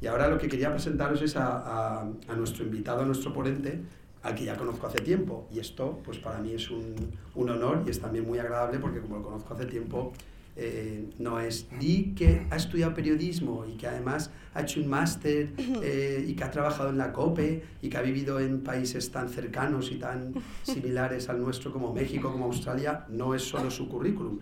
Y 0.00 0.06
ahora 0.06 0.28
lo 0.28 0.38
que 0.38 0.48
quería 0.48 0.70
presentaros 0.70 1.20
es 1.22 1.36
a, 1.36 2.02
a, 2.02 2.36
nuestro 2.36 2.64
invitado, 2.64 3.02
a 3.02 3.04
nuestro 3.04 3.32
ponente, 3.32 3.80
al 4.22 4.34
que 4.34 4.44
ya 4.44 4.56
conozco 4.56 4.86
hace 4.86 5.00
tiempo. 5.00 5.48
Y 5.52 5.58
esto, 5.58 6.00
pues 6.04 6.18
para 6.18 6.38
mí 6.38 6.52
es 6.52 6.70
un, 6.70 6.94
un 7.34 7.50
honor 7.50 7.82
y 7.86 7.90
es 7.90 8.00
también 8.00 8.26
muy 8.26 8.38
agradable 8.38 8.78
porque 8.78 9.00
como 9.00 9.16
lo 9.16 9.22
conozco 9.22 9.54
hace 9.54 9.66
tiempo, 9.66 10.12
eh, 10.60 11.08
no 11.20 11.38
es 11.38 11.68
ni 11.70 12.14
que 12.16 12.44
ha 12.50 12.56
estudiado 12.56 12.92
periodismo 12.92 13.64
y 13.64 13.76
que 13.76 13.86
además 13.86 14.32
ha 14.54 14.62
hecho 14.62 14.80
un 14.80 14.88
máster 14.88 15.52
eh, 15.56 16.24
y 16.26 16.34
que 16.34 16.42
ha 16.42 16.50
trabajado 16.50 16.90
en 16.90 16.98
la 16.98 17.12
COPE 17.12 17.62
y 17.80 17.88
que 17.88 17.96
ha 17.96 18.02
vivido 18.02 18.40
en 18.40 18.64
países 18.64 19.12
tan 19.12 19.28
cercanos 19.28 19.92
y 19.92 20.00
tan 20.00 20.34
similares 20.64 21.28
al 21.28 21.40
nuestro 21.40 21.72
como 21.72 21.94
México, 21.94 22.32
como 22.32 22.46
Australia, 22.46 23.06
no 23.08 23.36
es 23.36 23.42
solo 23.42 23.70
su 23.70 23.88
currículum. 23.88 24.40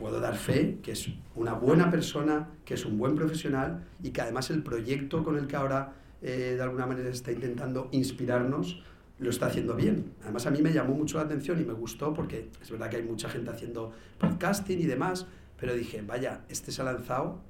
Puedo 0.00 0.18
dar 0.18 0.34
fe 0.34 0.78
que 0.82 0.92
es 0.92 1.08
una 1.36 1.52
buena 1.52 1.90
persona, 1.90 2.48
que 2.64 2.74
es 2.74 2.84
un 2.84 2.98
buen 2.98 3.14
profesional 3.14 3.84
y 4.02 4.10
que 4.10 4.22
además 4.22 4.50
el 4.50 4.62
proyecto 4.62 5.22
con 5.22 5.36
el 5.36 5.46
que 5.46 5.54
ahora 5.54 5.92
eh, 6.22 6.54
de 6.56 6.62
alguna 6.62 6.86
manera 6.86 7.10
está 7.10 7.30
intentando 7.30 7.88
inspirarnos 7.92 8.82
lo 9.20 9.28
está 9.28 9.46
haciendo 9.46 9.76
bien. 9.76 10.14
Además 10.22 10.46
a 10.46 10.50
mí 10.50 10.62
me 10.62 10.72
llamó 10.72 10.94
mucho 10.94 11.18
la 11.18 11.24
atención 11.24 11.60
y 11.60 11.64
me 11.64 11.74
gustó 11.74 12.12
porque 12.12 12.48
es 12.60 12.70
verdad 12.70 12.88
que 12.88 12.96
hay 12.96 13.02
mucha 13.02 13.28
gente 13.28 13.50
haciendo 13.50 13.92
podcasting 14.18 14.80
y 14.80 14.86
demás, 14.86 15.26
pero 15.58 15.74
dije, 15.74 16.02
vaya, 16.02 16.40
este 16.48 16.72
se 16.72 16.80
ha 16.80 16.86
lanzado 16.86 17.40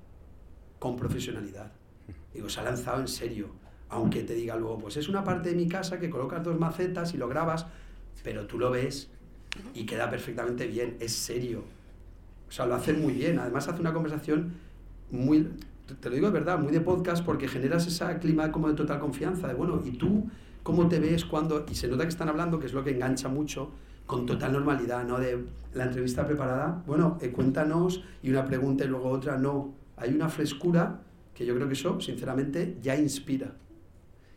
con 0.81 0.97
profesionalidad. 0.97 1.71
Digo, 2.35 2.49
se 2.49 2.61
ha 2.61 2.65
lanzado 2.65 3.01
en 3.01 3.09
serio. 3.09 3.51
Aunque 3.89 4.23
te 4.23 4.35
diga 4.35 4.57
luego, 4.57 4.79
pues 4.79 4.97
es 4.97 5.09
una 5.09 5.23
parte 5.23 5.51
de 5.51 5.55
mi 5.55 5.69
casa 5.69 6.01
que 6.01 6.11
colocas 6.11 6.43
dos 6.43 6.59
macetas 6.59 7.15
y 7.15 7.17
lo 7.17 7.29
grabas, 7.29 7.67
pero 8.25 8.47
tú 8.47 8.59
lo 8.59 8.71
ves 8.71 9.09
y 9.75 9.87
queda 9.87 10.11
perfectamente 10.11 10.67
bien, 10.67 10.97
es 11.01 11.13
serio. 11.13 11.63
O 12.51 12.53
sea, 12.53 12.67
lo 12.67 12.75
hace 12.75 12.93
muy 12.93 13.13
bien. 13.13 13.39
Además 13.39 13.69
hace 13.69 13.81
una 13.81 13.95
conversación 13.95 14.55
muy, 15.11 15.49
te 16.01 16.09
lo 16.09 16.15
digo 16.17 16.27
de 16.27 16.33
verdad, 16.33 16.59
muy 16.59 16.73
de 16.73 16.81
podcast 16.81 17.25
porque 17.25 17.47
generas 17.47 17.87
ese 17.87 18.19
clima 18.19 18.51
como 18.51 18.69
de 18.69 18.75
total 18.75 18.99
confianza, 18.99 19.47
de 19.47 19.55
bueno, 19.55 19.81
¿y 19.85 19.93
tú 19.93 20.29
cómo 20.65 20.89
te 20.89 20.99
ves 20.99 21.25
cuando...? 21.25 21.65
Y 21.71 21.75
se 21.77 21.87
nota 21.87 22.03
que 22.03 22.09
están 22.09 22.29
hablando, 22.29 22.59
que 22.59 22.67
es 22.67 22.73
lo 22.73 22.83
que 22.83 22.91
engancha 22.91 23.29
mucho, 23.29 23.71
con 24.05 24.27
total 24.27 24.53
normalidad, 24.53 25.05
¿no? 25.05 25.19
De 25.19 25.39
la 25.75 25.85
entrevista 25.85 26.27
preparada, 26.27 26.83
bueno, 26.87 27.17
eh, 27.21 27.31
cuéntanos 27.31 28.03
y 28.23 28.31
una 28.31 28.45
pregunta 28.45 28.85
y 28.85 28.89
luego 28.89 29.11
otra, 29.11 29.39
no. 29.39 29.73
Hay 29.97 30.13
una 30.13 30.29
frescura 30.29 31.03
que 31.33 31.47
yo 31.47 31.55
creo 31.55 31.69
que 31.69 31.75
eso, 31.75 32.01
sinceramente, 32.01 32.79
ya 32.83 32.97
inspira. 32.97 33.55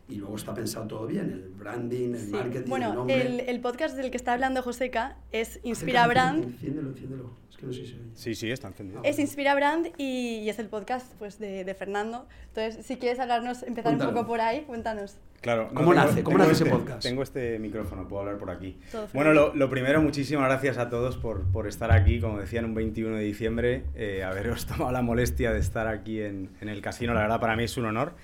Y 0.08 0.16
luego 0.16 0.36
está 0.36 0.52
pensado 0.52 0.86
todo 0.86 1.06
bien, 1.06 1.30
el 1.30 1.48
branding, 1.48 2.14
el 2.14 2.28
marketing, 2.28 2.68
bueno, 2.68 2.90
el 2.90 2.94
nombre. 2.94 3.26
El, 3.26 3.40
el 3.40 3.60
podcast 3.60 3.96
del 3.96 4.10
que 4.10 4.18
está 4.18 4.34
hablando 4.34 4.62
Joseca 4.62 5.16
es 5.32 5.60
Inspira 5.62 6.06
Brand. 6.06 6.44
Enciéndelo, 6.44 6.90
enciéndelo. 6.90 7.30
Es 7.50 7.56
que 7.56 7.66
no 7.66 7.72
sé 7.72 7.86
si 7.86 7.98
Sí, 8.14 8.34
sí, 8.34 8.50
está 8.50 8.68
encendido. 8.68 9.00
Es 9.02 9.18
Inspira 9.18 9.54
Brand 9.54 9.92
y, 9.96 10.40
y, 10.40 10.48
es 10.50 10.58
el 10.58 10.68
podcast 10.68 11.10
pues, 11.18 11.38
de, 11.38 11.64
de, 11.64 11.74
Fernando. 11.74 12.26
Entonces, 12.48 12.84
si 12.84 12.96
quieres 12.96 13.18
hablarnos, 13.18 13.62
empezar 13.62 13.94
un 13.94 14.00
poco 14.00 14.26
por 14.26 14.42
ahí, 14.42 14.62
cuéntanos. 14.62 15.16
Claro. 15.40 15.70
¿Cómo 15.74 15.94
nace? 15.94 16.22
¿Cómo 16.22 16.38
nace 16.38 16.52
ese 16.52 16.64
este, 16.64 16.76
podcast? 16.76 17.02
Tengo 17.02 17.22
este 17.22 17.58
micrófono, 17.58 18.08
puedo 18.08 18.22
hablar 18.22 18.38
por 18.38 18.50
aquí. 18.50 18.78
Bueno, 19.12 19.32
lo, 19.32 19.54
lo, 19.54 19.70
primero, 19.70 20.02
muchísimas 20.02 20.48
gracias 20.48 20.78
a 20.78 20.88
todos 20.88 21.16
por, 21.16 21.44
por, 21.52 21.66
estar 21.66 21.92
aquí, 21.92 22.18
como 22.18 22.40
decían, 22.40 22.64
un 22.64 22.74
21 22.74 23.16
de 23.16 23.22
diciembre, 23.22 23.84
eh, 23.94 24.22
haberos 24.24 24.66
tomado 24.66 24.90
la 24.90 25.02
molestia 25.02 25.52
de 25.52 25.60
estar 25.60 25.86
aquí 25.86 26.20
en, 26.20 26.50
en, 26.60 26.68
el 26.68 26.80
casino, 26.80 27.14
la 27.14 27.20
verdad 27.20 27.40
para 27.40 27.56
mí 27.56 27.64
es 27.64 27.76
un 27.76 27.84
honor. 27.84 28.14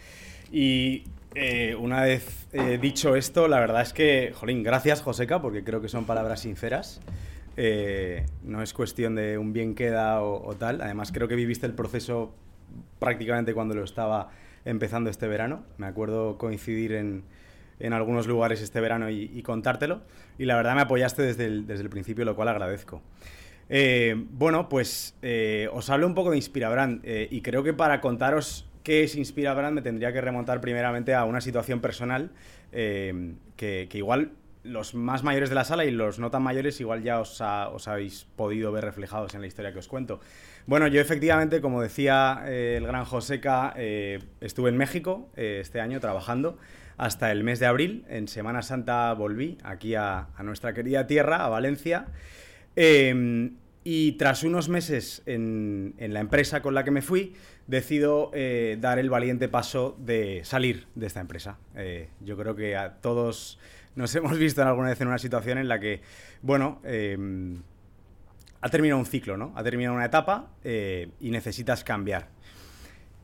Y 0.51 1.05
eh, 1.35 1.75
una 1.79 2.03
vez 2.03 2.49
eh, 2.53 2.79
dicho 2.81 3.17
esto, 3.17 3.49
la 3.49 3.61
verdad 3.61 3.83
es 3.83 3.93
que, 3.93 4.33
jolín, 4.35 4.63
gracias 4.63 5.03
Joseca, 5.03 5.41
porque 5.41 5.65
creo 5.65 5.81
que 5.81 5.89
son 5.89 6.05
palabras 6.05 6.41
sinceras. 6.41 7.01
Eh, 7.57 8.27
no 8.43 8.63
es 8.63 8.73
cuestión 8.73 9.15
de 9.15 9.37
un 9.39 9.53
bien 9.53 9.75
queda 9.75 10.23
o, 10.23 10.47
o, 10.47 10.55
tal. 10.55 10.81
Además, 10.81 11.13
creo 11.13 11.29
que 11.29 11.35
viviste 11.35 11.67
el 11.67 11.75
proceso 11.75 12.35
prácticamente 12.99 13.55
cuando 13.55 13.75
lo 13.75 13.85
estaba 13.85 14.31
empezando 14.65 15.11
este 15.11 15.29
verano. 15.29 15.65
Me 15.79 15.87
acuerdo 15.87 16.39
coincidir 16.39 16.93
en, 16.93 17.25
en 17.81 17.93
algunos 17.93 18.27
lugares 18.27 18.61
este 18.61 18.81
verano 18.81 19.11
y, 19.11 19.31
y, 19.35 19.43
contártelo. 19.43 20.03
Y 20.39 20.45
la 20.45 20.57
verdad 20.57 20.75
me 20.75 20.83
apoyaste 20.83 21.23
desde 21.23 21.47
el, 21.47 21.67
desde 21.67 21.83
el 21.83 21.91
principio, 21.91 22.25
lo 22.25 22.37
cual 22.37 22.49
agradezco. 22.49 23.03
Eh, 23.73 24.15
bueno, 24.33 24.69
pues 24.69 25.15
eh, 25.23 25.69
os 25.73 25.91
hablo 25.91 26.07
un 26.07 26.15
poco 26.15 26.31
de 26.31 26.37
Inspirabrand 26.37 27.03
eh, 27.05 27.29
y 27.31 27.41
creo 27.41 27.63
que 27.63 27.73
para 27.73 28.01
contaros 28.01 28.69
qué 28.83 29.05
es 29.05 29.17
Inspirabrand 29.17 29.75
me 29.75 29.83
tendría 29.83 30.13
que 30.13 30.21
remontar 30.21 30.61
primeramente 30.61 31.15
a 31.15 31.25
una 31.25 31.41
situación 31.41 31.81
personal 31.81 32.31
que, 32.71 33.35
que, 33.57 33.99
igual 33.99 34.33
los 34.63 34.95
más 34.95 35.23
mayores 35.23 35.49
de 35.49 35.55
la 35.55 35.65
sala 35.65 35.85
y 35.85 35.91
los 35.91 36.19
no 36.19 36.31
tan 36.31 36.43
mayores 36.43 36.81
igual 36.81 37.03
ya 37.03 37.21
os, 37.21 37.41
ha, 37.41 37.69
os 37.69 37.89
habéis 37.89 38.27
podido 38.37 38.73
ver 38.73 38.85
reflejados 38.85 39.35
en 39.35 39.41
la 39.41 39.47
historia 39.47 39.73
que 39.73 39.79
os 39.79 39.89
cuento. 39.89 40.21
Bueno, 40.67 40.87
yo 40.87 41.01
efectivamente, 41.01 41.61
como 41.61 41.81
decía 41.81 42.43
eh, 42.47 42.75
el 42.77 42.87
gran 42.87 43.05
Joseca, 43.05 43.73
eh, 43.77 44.21
estuve 44.41 44.71
en 44.71 44.77
México 44.77 45.29
eh, 45.37 45.59
este 45.61 45.81
año 45.81 46.01
trabajando 46.01 46.59
hasta 46.97 47.33
el 47.33 47.45
mes 47.45 47.59
de 47.61 47.67
abril. 47.67 48.05
En 48.09 48.29
Semana 48.29 48.63
Santa 48.63 49.13
volví 49.15 49.57
aquí 49.65 49.95
a, 49.95 50.29
nuestra 50.43 50.75
querida 50.75 51.07
tierra, 51.07 51.45
a 51.45 51.49
Valencia. 51.49 52.07
Y 53.83 54.13
tras 54.13 54.45
unos 54.45 54.69
meses 54.69 55.23
en, 55.25 55.95
la 55.99 56.21
empresa 56.21 56.61
con 56.61 56.75
la 56.75 56.85
que 56.85 56.91
me 56.91 57.01
fui, 57.01 57.35
decido 57.71 58.31
dar 58.79 58.99
el 58.99 59.09
valiente 59.09 59.49
paso 59.49 59.97
de 59.99 60.43
salir 60.45 60.87
de 60.95 61.07
esta 61.07 61.21
empresa. 61.21 61.59
yo 62.21 62.37
creo 62.37 62.55
que 62.57 62.77
a 62.77 62.95
todos 63.01 63.59
nos 63.95 64.15
hemos 64.17 64.39
visto 64.39 64.63
alguna 64.63 64.89
vez 64.89 65.01
en 65.01 65.09
una 65.09 65.19
situación 65.19 65.59
en 65.59 65.69
la 65.69 65.81
que, 65.81 66.01
bueno, 66.43 66.81
eh, 66.85 67.17
ha 68.61 68.69
terminado 68.69 68.99
un 68.99 69.07
ciclo, 69.07 69.37
¿no? 69.37 69.53
Ha 69.57 69.63
terminado 69.63 69.95
una 69.95 70.05
etapa 70.05 70.51
eh, 70.65 71.11
y 71.21 71.31
necesitas 71.31 71.83
cambiar. 71.83 72.29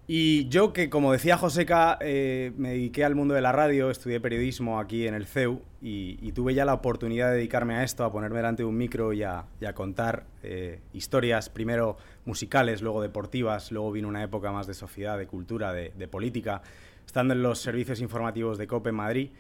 Y 0.09 0.49
yo 0.49 0.73
que, 0.73 0.89
como 0.89 1.11
decía 1.11 1.37
Joseca, 1.37 1.99
eh, 2.01 2.53
me 2.57 2.71
dediqué 2.71 3.05
al 3.05 3.17
mundo 3.17 3.35
de 3.35 3.41
la 3.41 3.51
radio, 3.51 3.91
estudié 3.91 4.21
periodismo 4.21 4.79
aquí 4.79 5.07
en 5.09 5.15
el 5.15 5.27
CEU 5.27 5.63
y, 5.83 6.31
tuve 6.31 6.55
ya 6.55 6.65
la 6.65 6.75
oportunidad 6.75 7.31
de 7.31 7.37
dedicarme 7.39 7.75
a 7.75 7.83
esto, 7.83 8.05
a 8.05 8.13
ponerme 8.13 8.37
delante 8.37 8.63
de 8.63 8.69
un 8.69 8.77
micro 8.77 9.13
y 9.13 9.25
a, 9.25 9.47
contar 9.75 10.27
eh, 10.45 10.81
historias, 10.93 11.49
primero 11.49 11.97
musicales, 12.25 12.83
luego 12.83 13.03
deportivas, 13.03 13.73
luego 13.73 13.91
vino 13.91 14.07
una 14.07 14.23
época 14.23 14.53
más 14.53 14.69
de 14.69 14.75
sociedad, 14.75 15.19
de 15.19 15.27
cultura, 15.27 15.73
de, 15.73 15.93
de 15.97 16.07
política, 16.07 16.63
estando 17.05 17.35
en 17.35 17.43
los 17.43 17.59
servicios 17.59 18.01
informativos 18.01 18.59
de 18.59 18.67
COPE 18.69 18.91
en 18.91 18.95
Madrid. 18.95 19.31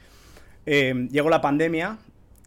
Eh, 0.66 1.08
llegó 1.12 1.30
la 1.30 1.40
pandemia 1.40 1.98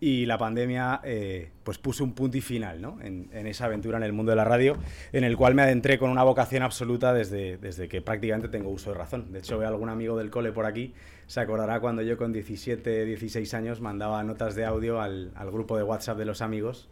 y 0.01 0.25
la 0.25 0.37
pandemia 0.37 1.01
eh, 1.03 1.51
pues 1.63 1.77
puso 1.77 2.03
un 2.03 2.13
punto 2.13 2.37
y 2.37 2.41
final 2.41 2.81
¿no? 2.81 2.97
en, 3.01 3.29
esa 3.47 3.65
aventura 3.65 3.97
en 3.97 4.03
el 4.03 4.13
mundo 4.13 4.31
de 4.31 4.37
la 4.37 4.45
radio, 4.45 4.77
en 5.11 5.23
el 5.23 5.35
cual 5.35 5.55
me 5.55 5.61
adentré 5.61 5.99
con 5.99 6.09
una 6.09 6.23
vocación 6.23 6.63
absoluta 6.63 7.13
desde, 7.13 7.57
desde 7.57 7.89
que 7.89 8.01
prácticamente 8.01 8.47
tengo 8.47 8.69
uso 8.69 8.91
de 8.91 8.97
razón. 8.97 9.31
De 9.31 9.39
hecho, 9.39 9.57
veo 9.57 9.67
algún 9.67 9.89
amigo 9.89 10.17
del 10.17 10.29
cole 10.29 10.51
por 10.51 10.65
aquí, 10.65 10.93
se 11.27 11.41
acordará 11.41 11.79
cuando 11.81 12.01
yo 12.01 12.17
con 12.17 12.31
17, 12.31 13.05
16 13.05 13.53
años 13.53 13.81
mandaba 13.81 14.23
notas 14.23 14.55
de 14.55 14.65
audio 14.65 15.01
al, 15.01 15.31
al 15.35 15.51
grupo 15.51 15.75
de 15.77 15.83
WhatsApp 15.83 16.17
de 16.17 16.25
los 16.25 16.41
amigos, 16.41 16.89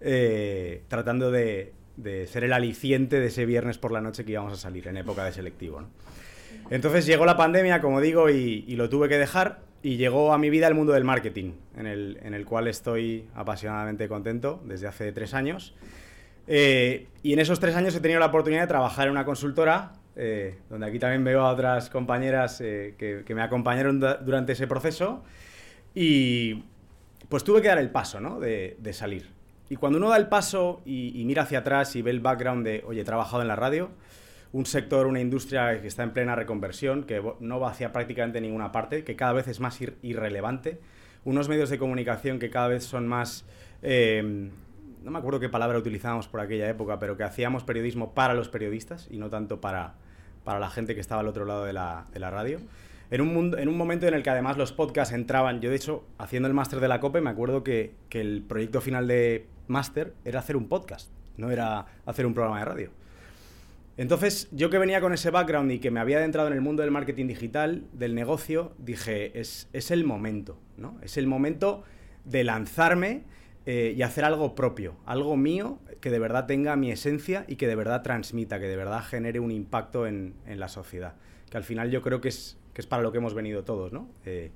eh, 0.00 0.82
tratando 0.88 1.30
de, 1.30 1.72
de, 1.96 2.26
ser 2.26 2.42
el 2.42 2.52
aliciente 2.52 3.20
de 3.20 3.26
ese 3.26 3.46
viernes 3.46 3.78
por 3.78 3.92
la 3.92 4.00
noche 4.00 4.24
que 4.24 4.32
íbamos 4.32 4.52
a 4.52 4.56
salir 4.56 4.88
en 4.88 4.96
época 4.96 5.24
de 5.24 5.32
selectivo. 5.32 5.84
Entonces 6.70 7.06
llegó 7.06 7.24
la 7.24 7.36
pandemia, 7.36 7.80
como 7.80 8.00
digo, 8.00 8.28
y 8.30 8.74
lo 8.76 8.88
tuve 8.88 9.08
que 9.08 9.16
dejar 9.16 9.67
y 9.82 9.96
llegó 9.96 10.32
a 10.32 10.38
mi 10.38 10.50
vida 10.50 10.66
el 10.66 10.74
mundo 10.74 10.92
del 10.92 11.04
marketing, 11.04 11.52
en 11.76 11.86
el, 11.86 12.18
en 12.22 12.34
el 12.34 12.44
cual 12.44 12.66
estoy 12.66 13.28
apasionadamente 13.34 14.08
contento 14.08 14.60
desde 14.64 14.86
hace 14.86 15.12
tres 15.12 15.34
años. 15.34 15.74
Eh, 16.46 17.06
y 17.22 17.32
en 17.32 17.38
esos 17.38 17.60
tres 17.60 17.76
años 17.76 17.94
he 17.94 18.00
tenido 18.00 18.18
la 18.18 18.26
oportunidad 18.26 18.62
de 18.62 18.68
trabajar 18.68 19.06
en 19.06 19.12
una 19.12 19.24
consultora, 19.24 19.92
eh, 20.16 20.58
donde 20.68 20.86
aquí 20.86 20.98
también 20.98 21.22
veo 21.22 21.42
a 21.42 21.52
otras 21.52 21.90
compañeras 21.90 22.60
eh, 22.60 22.94
que, 22.98 23.22
que, 23.24 23.34
me 23.34 23.42
acompañaron 23.42 24.00
durante 24.00 24.52
ese 24.52 24.66
proceso. 24.66 25.22
Y 25.94 26.64
pues 27.28 27.44
tuve 27.44 27.62
que 27.62 27.68
dar 27.68 27.78
el 27.78 27.90
paso, 27.90 28.18
¿no? 28.18 28.40
De, 28.40 28.76
de 28.80 28.92
salir. 28.92 29.30
Y 29.70 29.76
cuando 29.76 29.98
uno 29.98 30.08
da 30.08 30.16
el 30.16 30.28
paso 30.28 30.80
y, 30.84 31.20
y, 31.20 31.24
mira 31.24 31.42
hacia 31.42 31.58
atrás 31.58 31.94
y 31.94 32.02
ve 32.02 32.10
el 32.10 32.20
background 32.20 32.64
de, 32.64 32.82
oye, 32.86 33.02
he 33.02 33.04
trabajado 33.04 33.42
en 33.42 33.48
la 33.48 33.56
radio, 33.56 33.90
un 34.52 34.66
sector, 34.66 35.06
una 35.06 35.20
industria 35.20 35.80
que 35.80 35.86
está 35.86 36.02
en 36.02 36.12
plena 36.12 36.34
reconversión, 36.34 37.04
que 37.04 37.22
no 37.40 37.60
va 37.60 37.70
hacia 37.70 37.92
prácticamente 37.92 38.40
ninguna 38.40 38.72
parte, 38.72 39.04
que 39.04 39.16
cada 39.16 39.32
vez 39.32 39.48
es 39.48 39.60
más 39.60 39.80
ir 39.80 39.96
irrelevante, 40.02 40.80
unos 41.24 41.48
medios 41.48 41.70
de 41.70 41.78
comunicación 41.78 42.38
que 42.38 42.50
cada 42.50 42.68
vez 42.68 42.84
son 42.84 43.06
más... 43.06 43.44
Eh, 43.82 44.50
no 45.02 45.10
me 45.10 45.18
acuerdo 45.18 45.40
qué 45.40 45.48
palabra 45.48 45.78
utilizábamos 45.78 46.28
por 46.28 46.40
aquella 46.40 46.68
época, 46.68 46.98
pero 46.98 47.16
que 47.16 47.22
hacíamos 47.22 47.64
periodismo 47.64 48.14
para 48.14 48.34
los 48.34 48.48
periodistas 48.48 49.08
y 49.10 49.18
no 49.18 49.30
tanto 49.30 49.60
para, 49.60 49.94
para 50.44 50.58
la 50.58 50.70
gente 50.70 50.94
que 50.94 51.00
estaba 51.00 51.20
al 51.20 51.28
otro 51.28 51.44
lado 51.44 51.64
de 51.64 51.72
la, 51.72 52.06
de 52.12 52.18
la 52.18 52.30
radio. 52.30 52.58
En 53.10 53.20
un, 53.20 53.32
mundo, 53.32 53.56
en 53.58 53.68
un 53.68 53.76
momento 53.76 54.06
en 54.06 54.14
el 54.14 54.22
que 54.22 54.30
además 54.30 54.58
los 54.58 54.72
podcasts 54.72 55.14
entraban, 55.14 55.60
yo 55.60 55.70
de 55.70 55.76
hecho, 55.76 56.04
haciendo 56.18 56.48
el 56.48 56.54
máster 56.54 56.80
de 56.80 56.88
la 56.88 57.00
COPE, 57.00 57.20
me 57.20 57.30
acuerdo 57.30 57.62
que, 57.62 57.94
que 58.10 58.20
el 58.20 58.42
proyecto 58.42 58.80
final 58.80 59.06
de 59.06 59.46
máster 59.66 60.14
era 60.24 60.40
hacer 60.40 60.56
un 60.56 60.68
podcast, 60.68 61.10
no 61.36 61.50
era 61.50 61.86
hacer 62.04 62.26
un 62.26 62.34
programa 62.34 62.58
de 62.58 62.64
radio. 62.64 62.90
Entonces, 63.98 64.48
yo 64.52 64.70
que 64.70 64.78
venía 64.78 65.00
con 65.00 65.12
ese 65.12 65.30
background 65.30 65.72
y 65.72 65.80
que 65.80 65.90
me 65.90 65.98
había 65.98 66.18
adentrado 66.18 66.46
en 66.46 66.54
el 66.54 66.60
mundo 66.60 66.82
del 66.82 66.92
marketing 66.92 67.26
digital, 67.26 67.84
del 67.92 68.14
negocio, 68.14 68.72
dije, 68.78 69.38
es, 69.38 69.68
es 69.72 69.90
el 69.90 70.04
momento, 70.04 70.56
¿no? 70.76 70.96
Es 71.02 71.16
el 71.16 71.26
momento 71.26 71.82
de 72.24 72.44
lanzarme 72.44 73.24
eh, 73.66 73.94
y 73.96 74.02
hacer 74.02 74.24
algo 74.24 74.54
propio, 74.54 74.94
algo 75.04 75.36
mío 75.36 75.80
que 76.00 76.12
de 76.12 76.20
verdad 76.20 76.46
tenga 76.46 76.76
mi 76.76 76.92
esencia 76.92 77.44
y 77.48 77.56
que 77.56 77.66
de 77.66 77.74
verdad 77.74 78.02
transmita, 78.02 78.60
que 78.60 78.68
de 78.68 78.76
verdad 78.76 79.02
genere 79.02 79.40
un 79.40 79.50
impacto 79.50 80.06
en, 80.06 80.34
en 80.46 80.60
la 80.60 80.68
sociedad. 80.68 81.16
que 81.50 81.56
al 81.56 81.64
final 81.64 81.90
yo 81.90 82.00
creo 82.00 82.20
que 82.20 82.28
es, 82.28 82.56
que 82.74 82.80
es 82.80 82.86
para 82.86 83.02
lo 83.02 83.10
que 83.10 83.18
hemos 83.18 83.34
venido 83.34 83.64
todos, 83.64 83.92
¿no? 83.92 84.08
Eh, 84.24 84.52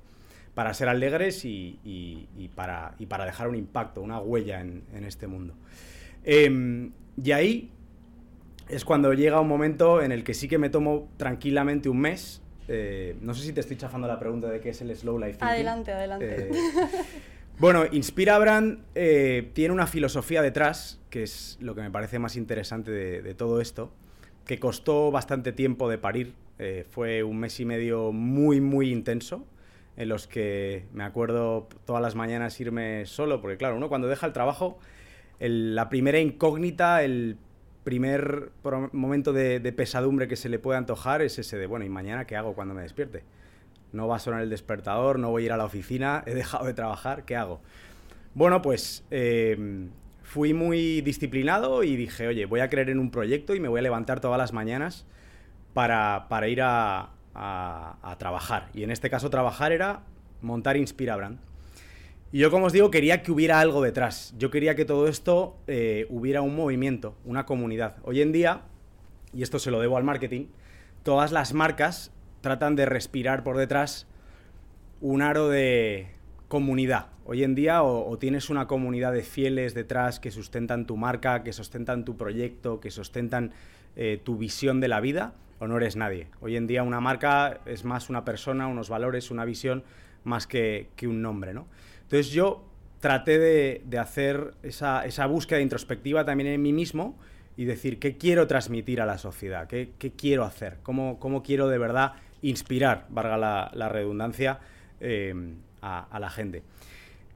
para 0.55 0.73
ser 0.73 0.87
alegres 0.87 1.43
y, 1.43 1.79
y, 1.83 2.47
para, 2.55 2.95
y, 2.97 3.07
para, 3.07 3.25
dejar 3.25 3.49
un 3.49 3.55
impacto, 3.55 4.01
una 4.01 4.19
huella 4.19 4.61
en, 4.61 4.83
en 4.93 5.03
este 5.03 5.27
mundo. 5.27 5.55
Em, 6.23 6.91
y 7.21 7.31
ahí 7.31 7.71
es 8.69 8.85
cuando 8.85 9.13
llega 9.13 9.39
un 9.39 9.47
momento 9.47 10.01
en 10.01 10.11
el 10.11 10.23
que 10.23 10.33
sí 10.33 10.47
que 10.47 10.57
me 10.57 10.69
tomo 10.69 11.09
tranquilamente 11.17 11.89
un 11.89 11.99
mes. 11.99 12.41
Eh, 12.67 13.17
no 13.21 13.33
sé 13.33 13.43
si 13.43 13.53
te 13.53 13.59
estoy 13.59 13.77
chafando 13.77 14.07
la 14.07 14.19
pregunta 14.19 14.49
de 14.49 14.59
qué 14.59 14.69
es 14.69 14.81
el 14.81 14.95
Slow 14.95 15.19
Life. 15.19 15.37
Adelante, 15.41 15.91
adelante. 15.91 16.49
Eh, 16.49 16.51
bueno, 17.59 17.83
Inspira 17.91 18.37
Brand 18.39 18.79
eh, 18.95 19.51
tiene 19.53 19.73
una 19.73 19.87
filosofía 19.87 20.41
detrás, 20.41 21.01
que 21.09 21.23
es 21.23 21.57
lo 21.59 21.75
que 21.75 21.81
me 21.81 21.91
parece 21.91 22.19
más 22.19 22.35
interesante 22.35 22.91
de, 22.91 23.21
de 23.21 23.33
todo 23.33 23.59
esto, 23.59 23.91
que 24.45 24.59
costó 24.59 25.11
bastante 25.11 25.51
tiempo 25.51 25.89
de 25.89 25.97
parir. 25.97 26.33
fue 26.89 27.23
un 27.23 27.39
mes 27.39 27.59
y 27.59 27.65
medio 27.65 28.13
muy, 28.13 28.61
muy 28.61 28.91
intenso, 28.91 29.45
en 29.97 30.07
los 30.07 30.27
que 30.27 30.85
me 30.93 31.03
acuerdo 31.03 31.67
todas 31.85 32.01
las 32.01 32.15
mañanas 32.15 32.59
irme 32.61 33.05
solo, 33.05 33.41
porque 33.41 33.57
claro, 33.57 33.75
uno 33.75 33.89
cuando 33.89 34.07
deja 34.07 34.25
el 34.25 34.33
trabajo, 34.33 34.79
la 35.39 35.89
primera 35.89 36.19
incógnita, 36.19 37.03
el 37.03 37.37
primer 37.83 38.51
momento 38.91 39.33
de, 39.33 39.59
pesadumbre 39.75 40.27
que 40.27 40.35
se 40.35 40.49
le 40.49 40.59
puede 40.59 40.77
antojar 40.77 41.21
es 41.21 41.39
ese 41.39 41.57
de, 41.57 41.67
bueno, 41.67 41.85
¿y 41.85 41.89
mañana 41.89 42.25
qué 42.25 42.35
hago 42.35 42.53
cuando 42.53 42.73
me 42.73 42.81
despierte? 42.81 43.23
No 43.91 44.07
va 44.07 44.15
a 44.15 44.19
sonar 44.19 44.41
el 44.41 44.49
despertador, 44.49 45.19
no 45.19 45.29
voy 45.29 45.43
a 45.43 45.45
ir 45.47 45.51
a 45.51 45.57
la 45.57 45.65
oficina, 45.65 46.23
he 46.27 46.33
dejado 46.33 46.65
de 46.65 46.73
trabajar, 46.73 47.25
¿qué 47.25 47.35
hago? 47.35 47.61
Bueno, 48.33 48.61
pues 48.61 49.05
eh, 49.11 49.87
fui 50.23 50.53
muy 50.53 51.01
disciplinado 51.01 51.83
y 51.83 51.95
dije, 51.95 52.27
oye, 52.27 52.45
voy 52.45 52.61
a 52.61 52.69
creer 52.69 52.89
en 52.89 52.99
un 52.99 53.11
proyecto 53.11 53.53
y 53.53 53.59
me 53.59 53.67
voy 53.67 53.79
a 53.79 53.83
levantar 53.83 54.19
todas 54.19 54.37
las 54.37 54.53
mañanas 54.53 55.05
para, 55.73 56.47
ir 56.47 56.61
a, 56.61 57.11
a, 57.35 58.15
trabajar. 58.17 58.69
Y 58.73 58.83
en 58.83 58.91
este 58.91 59.09
caso 59.09 59.29
trabajar 59.29 59.71
era 59.71 60.01
montar 60.41 60.77
Inspirabrand. 60.77 61.39
Y 62.33 62.39
yo, 62.39 62.49
como 62.49 62.65
os 62.65 62.73
digo, 62.73 62.89
quería 62.89 63.21
que 63.21 63.31
hubiera 63.31 63.59
algo 63.59 63.83
detrás. 63.83 64.33
Yo 64.39 64.49
quería 64.49 64.73
que 64.73 64.85
todo 64.85 65.07
esto 65.07 65.55
eh, 65.67 66.07
hubiera 66.09 66.41
un 66.41 66.55
movimiento, 66.55 67.15
una 67.25 67.45
comunidad. 67.45 67.97
Hoy 68.01 68.23
en 68.23 68.31
día, 68.31 68.63
y 69.33 69.43
esto 69.43 69.59
se 69.59 69.69
lo 69.69 69.79
debo 69.79 69.97
al 69.97 70.03
marketing, 70.03 70.47
todas 71.03 71.31
las 71.31 71.53
marcas 71.53 72.11
tratan 72.41 72.75
de 72.75 72.87
respirar 72.87 73.43
por 73.43 73.55
detrás 73.55 74.07
un 74.99 75.21
aro 75.21 75.47
de 75.47 76.07
comunidad. 76.47 77.09
Hoy 77.23 77.43
en 77.43 77.53
día 77.53 77.83
o, 77.83 78.17
tienes 78.17 78.49
una 78.49 78.65
comunidad 78.65 79.13
de 79.13 79.21
fieles 79.21 79.75
detrás 79.75 80.19
que 80.19 80.31
sustentan 80.31 80.87
tu 80.87 80.97
marca, 80.97 81.43
que 81.43 81.53
sustentan 81.53 82.03
tu 82.03 82.17
proyecto, 82.17 82.79
que 82.79 82.89
sustentan 82.89 83.51
eh, 83.95 84.19
tu 84.23 84.37
visión 84.39 84.79
de 84.79 84.87
la 84.87 85.01
vida, 85.01 85.35
o 85.59 85.67
no 85.67 85.77
eres 85.77 85.95
nadie. 85.95 86.29
Hoy 86.41 86.57
en 86.57 86.65
día 86.65 86.81
una 86.81 86.99
marca 86.99 87.59
es 87.67 87.85
más 87.85 88.09
una 88.09 88.25
persona, 88.25 88.65
unos 88.65 88.89
valores, 88.89 89.29
una 89.29 89.45
visión, 89.45 89.83
más 90.23 90.47
que, 90.47 90.89
que 90.95 91.07
un 91.07 91.21
nombre, 91.21 91.53
¿no? 91.53 91.67
Entonces 92.03 92.31
yo 92.31 92.65
traté 93.03 93.37
de, 93.37 93.97
hacer 93.97 94.53
esa, 94.63 95.25
búsqueda 95.27 95.59
introspectiva 95.59 96.23
también 96.23 96.51
en 96.51 96.61
mí 96.61 96.71
mismo 96.71 97.19
y 97.57 97.65
decir 97.65 97.99
qué 97.99 98.17
quiero 98.17 98.47
transmitir 98.47 99.01
a 99.01 99.05
la 99.05 99.17
sociedad, 99.17 99.67
qué, 99.67 99.91
quiero 100.15 100.45
hacer, 100.45 100.77
cómo, 100.83 101.43
quiero 101.43 101.67
de 101.67 101.77
verdad 101.77 102.13
inspirar, 102.41 103.07
valga 103.09 103.37
la, 103.73 103.89
redundancia, 103.89 104.59
eh, 105.01 105.33
a, 105.81 106.17
la 106.17 106.29
gente. 106.29 106.63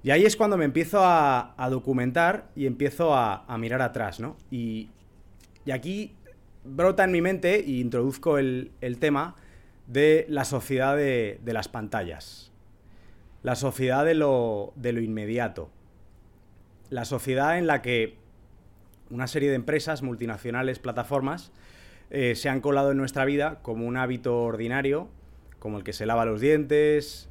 Y 0.04 0.12
ahí 0.12 0.24
es 0.24 0.38
cuando 0.38 0.56
me 0.56 0.64
empiezo 0.64 1.02
a, 1.04 1.68
documentar 1.70 2.48
y 2.56 2.66
empiezo 2.66 3.14
a, 3.14 3.58
mirar 3.58 3.82
atrás, 3.82 4.22
¿no? 4.22 4.38
Y, 4.50 4.90
aquí 5.70 6.14
brota 6.64 7.04
en 7.04 7.12
mi 7.12 7.22
mente 7.22 7.56
e 7.56 7.72
introduzco 7.72 8.38
el, 8.38 8.72
tema 9.02 9.36
de 9.86 10.26
la 10.30 10.46
sociedad 10.46 10.96
de 10.96 11.40
las 11.44 11.68
pantallas 11.68 12.54
la 13.48 13.56
sociedad 13.56 14.04
de 14.04 14.14
lo, 14.14 14.74
inmediato, 14.84 15.70
la 16.90 17.06
sociedad 17.06 17.58
en 17.58 17.66
la 17.66 17.82
que 17.82 18.18
una 19.10 19.26
serie 19.26 19.48
de 19.48 19.56
empresas, 19.56 20.04
multinacionales, 20.04 20.80
plataformas, 20.80 21.54
eh, 22.10 22.36
se 22.36 22.50
han 22.50 22.60
colado 22.60 22.92
en 22.92 22.98
nuestra 22.98 23.24
vida 23.24 23.60
como 23.62 23.88
un 23.88 23.96
hábito 23.96 24.42
ordinario, 24.42 25.08
como 25.60 25.78
el 25.78 25.86
que 25.86 25.94
se 25.94 26.06
lava 26.06 26.26
los 26.26 26.42
dientes, 26.42 27.30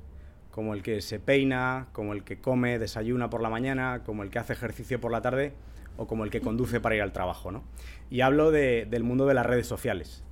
como 0.51 0.73
el 0.73 0.83
que 0.83 1.03
se 1.03 1.21
peina, 1.21 1.89
como 1.93 2.15
el 2.15 2.25
que 2.25 2.41
come, 2.41 2.79
desayuna 2.79 3.29
por 3.29 3.43
la 3.43 3.51
mañana, 3.51 4.03
como 4.03 4.23
el 4.23 4.31
que 4.31 4.39
hace 4.39 4.55
ejercicio 4.55 4.99
por 4.99 5.13
la 5.13 5.21
tarde 5.21 5.53
o 5.99 6.07
como 6.07 6.25
el 6.25 6.31
que 6.31 6.41
conduce 6.41 6.81
para 6.81 6.95
ir 6.95 7.03
al 7.03 7.13
trabajo. 7.13 7.53
¿no? 7.53 7.63
Y 8.09 8.23
hablo 8.23 8.53
del 8.53 9.05
mundo 9.05 9.27
de 9.27 9.35
las 9.35 9.45
redes 9.45 9.67
sociales. 9.67 10.25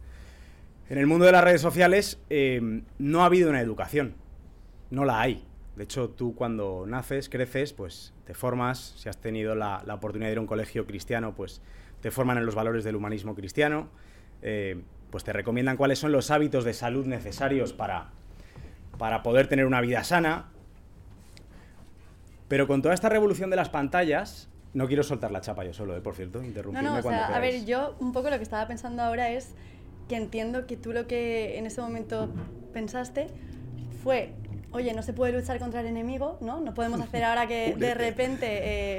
En 0.88 0.96
el 0.96 1.06
mundo 1.06 1.26
de 1.26 1.32
las 1.32 1.44
redes 1.44 1.60
sociales 1.60 2.18
eh, 2.30 2.80
no 2.96 3.22
ha 3.22 3.26
habido 3.26 3.50
una 3.50 3.60
educación, 3.60 4.14
no 4.90 5.04
la 5.04 5.20
hay. 5.20 5.44
De 5.76 5.84
hecho, 5.84 6.08
tú 6.10 6.34
cuando 6.34 6.84
naces, 6.86 7.28
creces, 7.28 7.72
pues 7.72 8.12
te 8.24 8.34
formas, 8.34 8.94
si 8.96 9.08
has 9.08 9.18
tenido 9.18 9.54
la, 9.54 9.82
oportunidad 9.92 10.28
de 10.28 10.32
ir 10.32 10.38
a 10.38 10.40
un 10.40 10.46
colegio 10.46 10.86
cristiano, 10.86 11.34
pues 11.34 11.60
te 12.00 12.10
forman 12.10 12.38
en 12.38 12.46
los 12.46 12.54
valores 12.54 12.84
del 12.84 12.96
humanismo 12.96 13.34
cristiano, 13.34 13.88
eh, 14.42 14.82
pues 15.10 15.24
te 15.24 15.32
recomiendan 15.32 15.76
cuáles 15.76 15.98
son 15.98 16.12
los 16.12 16.30
hábitos 16.30 16.64
de 16.64 16.74
salud 16.74 17.06
necesarios 17.06 17.72
para, 17.72 18.10
para 18.98 19.22
poder 19.22 19.48
tener 19.48 19.66
una 19.66 19.80
vida 19.80 20.04
sana. 20.04 20.50
Pero 22.46 22.68
con 22.68 22.82
toda 22.82 22.94
esta 22.94 23.08
revolución 23.08 23.50
de 23.50 23.56
las 23.56 23.68
pantallas, 23.68 24.48
no 24.74 24.86
quiero 24.86 25.02
soltar 25.02 25.32
la 25.32 25.40
chapa 25.40 25.64
yo 25.64 25.72
solo, 25.72 25.96
eh, 25.96 26.00
por 26.00 26.14
cierto, 26.14 26.42
interrumpirme 26.42 26.88
no, 26.88 26.94
no, 26.94 27.00
o 27.00 27.02
sea, 27.02 27.34
A 27.34 27.40
ver, 27.40 27.64
yo 27.64 27.96
un 27.98 28.12
poco 28.12 28.30
lo 28.30 28.36
que 28.36 28.42
estaba 28.42 28.66
pensando 28.68 29.02
ahora 29.02 29.30
es 29.30 29.54
que 30.08 30.16
entiendo 30.16 30.66
que 30.66 30.76
tú 30.76 30.92
lo 30.92 31.06
que 31.06 31.58
en 31.58 31.66
ese 31.66 31.80
momento 31.80 32.28
pensaste 32.72 33.28
fue 34.02 34.34
oye, 34.74 34.92
no 34.92 35.02
se 35.02 35.12
puede 35.12 35.32
luchar 35.32 35.58
contra 35.60 35.80
el 35.80 35.86
enemigo, 35.86 36.36
¿no? 36.40 36.60
No 36.60 36.74
podemos 36.74 37.00
hacer 37.00 37.24
ahora 37.24 37.46
que 37.46 37.74
de 37.76 37.94
repente 37.94 38.46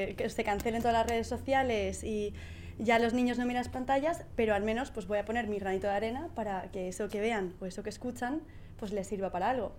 eh, 0.09 0.15
que 0.15 0.29
se 0.29 0.43
cancelen 0.43 0.81
todas 0.81 0.93
las 0.93 1.05
redes 1.05 1.27
sociales 1.27 2.03
y 2.03 2.33
ya 2.79 2.97
los 2.97 3.13
niños 3.13 3.37
no 3.37 3.45
miran 3.45 3.63
las 3.63 3.69
pantallas, 3.71 4.23
pero 4.35 4.55
al 4.55 4.63
menos 4.63 4.91
pues 4.91 5.05
voy 5.05 5.17
a 5.17 5.25
poner 5.25 5.47
mi 5.47 5.59
granito 5.59 5.87
de 5.87 5.93
arena 5.93 6.29
para 6.33 6.71
que 6.71 6.87
eso 6.87 7.09
que 7.09 7.19
vean 7.19 7.53
o 7.59 7.65
eso 7.65 7.83
que 7.83 7.89
escuchan 7.89 8.41
pues 8.77 8.91
les 8.91 9.07
sirva 9.07 9.31
para 9.31 9.49
algo. 9.49 9.73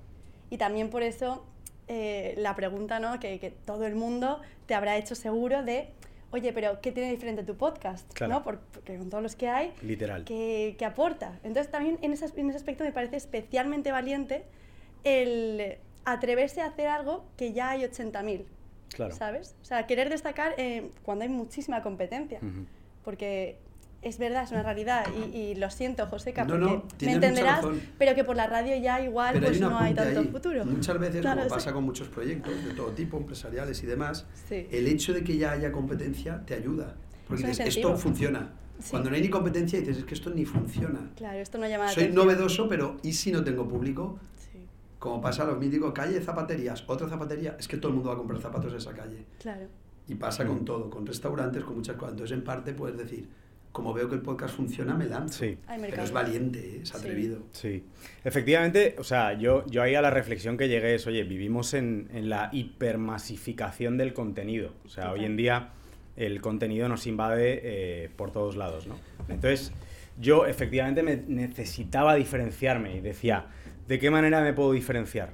Y 0.51 0.59
también 0.59 0.91
por 0.91 1.03
eso 1.03 1.45
eh, 1.89 2.35
la 2.37 2.55
pregunta 2.55 3.01
¿no? 3.01 3.19
que, 3.19 3.55
todo 3.65 3.87
el 3.87 3.95
mundo 3.95 4.41
te 4.67 4.75
habrá 4.75 4.97
hecho 4.97 5.15
seguro 5.15 5.63
de, 5.63 5.89
oye, 6.31 6.53
pero 6.53 6.81
¿qué 6.81 6.93
tiene 6.93 7.11
diferente 7.11 7.43
tu 7.43 7.57
podcast? 7.57 8.21
¿no? 8.21 8.43
Porque 8.45 8.99
con 8.99 9.09
todos 9.09 9.23
los 9.23 9.35
que 9.35 9.49
hay, 9.49 9.73
Literal. 9.83 10.25
¿qué, 10.25 10.77
aporta? 10.85 11.39
Entonces 11.43 11.71
también 11.71 11.99
en 12.03 12.13
ese, 12.13 12.27
en 12.37 12.49
ese 12.49 12.59
aspecto 12.59 12.85
me 12.85 12.93
parece 12.93 13.17
especialmente 13.17 13.93
valiente 13.93 14.45
el 15.05 15.79
atreverse 16.07 16.63
a 16.63 16.67
hacer 16.67 16.89
algo 16.89 17.27
que 17.37 17.53
ya 17.53 17.71
hay 17.71 17.83
80.000. 17.83 18.45
Claro. 18.95 19.15
¿Sabes? 19.15 19.55
O 19.61 19.65
sea, 19.65 19.87
querer 19.87 20.09
destacar 20.09 20.55
eh, 20.57 20.91
cuando 21.03 21.25
hay 21.25 21.29
muchísima 21.29 21.83
competencia. 21.83 22.41
Porque 23.05 23.59
es 24.01 24.19
verdad, 24.19 24.45
es 24.45 24.53
una 24.53 24.63
realidad. 24.63 25.05
Y, 25.35 25.57
lo 25.57 25.69
siento, 25.69 26.07
José, 26.07 26.33
porque 26.33 27.05
me 27.05 27.13
entenderás, 27.13 27.65
pero 27.99 28.15
que 28.15 28.25
por 28.25 28.37
la 28.37 28.47
radio 28.47 28.77
ya 28.77 29.01
igual 29.03 29.41
pues 29.41 29.61
no 29.61 29.79
hay 29.79 29.95
tanto 29.95 30.25
futuro. 30.25 30.65
Muchas 30.65 30.99
veces, 30.99 31.27
como 31.27 31.49
pasa 31.49 31.73
con 31.73 31.85
muchos 31.85 32.09
proyectos 32.09 32.65
de 32.65 32.73
todo 32.73 32.93
tipo, 32.93 33.17
empresariales 33.17 33.83
y 33.83 33.87
demás, 33.87 34.27
el 34.51 34.87
hecho 34.87 35.13
de 35.13 35.25
que 35.25 35.37
ya 35.37 35.53
haya 35.53 35.73
competencia 35.73 36.43
te 36.47 36.55
ayuda. 36.55 36.95
Porque 37.27 37.49
dices, 37.49 37.77
esto 37.77 37.97
funciona. 37.97 38.53
Cuando 38.91 39.11
no 39.11 39.17
hay 39.17 39.23
ni 39.23 39.31
competencia 39.31 39.81
dices, 39.81 39.99
es 39.99 40.05
que 40.05 40.15
esto 40.15 40.31
ni 40.31 40.45
funciona. 40.45 41.11
Claro, 41.17 41.39
esto 41.39 41.59
no 41.59 41.67
llama 41.67 41.89
Soy 41.89 42.11
novedoso, 42.11 42.69
pero 42.69 42.99
¿y 43.03 43.15
si 43.15 43.33
no 43.33 43.43
tengo 43.43 43.67
público? 43.67 44.19
Como 44.99 45.21
pasa 45.21 45.43
a 45.43 45.47
los 45.47 45.59
míticos, 45.59 45.93
calle 45.93 46.21
zapaterías, 46.21 46.85
otra 46.87 47.09
zapatería, 47.09 47.57
es 47.59 47.69
que 47.69 47.77
todo 47.77 47.89
el 47.89 47.97
mundo 47.97 48.11
va 48.11 48.15
a 48.15 48.19
comprar 48.19 48.41
zapatos 48.41 48.73
en 48.73 48.79
esa 48.79 48.93
calle. 48.93 49.25
Claro. 49.39 49.67
Y 50.09 50.15
pasa 50.15 50.47
con 50.47 50.65
todo, 50.65 50.89
con 50.89 51.07
restaurantes, 51.07 51.65
con 51.65 51.75
muchas 51.75 51.97
cosas. 51.97 52.13
Entonces, 52.13 52.37
en 52.37 52.45
parte, 52.45 52.73
puedes 52.73 52.97
decir, 52.97 53.29
como 53.73 53.93
veo 53.93 54.09
que 54.09 54.15
el 54.15 54.23
podcast 54.23 54.57
funciona, 54.57 54.95
me 54.95 55.07
lanzo. 55.07 55.41
Sí. 55.41 55.59
Pero 55.67 56.03
es 56.03 56.13
valiente, 56.13 56.61
¿eh? 56.61 56.81
es 56.83 56.95
atrevido. 56.95 57.41
Sí. 57.53 57.85
Efectivamente, 58.25 58.95
o 58.99 59.05
sea, 59.05 59.35
yo, 59.35 59.67
yo 59.67 59.83
ahí 59.83 59.95
a 59.95 60.01
la 60.01 60.11
reflexión 60.11 60.57
que 60.57 60.69
llegué 60.69 60.95
es, 60.95 61.07
oye, 61.07 61.25
vivimos 61.25 61.75
en, 61.75 62.09
en 62.15 62.29
la 62.29 62.49
hipermasificación 62.53 63.99
del 63.99 64.15
contenido. 64.15 64.73
O 64.85 64.89
sea, 64.89 65.13
hoy 65.13 65.25
en 65.25 65.37
día 65.37 65.73
el 66.17 66.41
contenido 66.41 66.89
nos 66.89 67.07
invade 67.07 67.61
eh, 67.63 68.11
por 68.17 68.31
todos 68.31 68.57
lados, 68.57 68.87
¿no? 68.87 68.97
Entonces, 69.29 69.73
yo 70.19 70.47
efectivamente 70.47 71.03
me 71.03 71.17
necesitaba 71.29 72.15
diferenciarme 72.15 72.97
y 72.97 73.01
decía, 73.01 73.47
¿De 73.87 73.99
qué 74.01 74.11
manera 74.11 74.41
me 74.41 74.53
puedo 74.53 74.73
diferenciar? 74.73 75.31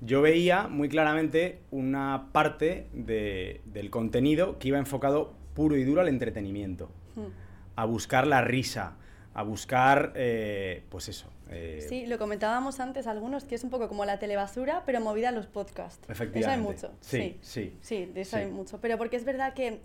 Yo 0.00 0.20
veía 0.22 0.66
muy 0.66 0.88
claramente 0.88 1.60
una 1.70 2.30
parte 2.32 2.88
del 2.92 3.90
contenido 3.90 4.58
que 4.58 4.68
iba 4.68 4.78
enfocado 4.78 5.34
puro 5.54 5.76
y 5.76 5.84
duro 5.84 6.00
al 6.00 6.08
entretenimiento, 6.08 6.90
hmm. 7.14 7.26
a 7.76 7.84
buscar 7.84 8.26
la 8.26 8.40
risa, 8.40 8.96
a 9.34 9.44
buscar, 9.44 10.12
eh, 10.16 10.82
pues 10.88 11.08
eso. 11.08 11.30
Eh, 11.50 11.84
sí, 11.88 12.06
lo 12.06 12.18
comentábamos 12.18 12.80
antes 12.80 13.06
algunos, 13.06 13.44
que 13.44 13.54
es 13.54 13.62
un 13.62 13.70
poco 13.70 13.86
como 13.86 14.04
la 14.04 14.18
telebasura, 14.18 14.82
pero 14.84 15.00
movida 15.00 15.28
a 15.28 15.32
los 15.32 15.46
podcasts. 15.46 16.08
Efectivamente. 16.08 16.40
Eso 16.40 16.50
hay 16.50 16.58
mucho. 16.58 16.90
Sí, 17.00 17.38
sí. 17.40 17.76
Sí, 17.82 18.06
de 18.06 18.22
eso 18.22 18.38
hay 18.38 18.46
mucho. 18.46 18.80
Pero 18.80 18.98
porque 18.98 19.16
es 19.16 19.24
verdad 19.24 19.54
que, 19.54 19.80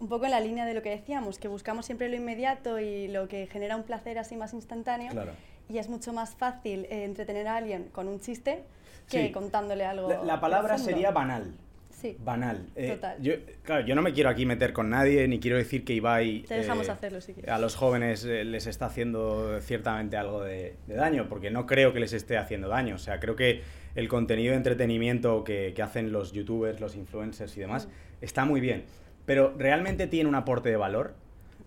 un 0.00 0.08
poco 0.08 0.24
en 0.24 0.30
la 0.30 0.40
línea 0.40 0.64
de 0.64 0.72
lo 0.72 0.80
que 0.80 0.90
decíamos, 0.90 1.38
que 1.38 1.48
buscamos 1.48 1.84
siempre 1.84 2.08
lo 2.08 2.16
inmediato 2.16 2.78
y 2.78 3.08
lo 3.08 3.28
que 3.28 3.46
genera 3.48 3.76
un 3.76 3.82
placer 3.82 4.18
así 4.18 4.36
más 4.36 4.54
instantáneo. 4.54 5.10
Claro 5.10 5.32
y 5.68 5.78
es 5.78 5.88
mucho 5.88 6.12
más 6.12 6.34
fácil 6.34 6.86
eh, 6.86 7.04
entretener 7.04 7.46
a 7.48 7.56
alguien 7.56 7.84
con 7.92 8.08
un 8.08 8.20
chiste 8.20 8.64
que 9.10 9.32
contándole 9.32 9.84
algo. 9.84 10.24
La, 10.24 10.40
palabra 10.40 10.76
sería 10.78 11.10
banal. 11.10 11.54
Sí. 11.90 12.16
Banal. 12.20 12.66
Eh, 12.76 12.92
Total. 12.92 13.20
Yo, 13.20 13.32
claro, 13.62 13.84
yo 13.84 13.94
no 13.94 14.02
me 14.02 14.12
quiero 14.12 14.28
aquí 14.28 14.46
meter 14.46 14.72
con 14.72 14.90
nadie, 14.90 15.26
ni 15.26 15.40
quiero 15.40 15.56
decir 15.56 15.84
que 15.84 15.94
Ibai. 15.94 16.42
Te 16.42 16.54
dejamos 16.54 16.86
eh, 16.88 16.92
hacerlo 16.92 17.20
si 17.20 17.32
quieres. 17.32 17.50
A 17.50 17.58
los 17.58 17.74
jóvenes 17.74 18.24
les 18.24 18.66
está 18.66 18.86
haciendo 18.86 19.60
ciertamente 19.60 20.16
algo 20.16 20.42
de, 20.42 20.76
daño, 20.86 21.28
porque 21.28 21.50
no 21.50 21.66
creo 21.66 21.92
que 21.92 22.00
les 22.00 22.12
esté 22.12 22.36
haciendo 22.36 22.68
daño. 22.68 22.94
O 22.94 22.98
sea, 22.98 23.18
creo 23.18 23.34
que 23.34 23.62
el 23.94 24.08
contenido 24.08 24.52
de 24.52 24.58
entretenimiento 24.58 25.42
que, 25.42 25.74
hacen 25.82 26.12
los 26.12 26.32
youtubers, 26.32 26.80
los 26.80 26.94
influencers 26.94 27.56
y 27.56 27.60
demás 27.60 27.86
mm. 27.86 28.24
está 28.24 28.44
muy 28.44 28.60
bien. 28.60 28.84
Pero 29.24 29.54
¿realmente 29.58 30.06
tiene 30.06 30.28
un 30.28 30.34
aporte 30.34 30.68
de 30.68 30.76
valor? 30.76 31.14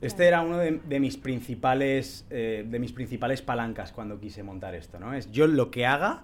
Este 0.02 0.28
era 0.28 0.42
uno 0.42 0.58
de, 0.58 1.00
mis 1.00 1.18
principales, 1.18 2.26
eh, 2.32 2.66
de 2.68 2.80
mis 2.80 2.92
principales 2.92 3.42
palancas 3.42 3.92
cuando 3.92 4.20
quise 4.20 4.42
montar 4.42 4.74
esto, 4.74 5.00
¿no? 5.00 5.14
Es 5.14 5.32
yo 5.32 5.46
lo 5.46 5.70
que 5.70 5.86
haga, 5.86 6.24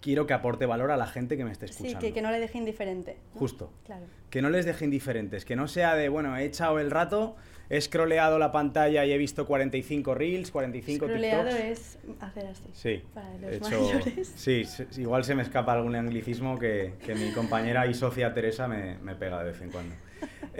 quiero 0.00 0.26
que 0.26 0.32
aporte 0.32 0.64
valor 0.64 0.92
a 0.92 0.96
la 0.96 1.06
gente 1.06 1.36
que 1.36 1.44
me 1.44 1.50
esté 1.50 1.66
escuchando. 1.66 2.00
Sí, 2.00 2.12
que, 2.12 2.22
no 2.22 2.30
le 2.30 2.38
deje 2.38 2.58
indiferente. 2.58 3.16
Justo. 3.34 3.72
Claro. 3.84 4.04
Que 4.30 4.42
no 4.42 4.50
les 4.50 4.64
deje 4.64 4.84
indiferentes, 4.84 5.44
que 5.44 5.56
no 5.56 5.66
sea 5.66 5.96
de, 5.96 6.08
bueno, 6.08 6.36
he 6.36 6.44
echado 6.44 6.78
el 6.78 6.92
rato, 6.92 7.34
he 7.68 7.80
scrolleado 7.80 8.38
la 8.38 8.52
pantalla 8.52 9.04
y 9.04 9.12
he 9.12 9.18
visto 9.18 9.44
45 9.44 10.14
reels, 10.14 10.52
45 10.52 11.06
Scrolleado 11.06 11.48
es 11.48 11.98
hacer 12.20 12.46
así. 12.46 12.62
Sí. 12.72 13.02
Para 13.12 13.36
los 13.38 13.60
mayores. 13.60 14.32
Sí, 14.36 14.62
igual 14.98 15.24
se 15.24 15.34
me 15.34 15.42
escapa 15.42 15.72
algún 15.72 15.96
anglicismo 15.96 16.60
que, 16.60 16.92
mi 17.08 17.32
compañera 17.32 17.88
y 17.88 17.94
socia 17.94 18.32
Teresa 18.32 18.68
me, 18.68 19.14
pega 19.16 19.42
de 19.42 19.50
vez 19.50 19.60
en 19.62 19.70
cuando. 19.70 19.94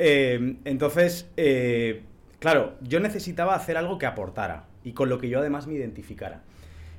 Eh, 0.02 0.56
entonces, 0.64 1.28
eh, 1.36 2.04
Claro, 2.40 2.74
yo 2.80 3.00
necesitaba 3.00 3.54
hacer 3.54 3.76
algo 3.76 3.98
que 3.98 4.06
aportara 4.06 4.64
y 4.82 4.92
con 4.92 5.10
lo 5.10 5.18
que 5.18 5.28
yo 5.28 5.38
además 5.40 5.66
me 5.66 5.74
identificara. 5.74 6.42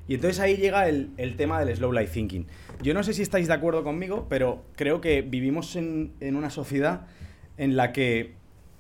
Y 0.08 0.16
entonces 0.16 0.40
ahí 0.40 0.56
llega 0.56 0.88
el, 0.88 1.36
tema 1.36 1.64
del 1.64 1.76
slow 1.76 1.92
life 1.92 2.14
thinking. 2.14 2.46
Yo 2.82 2.94
no 2.94 3.02
sé 3.02 3.14
si 3.14 3.24
estáis 3.24 3.48
de 3.48 3.54
acuerdo 3.54 3.84
conmigo, 3.84 4.28
pero 4.30 4.64
creo 4.76 5.02
que 5.02 5.24
vivimos 5.24 5.76
en, 5.76 6.14
una 6.22 6.52
sociedad 6.52 7.08
en 7.58 7.76
la 7.76 7.92
que 7.92 8.36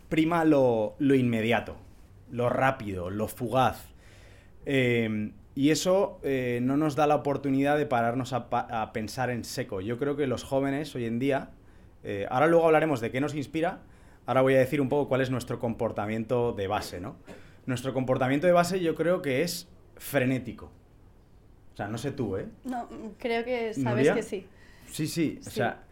prima 0.08 0.46
lo, 0.46 0.96
inmediato, 1.00 1.78
lo 2.32 2.50
rápido, 2.50 3.10
lo 3.10 3.28
fugaz. 3.28 3.88
Em, 4.66 5.34
y 5.56 5.72
eso 5.72 6.20
eh, 6.22 6.60
no 6.62 6.78
nos 6.78 6.96
da 6.96 7.08
la 7.08 7.16
oportunidad 7.16 7.78
de 7.78 7.88
pararnos 7.88 8.34
a, 8.34 8.92
pensar 8.94 9.32
en 9.32 9.44
seco. 9.46 9.82
Yo 9.82 9.98
creo 9.98 10.16
que 10.16 10.28
los 10.28 10.44
jóvenes 10.44 10.94
hoy 10.96 11.06
en 11.06 11.18
día, 11.18 11.50
eh, 12.04 12.28
ahora 12.30 12.46
luego 12.48 12.66
hablaremos 12.66 13.02
de 13.02 13.10
qué 13.10 13.20
nos 13.20 13.34
inspira, 13.34 13.80
Ahora 14.26 14.42
voy 14.42 14.56
a 14.56 14.60
decir 14.60 14.82
un 14.82 14.90
poco 14.90 15.08
cuál 15.08 15.22
es 15.22 15.30
nuestro 15.30 15.60
comportamiento 15.60 16.54
de 16.54 16.68
base, 16.68 17.00
¿no? 17.00 17.16
Nuestro 17.66 17.94
comportamiento 17.94 18.48
de 18.48 18.54
base 18.54 18.80
yo 18.80 18.96
creo 18.96 19.22
que 19.22 19.44
es 19.44 19.68
frenético. 19.98 20.72
O 21.74 21.78
sea, 21.78 21.88
no 21.88 21.98
sé 21.98 22.12
tú, 22.12 22.38
¿eh? 22.38 22.48
No, 22.64 22.88
creo 23.18 23.44
que 23.44 23.74
sabes 23.74 24.12
que 24.12 24.24
sí. 24.24 24.48
Sí, 24.92 25.08
sí, 25.08 25.40
o 25.46 25.50
sea... 25.50 25.84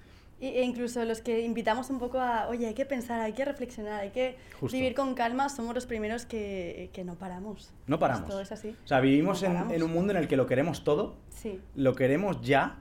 E 0.41 0.63
incluso 0.63 1.03
los 1.03 1.19
que 1.19 1.41
invitamos 1.41 1.89
un 1.89 1.99
poco 1.99 2.17
a, 2.17 2.47
oye, 2.47 2.65
hay 2.65 2.73
que 2.73 2.85
pensar, 2.85 3.19
hay 3.19 3.33
que 3.33 3.43
reflexionar, 3.43 3.99
hay 3.99 4.11
que 4.11 4.37
vivir 4.71 4.95
con 4.95 5.13
calma, 5.13 5.49
somos 5.49 5.75
los 5.75 5.85
primeros 5.85 6.25
que, 6.25 6.89
que 6.93 7.03
no 7.03 7.15
paramos. 7.15 7.73
No 7.87 7.99
paramos. 7.99 8.29
todo 8.29 8.39
es 8.39 8.49
así. 8.53 8.73
O 8.85 8.87
sea, 8.87 9.01
vivimos 9.01 9.43
en, 9.43 9.69
en, 9.69 9.83
un 9.83 9.91
mundo 9.91 10.11
en 10.13 10.17
el 10.17 10.29
que 10.29 10.37
lo 10.37 10.45
queremos 10.45 10.85
todo, 10.85 11.17
sí. 11.29 11.59
lo 11.75 11.93
queremos 11.93 12.39
ya, 12.39 12.79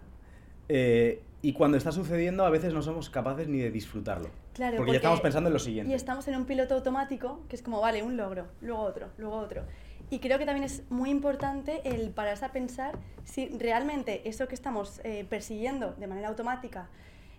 eh, 0.69 1.23
y 1.43 1.53
cuando 1.53 1.77
está 1.77 1.93
sucediendo 1.93 2.45
a 2.45 2.51
veces 2.51 2.73
no 2.75 2.83
somos 2.83 3.11
capaces 3.11 3.49
ni 3.49 3.59
de 3.59 3.71
disfrutarlo. 3.71 4.31
Claro, 4.59 4.77
porque, 4.79 4.91
ya 4.91 4.97
estamos 4.97 5.21
pensando 5.21 5.49
en 5.49 5.53
lo 5.53 5.61
siguiente. 5.61 5.93
Y 5.93 5.95
estamos 5.95 6.27
en 6.27 6.35
un 6.35 6.45
piloto 6.45 6.75
automático 6.75 7.45
que 7.49 7.55
es 7.55 7.63
como, 7.63 7.81
vale, 7.81 8.03
un 8.03 8.17
logro, 8.17 8.49
luego 8.61 8.83
otro, 8.83 9.07
luego 9.17 9.37
otro. 9.37 9.63
Y 10.11 10.19
creo 10.19 10.37
que 10.37 10.47
también 10.47 10.65
es 10.65 10.83
muy 10.91 11.11
importante 11.11 11.81
el 11.85 12.11
pararse 12.11 12.45
a 12.45 12.51
pensar 12.51 12.99
si 13.23 13.47
realmente 13.57 14.29
eso 14.29 14.49
que 14.49 14.57
estamos 14.57 15.01
eh, 15.05 15.25
persiguiendo 15.31 15.93
de 15.93 16.09
manera 16.09 16.27
automática, 16.27 16.89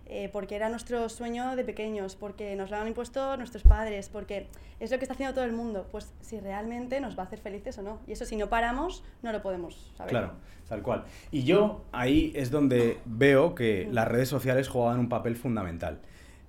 eh, 0.06 0.30
porque 0.32 0.56
era 0.56 0.70
nuestro 0.70 1.10
sueño 1.10 1.56
de 1.56 1.62
pequeños, 1.62 2.16
porque 2.16 2.56
nos 2.56 2.70
lo 2.70 2.78
han 2.78 2.88
impuesto 2.88 3.36
nuestros 3.36 3.64
padres, 3.64 4.08
porque 4.08 4.48
es 4.78 4.90
lo 4.90 4.96
que 4.96 5.04
está 5.04 5.12
haciendo 5.12 5.34
todo 5.34 5.44
el 5.44 5.52
mundo, 5.52 5.88
pues 5.92 6.14
si 6.22 6.40
realmente 6.40 7.02
nos 7.02 7.18
va 7.18 7.24
a 7.24 7.26
hacer 7.26 7.40
felices 7.40 7.76
o 7.76 7.82
no. 7.82 7.98
Y 8.06 8.12
eso 8.12 8.24
si 8.24 8.36
no 8.36 8.48
paramos, 8.48 9.04
no 9.22 9.30
lo 9.30 9.42
podemos 9.42 9.92
saber. 9.98 10.12
Claro, 10.12 10.32
tal 10.70 10.80
cual. 10.80 11.04
Y 11.30 11.42
yo 11.42 11.84
ahí 11.92 12.32
es 12.34 12.50
donde 12.50 12.96
veo 13.04 13.54
que 13.54 13.90
las 13.92 14.08
redes 14.08 14.30
sociales 14.30 14.70
juegan 14.70 15.00
un 15.00 15.10
papel 15.10 15.36
fundamental. 15.36 16.00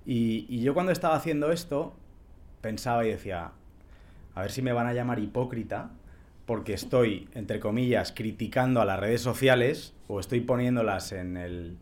Y, 0.04 0.46
y 0.48 0.62
yo 0.62 0.74
cuando 0.74 0.92
estaba 0.92 1.14
haciendo 1.14 1.52
esto, 1.52 1.94
pensaba 2.60 3.04
y 3.06 3.10
decía, 3.10 3.52
a 4.34 4.40
ver 4.40 4.50
si 4.50 4.62
me 4.62 4.72
van 4.72 4.86
a 4.86 4.92
llamar 4.92 5.18
hipócrita, 5.18 5.90
porque 6.46 6.74
estoy, 6.74 7.28
entre 7.34 7.60
comillas, 7.60 8.12
criticando 8.12 8.80
a 8.80 8.84
las 8.84 8.98
redes 8.98 9.20
sociales 9.20 9.94
o 10.08 10.20
estoy 10.20 10.40
poniéndolas 10.40 11.12
en 11.12 11.36
el 11.36 11.78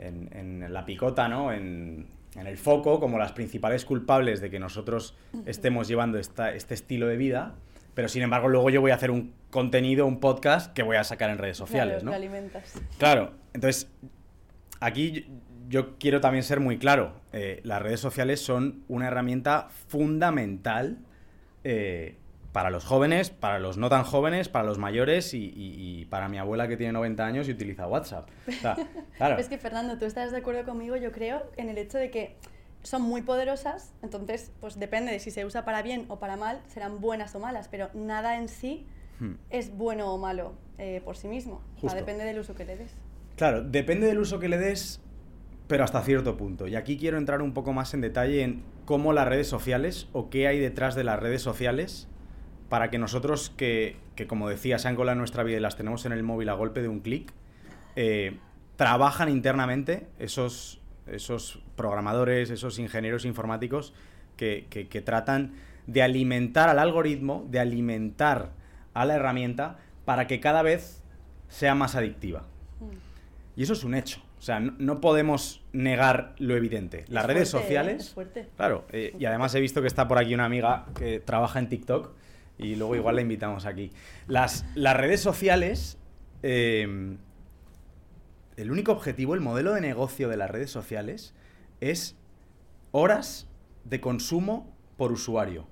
en, 0.00 0.72
la 0.72 0.84
picota, 0.84 1.28
¿no? 1.28 1.52
En, 1.52 2.06
el 2.36 2.56
foco 2.56 3.00
como 3.00 3.18
las 3.18 3.32
principales 3.32 3.84
culpables 3.84 4.40
de 4.40 4.50
que 4.50 4.60
nosotros 4.60 5.16
estemos 5.46 5.88
llevando 5.88 6.16
esta, 6.16 6.54
este 6.54 6.74
estilo 6.74 7.08
de 7.08 7.16
vida, 7.16 7.56
pero 7.94 8.08
sin 8.08 8.22
embargo 8.22 8.48
luego 8.48 8.70
yo 8.70 8.80
voy 8.80 8.92
a 8.92 8.94
hacer 8.94 9.10
un 9.10 9.32
contenido, 9.50 10.06
un 10.06 10.20
podcast 10.20 10.72
que 10.72 10.84
voy 10.84 10.96
a 10.96 11.02
sacar 11.02 11.28
en 11.30 11.38
redes 11.38 11.56
sociales, 11.56 12.02
claro, 12.02 12.10
¿no? 12.10 12.12
alimentas. 12.16 12.80
Claro, 12.98 13.32
entonces 13.52 13.90
aquí 14.78 15.26
yo 15.70 15.96
quiero 15.98 16.20
también 16.20 16.42
ser 16.42 16.58
muy 16.58 16.78
claro, 16.78 17.12
eh, 17.32 17.60
las 17.62 17.80
redes 17.80 18.00
sociales 18.00 18.40
son 18.40 18.82
una 18.88 19.06
herramienta 19.06 19.68
fundamental 19.86 20.98
eh, 21.62 22.16
para 22.50 22.70
los 22.70 22.84
jóvenes, 22.84 23.30
para 23.30 23.60
los 23.60 23.78
no 23.78 23.88
tan 23.88 24.02
jóvenes, 24.02 24.48
para 24.48 24.64
los 24.64 24.78
mayores 24.78 25.30
y, 25.32 26.08
para 26.10 26.28
mi 26.28 26.38
abuela 26.38 26.66
que 26.66 26.76
tiene 26.76 26.92
90 26.92 27.24
años 27.24 27.48
y 27.48 27.52
utiliza 27.52 27.86
WhatsApp. 27.86 28.28
claro. 29.16 29.38
Es 29.38 29.48
que 29.48 29.58
Fernando, 29.58 29.96
tú 29.96 30.06
estás 30.06 30.32
de 30.32 30.38
acuerdo 30.38 30.64
conmigo, 30.64 30.96
yo 30.96 31.12
creo, 31.12 31.48
en 31.56 31.68
el 31.68 31.78
hecho 31.78 31.98
de 31.98 32.10
que 32.10 32.34
son 32.82 33.02
muy 33.02 33.22
poderosas, 33.22 33.94
entonces 34.02 34.50
pues 34.58 34.76
depende 34.76 35.12
de 35.12 35.20
si 35.20 35.30
se 35.30 35.44
usa 35.44 35.64
para 35.64 35.82
bien 35.82 36.06
o 36.08 36.18
para 36.18 36.36
mal, 36.36 36.60
serán 36.66 37.00
buenas 37.00 37.32
o 37.36 37.38
malas, 37.38 37.68
pero 37.68 37.90
nada 37.94 38.38
en 38.38 38.48
sí 38.48 38.86
hmm. 39.20 39.34
es 39.50 39.70
bueno 39.76 40.12
o 40.12 40.18
malo 40.18 40.54
eh, 40.78 41.00
por 41.04 41.16
sí 41.16 41.28
mismo. 41.28 41.62
O 41.80 41.88
sea, 41.88 41.94
depende 41.94 42.24
del 42.24 42.40
uso 42.40 42.56
que 42.56 42.64
le 42.64 42.76
des. 42.76 42.90
Claro, 43.36 43.62
depende 43.62 44.08
del 44.08 44.18
uso 44.18 44.40
que 44.40 44.48
le 44.48 44.58
des, 44.58 45.00
pero 45.70 45.84
hasta 45.84 46.02
cierto 46.02 46.36
punto. 46.36 46.66
Y 46.66 46.74
aquí 46.74 46.96
quiero 46.96 47.16
entrar 47.16 47.42
un 47.42 47.54
poco 47.54 47.72
más 47.72 47.94
en 47.94 48.00
detalle 48.00 48.42
en 48.42 48.64
cómo 48.86 49.12
las 49.12 49.28
redes 49.28 49.46
sociales 49.46 50.08
o 50.12 50.28
qué 50.28 50.48
hay 50.48 50.58
detrás 50.58 50.96
de 50.96 51.04
las 51.04 51.20
redes 51.20 51.42
sociales 51.42 52.08
para 52.68 52.90
que 52.90 52.98
nosotros, 52.98 53.50
que, 53.56 53.96
como 54.26 54.48
decía, 54.48 54.80
se 54.80 54.88
han 54.88 54.96
colado 54.96 55.12
en 55.12 55.18
nuestra 55.18 55.44
vida 55.44 55.58
y 55.58 55.60
las 55.60 55.76
tenemos 55.76 56.04
en 56.06 56.12
el 56.12 56.24
móvil 56.24 56.48
a 56.48 56.54
golpe 56.54 56.82
de 56.82 56.88
un 56.88 56.98
clic, 56.98 57.32
eh, 57.94 58.36
trabajan 58.74 59.28
internamente 59.28 60.08
esos, 60.18 60.80
esos 61.06 61.62
programadores, 61.76 62.50
esos 62.50 62.80
ingenieros 62.80 63.24
informáticos 63.24 63.94
que, 64.36 64.66
tratan 65.04 65.52
de 65.86 66.02
alimentar 66.02 66.68
al 66.68 66.80
algoritmo, 66.80 67.46
de 67.48 67.60
alimentar 67.60 68.50
a 68.92 69.04
la 69.04 69.14
herramienta 69.14 69.78
para 70.04 70.26
que 70.26 70.40
cada 70.40 70.62
vez 70.62 71.00
sea 71.46 71.76
más 71.76 71.94
adictiva. 71.94 72.40
Mm. 72.80 73.60
Y 73.60 73.62
eso 73.62 73.74
es 73.74 73.84
un 73.84 73.94
hecho. 73.94 74.20
O 74.40 74.42
sea, 74.42 74.58
no, 74.58 75.02
podemos 75.02 75.62
negar 75.74 76.34
lo 76.38 76.56
evidente. 76.56 77.04
Las 77.08 77.26
redes 77.26 77.48
¿eh? 77.48 77.52
sociales. 77.52 78.16
Claro, 78.56 78.86
eh, 78.90 79.14
y 79.18 79.26
además 79.26 79.54
he 79.54 79.60
visto 79.60 79.82
que 79.82 79.86
está 79.86 80.08
por 80.08 80.16
aquí 80.16 80.32
una 80.32 80.46
amiga 80.46 80.86
que 80.94 81.20
trabaja 81.20 81.58
en 81.58 81.68
TikTok 81.68 82.14
y 82.56 82.74
luego 82.76 82.96
igual 82.96 83.16
la 83.16 83.20
invitamos 83.20 83.66
aquí. 83.66 83.92
Las, 84.28 84.64
las 84.74 84.96
redes 84.96 85.20
sociales, 85.20 85.98
em, 86.42 87.18
el 88.56 88.70
único 88.70 88.92
objetivo, 88.92 89.34
el 89.34 89.40
modelo 89.40 89.74
de 89.74 89.82
negocio 89.82 90.30
de 90.30 90.38
las 90.38 90.50
redes 90.50 90.70
sociales 90.70 91.34
es 91.82 92.16
horas 92.92 93.46
de 93.84 94.00
consumo 94.00 94.74
por 94.96 95.12
usuario. 95.12 95.68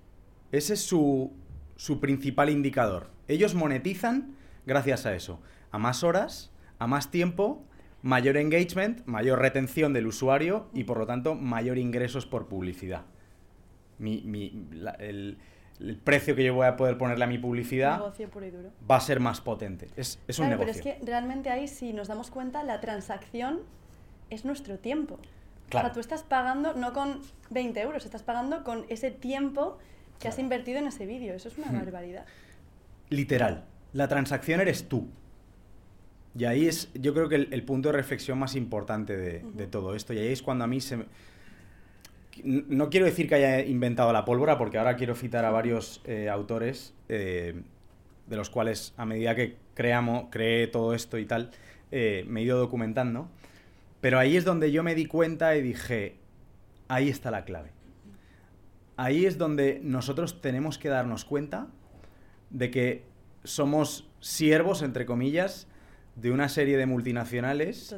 Ese 0.53 0.75
es 0.75 0.81
su, 0.81 1.33
su 1.77 2.01
principal 2.01 2.51
indicador. 2.51 3.09
Ellos 3.29 3.55
monetizan 3.55 4.35
gracias 4.67 5.07
a 5.07 5.15
eso. 5.15 5.41
A 5.71 5.79
más 5.79 6.05
horas, 6.05 6.53
a 6.79 6.87
más 6.87 7.11
tiempo, 7.11 7.65
mayor 8.03 8.37
engagement, 8.37 9.05
mayor 9.07 9.41
retención 9.41 9.93
del 9.93 10.07
usuario 10.07 10.69
y 10.73 10.85
por 10.85 10.99
lo 10.99 11.07
tanto 11.07 11.35
mayor 11.35 11.79
ingresos 11.79 12.27
por 12.27 12.49
publicidad. 12.49 13.03
Mi, 13.99 14.23
mi, 14.23 14.69
el, 15.01 15.39
el 15.81 15.97
precio 15.97 16.35
que 16.35 16.45
yo 16.45 16.55
voy 16.55 16.67
a 16.67 16.77
poder 16.77 16.99
ponerle 16.99 17.25
a 17.25 17.29
mi 17.29 17.39
publicidad 17.39 18.01
va 18.91 18.97
a 18.97 19.01
ser 19.01 19.21
más 19.21 19.41
potente. 19.41 19.89
Es, 19.97 20.19
es 20.27 20.39
un 20.39 20.49
negocio. 20.49 20.73
Pero 20.73 20.79
es 20.79 20.99
que 21.01 21.05
realmente 21.05 21.51
ahí, 21.51 21.69
si 21.69 21.93
nos 21.93 22.09
damos 22.09 22.31
cuenta, 22.31 22.63
la 22.65 22.81
transacción 22.81 23.61
es 24.31 24.45
nuestro 24.45 24.79
tiempo. 24.79 25.19
Claro. 25.69 25.87
O 25.87 25.89
sea, 25.89 25.95
tú 25.95 26.01
estás 26.01 26.23
pagando 26.23 26.75
no 26.75 26.93
con 26.93 27.21
20 27.51 27.81
euros, 27.81 28.05
estás 28.05 28.23
pagando 28.23 28.65
con 28.65 28.87
ese 28.89 29.11
tiempo 29.11 29.79
que 30.19 30.29
has 30.29 30.39
invertido 30.39 30.79
en 30.79 30.87
ese 30.87 31.07
vídeo. 31.07 31.35
Eso 31.35 31.49
es 31.49 31.59
una 31.59 31.71
barbaridad. 31.71 32.27
Literal. 33.09 33.65
La 33.93 34.09
transacción 34.09 34.61
eres 34.61 34.89
tú. 34.89 35.09
Y 36.37 36.45
ahí 36.45 36.67
es, 36.67 36.91
yo 36.95 37.15
creo 37.15 37.29
que 37.29 37.37
el, 37.37 37.63
punto 37.65 37.89
de 37.89 37.95
reflexión 37.95 38.39
más 38.39 38.55
importante 38.55 39.17
de, 39.17 39.45
de, 39.55 39.67
todo 39.67 39.95
esto. 39.95 40.13
Y 40.13 40.19
ahí 40.19 40.33
es 40.33 40.43
cuando 40.43 40.65
a 40.65 40.67
mí 40.67 40.81
se, 40.81 41.05
no 42.45 42.91
quiero 42.91 43.07
decir 43.07 43.29
que 43.29 43.37
haya 43.37 43.65
inventado 43.65 44.13
la 44.13 44.25
pólvora, 44.25 44.59
porque 44.59 44.79
ahora 44.79 44.97
quiero 44.97 45.15
citar 45.15 45.45
a 45.45 45.51
varios 45.51 46.01
eh, 46.05 46.29
autores, 46.29 46.95
eh, 47.09 47.63
de 48.27 48.37
los 48.37 48.51
cuales 48.51 48.95
a 48.97 49.07
medida 49.07 49.35
que 49.35 49.57
creamos, 49.75 50.27
creé 50.31 50.67
todo 50.67 50.95
esto 50.95 51.19
y 51.19 51.25
tal, 51.25 51.51
eh, 51.91 52.25
me 52.29 52.41
he 52.41 52.45
ido 52.45 52.59
documentando. 52.59 53.29
Pero 54.01 54.19
ahí 54.19 54.37
es 54.37 54.45
donde 54.45 54.71
yo 54.71 54.83
me 54.83 54.95
di 54.95 55.07
cuenta 55.07 55.57
y 55.57 55.63
dije, 55.63 56.17
ahí 56.89 57.09
está 57.09 57.31
la 57.31 57.45
clave. 57.45 57.71
Ahí 58.97 59.27
es 59.27 59.39
donde 59.39 59.81
nosotros 59.83 60.41
tenemos 60.41 60.79
que 60.79 60.89
darnos 60.89 61.25
cuenta 61.25 61.69
de 62.51 62.71
que 62.71 63.05
somos 63.45 64.09
siervos, 64.21 64.83
entre 64.83 65.07
comillas, 65.07 65.68
de 66.21 66.33
una 66.33 66.49
serie 66.49 66.77
de 66.77 66.87
multinacionales 66.87 67.95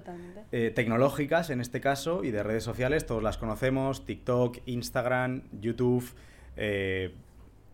eh, 0.53 0.71
tecnológicas, 0.75 1.51
en 1.51 1.61
este 1.61 1.81
caso, 1.81 2.23
y 2.23 2.31
de 2.31 2.43
redes 2.43 2.65
sociales, 2.65 3.07
todos 3.07 3.23
las 3.23 3.39
conocemos, 3.39 4.05
TikTok, 4.05 4.59
Instagram, 4.67 5.43
YouTube, 5.61 6.05
eh, 6.57 7.15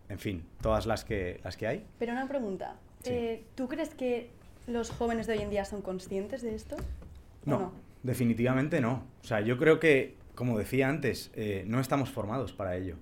en 0.09 0.19
fin, 0.19 0.45
todas 0.61 0.85
las 0.85 1.03
que, 1.03 1.41
las 1.43 1.57
que 1.57 1.67
hay. 1.67 1.85
Pero 1.99 2.13
una 2.13 2.27
pregunta, 2.27 2.75
eh, 3.03 3.43
¿tú 3.55 3.67
crees 3.67 3.89
que 3.89 4.29
los 4.67 4.89
jóvenes 4.89 5.27
de 5.27 5.33
hoy 5.33 5.39
en 5.39 5.49
día 5.49 5.65
son 5.65 5.81
conscientes 5.81 6.41
de 6.41 6.55
esto? 6.55 6.77
No, 7.43 7.73
definitivamente 8.03 8.79
no. 8.79 9.03
O 9.21 9.25
sea, 9.25 9.41
yo 9.41 9.57
creo 9.57 9.79
que, 9.81 10.15
como 10.33 10.57
decía 10.57 10.87
antes, 10.87 11.31
no 11.65 11.81
estamos 11.81 12.09
formados 12.09 12.53
para 12.53 12.77
ello. 12.77 12.95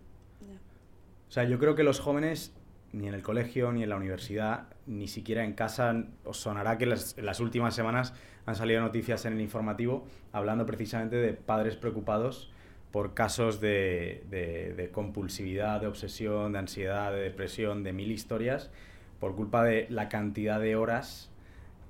O 1.28 1.32
sea, 1.32 1.44
yo 1.44 1.60
creo 1.60 1.75
que 1.75 1.84
los 1.84 2.00
jóvenes 2.00 2.54
ni 2.96 3.10
en 3.10 3.14
el 3.14 3.22
colegio, 3.22 3.74
ni 3.74 3.84
en 3.84 3.90
la 3.90 3.98
universidad, 3.98 4.68
ni 4.86 5.08
siquiera 5.10 5.44
en 5.44 5.54
casa. 5.54 6.06
Os 6.24 6.38
sonará 6.38 6.78
que 6.78 6.86
las, 6.86 7.18
en 7.18 7.25
las 7.25 7.42
últimas 7.42 7.75
semanas 7.75 8.14
han 8.46 8.56
salido 8.56 8.80
noticias 8.80 9.25
en 9.25 9.34
el 9.34 9.42
informativo 9.42 10.08
hablando 10.32 10.66
precisamente 10.66 11.18
de 11.18 11.34
padres 11.34 11.75
preocupados 11.75 12.52
por 12.92 13.14
casos 13.14 13.60
de, 13.60 14.24
de, 14.30 14.90
compulsividad, 14.92 15.82
de 15.82 15.88
obsesión, 15.88 16.54
de 16.54 16.60
ansiedad, 16.60 17.12
de 17.12 17.20
depresión, 17.20 17.84
de 17.84 17.92
mil 17.92 18.10
historias, 18.10 18.72
por 19.20 19.36
culpa 19.36 19.66
de 19.66 19.88
la 19.90 20.08
cantidad 20.08 20.62
de 20.62 20.78
horas 20.78 21.30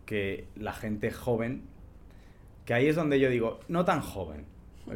que 0.08 0.48
la 0.56 0.74
gente 0.74 1.12
joven, 1.12 1.62
que 2.66 2.74
ahí 2.74 2.88
es 2.88 2.96
donde 2.96 3.20
yo 3.20 3.30
digo, 3.30 3.60
no 3.68 3.86
tan 3.86 4.02
joven, 4.02 4.46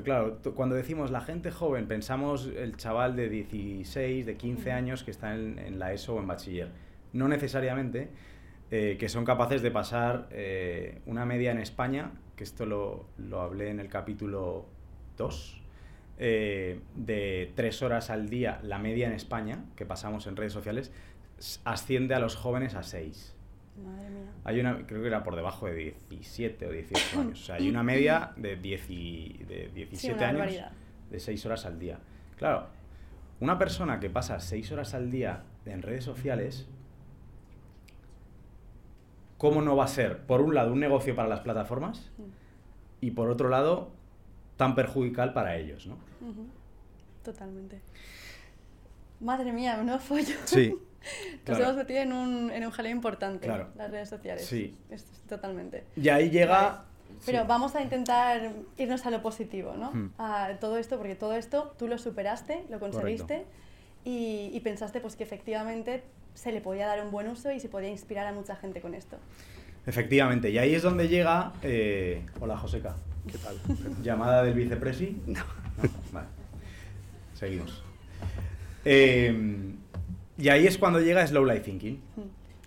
claro, 0.03 0.39
cuando 0.55 0.75
decimos 0.75 1.11
la 1.11 1.21
gente 1.21 1.51
joven, 1.51 1.87
pensamos 1.87 2.47
el 2.47 2.77
chaval 2.77 3.15
de 3.15 3.29
16, 3.29 4.25
de 4.25 4.37
15 4.37 4.71
años 4.71 5.03
que 5.03 5.11
está 5.11 5.33
en, 5.33 5.79
la 5.79 5.93
ESO 5.93 6.15
o 6.15 6.19
en 6.19 6.27
bachiller. 6.27 6.69
No 7.13 7.27
necesariamente, 7.27 8.09
eh, 8.71 8.97
que 8.99 9.09
son 9.09 9.25
capaces 9.25 9.61
de 9.61 9.71
pasar 9.71 10.27
eh, 10.31 11.01
una 11.05 11.25
media 11.25 11.51
en 11.51 11.59
España, 11.59 12.11
que 12.35 12.43
esto 12.43 12.65
lo, 12.65 13.05
lo 13.17 13.41
hablé 13.41 13.69
en 13.69 13.79
el 13.79 13.89
capítulo 13.89 14.65
2, 15.17 15.61
eh, 16.21 16.81
de 16.95 17.51
3 17.55 17.81
horas 17.81 18.09
al 18.09 18.29
día, 18.29 18.59
la 18.61 18.77
media 18.77 19.07
en 19.07 19.13
España, 19.13 19.63
que 19.77 19.85
pasamos 19.85 20.27
en 20.27 20.35
redes 20.35 20.51
sociales, 20.51 20.91
asciende 21.63 22.13
a 22.13 22.19
los 22.19 22.35
jóvenes 22.35 22.75
a 22.75 22.83
6. 22.83 23.35
Madre 23.77 24.09
mía. 24.09 24.31
Hay 24.43 24.59
una, 24.59 24.85
creo 24.85 25.01
que 25.01 25.07
era 25.07 25.23
por 25.23 25.35
debajo 25.35 25.67
de 25.67 25.95
17 26.09 26.67
o 26.67 26.71
18 26.71 27.19
años. 27.19 27.41
O 27.41 27.45
sea, 27.45 27.55
hay 27.55 27.69
una 27.69 27.83
media 27.83 28.31
de, 28.35 28.55
10 28.55 28.87
de 28.87 29.71
17 29.73 30.25
años 30.25 30.53
de 31.09 31.19
6 31.19 31.45
horas 31.45 31.65
al 31.65 31.79
día. 31.79 31.99
Claro, 32.37 32.67
una 33.39 33.57
persona 33.57 33.99
que 33.99 34.09
pasa 34.09 34.39
6 34.39 34.71
horas 34.71 34.93
al 34.93 35.11
día 35.11 35.43
en 35.65 35.81
redes 35.81 36.03
sociales, 36.03 36.67
¿cómo 39.37 39.61
no 39.61 39.75
va 39.75 39.85
a 39.85 39.87
ser, 39.87 40.19
por 40.25 40.41
un 40.41 40.53
lado, 40.53 40.73
un 40.73 40.79
negocio 40.79 41.15
para 41.15 41.27
las 41.27 41.41
plataformas 41.41 42.11
y 43.01 43.11
por 43.11 43.29
otro 43.29 43.49
lado, 43.49 43.91
tan 44.57 44.75
perjudicial 44.75 45.33
para 45.33 45.55
ellos, 45.55 45.87
¿no? 45.87 45.97
Totalmente. 47.23 47.81
Madre 49.19 49.51
mía, 49.51 49.81
no 49.83 49.99
follo. 49.99 50.35
Sí. 50.45 50.75
Nos 51.47 51.59
hemos 51.59 51.75
metido 51.75 52.01
en 52.01 52.13
un, 52.13 52.51
en 52.51 52.65
un 52.65 52.71
jaleo 52.71 52.91
importante, 52.91 53.47
las 53.47 53.91
redes 53.91 54.09
sociales. 54.09 54.45
Sí. 54.45 54.77
totalmente. 55.27 55.83
Y 55.95 56.09
ahí 56.09 56.29
llega... 56.29 56.85
Pero 57.25 57.45
vamos 57.45 57.75
a 57.75 57.81
intentar 57.81 58.51
irnos 58.77 59.05
a 59.05 59.11
lo 59.11 59.21
positivo, 59.21 59.73
¿no? 59.75 59.91
Hmm. 59.91 60.11
A 60.17 60.51
todo 60.59 60.77
esto, 60.77 60.97
porque 60.97 61.15
todo 61.15 61.35
esto 61.35 61.75
tú 61.77 61.87
lo 61.87 61.97
superaste, 61.97 62.63
lo 62.69 62.79
conseguiste 62.79 63.45
y, 64.05 64.51
y, 64.53 64.59
pensaste 64.61 65.01
pues 65.01 65.15
que 65.17 65.23
efectivamente 65.23 66.03
se 66.33 66.53
le 66.53 66.61
podía 66.61 66.87
dar 66.87 67.03
un 67.03 67.11
buen 67.11 67.27
uso 67.27 67.51
y 67.51 67.59
se 67.59 67.67
podía 67.67 67.89
inspirar 67.89 68.27
a 68.27 68.31
mucha 68.31 68.55
gente 68.55 68.79
con 68.79 68.93
esto. 68.93 69.17
Efectivamente, 69.85 70.49
y 70.49 70.59
ahí 70.59 70.75
es 70.75 70.83
donde 70.83 71.07
llega... 71.07 71.51
Eh... 71.63 72.25
Hola, 72.39 72.55
Joseca. 72.57 72.95
¿Qué 73.29 73.37
tal? 73.37 73.57
¿Llamada 74.03 74.43
del 74.43 74.53
vicepresi? 74.53 75.21
No. 75.25 75.41
no. 75.41 75.89
Vale. 76.13 76.27
Seguimos. 77.33 77.83
Eh, 78.85 79.77
y 80.39 80.49
ahí 80.49 80.65
es 80.65 80.77
cuando 80.77 80.99
llega 81.01 81.25
Slow 81.25 81.45
Life 81.45 81.61
Thinking. 81.61 82.01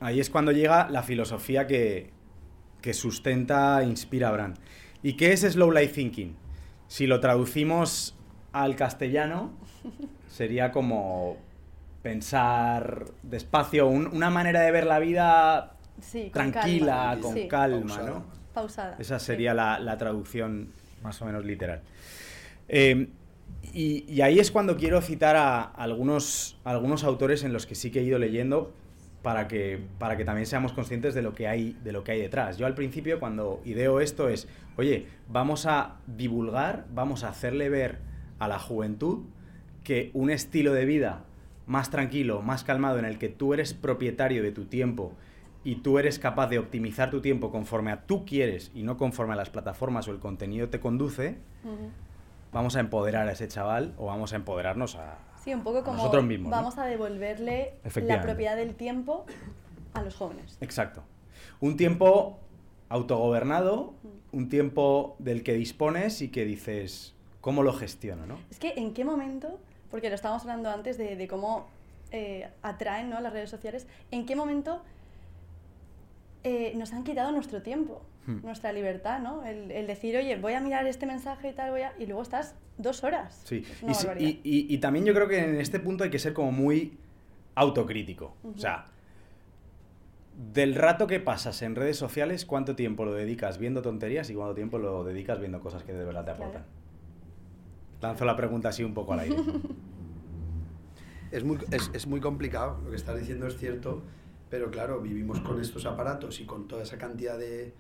Ahí 0.01 0.21
es 0.21 0.31
cuando 0.31 0.53
llega 0.53 0.91
la 0.91 1.03
filosofía 1.03 1.67
que, 1.67 2.11
que 2.81 2.93
sustenta, 2.93 3.83
inspira 3.83 4.29
a 4.29 4.33
Bran. 4.33 4.55
¿Y 5.03 5.15
qué 5.15 5.33
es 5.33 5.41
Slow 5.41 5.73
Life 5.73 5.95
Thinking? 5.95 6.37
Si 6.89 7.07
lo 7.07 7.21
traducimos 7.21 8.15
al 8.53 8.77
castellano, 8.77 9.53
sería 10.29 10.71
como 10.71 11.39
pensar 12.03 13.07
despacio, 13.23 13.87
una 13.87 14.29
manera 14.29 14.61
de 14.61 14.71
ver 14.71 14.87
la 14.87 14.99
vida 14.99 15.77
tranquila, 16.33 17.17
con 17.23 17.47
calma, 17.47 18.03
¿no? 18.03 18.25
Pausada. 18.53 18.97
Esa 18.99 19.19
sería 19.19 19.55
la, 19.55 19.79
la, 19.79 19.97
traducción 19.97 20.73
más 21.03 21.23
o 21.23 21.25
menos 21.25 21.45
literal. 21.45 21.81
Eh, 22.69 23.09
y, 23.73 24.21
ahí 24.21 24.39
es 24.39 24.51
cuando 24.51 24.77
quiero 24.77 25.01
citar 25.01 25.37
a 25.37 25.63
algunos, 25.63 26.59
algunos 26.65 27.05
autores 27.05 27.45
en 27.45 27.53
los 27.53 27.67
que 27.67 27.75
sí 27.75 27.91
que 27.91 28.01
he 28.01 28.03
ido 28.03 28.19
leyendo 28.19 28.73
para 29.23 29.47
que, 29.47 29.81
para 29.99 30.17
que 30.17 30.25
también 30.25 30.47
seamos 30.47 30.73
conscientes 30.73 31.15
de 31.15 31.23
lo, 31.23 31.35
que 31.35 31.47
hay, 31.47 31.77
de 31.85 31.93
lo 31.93 32.03
que 32.05 32.13
hay 32.13 32.21
detrás. 32.21 32.59
Yo 32.59 32.67
al 32.67 32.75
principio 32.75 33.21
cuando 33.21 33.61
ideo 33.65 34.01
esto 34.01 34.29
es, 34.29 34.49
oye, 34.77 35.07
vamos 35.29 35.67
a 35.67 35.97
divulgar, 36.07 36.87
vamos 36.93 37.25
a 37.25 37.29
hacerle 37.29 37.69
ver 37.69 37.99
a 38.39 38.49
la 38.49 38.59
juventud 38.59 39.21
que 39.85 40.11
un 40.13 40.31
estilo 40.31 40.73
de 40.73 40.85
vida 40.85 41.25
más 41.67 41.91
tranquilo, 41.91 42.43
más 42.43 42.65
calmado, 42.65 42.99
en 42.99 43.05
el 43.05 43.19
que 43.19 43.29
tú 43.29 43.55
eres 43.55 43.75
propietario 43.75 44.43
de 44.43 44.51
tu 44.51 44.65
tiempo 44.65 45.13
y 45.65 45.77
tú 45.77 45.99
eres 45.99 46.19
capaz 46.19 46.49
de 46.49 46.59
optimizar 46.59 47.11
tu 47.11 47.21
tiempo 47.21 47.53
conforme 47.53 47.93
a 47.93 48.03
tú 48.03 48.25
quieres 48.25 48.73
y 48.75 48.83
no 48.83 48.97
conforme 48.97 49.35
a 49.35 49.37
las 49.37 49.51
plataformas 49.51 50.09
o 50.09 50.11
el 50.11 50.19
contenido 50.19 50.69
te 50.69 50.81
conduce, 50.81 51.37
vamos 52.53 52.77
a 52.77 52.81
empoderar 52.81 53.29
a 53.29 53.33
ese 53.33 53.49
chaval 53.49 53.95
o 53.97 54.07
vamos 54.07 54.33
a 54.33 54.37
empoderarnos 54.37 54.97
a, 54.97 55.19
sí, 55.43 55.53
un 55.53 55.63
poco 55.63 55.83
como 55.83 55.97
nosotros 55.97 56.25
mismos. 56.25 56.51
Vamos 56.51 56.79
a 56.79 56.85
devolverle 56.85 57.75
la 58.07 58.21
propiedad 58.21 58.57
del 58.57 58.75
tiempo 58.75 59.27
a 59.95 60.03
los 60.03 60.15
jóvenes. 60.15 60.59
Exacto. 60.61 61.03
Un 61.61 61.77
tiempo 61.77 62.39
autogobernado, 62.89 63.95
mm. 64.03 64.37
un 64.37 64.49
tiempo 64.49 65.17
del 65.19 65.43
que 65.43 65.55
dispones 65.55 66.21
y 66.23 66.29
que 66.29 66.45
dices, 66.45 67.15
¿cómo 67.41 67.63
lo 67.63 67.73
gestiono? 67.73 68.27
¿no? 68.27 68.39
Es 68.51 68.59
que 68.59 68.75
en 68.77 68.93
qué 68.93 69.05
momento, 69.05 69.59
porque 69.91 70.09
lo 70.09 70.15
estábamos 70.15 70.43
hablando 70.43 70.71
antes 70.71 70.99
de, 70.99 71.27
cómo 71.29 71.67
eh, 72.11 72.49
atraen 72.63 73.09
¿no? 73.09 73.21
las 73.21 73.33
redes 73.33 73.51
sociales, 73.51 73.87
¿en 74.11 74.27
qué 74.27 74.37
momento 74.37 74.83
eh, 76.45 76.73
nos 76.77 76.93
han 76.93 77.05
quitado 77.05 77.33
nuestro 77.33 77.63
tiempo? 77.63 78.03
Hmm. 78.25 78.39
nuestra 78.43 78.73
libertad, 78.73 79.21
¿no? 79.21 79.45
El, 79.45 79.87
decir, 79.89 80.17
oye, 80.17 80.37
voy 80.37 80.53
a 80.53 80.61
mirar 80.61 80.87
este 80.87 81.07
mensaje 81.07 81.49
y 81.49 81.53
tal, 81.55 81.73
voy 81.73 81.81
a... 81.81 81.93
y 81.99 82.07
luego 82.07 82.23
estás 82.23 82.55
dos 82.79 83.03
horas. 83.03 83.43
Sí, 83.45 83.65
y, 84.19 84.79
también 84.79 85.05
yo 85.05 85.13
creo 85.13 85.27
que 85.27 85.43
en 85.43 85.61
este 85.61 85.81
punto 85.81 86.05
hay 86.05 86.11
que 86.11 86.21
ser 86.21 86.33
como 86.33 86.53
muy 86.53 86.97
autocrítico. 87.57 88.37
O 88.45 88.57
sea, 88.57 88.87
del 90.55 90.77
rato 90.77 91.09
que 91.09 91.19
pasas 91.19 91.63
en 91.63 91.75
redes 91.75 91.97
sociales, 91.97 92.47
¿cuánto 92.47 92.77
tiempo 92.77 93.05
lo 93.05 93.13
dedicas 93.13 93.59
viendo 93.59 93.83
tonterías 93.83 94.31
y 94.31 94.35
cuánto 94.35 94.55
tiempo 94.55 94.79
lo 94.79 95.03
dedicas 95.03 95.41
viendo 95.41 95.61
cosas 95.61 95.83
que 95.83 95.93
de 95.93 96.05
verdad 96.05 96.25
te 96.25 96.31
aportan? 96.31 96.65
Lanzo 98.01 98.25
la 98.25 98.37
pregunta 98.37 98.69
así 98.69 98.85
un 98.85 98.95
poco 98.95 99.15
al 99.15 99.21
aire. 99.21 99.37
es, 101.33 101.43
muy, 101.43 101.59
es 101.71 102.07
muy 102.07 102.21
complicado, 102.21 102.81
lo 102.85 102.91
que 102.91 102.97
estás 102.97 103.19
diciendo 103.19 103.49
es 103.49 103.59
cierto, 103.59 104.03
pero 104.49 104.71
claro, 104.71 105.01
vivimos 105.01 105.41
con 105.41 105.61
estos 105.61 105.87
aparatos 105.87 106.41
y 106.41 106.45
con 106.45 106.69
toda 106.69 106.85
esa 106.85 106.99
cantidad 106.99 107.37
de 107.37 107.75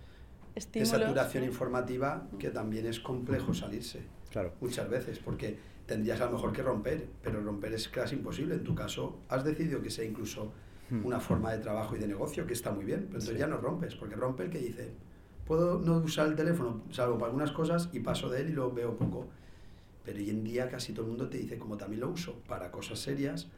de 0.54 0.86
saturación 0.86 1.44
informativa 1.44 2.28
que 2.38 2.50
también 2.50 2.86
es 2.86 3.00
complejo 3.00 3.54
salirse. 3.54 4.00
Claro. 4.30 4.52
Muchas 4.60 4.88
veces, 4.88 5.18
porque 5.18 5.58
tendrías 5.86 6.20
a 6.20 6.26
lo 6.26 6.32
mejor 6.32 6.52
que 6.52 6.62
romper, 6.62 7.06
pero 7.22 7.40
romper 7.40 7.72
es 7.74 7.88
casi 7.88 8.16
imposible. 8.16 8.54
En 8.54 8.64
tu 8.64 8.74
caso, 8.74 9.18
has 9.28 9.44
decidido 9.44 9.82
que 9.82 9.90
sea 9.90 10.04
incluso 10.04 10.52
hmm. 10.90 11.04
una 11.04 11.20
forma 11.20 11.52
de 11.52 11.58
trabajo 11.58 11.96
y 11.96 11.98
de 11.98 12.06
negocio, 12.06 12.46
que 12.46 12.52
está 12.52 12.70
muy 12.72 12.84
bien, 12.84 13.00
pero 13.00 13.18
entonces 13.18 13.38
ya 13.38 13.46
no 13.46 13.58
rompes, 13.58 13.94
porque 13.94 14.14
rompe 14.14 14.44
el 14.44 14.50
que 14.50 14.58
dice, 14.58 14.92
puedo 15.46 15.78
no 15.80 15.98
usar 15.98 16.28
el 16.28 16.36
teléfono, 16.36 16.82
salvo 16.90 17.14
para 17.14 17.26
algunas 17.26 17.52
cosas, 17.52 17.90
y 17.92 18.00
paso 18.00 18.30
de 18.30 18.42
él 18.42 18.50
y 18.50 18.52
lo 18.52 18.72
veo 18.72 18.96
poco. 18.96 19.26
Pero 20.04 20.18
hoy 20.18 20.30
en 20.30 20.44
día 20.44 20.68
casi 20.68 20.92
todo 20.92 21.04
el 21.04 21.10
mundo 21.10 21.28
te 21.28 21.38
dice, 21.38 21.58
como 21.58 21.76
también 21.76 22.00
lo 22.00 22.08
uso 22.08 22.40
para 22.48 22.70
cosas 22.70 22.98
serias, 22.98 23.48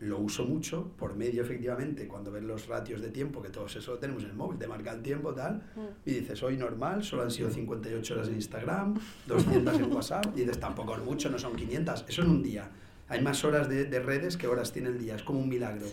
lo 0.00 0.18
uso 0.18 0.44
mucho 0.44 0.92
por 0.98 1.16
medio, 1.16 1.42
efectivamente, 1.42 2.06
cuando 2.06 2.30
ves 2.30 2.42
los 2.42 2.66
ratios 2.66 3.00
de 3.00 3.08
tiempo, 3.08 3.42
que 3.42 3.48
todos 3.48 3.74
eso 3.76 3.92
lo 3.92 3.98
tenemos 3.98 4.24
en 4.24 4.30
el 4.30 4.36
móvil, 4.36 4.58
te 4.58 4.66
marca 4.66 4.92
el 4.92 5.02
tiempo, 5.02 5.32
tal, 5.32 5.62
mm. 5.74 5.80
y 6.04 6.12
dices, 6.12 6.42
hoy 6.42 6.56
normal, 6.56 7.02
solo 7.02 7.22
han 7.22 7.30
sido 7.30 7.50
58 7.50 8.14
horas 8.14 8.28
en 8.28 8.34
Instagram, 8.34 8.94
200 9.26 9.74
en 9.74 9.92
WhatsApp, 9.92 10.26
y 10.36 10.40
dices, 10.40 10.60
tampoco 10.60 10.96
es 10.96 11.02
mucho, 11.02 11.30
no 11.30 11.38
son 11.38 11.56
500, 11.56 12.04
eso 12.08 12.22
en 12.22 12.30
un 12.30 12.42
día. 12.42 12.68
Hay 13.08 13.22
más 13.22 13.42
horas 13.44 13.68
de, 13.68 14.00
redes 14.00 14.36
que 14.36 14.48
horas 14.48 14.72
tiene 14.72 14.88
el 14.88 14.98
día, 14.98 15.14
es 15.14 15.22
como 15.22 15.38
un 15.38 15.48
milagro. 15.48 15.86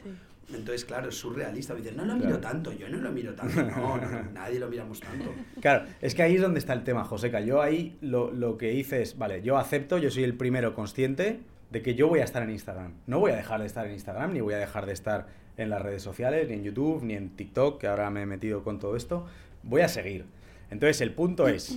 Entonces, 0.50 0.84
claro, 0.84 1.10
es 1.10 1.16
surrealista. 1.16 1.74
Me 1.74 1.82
dicen, 1.82 1.96
no 1.96 2.06
lo 2.06 2.16
miro 2.16 2.40
tanto, 2.40 2.72
yo 2.74 2.90
no 2.90 2.98
lo 2.98 3.12
miro 3.12 3.34
tanto. 3.34 3.62
No, 3.64 3.98
nadie 4.34 4.60
lo 4.60 4.68
miramos 4.68 5.00
tanto. 5.00 5.32
Claro, 5.62 5.86
es 6.02 6.16
que 6.16 6.24
ahí 6.24 6.36
es 6.36 6.42
donde 6.42 6.60
está 6.60 6.74
el 6.74 6.84
tema, 6.84 7.04
Joseca. 7.04 7.40
Yo 7.40 7.62
ahí 7.62 7.96
lo, 8.02 8.32
lo 8.32 8.58
que 8.58 8.74
hice 8.74 9.04
es, 9.04 9.18
vale, 9.18 9.44
yo 9.44 9.58
acepto, 9.58 10.00
yo 10.00 10.10
soy 10.10 10.24
el 10.24 10.34
primero 10.34 10.74
consciente 10.74 11.40
de 11.74 11.82
que 11.82 11.96
yo 11.96 12.08
voy 12.08 12.20
a 12.20 12.24
estar 12.24 12.44
en 12.44 12.52
Instagram. 12.52 12.94
No 13.08 13.20
voy 13.20 13.32
a 13.32 13.36
dejar 13.36 13.60
de 13.60 13.66
estar 13.66 13.88
en 13.88 13.94
Instagram, 13.94 14.32
ni 14.32 14.42
voy 14.42 14.54
a 14.54 14.60
dejar 14.60 14.86
de 14.86 14.94
estar 14.94 15.26
en 15.58 15.72
las 15.72 15.82
redes 15.82 16.04
sociales, 16.04 16.48
ni 16.48 16.54
en 16.54 16.64
YouTube, 16.64 17.02
ni 17.02 17.16
en 17.16 17.32
TikTok, 17.32 17.82
que 17.82 17.88
ahora 17.88 18.12
me 18.12 18.22
he 18.22 18.26
metido 18.28 18.64
con 18.64 18.78
todo 18.78 18.96
esto. 18.96 19.26
Voy 19.64 19.82
a 19.82 19.88
seguir. 19.88 20.26
Entonces, 20.70 21.02
el 21.02 21.16
punto 21.16 21.48
es, 21.48 21.76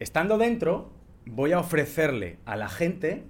estando 0.00 0.38
dentro, 0.38 0.90
voy 1.26 1.52
a 1.52 1.58
ofrecerle 1.58 2.38
a 2.46 2.56
la 2.56 2.70
gente 2.70 3.24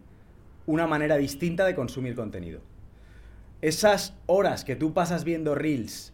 una 0.66 0.86
manera 0.86 1.16
distinta 1.16 1.66
de 1.66 1.74
consumir 1.74 2.14
contenido. 2.14 2.60
Esas 3.60 4.14
horas 4.26 4.64
que 4.64 4.76
tú 4.76 4.94
pasas 4.94 5.24
viendo 5.24 5.56
reels 5.56 6.12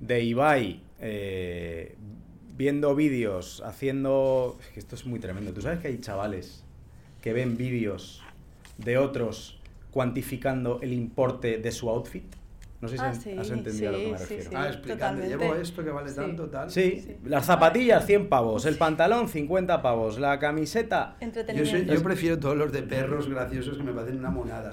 de 0.00 0.22
Ibai, 0.22 0.82
eh, 0.98 1.96
viendo 2.58 2.94
vídeos, 2.94 3.62
haciendo... 3.64 4.58
esto 4.76 4.96
es 4.96 5.06
muy 5.06 5.18
tremendo. 5.18 5.54
Tú 5.54 5.62
sabes 5.62 5.78
que 5.78 5.88
hay 5.88 5.98
chavales 5.98 6.62
que 7.22 7.32
ven 7.32 7.56
vídeos 7.56 8.22
de 8.84 8.98
otros 8.98 9.60
cuantificando 9.90 10.78
el 10.82 10.92
importe 10.92 11.58
de 11.58 11.72
su 11.72 11.88
outfit. 11.88 12.40
No 12.80 12.88
sé 12.88 12.96
si 12.96 13.02
ah, 13.02 13.40
has 13.40 13.50
entendido 13.50 13.90
a 13.90 13.92
lo 13.92 13.98
que 13.98 14.12
me 14.12 14.16
refiero. 14.16 14.50
ah, 14.54 14.68
explicando, 14.68 15.22
llevo 15.22 15.54
esto 15.54 15.84
que 15.84 15.90
vale 15.90 16.10
tanto, 16.12 16.48
tal. 16.48 16.70
Sí, 16.70 17.18
las 17.26 17.44
zapatillas 17.44 18.06
100 18.06 18.30
pavos, 18.30 18.64
el 18.64 18.76
pantalón 18.76 19.28
50 19.28 19.82
pavos, 19.82 20.18
la 20.18 20.38
camiseta... 20.38 21.16
Yo, 21.54 21.62
yo, 21.62 22.02
prefiero 22.02 22.38
todos 22.38 22.56
los 22.56 22.72
de 22.72 22.82
perros 22.82 23.28
graciosos 23.28 23.76
que 23.76 23.82
me 23.82 23.92
parecen 23.92 24.18
una 24.18 24.30
monada. 24.30 24.72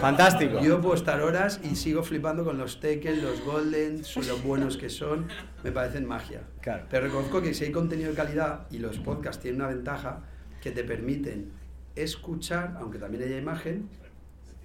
Fantástico. 0.00 0.60
Yo 0.60 0.80
puedo 0.80 0.94
estar 0.94 1.20
horas 1.22 1.60
y 1.64 1.74
sigo 1.74 2.04
flipando 2.04 2.44
con 2.44 2.56
los 2.56 2.78
Tekken, 2.78 3.20
los 3.20 3.44
Golden, 3.44 4.04
son 4.04 4.28
los 4.28 4.40
buenos 4.44 4.76
que 4.76 4.88
son, 4.88 5.26
me 5.64 5.72
parecen 5.72 6.06
magia. 6.06 6.42
Claro. 6.60 6.84
Pero 6.88 7.06
reconozco 7.06 7.42
que 7.42 7.52
si 7.52 7.64
hay 7.64 7.72
contenido 7.72 8.10
de 8.10 8.16
calidad 8.16 8.68
y 8.70 8.78
los 8.78 8.98
podcasts 9.00 9.42
tienen 9.42 9.60
una 9.60 9.70
ventaja 9.70 10.22
que 10.62 10.70
te 10.70 10.84
permiten 10.84 11.63
escuchar, 11.96 12.76
aunque 12.80 12.98
también 12.98 13.24
haya 13.24 13.38
imagen, 13.38 13.88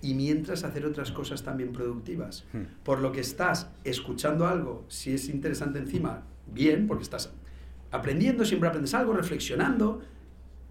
y 0.02 0.14
mientras 0.14 0.64
hacer 0.64 0.86
otras 0.86 1.12
cosas 1.12 1.44
también 1.44 1.72
productivas. 1.72 2.46
Hmm. 2.54 2.64
Por 2.84 3.00
lo 3.00 3.12
que 3.12 3.20
estás 3.20 3.70
escuchando 3.84 4.48
algo, 4.48 4.86
si 4.88 5.14
es 5.14 5.30
interesante 5.30 5.80
encima, 5.80 6.24
bien, 6.48 6.88
porque 6.88 7.04
estás 7.04 7.32
aprendiendo, 7.92 8.46
siempre 8.46 8.70
aprendes 8.70 8.94
algo, 8.94 9.14
reflexionando, 9.14 10.02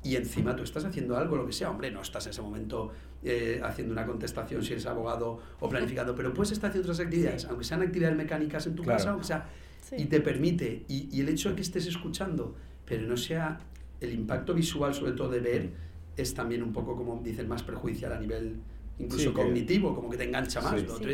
y 0.02 0.16
encima 0.16 0.54
tú 0.54 0.62
estás 0.62 0.84
haciendo 0.84 1.16
algo, 1.16 1.36
lo 1.36 1.46
que 1.46 1.52
sea. 1.52 1.70
Hombre, 1.70 1.90
no 1.90 2.00
estás 2.00 2.26
en 2.26 2.30
ese 2.30 2.40
momento 2.40 2.92
eh, 3.22 3.60
haciendo 3.64 3.92
una 3.92 4.06
contestación 4.06 4.62
si 4.62 4.72
eres 4.72 4.86
abogado 4.86 5.40
o 5.60 5.68
planificando, 5.68 6.14
pero 6.14 6.32
puedes 6.32 6.52
estar 6.52 6.70
haciendo 6.70 6.90
otras 6.90 7.04
actividades, 7.04 7.44
aunque 7.46 7.64
sean 7.64 7.82
actividades 7.82 8.16
mecánicas 8.16 8.66
en 8.66 8.74
tu 8.74 8.84
casa, 8.84 9.16
o 9.16 9.22
sea, 9.22 9.48
y 9.96 10.04
te 10.06 10.20
permite. 10.20 10.84
Y, 10.88 11.08
y, 11.12 11.20
el 11.20 11.28
hecho 11.28 11.50
de 11.50 11.56
que 11.56 11.62
estés 11.62 11.86
escuchando, 11.86 12.54
pero 12.84 13.06
no 13.06 13.16
sea 13.16 13.58
el 14.00 14.12
impacto 14.12 14.54
visual, 14.54 14.94
sobre 14.94 15.12
todo 15.12 15.30
de 15.30 15.40
ver, 15.40 15.72
es 16.22 16.34
también 16.34 16.62
un 16.62 16.72
poco, 16.72 16.96
como 16.96 17.20
dicen, 17.22 17.48
más 17.48 17.62
perjudicial 17.62 18.12
a 18.12 18.18
nivel 18.18 18.60
incluso 18.98 19.32
cognitivo, 19.32 19.94
como 19.94 20.10
que 20.10 20.16
te 20.16 20.24
engancha 20.24 20.60
más. 20.60 20.82
Lo 20.82 20.94
otro 20.94 21.10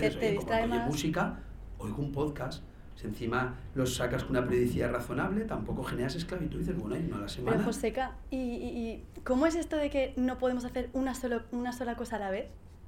como 0.69 0.79
música, 0.87 1.40
oigo 1.79 2.03
un 2.03 2.12
podcast, 2.12 2.62
si 2.97 3.07
encima 3.07 3.57
los 3.75 3.97
sacas 3.97 4.23
con 4.25 4.37
una 4.37 4.47
periodicidad 4.47 4.90
razonable, 4.90 5.45
tampoco 5.45 5.83
generas 5.83 6.14
esclavitud 6.14 6.59
dices, 6.59 6.77
bueno, 6.77 6.95
hay 6.95 7.05
una 7.07 7.19
a 7.19 7.21
la 7.21 7.29
semana. 7.29 7.57
Pero 7.57 7.67
Joseca, 7.67 8.17
¿y, 8.31 8.37
y, 8.37 9.05
cómo 9.25 9.47
es 9.47 9.57
esto 9.57 9.77
de 9.77 9.90
que 9.90 10.14
no 10.17 10.38
podemos 10.38 10.64
hacer 10.64 10.90
una, 10.93 11.14
solo, 11.14 11.43
una 11.51 11.73
sola 11.73 11.97
cosa 11.97 12.17
a 12.17 12.21
la 12.21 12.31
vez? 12.31 12.47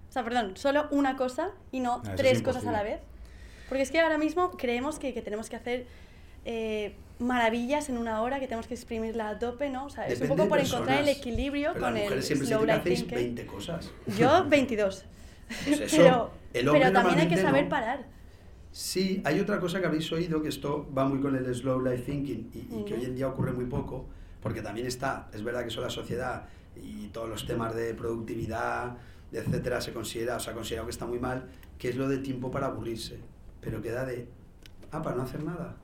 O 0.09 0.13
sea, 0.13 0.23
perdón, 0.23 0.57
solo 0.57 0.87
una 0.93 1.17
cosa 1.17 1.51
y 1.73 1.81
no 1.81 2.01
ah, 2.05 2.15
tres 2.17 2.41
cosas 2.43 2.67
a 2.67 2.73
la 2.73 2.83
vez. 2.83 3.01
Porque 3.69 3.83
es 3.83 3.91
que 3.91 4.01
ahora 4.01 4.17
mismo 4.17 4.53
creemos 4.53 4.99
que, 5.01 5.13
que 5.13 5.23
tenemos 5.23 5.51
que 5.51 5.57
hacer 5.57 5.87
eh, 6.45 6.95
maravillas 7.19 7.89
en 7.89 7.99
una 7.99 8.21
hora 8.21 8.41
que 8.41 8.47
tenemos 8.47 8.67
que 8.67 8.75
exprimirla 8.75 9.31
a 9.31 9.39
tope, 9.39 9.71
¿no? 9.71 9.87
O 9.87 9.91
sea, 9.91 10.07
es 10.07 10.21
un 10.21 10.29
poco 10.29 10.49
por 10.49 10.59
encontrar 10.59 11.01
el 11.01 11.09
equilibrio 11.09 11.75
con 11.79 11.97
el 11.97 12.23
slow 12.23 12.65
life 12.65 13.07
20 13.11 13.47
cosas. 13.47 13.91
Yo 14.19 14.47
22. 14.49 15.05
Pues 15.65 15.95
pero, 15.97 16.33
pero 16.53 16.93
también 16.93 17.21
hay 17.21 17.29
que 17.29 17.37
saber 17.37 17.69
parar. 17.69 18.05
Sí, 18.73 19.23
hay 19.25 19.41
otra 19.41 19.59
cosa 19.59 19.81
que 19.81 19.87
habéis 19.87 20.11
oído, 20.13 20.43
que 20.43 20.49
esto 20.49 20.87
va 20.97 21.07
muy 21.07 21.21
con 21.21 21.35
el 21.35 21.55
slow 21.55 21.81
life 21.81 22.03
thinking 22.03 22.51
y, 22.53 22.85
que 22.85 22.95
hoy 22.95 23.05
en 23.05 23.15
día 23.15 23.29
ocurre 23.29 23.53
muy 23.53 23.65
poco, 23.65 24.07
porque 24.43 24.61
también 24.61 24.87
está, 24.87 25.29
es 25.33 25.43
verdad 25.43 25.63
que 25.63 25.69
eso 25.69 25.81
la 25.81 25.89
sociedad 25.89 26.47
y 26.77 27.07
todos 27.09 27.29
los 27.29 27.47
temas 27.47 27.75
de 27.75 27.95
productividad, 27.95 28.99
etcétera, 29.33 29.81
se 29.81 29.95
considera, 29.95 30.37
o 30.37 30.41
se 30.41 30.51
ha 30.51 30.53
considerado 30.53 30.87
que 30.87 30.91
está 30.91 31.07
muy 31.07 31.19
mal, 31.19 31.47
que 31.79 31.89
es 31.89 31.97
lo 31.97 32.07
de 32.07 32.19
tiempo 32.19 32.51
para 32.51 32.67
aburrirse, 32.67 33.19
pero 33.63 33.81
queda 33.81 34.05
de, 34.05 34.29
ah, 34.91 35.01
para 35.01 35.17
no 35.17 35.23
hacer 35.23 35.43
nada 35.43 35.77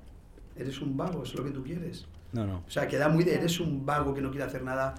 eres 0.57 0.81
un 0.81 0.97
vago, 0.97 1.23
es 1.23 1.35
lo 1.35 1.45
que 1.45 1.51
tú 1.51 1.63
quieres. 1.63 2.07
No, 2.33 2.47
no. 2.47 2.63
O 2.67 2.71
sea, 2.71 2.89
queda 2.89 3.09
muy 3.09 3.25
de 3.25 3.35
eres 3.35 3.61
un 3.61 3.85
vago 3.85 4.15
que 4.15 4.23
no 4.23 4.31
quiere 4.31 4.45
hacer 4.45 4.63
nada. 4.63 4.95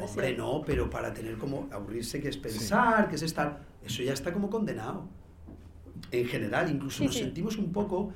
Hombre, 0.00 0.36
no, 0.36 0.62
pero 0.64 0.88
para 0.88 1.12
tener 1.12 1.36
como 1.36 1.68
aburrirse, 1.70 2.20
que 2.20 2.28
es 2.28 2.36
pensar, 2.36 3.08
que 3.08 3.16
es 3.16 3.22
estar, 3.22 3.60
eso 3.84 4.02
ya 4.02 4.14
está 4.14 4.32
como 4.32 4.48
condenado. 4.48 5.06
En 6.10 6.26
general, 6.26 6.70
incluso 6.70 7.04
nos 7.04 7.14
sentimos 7.14 7.58
un 7.58 7.72
poco, 7.72 8.12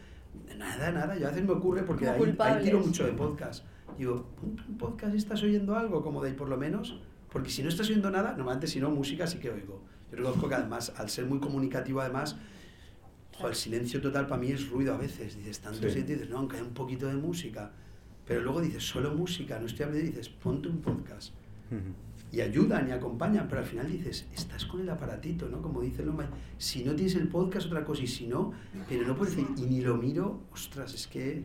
nada, 0.57 0.91
nada, 0.91 1.17
yo 1.19 1.27
a 1.27 1.31
veces 1.31 1.45
me 1.45 1.53
ocurre 1.53 1.83
porque 1.83 2.09
hay, 2.09 2.37
hay, 2.39 2.65
tiro 2.65 2.81
mucho 2.81 3.05
de 3.05 3.13
podcast. 3.13 3.65
Digo, 3.99 4.27
un 4.43 4.79
podcast 4.79 5.15
estás 5.15 5.43
oyendo 5.43 5.77
algo, 5.77 6.03
como 6.03 6.23
de 6.23 6.31
ahí 6.31 6.35
por 6.35 6.49
lo 6.49 6.57
menos, 6.57 6.99
porque 7.31 7.51
si 7.51 7.63
no 7.63 7.69
estás 7.69 7.89
oyendo 7.91 8.11
nada, 8.11 8.35
normalmente 8.37 8.67
si 8.67 8.81
no, 8.81 8.91
música 8.91 9.27
sí 9.27 9.39
que 9.39 9.51
oigo. 9.51 9.83
Yo 10.11 10.17
reconozco 10.17 10.49
que 10.49 10.55
además, 10.55 10.93
al 10.97 11.11
ser 11.11 11.27
muy 11.27 11.41
comunicativo, 11.41 12.01
además, 12.01 12.37
el 13.49 13.55
silencio 13.55 14.01
total 14.01 14.27
para 14.27 14.41
mí 14.41 14.51
es 14.51 14.69
ruido 14.69 14.95
a 14.95 14.99
veces. 14.99 15.37
Dices, 15.37 15.61
tanto 15.61 15.89
sí. 15.89 16.03
dices, 16.03 16.29
no, 16.29 16.39
aunque 16.39 16.57
hay 16.57 16.63
un 16.63 16.75
poquito 16.75 17.07
de 17.07 17.15
música. 17.15 17.73
Pero 18.27 18.43
luego 18.43 18.61
dices, 18.61 18.85
solo 18.85 19.15
música, 19.15 19.59
no 19.59 19.67
estoy 19.67 19.85
hablando, 19.85 20.07
dices, 20.07 20.29
ponte 20.29 20.69
un 20.69 20.81
podcast. 20.81 21.33
Y 22.31 22.41
ayudan 22.41 22.89
y 22.89 22.93
acompañan, 22.93 23.49
pero 23.49 23.63
al 23.63 23.67
final 23.67 23.91
dices, 23.91 24.27
estás 24.35 24.65
con 24.67 24.81
el 24.81 24.89
aparatito, 24.89 25.49
¿no? 25.49 25.61
Como 25.61 25.81
dice 25.81 26.05
Loma, 26.05 26.29
si 26.59 26.85
no 26.85 26.95
tienes 26.95 27.15
el 27.15 27.29
podcast, 27.29 27.67
otra 27.67 27.85
cosa, 27.85 28.03
y 28.03 28.07
si 28.07 28.27
no, 28.27 28.53
pero 28.89 29.07
no 29.07 29.17
puedes 29.17 29.37
decir, 29.37 29.51
y 29.57 29.63
ni 29.63 29.81
lo 29.81 29.97
miro, 29.97 30.43
ostras, 30.53 30.95
es 30.95 31.07
que 31.07 31.45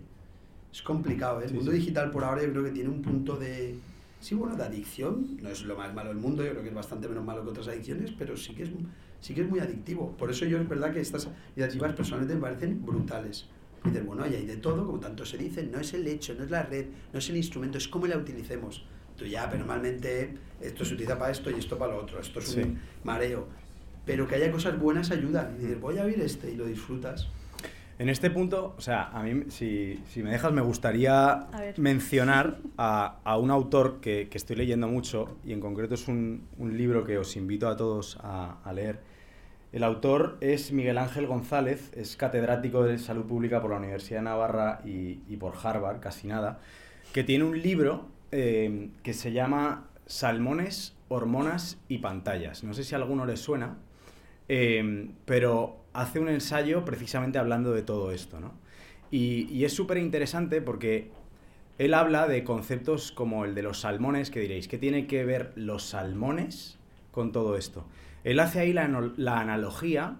es 0.71 0.81
complicado, 0.81 1.41
¿eh? 1.41 1.45
El 1.45 1.53
mundo 1.53 1.71
digital 1.71 2.11
por 2.11 2.23
ahora 2.23 2.43
yo 2.43 2.51
creo 2.51 2.63
que 2.63 2.71
tiene 2.71 2.89
un 2.89 3.01
punto 3.01 3.37
de, 3.37 3.79
sí, 4.19 4.35
bueno, 4.35 4.55
de 4.55 4.63
adicción, 4.63 5.37
no 5.41 5.49
es 5.49 5.63
lo 5.63 5.77
más 5.77 5.93
malo 5.93 6.09
del 6.09 6.19
mundo, 6.19 6.43
yo 6.43 6.51
creo 6.51 6.61
que 6.61 6.69
es 6.69 6.75
bastante 6.75 7.07
menos 7.07 7.25
malo 7.25 7.43
que 7.43 7.49
otras 7.49 7.69
adicciones, 7.69 8.11
pero 8.11 8.35
sí 8.37 8.53
que 8.53 8.63
es 8.63 8.69
sí 9.19 9.33
que 9.33 9.41
es 9.41 9.49
muy 9.49 9.59
adictivo. 9.59 10.15
Por 10.17 10.29
eso 10.29 10.45
yo 10.45 10.59
es 10.59 10.67
verdad 10.67 10.93
que 10.93 10.99
estas 10.99 11.27
iniciativas 11.55 11.93
personalmente 11.93 12.35
me 12.35 12.41
parecen 12.41 12.85
brutales. 12.85 13.47
Dices, 13.83 14.05
bueno, 14.05 14.23
hay 14.23 14.45
de 14.45 14.57
todo, 14.57 14.85
como 14.85 14.99
tanto 14.99 15.25
se 15.25 15.37
dice, 15.37 15.63
no 15.63 15.79
es 15.79 15.93
el 15.93 16.07
hecho, 16.07 16.33
no 16.33 16.43
es 16.43 16.51
la 16.51 16.63
red, 16.63 16.87
no 17.13 17.19
es 17.19 17.29
el 17.29 17.37
instrumento, 17.37 17.77
es 17.77 17.87
cómo 17.87 18.07
la 18.07 18.17
utilicemos. 18.17 18.85
Tú 19.15 19.25
ya, 19.25 19.49
pero 19.49 19.59
normalmente 19.59 20.33
esto 20.61 20.85
se 20.85 20.93
utiliza 20.93 21.17
para 21.17 21.31
esto 21.31 21.49
y 21.49 21.55
esto 21.55 21.77
para 21.77 21.93
lo 21.93 22.01
otro, 22.01 22.19
esto 22.19 22.39
es 22.39 22.55
un 22.55 22.79
mareo. 23.03 23.47
Pero 24.05 24.27
que 24.27 24.35
haya 24.35 24.51
cosas 24.51 24.79
buenas 24.79 25.11
ayuda. 25.11 25.51
Y 25.57 25.61
dices, 25.61 25.79
voy 25.79 25.97
a 25.97 26.03
oír 26.03 26.19
este 26.21 26.51
y 26.51 26.55
lo 26.55 26.65
disfrutas. 26.65 27.27
En 27.99 28.09
este 28.09 28.29
punto, 28.29 28.75
o 28.77 28.81
sea, 28.81 29.09
a 29.09 29.23
mí, 29.23 29.45
si, 29.49 29.99
si 30.09 30.21
me 30.21 30.29
dejas, 30.29 30.53
me 30.53 30.61
gustaría 30.61 31.47
mencionar 31.77 32.59
a, 32.77 33.17
a, 33.23 33.37
un 33.37 33.49
autor 33.49 33.99
que, 34.01 34.27
que, 34.29 34.37
estoy 34.37 34.55
leyendo 34.55 34.87
mucho 34.87 35.37
y 35.43 35.51
en 35.51 35.59
concreto 35.59 35.95
es 35.95 36.07
un, 36.07 36.47
un 36.59 36.77
libro 36.77 37.03
que 37.03 37.17
os 37.17 37.35
invito 37.35 37.67
a 37.67 37.75
todos 37.75 38.19
a, 38.21 38.59
a, 38.63 38.73
leer. 38.73 38.99
El 39.73 39.83
autor 39.83 40.37
es 40.41 40.71
Miguel 40.71 40.97
Ángel 40.97 41.27
González, 41.27 41.91
es 41.95 42.15
catedrático 42.15 42.83
de 42.83 42.97
salud 42.97 43.25
pública 43.25 43.61
por 43.61 43.71
la 43.71 43.77
Universidad 43.77 44.19
de 44.19 44.25
Navarra 44.25 44.81
y, 44.85 45.19
y 45.27 45.37
por 45.37 45.53
Harvard, 45.61 45.99
casi 45.99 46.27
nada, 46.27 46.59
que 47.13 47.23
tiene 47.23 47.43
un 47.43 47.61
libro 47.61 48.07
eh, 48.31 48.89
que 49.03 49.13
se 49.13 49.31
llama 49.31 49.87
Salmones, 50.05 50.95
Hormonas 51.07 51.77
y 51.87 51.99
Pantallas. 51.99 52.63
No 52.63 52.73
sé 52.73 52.83
si 52.83 52.93
a 52.93 52.97
alguno 52.97 53.25
le 53.25 53.37
suena, 53.37 53.77
eh, 54.49 55.09
pero 55.25 55.77
hace 55.93 56.19
un 56.19 56.27
ensayo 56.27 56.83
precisamente 56.83 57.39
hablando 57.39 57.71
de 57.71 57.83
todo 57.83 58.11
esto, 58.11 58.39
¿no? 58.39 58.53
Y, 59.09 59.63
es 59.63 59.73
súper 59.73 59.97
interesante 59.97 60.61
porque 60.61 61.11
él 61.77 61.93
habla 61.93 62.27
de 62.27 62.43
conceptos 62.43 63.13
como 63.13 63.45
el 63.45 63.55
de 63.55 63.61
los 63.61 63.79
salmones, 63.81 64.29
que 64.29 64.41
diréis, 64.41 64.67
¿qué 64.67 64.77
tiene 64.77 65.07
que 65.07 65.23
ver 65.23 65.53
los 65.55 65.83
salmones 65.83 66.77
con 67.11 67.31
todo 67.31 67.55
esto? 67.55 67.85
Él 68.23 68.39
hace 68.39 68.59
ahí 68.59 68.73
la, 68.73 68.85
analogía 69.39 70.15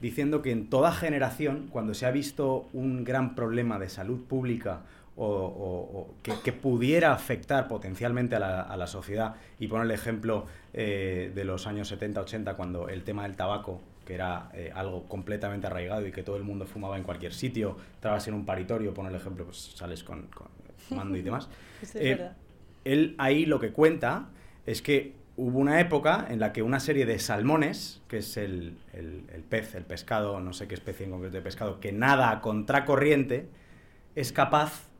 diciendo 0.00 0.42
que 0.42 0.50
en 0.50 0.68
toda 0.68 0.92
generación, 0.92 1.68
cuando 1.70 1.94
se 1.94 2.06
ha 2.06 2.10
visto 2.10 2.68
un 2.72 3.04
gran 3.04 3.34
problema 3.34 3.78
de 3.78 3.88
salud 3.88 4.20
pública 4.24 4.82
o, 5.16 6.14
que, 6.22 6.52
pudiera 6.52 7.12
afectar 7.12 7.68
potencialmente 7.68 8.36
a 8.36 8.76
la, 8.76 8.86
sociedad, 8.86 9.34
y 9.58 9.66
pone 9.66 9.84
el 9.84 9.90
ejemplo 9.90 10.46
eh, 10.72 11.30
de 11.34 11.44
los 11.44 11.66
años 11.66 11.92
70-80, 11.92 12.56
cuando 12.56 12.88
el 12.88 13.02
tema 13.02 13.24
del 13.24 13.36
tabaco 13.36 13.80
que 14.10 14.14
era 14.14 14.50
eh, 14.54 14.72
algo 14.74 15.04
completamente 15.04 15.68
arraigado 15.68 16.04
y 16.04 16.10
que 16.10 16.24
todo 16.24 16.36
el 16.36 16.42
mundo 16.42 16.66
fumaba 16.66 16.96
en 16.96 17.04
cualquier 17.04 17.32
sitio, 17.32 17.76
trabas 18.00 18.26
en 18.26 18.34
un 18.34 18.44
paritorio, 18.44 18.92
pon 18.92 19.06
el 19.06 19.14
ejemplo, 19.14 19.44
pues 19.44 19.72
sales 19.76 20.02
con, 20.02 20.26
fumando 20.88 21.16
y 21.16 21.22
demás. 21.22 21.48
Eh, 21.94 22.28
él 22.84 23.14
ahí 23.18 23.46
lo 23.46 23.60
que 23.60 23.72
cuenta 23.72 24.26
es 24.66 24.82
que 24.82 25.14
hubo 25.40 25.58
una 25.58 25.80
época 25.80 26.26
en 26.28 26.38
la 26.38 26.52
que 26.52 26.62
una 26.62 26.80
serie 26.80 27.06
de 27.06 27.18
salmones, 27.18 28.02
que 28.08 28.18
es 28.18 28.36
el, 28.36 28.76
pez, 29.48 29.74
el 29.74 29.84
pescado, 29.84 30.38
no 30.38 30.52
sé 30.52 30.68
qué 30.68 30.74
especie 30.74 31.06
en 31.06 31.12
concreto 31.12 31.36
de 31.36 31.42
pescado, 31.42 31.80
que 31.80 31.92
nada 31.92 32.30
a 32.30 32.42
contracorriente, 32.42 33.48
es 34.14 34.32
capaz 34.32 34.90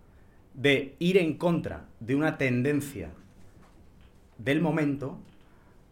de 0.54 0.96
ir 0.98 1.18
en 1.18 1.36
contra 1.36 1.84
de 2.00 2.14
una 2.14 2.38
tendencia 2.38 3.10
del 4.38 4.62
momento 4.62 5.18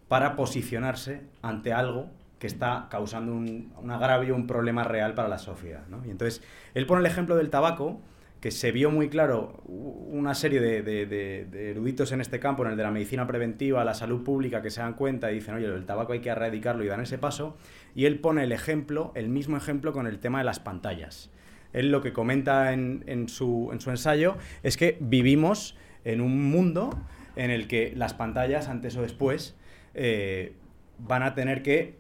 para 0.09 0.35
posicionarse 0.35 1.21
ante 1.43 1.75
algo 1.75 2.09
que 2.39 2.47
está 2.47 2.87
causando 2.91 3.35
un, 3.35 3.71
un 3.77 3.91
agravio, 3.91 4.35
un 4.35 4.47
problema 4.47 4.83
real 4.83 5.13
para 5.13 5.29
la 5.29 5.39
sociedad. 5.39 5.83
Y 6.07 6.11
entonces, 6.11 6.43
él 6.73 6.87
pone 6.87 7.01
el 7.01 7.07
ejemplo 7.07 7.37
del 7.37 7.51
tabaco, 7.51 8.01
que 8.41 8.51
se 8.51 8.71
vio 8.71 8.91
muy 8.91 9.09
claro 9.09 9.63
una 9.67 10.35
serie 10.35 10.61
de, 10.61 11.71
eruditos 11.71 12.13
en 12.13 12.21
este 12.21 12.39
campo, 12.39 12.65
en 12.65 12.71
el 12.71 12.77
de 12.77 12.83
la 12.85 12.91
medicina 12.91 13.27
preventiva, 13.27 13.85
la 13.85 13.95
salud 13.95 14.23
pública, 14.23 14.63
que 14.63 14.71
se 14.71 14.81
dan 14.81 14.95
cuenta 14.95 15.33
y 15.33 15.37
dicen, 15.37 15.57
oye, 15.57 15.67
el 15.67 15.87
tabaco 15.87 16.13
hay 16.13 16.21
que 16.21 16.29
erradicarlo 16.29 16.85
y 16.85 16.87
dan 16.87 17.01
ese 17.01 17.19
paso, 17.19 17.57
y 17.95 18.05
él 18.05 18.21
pone 18.21 18.45
el 18.45 18.53
ejemplo, 18.53 19.13
el 19.17 19.29
mismo 19.29 19.57
ejemplo 19.57 19.93
con 19.93 20.07
el 20.07 20.21
tema 20.21 20.39
de 20.39 20.45
las 20.45 20.61
pantallas. 20.61 21.31
Él 21.73 21.91
lo 21.91 22.01
que 22.01 22.13
comenta 22.13 22.73
en, 22.73 23.29
su, 23.29 23.71
ensayo 23.73 24.37
es 24.63 24.77
que 24.77 24.97
vivimos 25.01 25.77
en 26.05 26.21
un 26.21 26.51
mundo 26.51 26.91
en 27.37 27.51
el 27.51 27.67
que 27.67 27.93
las 27.97 28.15
pantallas, 28.15 28.69
antes 28.69 28.97
o 28.97 29.03
después, 29.03 29.57
eh, 29.95 30.55
van 30.99 31.23
a 31.23 31.35
tener 31.35 31.63
que 31.63 31.97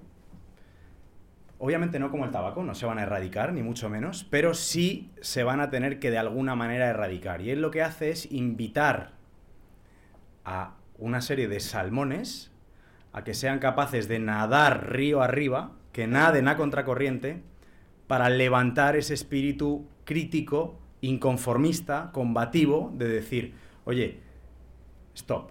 Obviamente 1.60 1.98
no 1.98 2.10
como 2.10 2.24
el 2.24 2.30
tabaco, 2.30 2.62
no 2.62 2.74
se 2.74 2.86
van 2.86 2.98
a 2.98 3.02
erradicar, 3.02 3.52
ni 3.52 3.62
mucho 3.62 3.88
menos, 3.88 4.24
pero 4.30 4.54
sí 4.54 5.10
se 5.20 5.42
van 5.42 5.60
a 5.60 5.70
tener 5.70 5.98
que 5.98 6.10
de 6.10 6.18
alguna 6.18 6.54
manera 6.54 6.88
erradicar. 6.88 7.40
Y 7.40 7.50
él 7.50 7.60
lo 7.60 7.72
que 7.72 7.82
hace 7.82 8.10
es 8.10 8.30
invitar 8.30 9.12
a 10.44 10.74
una 10.98 11.20
serie 11.20 11.48
de 11.48 11.58
salmones 11.58 12.52
a 13.12 13.24
que 13.24 13.34
sean 13.34 13.58
capaces 13.58 14.06
de 14.06 14.20
nadar 14.20 14.92
río 14.92 15.20
arriba, 15.20 15.72
que 15.92 16.06
naden 16.06 16.46
a 16.46 16.56
contracorriente, 16.56 17.42
para 18.06 18.30
levantar 18.30 18.96
ese 18.96 19.14
espíritu 19.14 19.88
crítico, 20.04 20.78
inconformista, 21.00 22.10
combativo, 22.12 22.92
de 22.96 23.08
decir, 23.08 23.54
oye, 23.84 24.20
stop, 25.14 25.50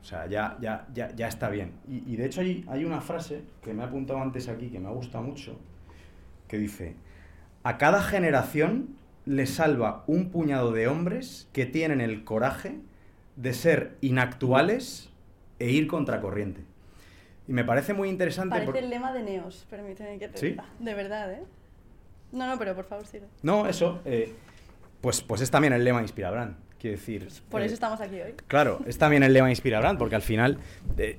o 0.00 0.04
sea, 0.04 0.26
ya, 0.26 0.56
ya, 0.60 0.86
ya, 0.94 1.14
ya 1.14 1.28
está 1.28 1.48
bien. 1.48 1.72
Y, 1.88 2.16
de 2.16 2.26
hecho 2.26 2.40
hay, 2.40 2.64
hay 2.68 2.84
una 2.84 3.00
frase 3.00 3.42
que 3.62 3.72
me 3.72 3.82
ha 3.82 3.86
apuntado 3.86 4.20
antes 4.20 4.48
aquí, 4.48 4.68
que 4.68 4.80
me 4.80 4.90
gusta 4.90 5.20
mucho, 5.20 5.58
que 6.48 6.58
dice, 6.58 6.96
a 7.62 7.78
cada 7.78 8.02
generación 8.02 8.96
le 9.26 9.46
salva 9.46 10.04
un 10.06 10.30
puñado 10.30 10.72
de 10.72 10.88
hombres 10.88 11.48
que 11.52 11.66
tienen 11.66 12.00
el 12.00 12.24
coraje 12.24 12.80
de 13.36 13.52
ser 13.52 13.96
inactuales 14.00 15.10
e 15.58 15.70
ir 15.70 15.86
contracorriente. 15.86 16.62
Y 17.46 17.52
me 17.52 17.64
parece 17.64 17.94
muy 17.94 18.08
interesante. 18.08 18.56
Parece 18.58 18.78
el 18.78 18.90
lema 18.90 19.12
de 19.12 19.22
Neos, 19.22 19.66
permíteme 19.68 20.18
que 20.18 20.28
te 20.28 20.38
¿Sí? 20.38 20.56
De 20.78 20.94
verdad, 20.94 21.32
¿eh? 21.32 21.42
No, 22.32 22.46
no, 22.46 22.58
pero 22.58 22.74
por 22.74 22.84
favor, 22.84 23.06
sigue. 23.06 23.26
No, 23.42 23.66
eso. 23.66 24.00
Eh, 24.04 24.34
pues, 25.00 25.20
pues 25.22 25.40
es 25.40 25.50
también 25.50 25.72
el 25.72 25.84
lema 25.84 25.98
de 25.98 26.04
Inspirabrand. 26.04 26.56
Quiero 26.80 26.96
decir. 26.96 27.28
Por 27.50 27.60
eso 27.60 27.72
eh, 27.72 27.74
estamos 27.74 28.00
aquí 28.00 28.20
hoy. 28.20 28.34
Claro, 28.46 28.80
es 28.86 28.96
también 28.96 29.22
el 29.22 29.34
lema 29.34 29.50
Inspirabrand, 29.50 29.98
porque 29.98 30.14
al 30.14 30.22
final. 30.22 30.58
Eh, 30.96 31.18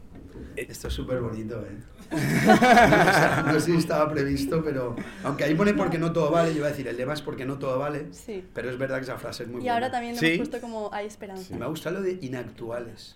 Esto 0.56 0.88
es 0.88 0.94
súper 0.94 1.22
bonito, 1.22 1.64
¿eh? 1.64 1.78
no, 3.46 3.54
sé 3.54 3.72
si 3.72 3.78
estaba 3.78 4.12
previsto, 4.12 4.64
pero. 4.64 4.96
Aunque 5.24 5.44
ahí 5.44 5.54
pone 5.54 5.76
porque 5.76 6.00
no 6.00 6.12
todo 6.12 6.32
vale, 6.32 6.50
yo 6.50 6.58
iba 6.58 6.68
a 6.68 6.72
decir, 6.72 6.88
el 6.88 6.98
lema 6.98 7.14
es 7.14 7.22
porque 7.22 7.46
no 7.46 7.60
todo 7.60 7.78
vale. 7.78 8.08
Sí. 8.12 8.44
Pero 8.54 8.72
es 8.72 8.78
verdad 8.80 8.98
que 8.98 9.04
esa 9.04 9.18
frase 9.20 9.44
es 9.44 9.50
muy 9.50 9.60
buena. 9.60 9.66
Y 9.66 9.70
ahora 9.70 9.92
también 9.92 10.16
lo 10.16 10.22
hemos 10.22 10.38
puesto 10.38 10.60
como 10.60 10.92
hay 10.92 11.06
esperanza. 11.06 11.56
Me 11.56 11.68
gusta 11.68 11.92
lo 11.92 12.02
de 12.02 12.18
inactuales. 12.22 13.16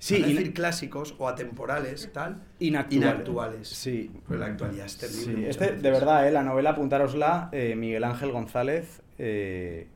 Sí, 0.00 0.22
decir 0.22 0.52
clásicos 0.54 1.14
o 1.18 1.28
atemporales, 1.28 2.10
tal. 2.12 2.42
Inactuales. 2.58 3.68
Sí. 3.68 4.10
Pero 4.26 4.40
la 4.40 4.46
actualidad 4.46 4.86
es 4.86 4.98
terrible. 4.98 5.44
Sí. 5.44 5.46
Este, 5.46 5.72
de 5.72 5.90
verdad, 5.90 6.26
¿eh? 6.26 6.32
la 6.32 6.42
novela, 6.42 6.70
apuntárosla, 6.70 7.48
eh, 7.52 7.74
Miguel 7.76 8.04
Ángel 8.04 8.30
González. 8.30 9.00
Eh, 9.18 9.88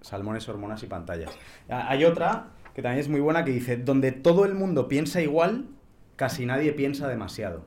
salmones, 0.00 0.48
hormonas 0.48 0.82
y 0.82 0.86
pantallas. 0.86 1.30
Hay 1.68 2.04
otra 2.04 2.48
que 2.74 2.82
también 2.82 3.00
es 3.00 3.08
muy 3.08 3.20
buena 3.20 3.44
que 3.44 3.52
dice, 3.52 3.76
donde 3.76 4.12
todo 4.12 4.44
el 4.44 4.54
mundo 4.54 4.88
piensa 4.88 5.20
igual, 5.20 5.68
casi 6.16 6.46
nadie 6.46 6.72
piensa 6.72 7.08
demasiado. 7.08 7.66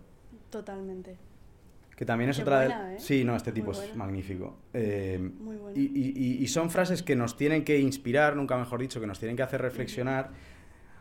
Totalmente. 0.50 1.18
Que 1.96 2.06
también 2.06 2.30
es 2.30 2.40
otra... 2.40 2.94
¿eh? 2.94 3.00
Sí, 3.00 3.24
no, 3.24 3.36
este 3.36 3.52
tipo 3.52 3.72
es 3.72 3.96
magnífico. 3.96 4.58
Eh, 4.74 5.20
muy 5.40 5.58
y, 5.76 5.82
y, 5.82 6.44
y, 6.44 6.48
son 6.48 6.72
frases 6.72 7.04
que 7.04 7.16
nos 7.16 7.38
tienen 7.38 7.64
que 7.64 7.80
inspirar, 7.80 8.36
nunca 8.36 8.58
mejor 8.58 8.80
dicho, 8.80 9.00
que 9.00 9.08
nos 9.08 9.20
tienen 9.20 9.38
que 9.38 9.44
hacer 9.44 9.62
reflexionar. 9.62 10.32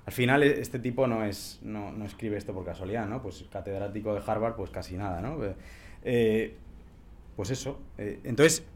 Al 0.04 0.12
final 0.12 0.42
e, 0.42 0.60
este 0.60 0.78
tipo 0.78 1.06
no, 1.06 1.24
es, 1.24 1.60
no, 1.62 1.92
no, 1.92 2.04
escribe 2.04 2.36
esto 2.36 2.52
por 2.52 2.64
casualidad, 2.64 3.06
¿no? 3.08 3.22
Pues 3.22 3.44
catedrático 3.50 4.14
de 4.14 4.20
Harvard, 4.26 4.54
pues 4.54 4.70
casi 4.70 4.96
nada, 4.96 5.20
¿no? 5.20 5.38
Eh, 6.04 6.56
pues 7.36 7.50
eso. 7.50 7.80
entonces, 7.96 8.66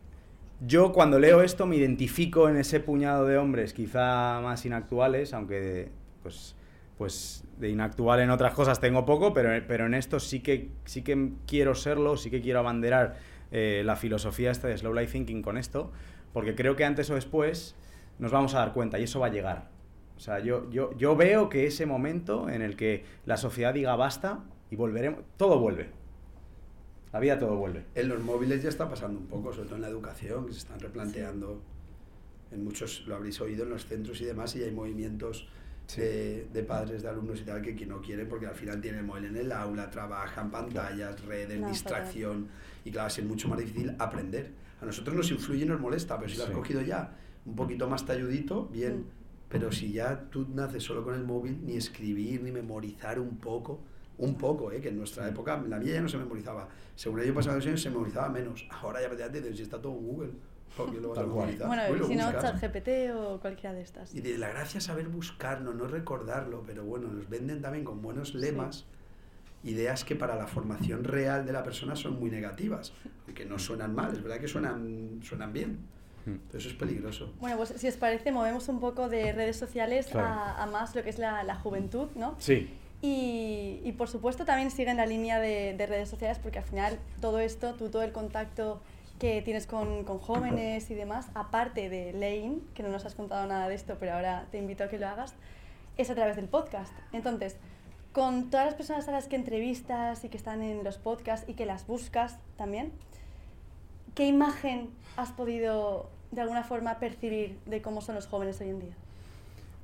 yo 0.61 0.92
cuando 0.92 1.19
leo 1.19 1.42
esto 1.42 1.66
me 1.66 1.77
identifico 1.77 2.49
en 2.49 2.57
ese 2.57 2.81
puñado 2.81 3.27
de 3.27 3.37
hombres 3.38 3.73
quizá 3.73 4.40
más 4.40 4.64
inactuales, 4.64 5.35
aunque 5.35 5.90
pues, 6.23 6.57
pues 6.97 7.45
de 7.59 7.71
inactual 7.71 8.21
en 8.21 8.31
otras 8.31 8.55
cosas 8.55 8.81
tengo 8.81 9.05
poco, 9.05 9.35
pero, 9.35 9.51
pero 9.66 9.87
en 9.87 9.95
esto 9.95 10.19
sí 10.19 10.40
que, 10.40 10.71
sí 10.85 11.03
que 11.03 11.33
quiero 11.47 11.75
serlo, 11.75 12.16
sí 12.16 12.31
que 12.31 12.40
quiero 12.40 12.61
abanderar 12.61 13.16
eh, 13.53 13.83
la 13.85 13.97
filosofía 13.97 14.51
esta 14.51 14.69
de 14.69 14.77
Slow 14.77 14.95
Life 14.95 15.12
Thinking 15.12 15.42
con 15.42 15.59
esto, 15.59 15.92
porque 16.33 16.55
creo 16.55 16.75
que 16.75 16.85
antes 16.85 17.11
o 17.11 17.14
después 17.14 17.77
nos 18.19 18.33
vamos 18.33 18.55
a 18.55 18.59
dar 18.59 18.73
cuenta 18.73 18.99
y 18.99 19.05
eso 19.05 19.21
va 19.21 19.27
a 19.27 19.31
llegar. 19.31 19.69
O 20.16 20.21
sea, 20.21 20.38
yo, 20.38 20.71
yo, 20.71 20.97
yo 20.97 21.14
veo 21.14 21.51
que 21.51 21.66
ese 21.66 21.85
momento 21.85 22.49
en 22.49 22.62
el 22.62 22.77
que 22.77 23.05
la 23.27 23.37
sociedad 23.37 23.75
diga 23.75 23.95
basta 23.97 24.40
y 24.71 24.77
volveremos, 24.77 25.21
todo 25.37 25.59
vuelve. 25.59 25.90
La 27.16 27.20
vida 27.20 27.38
todo 27.38 27.57
vuelve. 27.57 27.87
En 27.94 28.09
los 28.11 28.22
móviles 28.22 28.62
ya 28.62 28.68
está 28.68 28.90
pasando 28.90 29.18
un 29.18 29.26
poco, 29.26 29.50
sobre 29.50 29.68
todo 29.68 29.76
en 29.76 29.81
la 29.81 29.88
educación, 29.88 30.44
que 30.44 30.52
se 30.52 30.59
están 30.59 30.79
replanteando. 30.79 31.62
En 32.52 32.62
muchos, 32.62 33.07
lo 33.07 33.16
habréis 33.16 33.40
oído, 33.40 33.64
en 33.64 33.70
los 33.70 33.87
centros 33.87 34.20
y 34.20 34.26
demás, 34.26 34.55
y 34.55 34.62
hay 34.62 34.70
movimientos 34.70 35.48
de, 35.96 36.46
de, 36.52 36.62
padres, 36.62 37.02
de 37.05 37.09
alumnos 37.09 37.40
y 37.40 37.44
tal, 37.44 37.62
que, 37.62 37.74
que 37.74 37.87
no 37.87 38.02
quieren 38.02 38.29
porque 38.29 38.46
al 38.46 38.55
final 38.55 38.83
tienen 38.83 39.00
el 39.00 39.07
móvil 39.07 39.24
en 39.24 39.37
el 39.38 39.50
aula, 39.50 39.88
trabajan, 39.88 40.50
pantallas, 40.50 41.24
redes, 41.24 41.66
distracción, 41.66 42.48
y 42.85 42.90
claro, 42.90 43.09
es 43.09 43.24
mucho 43.24 43.48
más 43.48 43.61
difícil 43.61 43.94
aprender. 43.98 44.52
A 44.83 44.85
nosotros 44.85 45.16
nos 45.16 45.31
influye 45.31 45.64
y 45.64 45.66
nos 45.66 45.81
molesta, 45.81 46.18
pero 46.18 46.29
si 46.31 46.37
lo 46.37 46.44
has 46.44 46.50
cogido 46.50 46.83
ya 46.83 47.16
un 47.46 47.57
poquito 47.57 47.88
más 47.88 48.05
talludito, 48.05 48.66
bien. 48.66 48.98
Mm. 48.98 49.05
Pero 49.48 49.72
si 49.72 49.90
ya 49.90 50.29
tú 50.29 50.46
naces 50.52 50.83
solo 50.83 51.02
con 51.02 51.14
el 51.14 51.24
móvil, 51.24 51.64
ni 51.64 51.79
escribir, 51.79 52.42
ni 52.42 52.52
memorizar 52.52 53.18
un 53.18 53.38
poco, 53.38 53.81
un 54.18 54.37
poco, 54.37 54.72
¿eh? 54.72 54.81
que 54.81 54.88
en 54.88 54.96
nuestra 54.96 55.29
época, 55.29 55.62
la 55.68 55.79
mía 55.79 55.94
ya 55.94 56.00
no 56.00 56.09
se 56.09 56.16
memorizaba. 56.16 56.68
Según 56.94 57.20
ello 57.20 57.35
pasaba 57.35 57.57
años 57.57 57.81
se 57.81 57.90
memorizaba 57.90 58.29
menos. 58.29 58.66
Ahora 58.70 59.00
ya 59.00 59.09
prácticamente 59.09 59.55
si 59.55 59.62
está 59.62 59.81
todo 59.81 59.92
en 59.92 60.07
Google. 60.07 60.31
Lo 61.00 61.09
vas 61.09 61.18
a 61.18 61.22
memorizar. 61.22 61.66
Bueno, 61.66 62.07
si 62.07 62.14
no, 62.14 62.33
ChatGPT 62.33 62.88
o 63.14 63.40
cualquiera 63.40 63.74
de 63.74 63.83
estas. 63.83 64.14
Y 64.14 64.20
de 64.20 64.37
la 64.37 64.48
gracia 64.48 64.81
saber 64.81 65.09
buscarlo, 65.09 65.72
no 65.72 65.87
recordarlo, 65.87 66.62
pero 66.66 66.85
bueno, 66.85 67.09
nos 67.09 67.29
venden 67.29 67.62
también 67.62 67.85
con 67.85 68.02
buenos 68.02 68.35
lemas. 68.35 68.87
Ideas 69.64 70.05
que 70.05 70.14
para 70.14 70.37
la 70.37 70.46
formación 70.46 71.02
real 71.02 71.44
de 71.44 71.52
la 71.52 71.62
persona 71.62 71.96
son 71.96 72.20
muy 72.20 72.31
negativas, 72.31 72.92
aunque 73.26 73.44
no 73.46 73.59
suenan 73.59 73.94
mal, 73.94 74.12
es 74.12 74.22
verdad 74.22 74.38
que 74.38 74.46
suenan, 74.46 75.20
suenan 75.24 75.52
bien. 75.52 75.79
Hmm. 76.24 76.37
Pero 76.46 76.59
eso 76.59 76.68
es 76.68 76.74
peligroso. 76.74 77.33
Bueno, 77.40 77.57
pues 77.57 77.72
si 77.76 77.88
os 77.88 77.96
parece, 77.96 78.31
movemos 78.31 78.68
un 78.68 78.79
poco 78.79 79.09
de 79.09 79.33
redes 79.33 79.57
sociales 79.57 80.14
a, 80.14 80.62
a, 80.62 80.66
más 80.66 80.94
lo 80.94 81.02
que 81.02 81.11
es 81.11 81.18
la, 81.18 81.42
la 81.42 81.57
juventud, 81.57 82.09
¿no? 82.14 82.37
Sí. 82.38 82.70
Y, 83.02 83.80
y, 83.85 83.92
por 83.92 84.09
supuesto 84.09 84.44
también 84.44 84.70
siguen 84.70 84.96
la 84.96 85.06
línea 85.06 85.38
de, 85.38 85.74
de, 85.76 85.87
redes 85.87 86.09
sociales 86.09 86.38
porque 86.42 86.59
al 86.59 86.64
final 86.64 86.98
todo 87.20 87.40
esto, 87.40 87.74
tú 87.74 87.90
todo 87.90 88.02
el 88.02 88.11
contacto 88.11 88.80
que 89.18 89.42
tienes 89.42 89.66
con, 89.66 90.04
con, 90.04 90.18
jóvenes 90.18 90.90
y 90.90 90.94
demás, 90.94 91.28
aparte 91.35 91.88
de 91.88 92.12
Lane, 92.12 92.59
que 92.74 92.82
no 92.82 92.88
nos 92.88 93.04
has 93.04 93.14
contado 93.14 93.46
nada 93.46 93.68
de 93.68 93.74
esto, 93.74 93.96
pero 93.98 94.14
ahora 94.14 94.46
te 94.50 94.59
invito 94.59 94.85
a 94.85 94.88
que 94.88 94.98
lo 94.98 95.06
hagas, 95.09 95.35
es 95.96 96.11
a 96.11 96.14
través 96.14 96.37
del 96.37 96.48
podcast. 96.48 96.92
Entonces, 97.12 97.56
con 98.12 98.50
todas 98.50 98.66
las 98.66 98.74
personas 98.74 99.06
a 99.09 99.12
las 99.12 99.28
que 99.28 99.37
entrevistas 99.37 100.24
y 100.24 100.28
que 100.28 100.37
están 100.37 100.62
en 100.62 100.85
los 100.85 100.98
podcasts 100.98 101.48
y 101.48 101.54
que 101.54 101.66
las 101.66 101.87
buscas 101.87 102.38
también, 102.56 102.92
¿qué 104.14 104.26
imagen 104.26 104.90
has 105.16 105.32
podido 105.32 106.09
de 106.30 106.40
alguna 106.40 106.64
forma 106.64 106.98
percibir 106.98 107.59
de 107.66 107.82
cómo 107.82 108.00
son 108.00 108.14
los 108.14 108.26
jóvenes 108.26 108.61
hoy 108.61 108.70
en 108.70 108.80
día? 108.80 108.94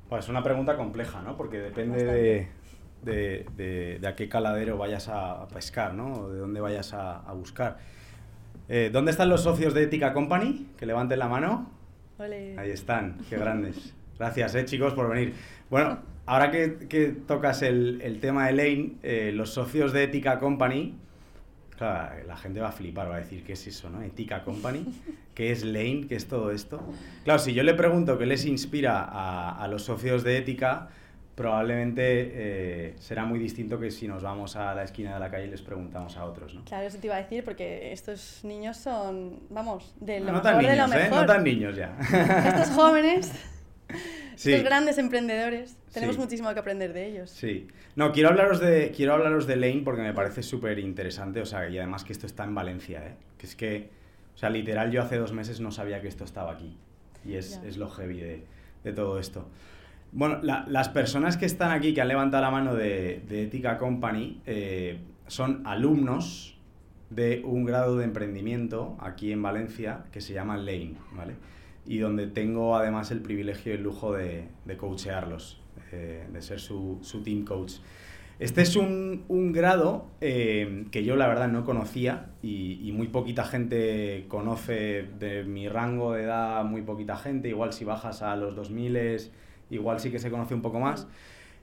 Pues 0.08 0.24
es 0.24 0.30
una 0.30 0.42
pregunta 0.42 0.76
compleja, 0.76 1.22
¿no? 1.22 1.36
Porque 1.36 1.58
depende 1.58 2.04
de, 2.04 2.48
de, 3.02 3.46
de, 3.56 4.06
a 4.06 4.14
qué 4.14 4.28
caladero 4.28 4.76
vayas 4.78 5.08
a, 5.08 5.46
pescar, 5.48 5.94
¿no? 5.94 6.28
de 6.28 6.38
dónde 6.38 6.60
vayas 6.60 6.92
a, 6.94 7.32
buscar. 7.32 7.78
Eh, 8.68 8.90
¿Dónde 8.92 9.10
están 9.10 9.28
los 9.28 9.42
socios 9.42 9.74
de 9.74 9.84
Ética 9.84 10.12
Company? 10.12 10.68
Que 10.76 10.86
levanten 10.86 11.18
la 11.18 11.28
mano. 11.28 11.70
Ahí 12.18 12.70
están, 12.70 13.18
qué 13.28 13.36
grandes. 13.36 13.94
Gracias, 14.18 14.54
eh, 14.54 14.64
chicos, 14.64 14.94
por 14.94 15.08
venir. 15.08 15.34
Bueno, 15.68 15.98
ahora 16.26 16.50
que, 16.52 16.86
que 16.88 17.08
tocas 17.08 17.62
el, 17.62 18.00
el, 18.02 18.20
tema 18.20 18.46
de 18.46 18.52
Lane, 18.52 18.92
eh, 19.02 19.32
los 19.34 19.50
socios 19.50 19.92
de 19.92 20.04
Ética 20.04 20.38
Company, 20.38 20.94
claro, 21.76 22.24
la 22.26 22.36
gente 22.36 22.60
va 22.60 22.68
a 22.68 22.72
flipar, 22.72 23.10
va 23.10 23.16
a 23.16 23.18
decir, 23.18 23.42
¿qué 23.42 23.54
es 23.54 23.66
eso, 23.66 23.90
no? 23.90 24.00
Ética 24.02 24.44
Company, 24.44 24.84
¿qué 25.34 25.50
es 25.50 25.64
Lane? 25.64 26.06
¿Qué 26.08 26.14
es 26.14 26.28
todo 26.28 26.52
esto? 26.52 26.80
Claro, 27.24 27.40
si 27.40 27.54
yo 27.54 27.64
le 27.64 27.74
pregunto 27.74 28.16
qué 28.18 28.26
les 28.26 28.44
inspira 28.44 29.02
a, 29.02 29.60
a 29.60 29.66
los 29.66 29.82
socios 29.82 30.22
de 30.22 30.38
Ética, 30.38 30.90
probablemente 31.34 32.02
eh, 32.04 32.94
será 32.98 33.24
muy 33.24 33.38
distinto 33.38 33.78
que 33.80 33.90
si 33.90 34.06
nos 34.06 34.22
vamos 34.22 34.56
a 34.56 34.74
la 34.74 34.82
esquina 34.84 35.14
de 35.14 35.20
la 35.20 35.30
calle 35.30 35.46
y 35.46 35.50
les 35.50 35.62
preguntamos 35.62 36.16
a 36.16 36.24
otros, 36.24 36.54
¿no? 36.54 36.64
Claro, 36.64 36.86
eso 36.86 36.98
te 36.98 37.06
iba 37.06 37.16
a 37.16 37.22
decir, 37.22 37.42
porque 37.44 37.92
estos 37.92 38.40
niños 38.44 38.76
son, 38.76 39.40
vamos, 39.50 39.94
de 40.00 40.20
lo 40.20 40.26
no, 40.26 40.32
mejor 40.32 40.42
tan 40.42 40.58
niños, 40.58 40.70
de 40.70 40.76
lo 40.76 40.84
¿eh? 40.84 41.04
mejor. 41.04 41.20
No 41.20 41.26
tan 41.26 41.44
niños 41.44 41.76
ya. 41.76 41.96
Estos 42.46 42.68
jóvenes, 42.76 43.32
Sí. 44.36 44.50
estos 44.52 44.64
grandes 44.64 44.98
emprendedores, 44.98 45.76
tenemos 45.92 46.16
Sí. 46.16 46.20
muchísimo 46.22 46.52
que 46.52 46.60
aprender 46.60 46.92
de 46.92 47.06
ellos. 47.06 47.30
Sí. 47.30 47.68
No, 47.96 48.12
quiero 48.12 48.30
hablaros 48.30 48.60
de, 48.60 48.90
quiero 48.96 49.12
hablaros 49.14 49.46
de 49.46 49.56
Lane 49.56 49.82
porque 49.84 50.02
me 50.02 50.14
parece 50.14 50.42
súper 50.42 50.78
interesante, 50.78 51.40
o 51.40 51.46
sea, 51.46 51.68
y 51.68 51.76
además 51.78 52.04
que 52.04 52.12
esto 52.12 52.26
está 52.26 52.44
en 52.44 52.54
Valencia, 52.54 53.06
¿eh? 53.06 53.14
Que 53.36 53.46
es 53.46 53.54
que, 53.56 53.90
o 54.34 54.38
sea, 54.38 54.48
literal 54.50 54.90
yo 54.90 55.02
hace 55.02 55.16
dos 55.16 55.32
meses 55.32 55.60
no 55.60 55.70
sabía 55.70 56.00
que 56.00 56.08
esto 56.08 56.24
estaba 56.24 56.52
aquí. 56.52 56.76
Y 57.24 57.34
es, 57.36 57.60
es 57.66 57.76
lo 57.76 57.88
heavy 57.90 58.20
de, 58.20 58.44
de 58.84 58.92
todo 58.92 59.18
esto. 59.18 59.46
Bueno, 60.12 60.38
la- 60.42 60.64
las 60.68 60.88
personas 60.90 61.36
que 61.36 61.46
están 61.46 61.70
aquí, 61.70 61.94
que 61.94 62.02
han 62.02 62.08
levantado 62.08 62.42
la 62.42 62.50
mano 62.50 62.74
de, 62.74 63.22
de 63.28 63.44
Ética 63.44 63.78
Company, 63.78 64.40
eh, 64.46 64.98
son 65.26 65.66
alumnos 65.66 66.58
de 67.10 67.42
un 67.44 67.64
grado 67.64 67.96
de 67.96 68.04
emprendimiento 68.04 68.96
aquí 69.00 69.32
en 69.32 69.42
Valencia 69.42 70.04
que 70.12 70.20
se 70.20 70.34
llama 70.34 70.56
Lane, 70.56 70.94
¿vale? 71.16 71.34
Y 71.86 71.98
donde 71.98 72.26
tengo 72.26 72.76
además 72.76 73.10
el 73.10 73.20
privilegio 73.20 73.72
y 73.72 73.76
el 73.76 73.82
lujo 73.82 74.12
de, 74.12 74.48
de 74.66 74.76
coachearlos, 74.76 75.60
eh, 75.92 76.26
de 76.32 76.42
ser 76.42 76.60
su, 76.60 76.98
su 77.02 77.22
team 77.22 77.44
coach. 77.44 77.74
Este 78.38 78.62
es 78.62 78.76
un, 78.76 79.24
un 79.28 79.52
grado 79.52 80.06
eh, 80.20 80.86
que 80.90 81.04
yo 81.04 81.16
la 81.16 81.26
verdad 81.28 81.48
no 81.48 81.64
conocía 81.64 82.30
y, 82.42 82.80
y 82.86 82.92
muy 82.92 83.08
poquita 83.08 83.44
gente 83.44 84.24
conoce 84.28 85.06
de 85.18 85.44
mi 85.44 85.68
rango 85.68 86.12
de 86.12 86.24
edad, 86.24 86.64
muy 86.64 86.82
poquita 86.82 87.16
gente, 87.16 87.48
igual 87.48 87.72
si 87.72 87.84
bajas 87.84 88.22
a 88.22 88.34
los 88.36 88.56
2000 88.56 88.96
igual 89.72 90.00
sí 90.00 90.10
que 90.10 90.18
se 90.18 90.30
conoce 90.30 90.54
un 90.54 90.62
poco 90.62 90.78
más. 90.78 91.08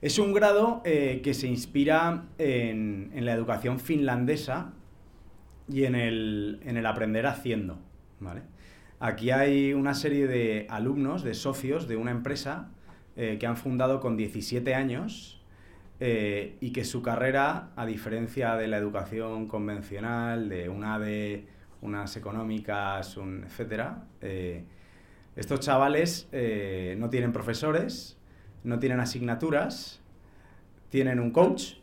Es 0.02 0.18
un 0.18 0.32
grado 0.32 0.80
eh, 0.84 1.20
que 1.22 1.34
se 1.34 1.46
inspira 1.46 2.24
en, 2.38 3.12
la 3.14 3.32
educación 3.32 3.78
finlandesa 3.78 4.72
y 5.68 5.84
en 5.84 5.94
el, 5.94 6.60
en 6.64 6.76
el 6.76 6.86
aprender 6.86 7.26
haciendo. 7.26 7.78
¿vale? 8.18 8.42
Aquí 8.98 9.30
hay 9.30 9.74
una 9.74 9.94
serie 9.94 10.26
de 10.26 10.66
alumnos, 10.70 11.22
de 11.22 11.34
socios 11.34 11.86
de 11.86 11.96
una 11.96 12.10
empresa 12.10 12.70
eh, 13.16 13.36
que 13.38 13.46
han 13.46 13.56
fundado 13.56 14.00
con 14.00 14.16
17 14.16 14.74
años 14.74 15.42
eh, 16.00 16.56
y 16.60 16.72
que 16.72 16.84
su 16.84 17.02
carrera, 17.02 17.70
a 17.76 17.84
diferencia 17.84 18.56
de 18.56 18.68
la 18.68 18.78
educación 18.78 19.48
convencional, 19.48 20.48
de 20.48 20.70
una 20.70 20.98
de 20.98 21.46
unas 21.82 22.16
económicas, 22.16 23.18
un, 23.18 23.44
etcétera, 23.44 24.04
estos 25.36 25.60
chavales 25.60 26.28
eh, 26.32 26.96
no 26.98 27.10
tienen 27.10 27.32
profesores, 27.32 28.16
no 28.64 28.78
tienen 28.78 29.00
asignaturas, 29.00 30.00
tienen 30.88 31.20
un 31.20 31.30
coach 31.30 31.74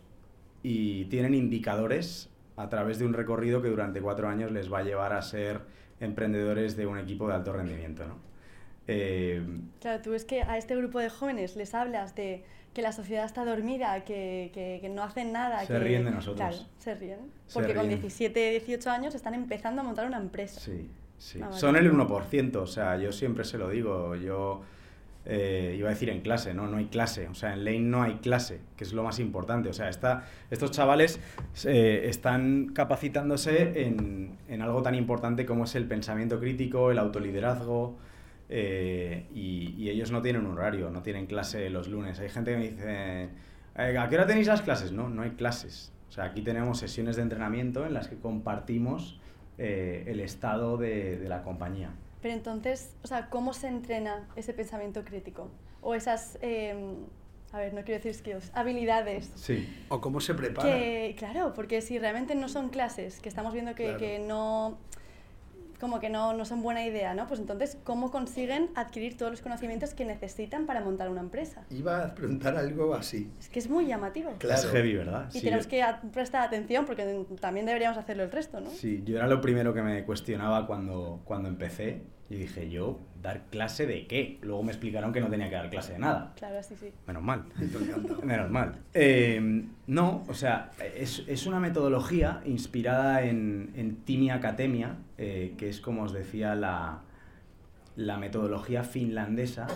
y 0.64 1.06
tienen 1.06 1.34
indicadores 1.34 2.30
a 2.56 2.70
través 2.70 3.00
de 3.00 3.06
un 3.06 3.14
recorrido 3.14 3.62
que 3.62 3.70
durante 3.70 4.02
cuatro 4.02 4.28
años 4.28 4.52
les 4.52 4.72
va 4.72 4.80
a 4.80 4.84
llevar 4.84 5.14
a 5.14 5.22
ser 5.22 5.62
emprendedores 6.00 6.76
de 6.76 6.86
un 6.88 6.98
equipo 6.98 7.28
de 7.28 7.36
alto 7.36 7.54
rendimiento. 7.54 8.06
¿no? 8.08 8.16
Eh, 8.88 9.42
Claro, 9.82 10.02
tú 10.02 10.14
es 10.14 10.26
que 10.26 10.42
a 10.42 10.58
este 10.58 10.76
grupo 10.76 11.00
de 11.00 11.10
jóvenes 11.10 11.56
les 11.56 11.74
hablas 11.74 12.16
de 12.16 12.44
que 12.74 12.82
la 12.82 12.92
sociedad 12.92 13.26
está 13.26 13.44
dormida, 13.44 14.04
que, 14.04 14.52
que- 14.54 14.78
que 14.82 14.90
no 14.90 15.02
hacen 15.04 15.32
nada. 15.32 15.62
Se 15.62 15.74
que- 15.74 15.80
ríen 15.80 16.06
de 16.06 16.12
nosotros. 16.12 16.38
Claro, 16.38 16.70
se 16.78 16.94
ríen. 16.96 17.20
Se 17.48 17.56
Porque 17.56 17.74
con 17.74 17.88
ríen. 17.88 18.00
17, 18.02 18.52
18 18.52 18.90
años 18.92 19.16
están 19.16 19.34
empezando 19.34 19.82
a 19.82 19.84
montar 19.84 20.06
una 20.06 20.18
empresa. 20.18 20.60
Sí, 20.60 20.88
sí. 21.17 21.39
Ah, 21.41 21.47
vale. 21.47 21.60
Son 21.60 21.75
el 21.75 21.91
1%, 21.91 22.56
o 22.58 22.67
sea, 22.67 22.97
yo 22.97 23.12
siempre 23.12 23.43
se 23.43 23.58
lo 23.58 23.69
digo, 23.69 24.15
yo 24.15 24.62
eh, 25.25 25.75
iba 25.77 25.89
a 25.89 25.91
decir 25.91 26.10
en 26.10 26.21
clase, 26.21 26.53
¿no? 26.53 26.67
No 26.67 26.77
hay 26.77 26.86
clase, 26.86 27.27
o 27.27 27.34
sea, 27.36 27.53
en 27.53 27.65
Lane 27.65 27.80
no 27.82 28.01
hay 28.03 28.15
clase, 28.15 28.62
que 28.77 28.84
es 28.84 28.93
lo 28.93 29.03
más 29.03 29.19
importante, 29.19 29.69
o 29.69 29.73
sea, 29.73 29.89
está, 29.89 30.25
estos 30.49 30.71
chavales 30.71 31.19
eh, 31.65 32.03
están 32.06 32.71
capacitándose 32.73 33.86
en, 33.86 34.38
en 34.47 34.62
algo 34.62 34.82
tan 34.82 34.95
importante 34.95 35.45
como 35.45 35.65
es 35.65 35.75
el 35.75 35.86
pensamiento 35.86 36.39
crítico, 36.39 36.91
el 36.91 36.97
autoliderazgo, 36.99 37.97
eh, 38.49 39.25
y, 39.34 39.73
y 39.77 39.89
ellos 39.89 40.12
no 40.12 40.21
tienen 40.21 40.45
un 40.45 40.53
horario, 40.53 40.89
no 40.89 41.01
tienen 41.03 41.25
clase 41.25 41.69
los 41.69 41.89
lunes. 41.89 42.19
Hay 42.19 42.30
gente 42.30 42.51
que 42.51 42.58
me 42.58 42.69
dice, 42.69 43.23
"Eh, 43.75 43.97
¿a 43.97 44.08
qué 44.08 44.15
hora 44.15 44.25
tenéis 44.25 44.47
las 44.47 44.62
clases? 44.62 44.93
No, 44.93 45.10
no 45.10 45.23
hay 45.23 45.32
clases. 45.32 45.91
O 46.08 46.12
sea, 46.13 46.23
aquí 46.25 46.41
tenemos 46.41 46.80
sesiones 46.80 47.17
de 47.17 47.23
entrenamiento 47.23 47.86
en 47.86 47.93
las 47.93 48.08
que 48.08 48.15
compartimos 48.15 49.19
eh, 49.58 50.04
el 50.08 50.20
estado 50.20 50.78
de, 50.78 51.17
de 51.17 51.30
la 51.30 51.43
compañía. 51.43 51.91
Pero 52.22 52.34
entonces, 52.34 52.96
o 53.04 53.08
sea, 53.08 53.30
¿cómo 53.30 53.54
se 53.54 53.67
entrena 53.67 54.28
ese 54.36 54.54
pensamiento 54.54 55.04
crítico? 55.04 55.50
O 55.82 55.93
esas, 55.96 56.38
eh, 56.41 56.76
a 57.52 57.60
ver, 57.60 57.74
no 57.74 57.84
quiero 57.84 58.00
decir 58.04 58.13
skills, 58.13 58.52
habilidades. 58.56 59.32
Sí. 59.36 59.67
O 59.89 60.02
cómo 60.02 60.20
se 60.20 60.34
prepara. 60.34 60.67
Que, 60.67 61.15
claro, 61.17 61.54
porque 61.54 61.82
si 61.82 61.98
realmente 62.00 62.36
no 62.36 62.50
son 62.50 62.70
clases, 62.70 63.20
que 63.20 63.30
estamos 63.30 63.54
viendo 63.54 63.74
que, 63.76 63.84
Claro. 63.86 64.00
que 64.00 64.20
no, 64.20 64.78
como 65.80 66.00
que 66.00 66.10
no, 66.10 66.34
no 66.34 66.44
son 66.46 66.62
buena 66.62 66.86
idea, 66.86 67.13
¿no? 67.13 67.28
Pues 67.28 67.40
entonces, 67.40 67.78
¿cómo 67.84 68.10
consiguen 68.12 68.70
adquirir 68.76 69.16
todos 69.18 69.32
los 69.32 69.42
conocimientos 69.42 69.94
que 69.94 70.06
necesitan 70.06 70.66
para 70.66 70.82
montar 70.82 71.10
una 71.10 71.22
empresa? 71.22 71.63
Iba 71.70 72.04
a 72.06 72.16
preguntar 72.16 72.56
algo 72.58 72.94
así. 72.96 73.30
Es 73.40 73.50
que 73.50 73.60
es 73.60 73.70
muy 73.70 73.86
llamativo. 73.86 74.32
Claro. 74.40 74.60
Es 74.62 74.68
heavy, 74.72 74.96
¿verdad? 74.96 75.28
Y 75.30 75.40
Sí, 75.40 75.44
tenemos 75.46 75.66
yo- 75.68 75.70
que 75.72 75.84
prestar 76.12 76.42
atención 76.42 76.86
porque 76.86 77.26
también 77.40 77.66
deberíamos 77.66 77.98
hacerlo 77.98 78.24
el 78.24 78.32
resto, 78.32 78.60
¿no? 78.60 78.70
Sí, 78.70 79.02
yo 79.06 79.18
era 79.18 79.28
lo 79.28 79.40
primero 79.42 79.74
que 79.74 79.82
me 79.82 80.04
cuestionaba 80.04 80.66
cuando, 80.66 81.22
cuando 81.26 81.48
empecé. 81.50 82.02
Y 82.30 82.36
dije, 82.36 82.70
¿yo 82.70 83.00
dar 83.22 83.46
clase 83.50 83.88
de 83.88 84.06
qué? 84.06 84.38
Luego 84.42 84.63
me 84.63 84.72
explicaron 84.72 85.13
que 85.13 85.22
no 85.22 85.30
tenía 85.30 85.50
que 85.50 85.56
dar 85.56 85.70
clase 85.70 85.94
de 85.94 86.00
nada. 86.00 86.34
Claro, 86.36 86.62
sí, 86.62 86.76
sí. 86.78 86.92
Menos 87.06 87.24
mal. 87.24 87.46
Menos 88.24 88.50
mal. 88.50 88.80
Eh, 88.94 89.66
no, 89.88 90.26
o 90.28 90.34
sea, 90.34 90.72
es, 90.96 91.24
es 91.28 91.46
una 91.46 91.60
metodología 91.60 92.42
inspirada 92.46 93.24
en, 93.24 93.72
en 93.76 93.96
Timi 93.98 94.30
Academia, 94.30 94.98
eh, 95.18 95.54
que 95.58 95.70
es 95.70 95.80
como 95.80 96.04
os 96.04 96.13
decía 96.13 96.54
la, 96.56 97.02
la 97.96 98.18
metodología 98.18 98.84
finlandesa 98.84 99.68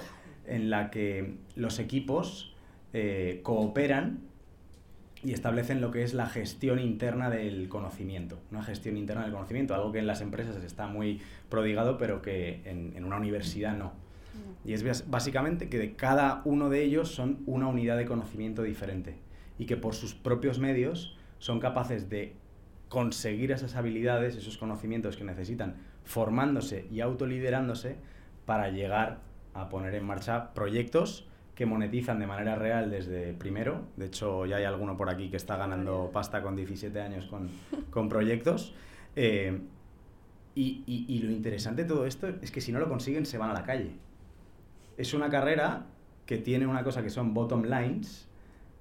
en 0.46 0.70
la 0.70 0.92
que 0.92 1.36
los 1.56 1.80
equipos 1.80 2.54
eh, 2.94 3.40
cooperan 3.44 4.20
y 5.24 5.34
establecen 5.34 5.82
lo 5.82 5.92
que 5.92 6.04
es 6.04 6.14
la 6.14 6.28
gestión 6.28 6.80
interna 6.80 7.30
del 7.30 7.70
conocimiento. 7.70 8.40
Una 8.52 8.64
gestión 8.64 8.98
interna 8.98 9.24
del 9.24 9.32
conocimiento, 9.32 9.76
algo 9.76 9.92
que 9.92 10.00
en 10.00 10.08
las 10.08 10.22
empresas 10.22 10.56
está 10.64 10.88
muy 10.88 11.22
prodigado, 11.50 11.98
pero 11.98 12.22
que 12.22 12.62
en, 12.66 12.94
en 12.96 13.06
una 13.06 13.18
universidad 13.18 13.78
no. 13.78 13.94
Y 14.64 14.74
es 14.74 15.10
básicamente 15.10 15.70
que 15.70 15.78
de 15.78 15.96
cada 15.96 16.42
uno 16.46 16.70
de 16.70 16.84
ellos 16.84 17.14
son 17.14 17.40
una 17.46 17.68
unidad 17.68 17.98
de 17.98 18.06
conocimiento 18.06 18.64
diferente 18.64 19.18
y 19.58 19.66
que 19.66 19.78
por 19.78 19.94
sus 19.94 20.14
propios 20.14 20.60
medios 20.60 21.18
son 21.40 21.60
capaces 21.60 22.10
de 22.10 22.36
conseguir 22.88 23.52
esas 23.52 23.76
habilidades, 23.76 24.36
esos 24.36 24.58
conocimientos 24.58 25.18
que 25.18 25.24
necesitan, 25.24 25.76
formándose 26.04 26.88
y 26.92 27.02
autoliderándose 27.02 27.98
para 28.46 28.70
llegar 28.70 29.20
a 29.54 29.70
poner 29.70 29.96
en 29.96 30.06
marcha 30.06 30.54
proyectos 30.54 31.28
que 31.62 31.68
monetizan 31.68 32.18
de 32.18 32.26
manera 32.26 32.56
real 32.56 32.90
desde 32.90 33.34
primero. 33.34 33.84
De 33.96 34.08
hecho, 34.08 34.48
ya 34.48 34.56
hay 34.56 34.64
alguno 34.64 34.98
por 34.98 35.12
aquí 35.12 35.30
que 35.30 35.38
está 35.38 35.58
ganando 35.58 36.10
pasta 36.12 36.42
con 36.42 36.56
17 36.56 37.00
años 37.00 37.28
con, 37.28 37.50
con 37.92 38.10
proyectos. 38.10 38.74
Eh, 39.16 39.60
y, 40.56 40.84
y- 40.88 41.06
y 41.10 41.20
lo 41.20 41.32
interesante 41.32 41.84
de 41.84 41.88
todo 41.90 42.06
esto 42.06 42.30
es 42.42 42.50
que 42.50 42.62
si 42.62 42.72
no 42.72 42.80
lo 42.80 42.88
consiguen 42.88 43.26
se 43.26 43.38
van 43.38 43.50
a 43.50 43.54
la 43.54 43.64
calle. 43.64 43.92
Es 44.98 45.14
una 45.14 45.30
carrera 45.30 45.86
que 46.26 46.38
tiene 46.38 46.66
una 46.66 46.82
cosa 46.86 47.04
que 47.04 47.10
son 47.10 47.34
bottom 47.34 47.64
lines, 47.66 48.30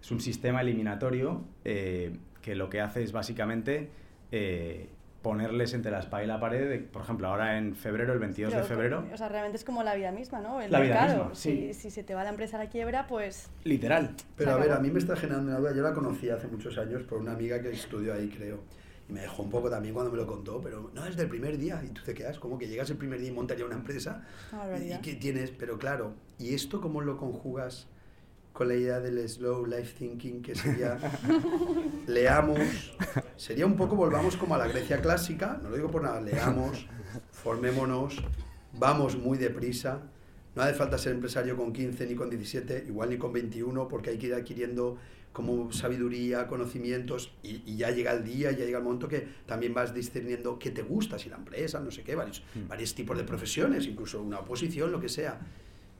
es 0.00 0.10
un 0.12 0.20
sistema 0.20 0.60
eliminatorio 0.60 1.42
eh, 1.64 2.16
que 2.42 2.54
lo 2.54 2.70
que 2.70 2.80
hace 2.80 3.02
es 3.02 3.10
básicamente 3.10 3.90
eh, 4.30 4.88
ponerles 5.22 5.74
entre 5.74 5.90
la 5.90 5.98
espada 6.00 6.24
y 6.24 6.26
la 6.26 6.40
pared, 6.40 6.68
de- 6.68 6.78
por 6.78 7.02
ejemplo, 7.02 7.28
ahora 7.28 7.59
en 7.59 7.74
febrero, 7.76 8.12
el 8.12 8.18
22 8.18 8.52
de 8.52 8.56
Pero, 8.59 8.68
febrero, 8.68 9.04
O 9.12 9.16
sea, 9.16 9.28
realmente 9.28 9.59
es 9.59 9.64
como 9.64 9.83
la 9.83 9.94
vida 9.94 10.12
misma, 10.12 10.40
¿no? 10.40 10.61
El 10.61 10.70
La 10.72 10.80
vida 10.80 10.94
mercado. 10.94 11.18
misma, 11.24 11.35
sí. 11.35 11.72
Si, 11.74 11.80
si 11.83 11.90
se 11.90 12.02
te 12.04 12.14
va 12.14 12.24
la 12.24 12.30
empresa 12.30 12.56
a 12.56 12.64
la 12.64 12.70
quiebra, 12.70 13.06
pues 13.06 13.50
literal. 13.64 14.14
Pero 14.37 14.52
a 14.52 14.56
ver, 14.56 14.72
a 14.72 14.78
mí 14.80 14.90
me 14.90 14.98
está 14.98 15.16
generando 15.16 15.50
una 15.50 15.59
duda. 15.61 15.74
Yo 15.74 15.83
la 15.83 15.92
conocí 15.92 16.30
hace 16.30 16.46
muchos 16.48 16.78
años 16.78 17.02
por 17.02 17.18
una 17.18 17.33
amiga 17.33 17.61
que 17.61 17.70
estudió 17.70 18.14
ahí, 18.14 18.28
creo. 18.30 18.61
Y 19.09 19.12
me 19.12 19.20
dejó 19.20 19.42
un 19.42 19.50
poco 19.50 19.68
también 19.68 19.92
cuando 19.92 20.11
me 20.12 20.16
lo 20.16 20.26
contó, 20.26 20.61
pero 20.62 20.90
no, 20.94 21.03
desde 21.05 21.22
el 21.22 21.28
primer 21.28 21.59
día. 21.59 21.82
Y 21.84 21.88
tú 21.88 22.03
te 22.03 22.14
quedas 22.14 22.38
como 22.38 22.57
que 22.57 22.68
llegas 22.68 22.88
el 22.90 22.97
primer 22.97 23.18
día 23.20 23.28
y 23.28 23.32
montas 23.32 23.59
ya 23.59 23.64
una 23.66 23.74
empresa. 23.74 24.22
Y, 24.53 24.57
barbaridad. 24.57 25.01
que 25.01 25.14
tienes, 25.16 25.51
pero 25.51 25.78
claro, 25.78 26.14
¿y 26.38 26.55
esto 26.55 26.80
cómo 26.80 27.01
lo 27.03 27.16
conjugas 27.18 27.88
con 28.61 28.68
la 28.68 28.74
idea 28.74 29.00
del 29.00 29.26
slow 29.26 29.64
life 29.64 29.94
thinking, 29.98 30.42
que 30.42 30.54
sería 30.54 30.98
leamos, 32.06 32.92
sería 33.34 33.64
un 33.64 33.74
poco, 33.74 33.96
volvamos 33.96 34.36
como 34.36 34.54
a 34.54 34.58
la 34.58 34.68
Grecia 34.68 35.00
clásica, 35.00 35.58
no 35.62 35.70
lo 35.70 35.76
digo 35.76 35.90
por 35.90 36.02
nada, 36.02 36.20
leamos, 36.20 36.86
formémonos, 37.30 38.22
vamos 38.78 39.16
muy 39.16 39.38
deprisa, 39.38 40.02
no 40.54 40.61
hace 40.61 40.74
falta 40.74 40.98
ser 40.98 41.14
empresario 41.14 41.56
con 41.56 41.72
15 41.72 42.06
ni 42.06 42.14
con 42.14 42.28
17, 42.28 42.84
igual 42.86 43.08
ni 43.08 43.16
con 43.16 43.32
21, 43.32 43.88
porque 43.88 44.11
hay 44.11 44.18
que 44.18 44.26
ir 44.26 44.34
adquiriendo 44.34 44.98
como 45.32 45.72
sabiduría, 45.72 46.46
conocimientos, 46.46 47.32
y, 47.42 47.62
y 47.64 47.78
ya 47.78 47.90
llega 47.92 48.12
el 48.12 48.24
día, 48.24 48.52
ya 48.52 48.66
llega 48.66 48.76
el 48.76 48.84
momento 48.84 49.08
que 49.08 49.26
también 49.46 49.72
vas 49.72 49.94
discerniendo 49.94 50.58
qué 50.58 50.70
te 50.70 50.82
gusta, 50.82 51.18
si 51.18 51.30
la 51.30 51.36
empresa, 51.36 51.80
no 51.80 51.90
sé 51.90 52.02
qué, 52.02 52.14
varios, 52.14 52.42
Mm. 52.54 52.68
varios 52.68 52.94
tipos 52.94 53.16
de 53.16 53.24
profesiones, 53.24 53.86
incluso 53.86 54.20
una 54.22 54.40
oposición, 54.40 54.92
lo 54.92 55.00
que 55.00 55.08
sea. 55.08 55.40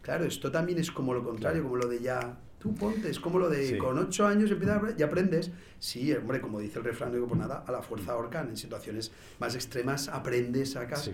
Claro, 0.03 0.27
esto 0.27 0.51
también 0.51 0.79
es 0.79 0.91
como 0.91 1.15
lo 1.15 1.25
contrario, 1.25 1.63
como 1.63 1.77
lo 1.77 1.87
de 1.87 2.01
ya 2.01 2.39
Tú 2.61 2.75
ponte, 2.75 3.09
es 3.09 3.19
como 3.19 3.39
lo 3.39 3.49
de 3.49 3.79
con 3.79 3.97
ocho 3.97 4.27
años 4.27 4.51
empiezas 4.51 4.83
y 4.99 5.03
aprendes. 5.03 5.51
Sí, 5.79 6.13
hombre, 6.13 6.43
como 6.43 6.61
dice 6.61 6.79
el 6.79 6.85
refrán, 6.85 7.09
no 7.09 7.15
digo 7.15 7.27
por 7.27 7.39
nada, 7.39 7.65
a 7.67 7.73
la 7.73 7.81
fuerza 7.81 8.13
ahorcan. 8.13 8.51
En 8.51 8.57
situaciones 8.59 9.13
más 9.39 9.55
extremas 9.55 10.09
aprendes, 10.09 10.73
sacas. 10.73 11.11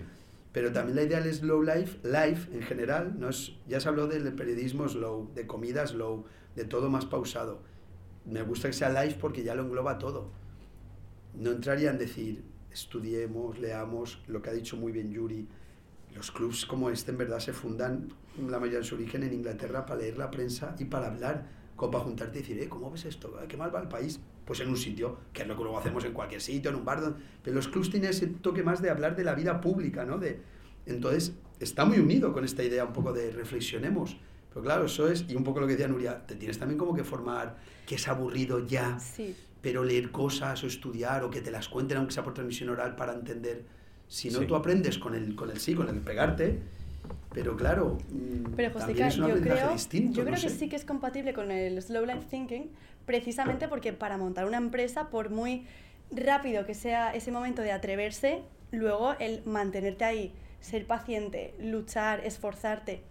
Pero 0.51 0.73
también 0.73 0.97
la 0.97 1.03
idea 1.03 1.21
del 1.21 1.33
slow 1.33 1.63
life, 1.63 1.99
life 2.03 2.53
en 2.53 2.63
general, 2.63 3.17
no 3.17 3.29
es, 3.29 3.53
ya 3.65 3.79
se 3.79 3.87
habló 3.87 4.07
del 4.07 4.33
periodismo 4.33 4.89
slow, 4.89 5.31
de 5.33 5.47
comida 5.47 5.87
slow, 5.87 6.25
de 6.53 6.65
todo 6.65 6.89
más 6.89 7.05
pausado. 7.05 7.61
Me 8.25 8.41
gusta 8.41 8.67
que 8.67 8.73
sea 8.73 8.89
life 8.89 9.17
porque 9.17 9.43
ya 9.43 9.55
lo 9.55 9.63
engloba 9.63 9.99
todo. 9.99 10.29
No 11.33 11.51
entraría 11.51 11.91
en 11.91 11.97
decir, 11.97 12.43
estudiemos, 12.73 13.57
leamos, 13.57 14.21
lo 14.27 14.41
que 14.41 14.49
ha 14.49 14.53
dicho 14.53 14.75
muy 14.75 14.91
bien 14.91 15.11
Yuri, 15.11 15.47
los 16.15 16.31
clubs 16.31 16.65
como 16.65 16.89
este 16.89 17.11
en 17.11 17.17
verdad 17.17 17.39
se 17.39 17.53
fundan, 17.53 18.09
la 18.37 18.59
mayoría 18.59 18.79
de 18.79 18.85
su 18.85 18.95
origen 18.95 19.23
en 19.23 19.33
Inglaterra, 19.33 19.85
para 19.85 20.01
leer 20.01 20.17
la 20.17 20.31
prensa 20.31 20.75
y 20.79 20.85
para 20.85 21.07
hablar, 21.07 21.47
como 21.75 21.91
para 21.91 22.03
juntarte 22.05 22.39
y 22.39 22.41
decir, 22.41 22.59
eh, 22.59 22.69
¿cómo 22.69 22.91
ves 22.91 23.05
esto? 23.05 23.37
¿Qué 23.47 23.57
mal 23.57 23.73
va 23.73 23.81
el 23.81 23.87
país? 23.87 24.19
Pues 24.45 24.59
en 24.61 24.69
un 24.69 24.77
sitio, 24.77 25.17
que 25.33 25.43
es 25.43 25.47
lo 25.47 25.55
que 25.55 25.63
luego 25.63 25.77
hacemos 25.77 26.05
en 26.05 26.13
cualquier 26.13 26.41
sitio, 26.41 26.69
en 26.71 26.77
un 26.77 26.85
bar. 26.85 27.15
Pero 27.43 27.55
los 27.55 27.67
clubs 27.67 27.89
tienen 27.89 28.09
ese 28.09 28.27
toque 28.27 28.63
más 28.63 28.81
de 28.81 28.89
hablar 28.89 29.15
de 29.15 29.23
la 29.23 29.35
vida 29.35 29.59
pública, 29.59 30.05
¿no? 30.05 30.17
De, 30.17 30.39
entonces, 30.85 31.33
está 31.59 31.85
muy 31.85 31.99
unido 31.99 32.33
con 32.33 32.45
esta 32.45 32.63
idea 32.63 32.85
un 32.85 32.93
poco 32.93 33.13
de 33.13 33.31
reflexionemos. 33.31 34.17
Pero 34.49 34.63
claro, 34.63 34.85
eso 34.85 35.07
es, 35.09 35.25
y 35.27 35.35
un 35.35 35.43
poco 35.43 35.59
lo 35.59 35.67
que 35.67 35.73
decía 35.73 35.87
Nuria, 35.87 36.25
te 36.25 36.35
tienes 36.35 36.57
también 36.57 36.79
como 36.79 36.95
que 36.95 37.03
formar, 37.03 37.57
que 37.85 37.95
es 37.95 38.07
aburrido 38.07 38.65
ya, 38.65 38.97
pero 39.61 39.83
leer 39.83 40.11
cosas 40.11 40.63
o 40.63 40.67
estudiar 40.67 41.23
o 41.23 41.29
que 41.29 41.41
te 41.41 41.51
las 41.51 41.67
cuenten, 41.67 41.97
aunque 41.97 42.13
sea 42.13 42.23
por 42.23 42.33
transmisión 42.33 42.69
oral, 42.69 42.95
para 42.95 43.13
entender 43.13 43.65
si 44.07 44.29
no, 44.29 44.39
tú 44.41 44.55
aprendes 44.55 44.97
con 44.97 45.15
el, 45.15 45.35
con 45.35 45.49
el 45.51 45.59
sí, 45.59 45.73
con 45.75 45.89
el 45.89 45.99
pegarte. 45.99 46.59
Pero 47.33 47.55
claro, 47.55 47.97
mm, 48.09 48.53
pero 48.55 48.73
José, 48.73 48.93
yo 48.95 49.39
creo, 49.39 49.75
yo 49.75 50.25
creo 50.25 50.41
que 50.41 50.49
sí 50.49 50.69
que 50.69 50.75
es 50.75 50.85
compatible 50.85 51.33
con 51.33 51.51
el 51.51 51.79
slow 51.81 52.05
life 52.05 52.25
thinking, 52.29 52.71
precisamente 53.05 53.67
porque 53.67 53.93
para 53.93 54.17
montar 54.17 54.45
una 54.45 54.57
empresa, 54.57 55.09
por 55.09 55.29
muy 55.29 55.65
rápido 56.09 56.65
que 56.65 56.73
sea 56.73 57.13
ese 57.13 57.31
momento 57.31 57.61
de 57.61 57.71
atreverse, 57.71 58.41
luego 58.71 59.13
el 59.19 59.43
mantenerte 59.45 60.03
ahí, 60.03 60.33
ser 60.61 60.87
paciente, 60.87 61.53
luchar, 61.59 62.25
esforzarte, 62.25 63.03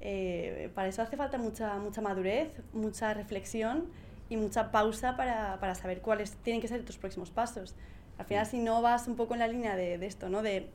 eh, 0.00 0.70
para 0.74 0.88
eso 0.88 1.02
hace 1.02 1.16
falta 1.16 1.38
mucha, 1.38 1.76
mucha 1.78 2.00
madurez, 2.00 2.50
mucha 2.72 3.14
reflexión 3.14 3.86
y 4.28 4.36
mucha 4.36 4.70
pausa 4.70 5.16
para, 5.16 5.58
para 5.60 5.74
saber 5.74 6.00
cuáles 6.00 6.32
tienen 6.36 6.60
que 6.60 6.68
ser 6.68 6.84
tus 6.84 6.98
próximos 6.98 7.30
pasos. 7.30 7.74
Al 8.18 8.26
final, 8.26 8.46
si 8.46 8.58
no 8.58 8.82
vas 8.82 9.08
un 9.08 9.16
poco 9.16 9.34
en 9.34 9.40
la 9.40 9.48
línea 9.48 9.76
de, 9.76 9.98
de 9.98 10.06
esto, 10.06 10.28
¿no? 10.28 10.42
De 10.42 10.68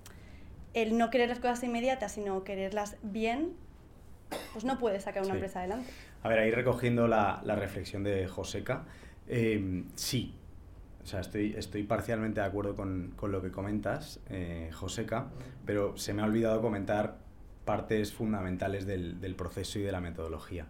el 0.74 0.98
no 0.98 1.10
querer 1.10 1.30
las 1.30 1.40
cosas 1.40 1.64
inmediatas, 1.64 2.14
sino 2.14 2.44
quererlas 2.44 2.98
bien, 3.04 3.52
pues 4.54 4.66
no 4.66 4.80
puedes 4.80 5.04
sacar 5.04 5.24
una 5.24 5.34
empresa 5.34 5.60
adelante. 5.60 5.92
A 6.24 6.30
ver, 6.30 6.40
ahí 6.40 6.52
recogiendo 6.52 7.08
la, 7.08 7.42
la 7.44 7.56
reflexión 7.56 8.04
de 8.04 8.28
Joseca, 8.28 8.86
eh, 9.28 9.84
sí, 9.96 10.36
o 11.04 11.06
sea, 11.06 11.20
estoy, 11.20 11.54
estoy 11.58 11.84
parcialmente 11.84 12.40
de 12.40 12.48
acuerdo 12.48 12.76
con, 12.76 13.14
con 13.16 13.32
lo 13.32 13.42
que 13.42 13.52
comentas, 13.52 14.20
eh, 14.30 14.70
Joseca, 14.74 15.28
pero 15.66 15.98
se 15.98 16.14
me 16.14 16.22
ha 16.22 16.26
olvidado 16.26 16.62
comentar 16.62 17.18
partes 17.66 18.14
fundamentales 18.14 18.86
del, 18.86 19.20
del 19.20 19.36
proceso 19.36 19.80
y 19.80 19.82
de 19.84 19.92
la 19.92 20.00
metodología. 20.00 20.66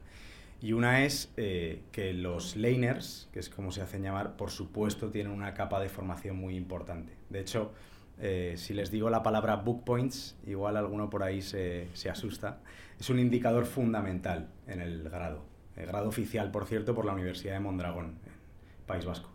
Y 0.64 0.72
una 0.72 1.04
es 1.04 1.30
eh, 1.36 1.84
que 1.92 2.14
los 2.14 2.56
laners, 2.56 3.28
que 3.34 3.40
es 3.40 3.50
como 3.50 3.74
se 3.74 3.82
hacen 3.82 4.02
llamar, 4.02 4.38
por 4.38 4.50
supuesto 4.50 5.10
tienen 5.12 5.34
una 5.34 5.54
capa 5.54 5.82
de 5.82 5.90
formación 5.90 6.38
muy 6.38 6.56
importante. 6.56 7.12
De 7.30 7.42
hecho, 7.42 7.74
eh, 8.18 8.54
si 8.56 8.74
les 8.74 8.90
digo 8.90 9.10
la 9.10 9.24
palabra 9.24 9.58
book 9.58 9.84
points, 9.84 10.38
igual 10.48 10.78
alguno 10.78 11.10
por 11.10 11.22
ahí 11.22 11.42
se, 11.42 11.90
asusta, 12.10 12.62
es 12.98 13.10
un 13.10 13.20
indicador 13.20 13.66
fundamental 13.66 14.48
en 14.66 14.80
el 14.80 15.04
grado. 15.04 15.44
El 15.76 15.88
grado 15.88 16.08
oficial, 16.08 16.50
por 16.50 16.66
cierto, 16.66 16.96
por 16.96 17.04
la 17.04 17.12
Universidad 17.12 17.56
de 17.56 17.60
Mondragón, 17.60 18.20
en 18.26 18.86
País 18.86 19.04
Vasco. 19.04 19.30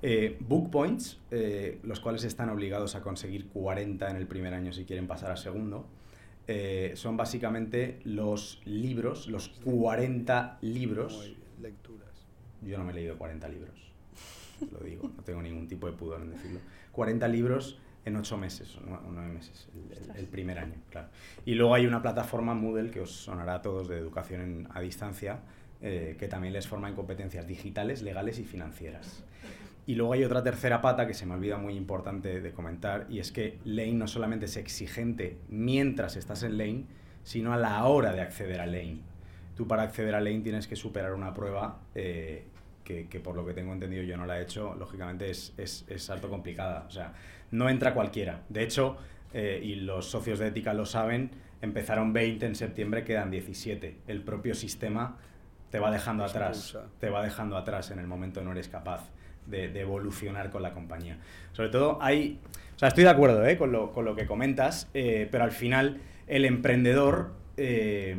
Eh, 0.00 0.38
book 0.40 0.70
points, 0.70 1.20
los 1.82 2.00
cuales 2.00 2.24
están 2.24 2.48
obligados 2.48 2.94
a 2.94 3.02
conseguir 3.02 3.48
40 3.48 4.10
en 4.10 4.16
el 4.16 4.26
primer 4.26 4.54
año 4.54 4.72
si 4.72 4.86
quieren 4.86 5.08
pasar 5.08 5.30
a 5.30 5.36
segundo, 5.36 5.86
eh, 6.46 6.92
son 6.94 7.16
básicamente 7.16 8.00
los 8.04 8.60
libros, 8.64 9.28
los 9.28 9.48
40 9.48 10.58
libros. 10.60 11.34
Lecturas. 11.60 12.26
Yo 12.62 12.78
no 12.78 12.84
me 12.84 12.92
he 12.92 12.94
leído 12.94 13.16
40 13.18 13.48
libros, 13.48 13.92
lo 14.72 14.80
digo, 14.80 15.10
no 15.14 15.22
tengo 15.22 15.42
ningún 15.42 15.68
tipo 15.68 15.86
de 15.86 15.92
pudor 15.92 16.22
en 16.22 16.30
decirlo. 16.30 16.60
40 16.92 17.28
libros 17.28 17.78
en 18.04 18.16
8 18.16 18.36
meses, 18.36 18.76
o 18.76 19.10
9 19.10 19.32
meses, 19.32 19.68
el, 20.14 20.26
primer 20.26 20.58
año, 20.58 20.74
claro. 20.90 21.08
Y 21.44 21.54
luego 21.54 21.74
hay 21.74 21.86
una 21.86 22.02
plataforma 22.02 22.54
Moodle 22.54 22.90
que 22.90 23.00
os 23.00 23.10
sonará 23.10 23.56
a 23.56 23.62
todos 23.62 23.88
de 23.88 23.98
educación 23.98 24.68
a 24.72 24.80
distancia, 24.80 25.40
eh, 25.80 26.16
que 26.18 26.28
también 26.28 26.52
les 26.52 26.66
forma 26.66 26.88
en 26.88 26.94
competencias 26.94 27.46
digitales, 27.46 28.02
legales 28.02 28.38
y 28.38 28.44
financieras. 28.44 29.24
Y 29.86 29.96
luego 29.96 30.14
hay 30.14 30.24
otra 30.24 30.42
tercera 30.42 30.80
pata 30.80 31.06
que 31.06 31.14
se 31.14 31.26
me 31.26 31.34
olvida 31.34 31.58
muy 31.58 31.74
importante 31.76 32.40
de 32.40 32.52
comentar, 32.52 33.06
y 33.10 33.18
es 33.18 33.32
que 33.32 33.58
Lane 33.64 33.94
no 33.94 34.08
solamente 34.08 34.46
es 34.46 34.56
exigente 34.56 35.38
mientras 35.48 36.16
estás 36.16 36.42
en 36.42 36.56
Lane, 36.56 36.84
sino 37.22 37.52
a 37.52 37.56
la 37.56 37.84
hora 37.84 38.12
de 38.12 38.22
acceder 38.22 38.60
a 38.60 38.66
Lane. 38.66 39.00
Tú 39.56 39.68
para 39.68 39.82
acceder 39.82 40.14
a 40.14 40.20
Lane 40.20 40.40
tienes 40.40 40.66
que 40.66 40.76
superar 40.76 41.12
una 41.14 41.34
prueba 41.34 41.80
eh, 41.94 42.44
que, 42.82 43.08
que, 43.08 43.20
por 43.20 43.36
lo 43.36 43.44
que 43.46 43.52
tengo 43.52 43.72
entendido 43.72 44.02
yo 44.02 44.16
no 44.16 44.26
la 44.26 44.38
he 44.38 44.42
hecho, 44.42 44.74
lógicamente 44.74 45.30
es, 45.30 45.54
es, 45.58 45.84
es 45.88 46.08
alto 46.10 46.28
complicada. 46.28 46.84
O 46.88 46.90
sea, 46.90 47.12
no 47.50 47.68
entra 47.68 47.94
cualquiera. 47.94 48.42
De 48.48 48.62
hecho, 48.62 48.96
eh, 49.32 49.60
y 49.62 49.76
los 49.76 50.06
socios 50.06 50.38
de 50.38 50.48
ética 50.48 50.74
lo 50.74 50.86
saben, 50.86 51.30
empezaron 51.60 52.12
20 52.12 52.46
en 52.46 52.54
septiembre, 52.54 53.04
quedan 53.04 53.30
17. 53.30 53.98
El 54.06 54.22
propio 54.22 54.54
sistema 54.54 55.18
te 55.70 55.78
va 55.78 55.90
dejando 55.90 56.24
atrás, 56.24 56.78
te 57.00 57.10
va 57.10 57.22
dejando 57.22 57.56
atrás 57.56 57.90
en 57.90 57.98
el 57.98 58.06
momento 58.06 58.42
no 58.42 58.52
eres 58.52 58.68
capaz 58.68 59.10
de, 59.46 59.80
evolucionar 59.80 60.50
con 60.50 60.62
la 60.62 60.72
compañía. 60.72 61.18
Sobre 61.52 61.68
todo 61.68 61.98
hay, 62.00 62.40
o 62.74 62.78
sea, 62.78 62.88
estoy 62.88 63.04
de 63.04 63.10
acuerdo 63.10 63.44
¿eh? 63.46 63.56
con, 63.56 63.72
lo, 63.72 63.92
con, 63.92 64.04
lo, 64.04 64.14
que 64.14 64.26
comentas, 64.26 64.88
eh, 64.94 65.28
pero 65.30 65.44
al 65.44 65.52
final 65.52 65.98
el 66.26 66.44
emprendedor, 66.44 67.32
eh, 67.56 68.16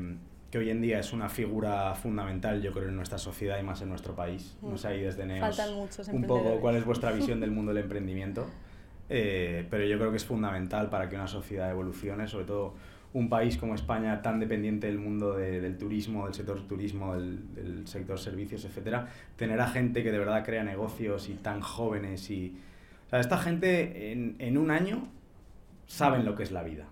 que 0.51 0.57
hoy 0.57 0.69
en 0.69 0.81
día 0.81 0.99
es 0.99 1.11
una 1.11 1.29
figura 1.29 1.95
fundamental, 1.95 2.61
yo 2.61 2.71
creo, 2.71 2.87
en 2.87 2.95
nuestra 2.95 3.17
sociedad 3.17 3.59
y 3.59 3.63
más 3.63 3.81
en 3.81 3.89
nuestro 3.89 4.15
país, 4.15 4.55
no 4.61 4.77
sé 4.77 4.87
ahí 4.87 5.01
desde 5.01 5.25
Neos 5.25 5.59
un 6.11 6.23
poco 6.23 6.59
cuál 6.61 6.75
es 6.75 6.85
vuestra 6.85 7.11
visión 7.13 7.39
del 7.39 7.51
mundo 7.51 7.73
del 7.73 7.83
emprendimiento, 7.83 8.47
pero 9.07 9.83
yo 9.83 9.97
creo 9.97 10.11
que 10.11 10.17
es 10.17 10.25
fundamental 10.25 10.89
para 10.89 11.09
que 11.09 11.15
una 11.15 11.27
sociedad 11.27 11.69
evolucione, 11.69 12.27
sobre 12.27 12.45
todo 12.45 12.73
un 13.15 13.29
país 13.29 13.57
como 13.57 13.75
España 13.75 14.21
tan 14.21 14.41
dependiente 14.41 14.87
del 14.87 14.99
mundo 14.99 15.35
del 15.37 15.77
turismo, 15.77 16.25
del 16.25 16.33
sector 16.33 16.67
turismo, 16.67 17.15
del, 17.15 17.87
sector 17.87 18.19
servicios, 18.19 18.65
etcétera, 18.65 19.07
tener 19.37 19.59
a 19.61 19.67
gente 19.67 20.03
que 20.03 20.11
de 20.11 20.19
verdad 20.19 20.43
crea 20.43 20.63
negocios 20.63 21.29
y 21.29 21.33
tan 21.35 21.61
jóvenes 21.61 22.29
y... 22.29 22.57
O 23.07 23.09
sea, 23.09 23.19
esta 23.19 23.37
gente 23.37 24.11
en, 24.11 24.35
en 24.39 24.57
un 24.57 24.69
año 24.69 25.07
saben 25.85 26.25
lo 26.25 26.35
que 26.35 26.43
es 26.43 26.51
la 26.51 26.63
vida. 26.63 26.87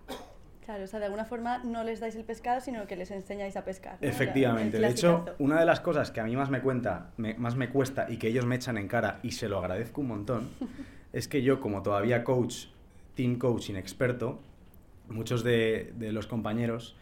Claro, 0.64 0.86
o 0.86 0.88
sea, 0.88 1.00
de 1.00 1.06
alguna 1.08 1.26
forma 1.26 1.58
no 1.58 1.84
les 1.84 2.00
dais 2.00 2.16
el 2.16 2.24
pescado, 2.24 2.62
sino 2.62 2.88
que 2.88 2.96
les 2.96 3.12
enseñáis 3.12 3.58
a 3.58 3.66
pescar. 3.66 3.98
Efectivamente. 4.00 4.80
De 4.80 4.88
hecho, 4.88 5.26
una 5.40 5.60
de 5.60 5.66
las 5.66 5.82
cosas 5.82 6.10
que 6.12 6.22
a 6.22 6.24
mí 6.24 6.38
más 6.38 6.50
me 6.50 6.62
cuenta, 6.62 7.12
más 7.18 7.58
me 7.58 7.70
cuesta 7.70 8.10
y 8.10 8.16
que 8.16 8.30
ellos 8.30 8.46
me 8.46 8.56
echan 8.56 8.78
en 8.78 8.88
cara 8.88 9.20
y 9.24 9.32
se 9.32 9.50
lo 9.50 9.60
agradezco 9.60 10.00
un 10.00 10.08
montón, 10.08 10.50
es 11.12 11.28
que 11.28 11.42
yo 11.42 11.60
como 11.60 11.84
todavía 11.84 12.24
coach, 12.24 12.68
team 13.14 13.38
coach 13.38 13.72
inexperto, 13.72 14.40
muchos 15.10 15.44
de, 15.44 15.94
los 16.00 16.28
compañeros 16.28 16.96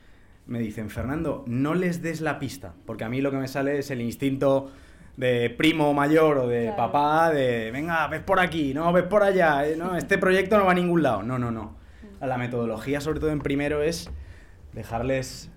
me 0.47 0.59
dicen, 0.59 0.89
Fernando, 0.89 1.43
no 1.47 1.75
les 1.75 2.01
des 2.01 2.21
la 2.21 2.39
pista, 2.39 2.73
porque 2.85 3.03
a 3.03 3.09
mí 3.09 3.21
lo 3.21 3.31
que 3.31 3.37
me 3.37 3.47
sale 3.47 3.79
es 3.79 3.91
el 3.91 4.01
instinto 4.01 4.71
de 5.17 5.49
primo 5.49 5.93
mayor 5.93 6.39
o 6.39 6.47
de 6.47 6.73
papá, 6.75 7.31
de 7.31 7.71
venga, 7.71 8.07
ves 8.07 8.21
por 8.21 8.39
aquí, 8.39 8.73
no, 8.73 8.91
ves 8.91 9.03
por 9.03 9.23
allá, 9.23 9.67
eh, 9.67 9.75
no, 9.75 9.95
este 9.95 10.17
proyecto 10.17 10.57
no 10.57 10.65
va 10.65 10.71
a 10.71 10.75
ningún 10.75 11.03
lado. 11.03 11.21
No, 11.21 11.37
no, 11.37 11.51
no. 11.51 11.75
Mm. 12.19 12.25
La 12.25 12.37
metodología, 12.37 13.01
sobre 13.01 13.19
todo 13.19 13.29
en 13.31 13.39
primero, 13.39 13.83
es 13.83 14.09
dejarles 14.73 15.49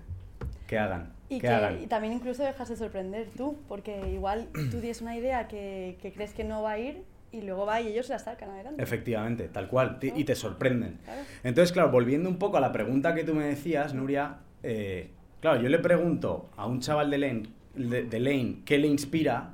que 0.67 0.77
hagan. 0.77 1.13
Y, 1.27 1.39
que, 1.39 1.79
y 1.81 1.87
también 1.87 2.13
incluso 2.13 2.43
dejarse 2.43 2.75
sorprender 2.75 3.27
tú, 3.35 3.57
porque 3.67 4.11
igual 4.11 4.49
tú 4.53 4.79
tienes 4.79 5.01
una 5.01 5.15
idea 5.15 5.47
que, 5.47 5.97
que 6.01 6.13
crees 6.13 6.33
que 6.33 6.43
no 6.43 6.61
va 6.61 6.71
a 6.71 6.79
ir 6.79 7.03
y 7.35 7.41
luego 7.41 7.65
va 7.65 7.81
y 7.81 7.87
ellos 7.87 8.09
la 8.09 8.19
sacan 8.19 8.49
adelante. 8.49 8.81
Efectivamente, 8.81 9.47
tal 9.49 9.67
cual, 9.67 9.97
y 10.01 10.23
te 10.23 10.35
sorprenden. 10.35 10.99
Entonces, 11.43 11.71
claro, 11.71 11.91
volviendo 11.91 12.29
un 12.29 12.37
poco 12.37 12.57
a 12.57 12.61
la 12.61 12.71
pregunta 12.71 13.13
que 13.13 13.23
tú 13.23 13.33
me 13.33 13.45
decías, 13.45 13.93
Nuria, 13.93 14.37
eh, 14.63 15.11
claro, 15.41 15.61
yo 15.61 15.69
le 15.69 15.79
pregunto 15.79 16.49
a 16.55 16.65
un 16.65 16.79
chaval 16.79 17.09
de 17.09 17.17
Lane, 17.17 17.43
de, 17.75 18.19
Lane 18.19 18.61
qué 18.65 18.77
le 18.77 18.87
inspira, 18.87 19.53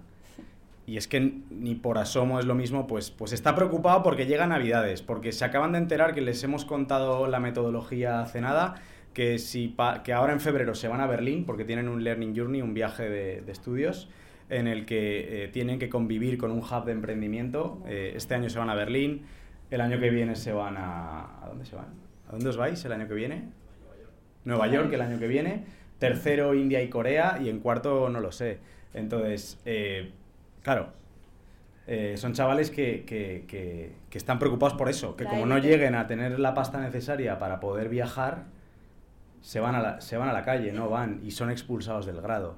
y 0.85 0.97
es 0.97 1.07
que 1.07 1.19
ni 1.49 1.75
por 1.75 1.97
asomo 1.97 2.39
es 2.39 2.45
lo 2.45 2.55
mismo, 2.55 2.87
pues, 2.87 3.11
pues 3.11 3.33
está 3.33 3.55
preocupado 3.55 4.03
porque 4.03 4.25
llega 4.25 4.45
Navidades, 4.47 5.01
porque 5.01 5.31
se 5.31 5.45
acaban 5.45 5.71
de 5.71 5.79
enterar 5.79 6.13
que 6.13 6.21
les 6.21 6.43
hemos 6.43 6.65
contado 6.65 7.27
la 7.27 7.39
metodología 7.39 8.21
hace 8.21 8.41
nada, 8.41 8.75
que, 9.13 9.39
si 9.39 9.75
que 10.03 10.13
ahora 10.13 10.33
en 10.33 10.39
febrero 10.39 10.75
se 10.75 10.87
van 10.87 11.01
a 11.01 11.07
Berlín, 11.07 11.45
porque 11.45 11.65
tienen 11.65 11.87
un 11.87 12.03
Learning 12.03 12.35
Journey, 12.35 12.61
un 12.61 12.73
viaje 12.73 13.09
de, 13.09 13.41
de 13.41 13.51
estudios, 13.51 14.09
en 14.51 14.67
el 14.67 14.85
que 14.85 15.45
eh, 15.45 15.47
tienen 15.47 15.79
que 15.79 15.89
convivir 15.89 16.37
con 16.37 16.51
un 16.51 16.59
hub 16.59 16.85
de 16.85 16.91
emprendimiento. 16.91 17.81
Eh, 17.87 18.13
este 18.15 18.35
año 18.35 18.49
se 18.49 18.59
van 18.59 18.69
a 18.69 18.75
Berlín, 18.75 19.23
el 19.71 19.81
año 19.81 19.99
que 19.99 20.09
viene 20.09 20.35
se 20.35 20.51
van 20.51 20.75
a... 20.77 21.43
¿A 21.43 21.47
dónde 21.47 21.65
se 21.65 21.75
van? 21.75 21.87
¿A 22.27 22.31
dónde 22.31 22.49
os 22.49 22.57
vais 22.57 22.83
el 22.83 22.91
año 22.91 23.07
que 23.07 23.13
viene? 23.13 23.45
Nueva 24.43 24.67
York 24.67 24.91
el 24.91 25.01
año 25.01 25.17
que 25.17 25.27
viene. 25.27 25.63
tercero 25.99 26.53
India 26.53 26.83
y 26.83 26.89
Corea 26.89 27.39
y 27.41 27.49
en 27.49 27.59
cuarto 27.59 28.09
no 28.09 28.19
lo 28.19 28.31
sé. 28.31 28.59
Entonces, 28.93 29.57
eh, 29.65 30.11
claro, 30.63 30.89
eh, 31.87 32.15
son 32.17 32.33
chavales 32.33 32.71
que, 32.71 33.05
que, 33.05 33.45
que, 33.47 34.17
están 34.17 34.37
preocupados 34.37 34.77
por 34.77 34.89
eso, 34.89 35.15
que 35.15 35.25
como 35.25 35.45
no 35.45 35.57
lleguen 35.57 35.95
a 35.95 36.07
tener 36.07 36.39
la 36.39 36.53
pasta 36.53 36.79
necesaria 36.79 37.39
para 37.39 37.59
poder 37.59 37.87
viajar, 37.87 38.45
se 39.41 39.59
van 39.59 39.75
a 39.75 39.81
la, 39.81 40.01
se 40.01 40.17
van 40.17 40.27
a 40.27 40.33
la 40.33 40.43
calle, 40.43 40.73
no 40.73 40.89
van 40.89 41.21
y 41.23 41.31
son 41.31 41.49
expulsados 41.49 42.05
del 42.05 42.19
grado. 42.21 42.57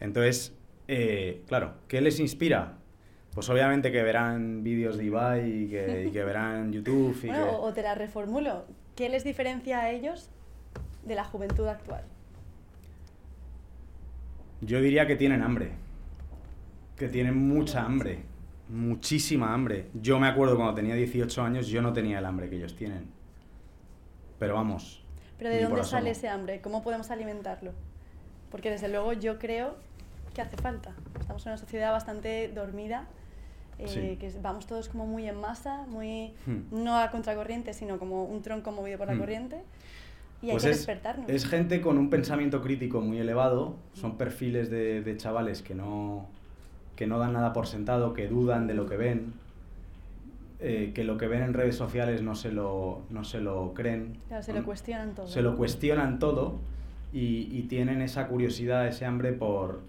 Entonces, 0.00 0.57
eh, 0.88 1.44
claro, 1.46 1.74
¿qué 1.86 2.00
les 2.00 2.18
inspira? 2.18 2.78
Pues 3.34 3.48
obviamente 3.50 3.92
que 3.92 4.02
verán 4.02 4.64
vídeos 4.64 4.96
de 4.96 5.04
Ibai 5.04 5.64
y 5.64 5.68
que, 5.68 6.10
que 6.12 6.24
verán 6.24 6.72
YouTube. 6.72 7.16
Y 7.22 7.26
bueno, 7.28 7.60
o 7.60 7.72
te 7.72 7.82
la 7.82 7.94
reformulo. 7.94 8.64
¿Qué 8.96 9.08
les 9.08 9.22
diferencia 9.22 9.80
a 9.80 9.90
ellos 9.90 10.30
de 11.04 11.14
la 11.14 11.24
juventud 11.24 11.68
actual? 11.68 12.02
Yo 14.60 14.80
diría 14.80 15.06
que 15.06 15.14
tienen 15.14 15.42
hambre. 15.42 15.70
Que 16.96 17.08
tienen 17.08 17.36
mucha 17.36 17.84
hambre. 17.84 18.22
Muchísima 18.68 19.54
hambre. 19.54 19.88
Yo 19.94 20.18
me 20.18 20.26
acuerdo 20.26 20.56
cuando 20.56 20.74
tenía 20.74 20.94
18 20.94 21.42
años, 21.42 21.68
yo 21.68 21.80
no 21.80 21.92
tenía 21.92 22.18
el 22.18 22.24
hambre 22.24 22.50
que 22.50 22.56
ellos 22.56 22.74
tienen. 22.74 23.06
Pero 24.38 24.54
vamos. 24.54 25.04
¿Pero 25.38 25.50
de 25.50 25.62
dónde 25.62 25.84
sale 25.84 26.10
ese 26.10 26.28
hambre? 26.28 26.60
¿Cómo 26.60 26.82
podemos 26.82 27.10
alimentarlo? 27.10 27.72
Porque 28.50 28.70
desde 28.70 28.88
luego 28.88 29.12
yo 29.12 29.38
creo 29.38 29.76
que 30.38 30.42
hace 30.42 30.56
falta. 30.56 30.92
Estamos 31.18 31.44
en 31.46 31.50
una 31.50 31.58
sociedad 31.58 31.90
bastante 31.90 32.52
dormida, 32.54 33.08
eh, 33.80 34.16
que 34.20 34.32
vamos 34.40 34.68
todos 34.68 34.88
como 34.88 35.04
muy 35.04 35.28
en 35.28 35.34
masa, 35.34 35.84
muy 35.88 36.32
hmm. 36.46 36.84
no 36.84 36.96
a 36.96 37.10
contracorriente, 37.10 37.72
sino 37.72 37.98
como 37.98 38.22
un 38.22 38.40
tronco 38.40 38.70
movido 38.70 38.98
por 38.98 39.08
la 39.08 39.14
hmm. 39.14 39.18
corriente. 39.18 39.56
Y 40.40 40.46
hay 40.46 40.52
pues 40.52 40.62
que 40.62 40.68
despertarnos. 40.68 41.28
Es 41.28 41.44
gente 41.44 41.80
con 41.80 41.98
un 41.98 42.08
pensamiento 42.08 42.62
crítico 42.62 43.00
muy 43.00 43.18
elevado, 43.18 43.74
son 43.94 44.16
perfiles 44.16 44.70
de, 44.70 45.02
de, 45.02 45.16
chavales 45.16 45.62
que 45.62 45.74
no, 45.74 46.28
que 46.94 47.08
no 47.08 47.18
dan 47.18 47.32
nada 47.32 47.52
por 47.52 47.66
sentado, 47.66 48.14
que 48.14 48.28
dudan 48.28 48.68
de 48.68 48.74
lo 48.74 48.86
que 48.86 48.96
ven, 48.96 49.32
eh, 50.60 50.92
que 50.94 51.02
lo 51.02 51.18
que 51.18 51.26
ven 51.26 51.42
en 51.42 51.52
redes 51.52 51.74
sociales 51.74 52.22
no 52.22 52.36
se 52.36 52.52
lo, 52.52 53.02
no 53.10 53.24
se 53.24 53.40
lo 53.40 53.74
creen. 53.74 54.18
se 54.40 54.52
lo 54.52 54.64
cuestionan 54.64 55.16
todo. 55.16 55.26
Se 55.26 55.42
lo 55.42 55.56
cuestionan 55.56 56.20
todo 56.20 56.60
y, 57.12 57.48
y 57.50 57.62
tienen 57.62 58.02
esa 58.02 58.28
curiosidad, 58.28 58.86
ese 58.86 59.04
hambre 59.04 59.32
por, 59.32 59.80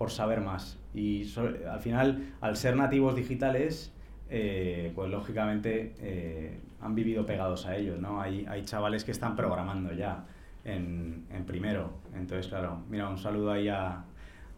por 0.00 0.10
saber 0.10 0.40
más. 0.40 0.78
Y 0.94 1.30
al 1.70 1.80
final, 1.80 2.32
al 2.40 2.56
ser 2.56 2.74
nativos 2.74 3.14
digitales, 3.14 3.92
eh, 4.30 4.92
pues 4.94 5.10
lógicamente 5.10 5.92
eh, 5.98 6.58
han 6.80 6.94
vivido 6.94 7.26
pegados 7.26 7.66
a 7.66 7.76
ellos, 7.76 8.00
¿no? 8.00 8.18
Hay, 8.18 8.46
hay 8.48 8.64
chavales 8.64 9.04
que 9.04 9.10
están 9.10 9.36
programando 9.36 9.92
ya 9.92 10.24
en, 10.64 11.26
en, 11.30 11.44
primero. 11.44 11.92
Entonces, 12.14 12.48
claro, 12.48 12.82
mira, 12.88 13.10
un 13.10 13.18
saludo 13.18 13.52
ahí 13.52 13.68
a, 13.68 14.02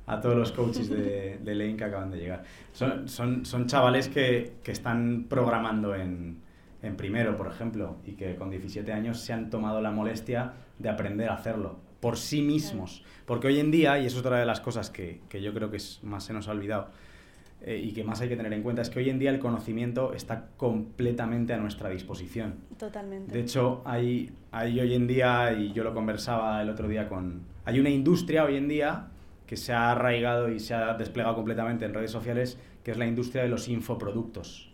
a 0.06 0.20
todos 0.20 0.36
los 0.36 0.52
coaches 0.52 0.88
de, 0.88 1.38
de 1.42 1.54
Lane 1.56 1.74
que 1.74 1.84
acaban 1.86 2.12
de 2.12 2.18
llegar. 2.18 2.44
Son, 2.70 3.08
son, 3.08 3.44
son 3.44 3.66
chavales 3.66 4.08
que, 4.08 4.58
que 4.62 4.70
están 4.70 5.26
programando 5.28 5.96
en, 5.96 6.38
en 6.82 6.96
primero, 6.96 7.36
por 7.36 7.48
ejemplo, 7.48 7.96
y 8.06 8.12
que 8.12 8.36
con 8.36 8.48
17 8.48 8.92
años 8.92 9.18
se 9.18 9.32
han 9.32 9.50
tomado 9.50 9.80
la 9.80 9.90
molestia 9.90 10.52
de 10.78 10.88
aprender 10.88 11.30
a 11.30 11.34
hacerlo 11.34 11.80
por 12.02 12.18
sí 12.18 12.42
mismos. 12.42 13.04
Porque 13.26 13.46
hoy 13.46 13.60
en 13.60 13.70
día, 13.70 13.96
y 14.00 14.06
eso 14.06 14.16
es 14.16 14.26
otra 14.26 14.40
de 14.40 14.44
las 14.44 14.60
cosas 14.60 14.90
que, 14.90 15.20
que 15.28 15.40
yo 15.40 15.54
creo 15.54 15.70
que 15.70 15.76
es, 15.76 16.00
más 16.02 16.24
se 16.24 16.32
nos 16.32 16.48
ha 16.48 16.50
olvidado 16.50 16.88
eh, 17.60 17.80
y 17.80 17.92
que 17.92 18.02
más 18.02 18.20
hay 18.20 18.28
que 18.28 18.36
tener 18.36 18.52
en 18.52 18.64
cuenta, 18.64 18.82
es 18.82 18.90
que 18.90 18.98
hoy 18.98 19.08
en 19.08 19.20
día 19.20 19.30
el 19.30 19.38
conocimiento 19.38 20.12
está 20.12 20.48
completamente 20.56 21.52
a 21.52 21.58
nuestra 21.58 21.90
disposición. 21.90 22.56
Totalmente. 22.76 23.32
De 23.32 23.40
hecho, 23.40 23.82
hay, 23.84 24.32
hay 24.50 24.80
hoy 24.80 24.94
en 24.94 25.06
día, 25.06 25.52
y 25.52 25.72
yo 25.72 25.84
lo 25.84 25.94
conversaba 25.94 26.60
el 26.60 26.70
otro 26.70 26.88
día 26.88 27.08
con... 27.08 27.42
Hay 27.64 27.78
una 27.78 27.90
industria 27.90 28.44
hoy 28.44 28.56
en 28.56 28.66
día 28.66 29.06
que 29.46 29.56
se 29.56 29.72
ha 29.72 29.92
arraigado 29.92 30.50
y 30.50 30.58
se 30.58 30.74
ha 30.74 30.94
desplegado 30.94 31.36
completamente 31.36 31.84
en 31.84 31.94
redes 31.94 32.10
sociales, 32.10 32.58
que 32.82 32.90
es 32.90 32.98
la 32.98 33.06
industria 33.06 33.44
de 33.44 33.48
los 33.48 33.68
infoproductos. 33.68 34.72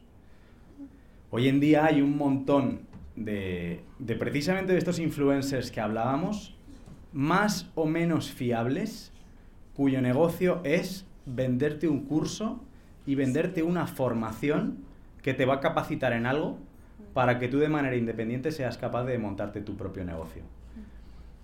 Hoy 1.31 1.49
en 1.49 1.61
día 1.61 1.85
hay 1.85 2.01
un 2.01 2.17
montón 2.17 2.81
de, 3.17 3.83
de 3.99 4.15
precisamente 4.15 4.73
de 4.73 4.79
estos 4.79 4.99
influencers 4.99 5.71
que 5.71 5.83
hablábamos, 5.83 6.55
más 7.13 7.71
o 7.75 7.87
menos 7.87 8.31
fiables 8.31 9.13
cuyo 9.75 10.01
negocio 10.01 10.61
es 10.65 11.07
venderte 11.25 11.89
un 11.89 12.05
curso 12.05 12.61
y 13.07 13.15
venderte 13.15 13.63
una 13.63 13.87
formación 13.87 14.79
que 15.23 15.35
te 15.35 15.47
va 15.47 15.55
a 15.55 15.61
capacitar 15.61 16.13
en 16.13 16.27
algo 16.27 16.59
para 17.15 17.39
que 17.39 17.49
tú 17.49 17.59
de 17.59 17.69
manera 17.69 17.97
independiente 17.97 18.53
seas 18.53 18.79
capaz 18.79 19.05
de 19.05 19.19
montarte 19.19 19.61
tu 19.61 19.77
propio 19.77 20.05
negocio. 20.05 20.43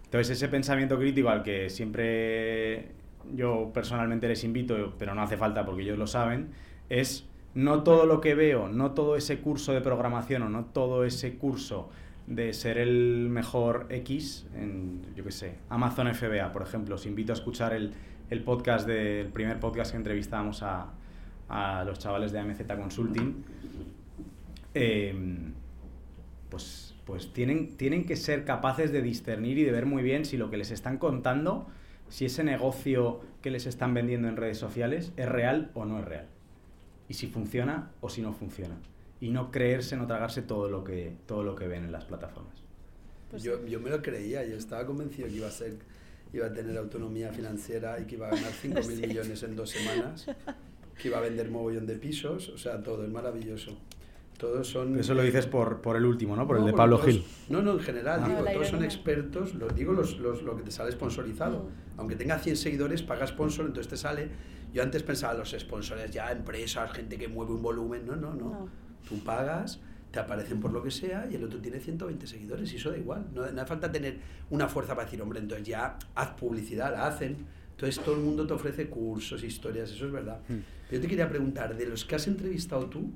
Entonces 0.05 0.37
ese 0.37 0.49
pensamiento 0.49 0.99
crítico 0.99 1.29
al 1.29 1.43
que 1.43 1.71
siempre 1.71 2.93
yo 3.35 3.71
personalmente 3.73 4.29
les 4.29 4.45
invito, 4.45 4.95
pero 4.99 5.15
no 5.15 5.23
hace 5.23 5.37
falta 5.37 5.65
porque 5.65 5.83
ellos 5.83 5.99
lo 5.99 6.07
saben, 6.07 6.51
es 6.89 7.27
no 7.55 7.83
todo 7.83 8.07
lo 8.07 8.21
que 8.21 8.35
veo, 8.35 8.69
no 8.69 8.93
todo 8.93 9.17
ese 9.17 9.39
curso 9.39 9.73
de 9.73 9.81
programación 9.81 10.43
o 10.43 10.49
no 10.49 10.67
todo 10.67 11.05
ese 11.05 11.37
curso 11.37 11.91
de 12.27 12.53
ser 12.53 12.79
el 12.79 13.29
mejor 13.29 13.87
X 13.91 14.47
en, 14.55 15.03
yo 15.15 15.25
qué 15.25 15.31
sé, 15.31 15.55
Amazon 15.69 16.13
FBA, 16.15 16.53
por 16.53 16.63
ejemplo. 16.63 16.95
Os 16.95 17.07
invito 17.07 17.33
a 17.33 17.35
escuchar 17.35 17.75
el, 17.75 17.93
el 18.31 18.43
podcast 18.43 18.87
del 18.87 19.29
primer 19.29 19.61
podcast 19.61 19.91
que 19.91 19.99
entrevistábamos 19.99 20.63
a, 20.63 20.93
a 21.49 21.85
los 21.85 21.99
chavales 21.99 22.33
de 22.33 22.39
AMZ 22.39 22.63
Consulting. 22.67 23.45
Em, 24.73 25.53
pues, 26.49 26.95
pues 27.05 27.33
tienen, 27.33 27.77
tienen 27.77 28.07
que 28.07 28.17
ser 28.17 28.45
capaces 28.45 28.91
de 28.91 29.03
discernir 29.03 29.59
y 29.59 29.65
de 29.65 29.73
ver 29.73 29.87
muy 29.87 30.03
bien 30.03 30.25
si 30.25 30.37
lo 30.37 30.51
que 30.51 30.57
les 30.57 30.71
están 30.71 30.99
contando, 30.99 31.67
si 32.09 32.25
ese 32.25 32.43
negocio 32.43 33.21
que 33.43 33.51
les 33.51 33.67
están 33.67 33.93
vendiendo 33.93 34.29
en 34.29 34.37
redes 34.37 34.59
sociales 34.59 35.13
es 35.17 35.29
real 35.29 35.71
o 35.75 35.85
no 35.85 35.99
es 35.99 36.05
real. 36.07 36.27
Y 37.09 37.15
si 37.15 37.27
funciona 37.27 37.91
o 38.01 38.09
si 38.09 38.23
no 38.23 38.33
funciona 38.33 38.77
y 39.21 39.31
no 39.31 39.51
creerse, 39.51 39.97
no 39.97 40.07
tragarse 40.07 40.43
todo 40.43 40.69
lo 40.69 40.85
que, 40.85 41.17
todo 41.27 41.43
lo 41.45 41.55
que 41.55 41.67
ven 41.67 41.85
en 41.85 41.93
las 41.93 42.05
plataformas. 42.05 42.55
Pues 43.31 43.43
yo, 43.43 43.65
yo 43.67 43.81
me 43.81 43.91
lo 43.91 44.03
creía, 44.03 44.45
yo 44.45 44.57
estaba 44.57 44.87
convencido 44.87 45.29
que 45.29 45.35
iba 45.35 45.49
a 45.49 45.51
ser 45.51 45.77
iba 46.35 46.47
a 46.47 46.53
tener 46.53 46.77
autonomía 46.77 47.33
financiera 47.33 47.99
y 48.01 48.05
que 48.05 48.17
iba 48.17 48.27
a 48.29 48.31
ganar 48.31 48.53
5.000 48.63 48.87
mil 48.89 49.09
millones 49.09 49.43
en 49.43 49.57
dos 49.57 49.71
semanas, 49.71 50.27
que 51.01 51.09
iba 51.09 51.19
a 51.19 51.21
vender 51.21 51.51
mogollón 51.51 51.87
de 51.87 51.97
pisos, 51.97 52.49
o 52.49 52.59
sea, 52.59 52.83
todo 52.83 53.05
es 53.05 53.11
maravilloso. 53.11 53.77
Todos 54.39 54.67
son... 54.67 54.99
Eso 54.99 55.15
lo 55.15 55.23
dices 55.23 55.47
por, 55.47 55.81
por 55.81 55.97
el 55.97 56.05
último, 56.05 56.35
¿no? 56.35 56.45
Por 56.47 56.59
el 56.59 56.65
de 56.65 56.73
Pablo 56.73 56.99
Gil. 56.99 57.25
No, 57.49 57.63
no, 57.63 57.73
en 57.73 57.81
general, 57.81 58.21
ah. 58.25 58.29
digo, 58.29 58.45
todos 58.53 58.69
son 58.69 58.83
expertos, 58.83 59.55
lo, 59.55 59.69
digo 59.69 59.93
los, 59.93 60.19
los, 60.19 60.43
lo 60.43 60.57
que 60.57 60.65
te 60.65 60.73
sale 60.73 60.91
sponsorizado. 60.91 61.61
Mm. 61.61 62.01
Aunque 62.01 62.17
tenga 62.17 62.41
100 62.41 62.57
seguidores, 62.57 63.03
paga 63.03 63.27
sponsor, 63.27 63.67
entonces 63.67 63.89
te 63.89 63.97
sale... 63.97 64.29
Yo 64.73 64.83
antes 64.83 65.05
pensaba 65.05 65.35
los 65.35 65.55
sponsors 65.57 66.11
ya, 66.11 66.33
empresas, 66.33 66.91
gente 66.91 67.17
que 67.17 67.29
mueve 67.29 67.53
un 67.53 67.63
volumen, 67.63 68.05
no, 68.05 68.17
no. 68.17 68.35
no. 68.35 68.69
Tú 69.09 69.19
pagas, 69.23 69.81
te 70.11 70.21
aparecen 70.21 70.61
por 70.61 70.73
lo 70.73 70.83
que 70.83 70.91
sea 70.91 71.27
y 71.31 71.35
el 71.35 71.45
otro 71.45 71.61
tiene 71.61 71.81
120 71.81 72.27
seguidores 72.27 72.73
y 72.73 72.77
eso 72.77 72.91
da 72.91 72.97
igual. 72.97 73.27
No, 73.35 73.43
no 73.51 73.61
hace 73.61 73.69
falta 73.69 73.91
tener 73.91 74.19
una 74.51 74.69
fuerza 74.69 74.95
para 74.95 75.07
decir, 75.07 75.21
hombre, 75.21 75.41
entonces 75.41 75.67
ya 75.67 75.99
haz 76.15 76.31
publicidad, 76.31 76.93
la 76.93 77.07
hacen. 77.07 77.37
Entonces 77.73 78.03
todo 78.05 78.15
el 78.15 78.21
mundo 78.21 78.47
te 78.47 78.53
ofrece 78.53 78.89
cursos, 78.89 79.43
historias, 79.43 79.91
eso 79.91 80.07
es 80.07 80.13
verdad. 80.13 80.41
Hmm. 80.49 80.61
Yo 80.93 81.01
te 81.01 81.09
quería 81.09 81.29
preguntar, 81.29 81.77
de 81.77 81.87
los 81.87 82.05
que 82.05 82.15
has 82.15 82.27
entrevistado 82.29 82.87
tú, 82.87 83.11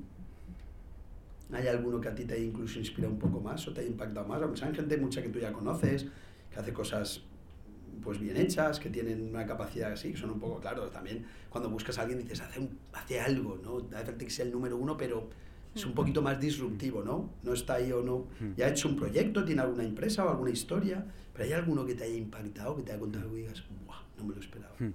¿hay 1.53 1.67
alguno 1.67 2.01
que 2.01 2.09
a 2.09 2.15
ti 2.15 2.25
te 2.25 2.33
haya 2.33 2.43
incluso 2.43 2.77
inspirado 2.79 3.13
un 3.13 3.19
poco 3.19 3.39
más 3.39 3.65
o 3.67 3.73
te 3.73 3.79
haya 3.79 3.89
impactado 3.89 4.27
más? 4.27 4.41
Aunque 4.41 4.57
sean 4.59 4.75
gente 4.75 4.97
mucha 4.97 5.21
que 5.21 5.29
tú 5.29 5.39
ya 5.39 5.53
conoces, 5.53 6.05
que 6.51 6.59
hace 6.59 6.73
cosas 6.73 7.23
pues 8.03 8.19
bien 8.19 8.37
hechas, 8.37 8.79
que 8.79 8.89
tienen 8.89 9.29
una 9.29 9.45
capacidad 9.45 9.91
así, 9.91 10.11
que 10.11 10.17
son 10.17 10.31
un 10.31 10.39
poco, 10.39 10.59
claro, 10.59 10.89
también 10.89 11.25
cuando 11.49 11.69
buscas 11.69 11.97
a 11.97 12.01
alguien 12.01 12.19
dices, 12.19 12.41
hace, 12.41 12.67
hace 12.93 13.19
algo, 13.19 13.59
¿no? 13.63 13.87
Hace 13.97 14.15
que 14.15 14.29
sea 14.29 14.45
el 14.45 14.51
número 14.51 14.77
uno, 14.77 14.97
pero 14.97 15.29
es 15.79 15.85
un 15.85 15.93
poquito 15.93 16.21
más 16.21 16.39
disruptivo, 16.39 17.03
¿no? 17.03 17.29
No 17.43 17.53
está 17.53 17.75
ahí 17.75 17.91
o 17.91 18.01
no. 18.01 18.27
Hmm. 18.39 18.53
Ya 18.55 18.67
ha 18.67 18.69
hecho 18.69 18.89
un 18.89 18.95
proyecto, 18.95 19.43
tiene 19.43 19.61
alguna 19.61 19.83
empresa 19.83 20.25
o 20.25 20.29
alguna 20.29 20.51
historia, 20.51 21.05
pero 21.33 21.45
hay 21.45 21.53
alguno 21.53 21.85
que 21.85 21.95
te 21.95 22.03
haya 22.03 22.15
impactado, 22.15 22.75
que 22.75 22.83
te 22.83 22.91
haya 22.91 22.99
contado 22.99 23.23
algo 23.23 23.37
y 23.37 23.41
digas, 23.41 23.63
¡buah! 23.85 24.01
No 24.17 24.25
me 24.25 24.35
lo 24.35 24.41
esperaba. 24.41 24.73
Hmm. 24.77 24.91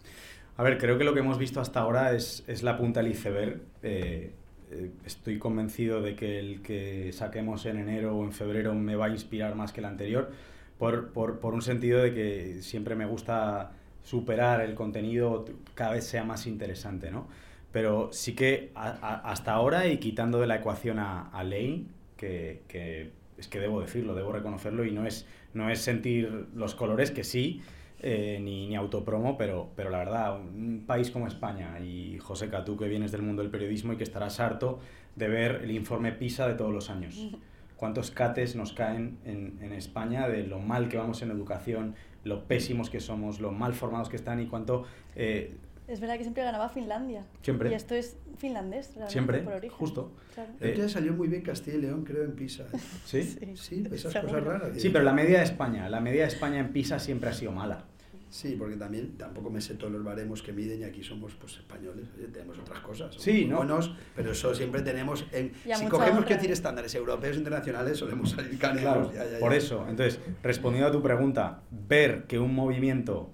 A 0.57 0.63
ver, 0.63 0.79
creo 0.79 0.99
que 0.99 1.05
lo 1.05 1.15
que 1.15 1.21
hemos 1.21 1.39
visto 1.39 1.61
hasta 1.61 1.81
ahora 1.81 2.15
es, 2.15 2.45
es 2.47 2.63
la 2.63 2.77
punta 2.77 3.01
del 3.03 3.11
iceberg. 3.11 3.61
Eh, 3.83 4.33
eh, 4.71 4.91
estoy 5.05 5.39
convencido 5.39 6.01
de 6.01 6.15
que 6.15 6.39
el 6.39 6.63
que 6.63 7.13
saquemos 7.13 7.67
en 7.67 7.79
enero 7.79 8.17
o 8.17 8.25
en 8.25 8.33
febrero 8.33 8.75
me 8.75 8.95
va 8.95 9.07
a 9.07 9.09
inspirar 9.09 9.57
más 9.57 9.73
que 9.73 9.81
el 9.81 9.87
anterior, 9.87 10.31
por, 10.79 11.09
por, 11.09 11.41
por 11.41 11.55
un 11.55 11.63
sentido 11.63 12.01
de 12.01 12.15
que 12.15 12.63
siempre 12.63 12.95
me 12.95 13.07
gusta 13.07 13.73
superar 14.03 14.61
el 14.61 14.75
contenido, 14.75 15.45
cada 15.75 15.93
vez 15.93 16.05
sea 16.05 16.25
más 16.25 16.47
interesante, 16.47 17.11
¿no? 17.11 17.27
Pero 17.75 18.11
sí 18.13 18.37
que 18.37 18.71
hasta 18.77 19.53
ahora, 19.53 19.89
y 19.89 19.99
quitando 19.99 20.39
de 20.39 20.47
la 20.47 20.55
ecuación 20.55 21.01
a, 21.01 21.43
Lane, 21.43 21.87
que, 22.17 22.63
que, 22.69 23.11
es 23.37 23.49
que 23.49 23.59
debo 23.59 23.81
decirlo, 23.81 24.15
debo 24.15 24.31
reconocerlo, 24.31 24.85
y 24.85 24.93
no 24.93 25.05
es, 25.05 25.27
no 25.55 25.69
es 25.69 25.81
sentir 25.81 26.47
los 26.55 26.77
colores, 26.77 27.11
que 27.11 27.25
sí, 27.25 27.63
eh, 27.99 28.39
ni, 28.41 28.69
ni, 28.69 28.77
autopromo, 28.77 29.37
pero, 29.37 29.73
pero 29.75 29.91
la 29.91 29.99
verdad, 29.99 30.39
un 30.39 30.85
país 30.87 31.11
como 31.11 31.27
España, 31.27 31.81
y 31.81 32.17
José 32.21 32.49
tú 32.65 32.77
que 32.77 32.87
vienes 32.87 33.11
del 33.11 33.23
mundo 33.23 33.43
del 33.43 33.51
periodismo 33.51 33.93
y 33.93 33.97
que 33.97 34.05
estarás 34.05 34.39
harto 34.39 34.79
de 35.17 35.27
ver 35.27 35.63
el 35.65 35.73
informe 35.73 36.13
PISA 36.13 36.47
de 36.47 36.55
todos 36.55 36.73
los 36.73 36.91
años. 36.91 37.29
¿Cuántos 37.77 38.13
cates 38.13 38.55
nos 38.55 38.73
caen 38.73 39.19
en, 39.25 39.59
en 39.61 39.73
España 39.73 40.29
de 40.29 40.45
lo 40.45 40.61
mal 40.61 40.89
que 40.89 40.97
vamos 40.97 41.23
en 41.23 41.33
educación, 41.33 41.97
lo 42.23 42.45
pésimos 42.45 42.89
que 42.89 43.01
somos, 43.01 43.41
lo 43.41 43.51
mal 43.51 43.75
formados 43.75 44.09
que 44.09 44.15
están 44.15 44.39
y 44.39 44.47
cuánto... 44.47 44.85
Eh, 45.17 45.57
es 45.87 46.01
verdad 46.01 46.17
que 46.17 46.23
siempre 46.23 46.43
ganaba 46.43 46.69
Finlandia. 46.69 47.27
Siempre. 47.43 47.71
Y 47.71 47.75
esto 47.75 47.95
es 47.95 48.17
finlandés, 48.39 48.95
Siempre, 49.09 49.41
por 49.41 49.55
origen. 49.55 49.77
justo. 49.77 50.13
Claro. 50.35 50.51
Eh, 50.61 50.89
salió 50.89 51.13
muy 51.13 51.29
bien 51.29 51.43
Castilla 51.43 51.77
y 51.77 51.81
León, 51.83 52.05
creo, 52.05 52.25
en 52.25 52.33
PISA. 52.33 52.65
¿eh? 52.65 52.79
¿Sí? 53.05 53.23
Sí, 53.55 53.85
esas 53.93 54.15
cosas 54.15 54.45
raras. 54.45 54.71
Sí, 54.77 54.89
pero 54.91 55.05
la 55.05 55.13
media 55.13 55.39
de 55.39 55.45
España, 55.45 55.89
la 55.89 56.01
media 56.01 56.23
de 56.23 56.29
España 56.29 56.59
en 56.59 56.73
PISA 56.73 56.99
siempre 56.99 57.31
ha 57.31 57.33
sido 57.33 57.53
mala. 57.53 57.85
Sí, 58.31 58.57
porque 58.59 58.75
también 58.75 59.17
tampoco 59.17 59.49
me 59.49 59.61
sé 59.61 59.77
todos 59.77 59.93
los 59.93 60.03
baremos 60.03 60.43
que 60.43 60.53
miden 60.53 60.81
y 60.81 60.83
aquí 60.83 61.05
somos 61.05 61.35
pues 61.37 61.57
españoles, 61.59 62.09
tenemos 62.33 62.59
otras 62.59 62.81
cosas. 62.81 63.15
Sí, 63.17 63.45
¿no? 63.45 63.59
buenos, 63.59 63.95
pero 64.17 64.33
eso 64.33 64.53
siempre 64.57 64.83
tenemos. 64.83 65.25
En, 65.31 65.53
si 65.73 65.87
cogemos 65.87 66.25
que 66.25 66.35
decir 66.35 66.51
estándares 66.51 66.93
europeos 66.97 67.37
internacionales, 67.37 67.97
solemos 67.97 68.31
salir 68.31 68.59
caneados. 68.59 69.13
Claro, 69.13 69.39
por 69.39 69.55
eso, 69.55 69.87
entonces, 69.89 70.19
respondiendo 70.43 70.89
a 70.89 70.91
tu 70.91 71.01
pregunta, 71.01 71.63
ver 71.71 72.25
que 72.25 72.41
un 72.41 72.53
movimiento 72.57 73.31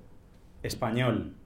español 0.63 1.40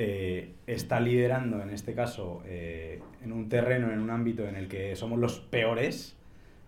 eh, 0.00 0.54
está 0.68 1.00
liderando, 1.00 1.60
en 1.60 1.70
este 1.70 1.92
caso, 1.92 2.40
eh, 2.46 3.00
en 3.20 3.32
un 3.32 3.48
terreno, 3.48 3.90
en 3.90 3.98
un 3.98 4.10
ámbito 4.10 4.46
en 4.46 4.54
el 4.54 4.68
que 4.68 4.94
somos 4.94 5.18
los 5.18 5.40
peores, 5.40 6.16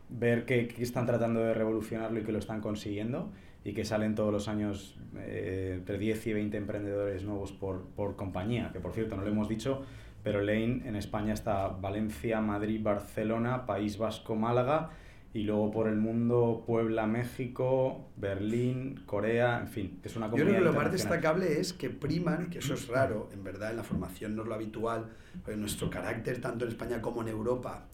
ver 0.09 0.45
que, 0.47 0.67
que 0.67 0.83
están 0.83 1.07
tratando 1.07 1.39
de 1.39 1.55
revolucionarlo 1.55 2.19
y 2.19 2.25
que 2.25 2.33
lo 2.33 2.41
están 2.41 2.61
consiguiendo 2.61 3.31
y 3.65 3.73
que 3.73 3.85
salen 3.85 4.17
todos 4.17 4.33
los 4.33 4.49
años 4.49 4.99
eh, 5.17 5.75
entre 5.77 5.97
10 5.97 6.27
y 6.27 6.33
20 6.33 6.57
emprendedores 6.57 7.23
nuevos 7.23 7.53
por, 7.53 7.85
por, 7.91 8.17
compañía, 8.17 8.71
que 8.73 8.81
por 8.81 8.93
cierto 8.95 9.15
no 9.15 9.23
lo 9.23 9.29
hemos 9.29 9.49
dicho, 9.49 9.85
pero 10.25 10.41
Lane 10.41 10.83
en 10.87 10.97
España 10.97 11.33
está 11.33 11.69
Valencia, 11.69 12.41
Madrid, 12.41 12.83
Barcelona, 12.83 13.65
País 13.65 13.97
Vasco, 13.97 14.35
Málaga 14.35 14.91
y 15.33 15.45
luego 15.45 15.71
por 15.71 15.87
el 15.87 15.97
mundo 15.97 16.65
Puebla, 16.67 17.07
México, 17.07 18.09
Berlín, 18.17 19.03
Corea, 19.07 19.61
en 19.61 19.69
fin, 19.69 20.01
es 20.03 20.17
una 20.17 20.29
Yo 20.29 20.45
creo 20.45 20.55
que 20.55 20.61
lo 20.61 20.73
más 20.73 20.91
destacable 20.91 21.61
es 21.61 21.73
que 21.73 21.89
priman, 21.91 22.51
que 22.51 22.59
eso 22.59 22.75
es 22.75 22.89
raro, 22.89 23.29
en 23.33 23.45
verdad 23.45 23.71
en 23.71 23.77
la 23.77 23.85
formación 23.85 24.35
no 24.35 24.43
es 24.43 24.49
lo 24.49 24.55
habitual, 24.55 25.11
en 25.47 25.61
nuestro 25.61 25.89
carácter 25.89 26.41
tanto 26.41 26.65
en 26.65 26.73
España 26.73 27.01
como 27.01 27.23
en 27.23 27.29
Europa 27.29 27.87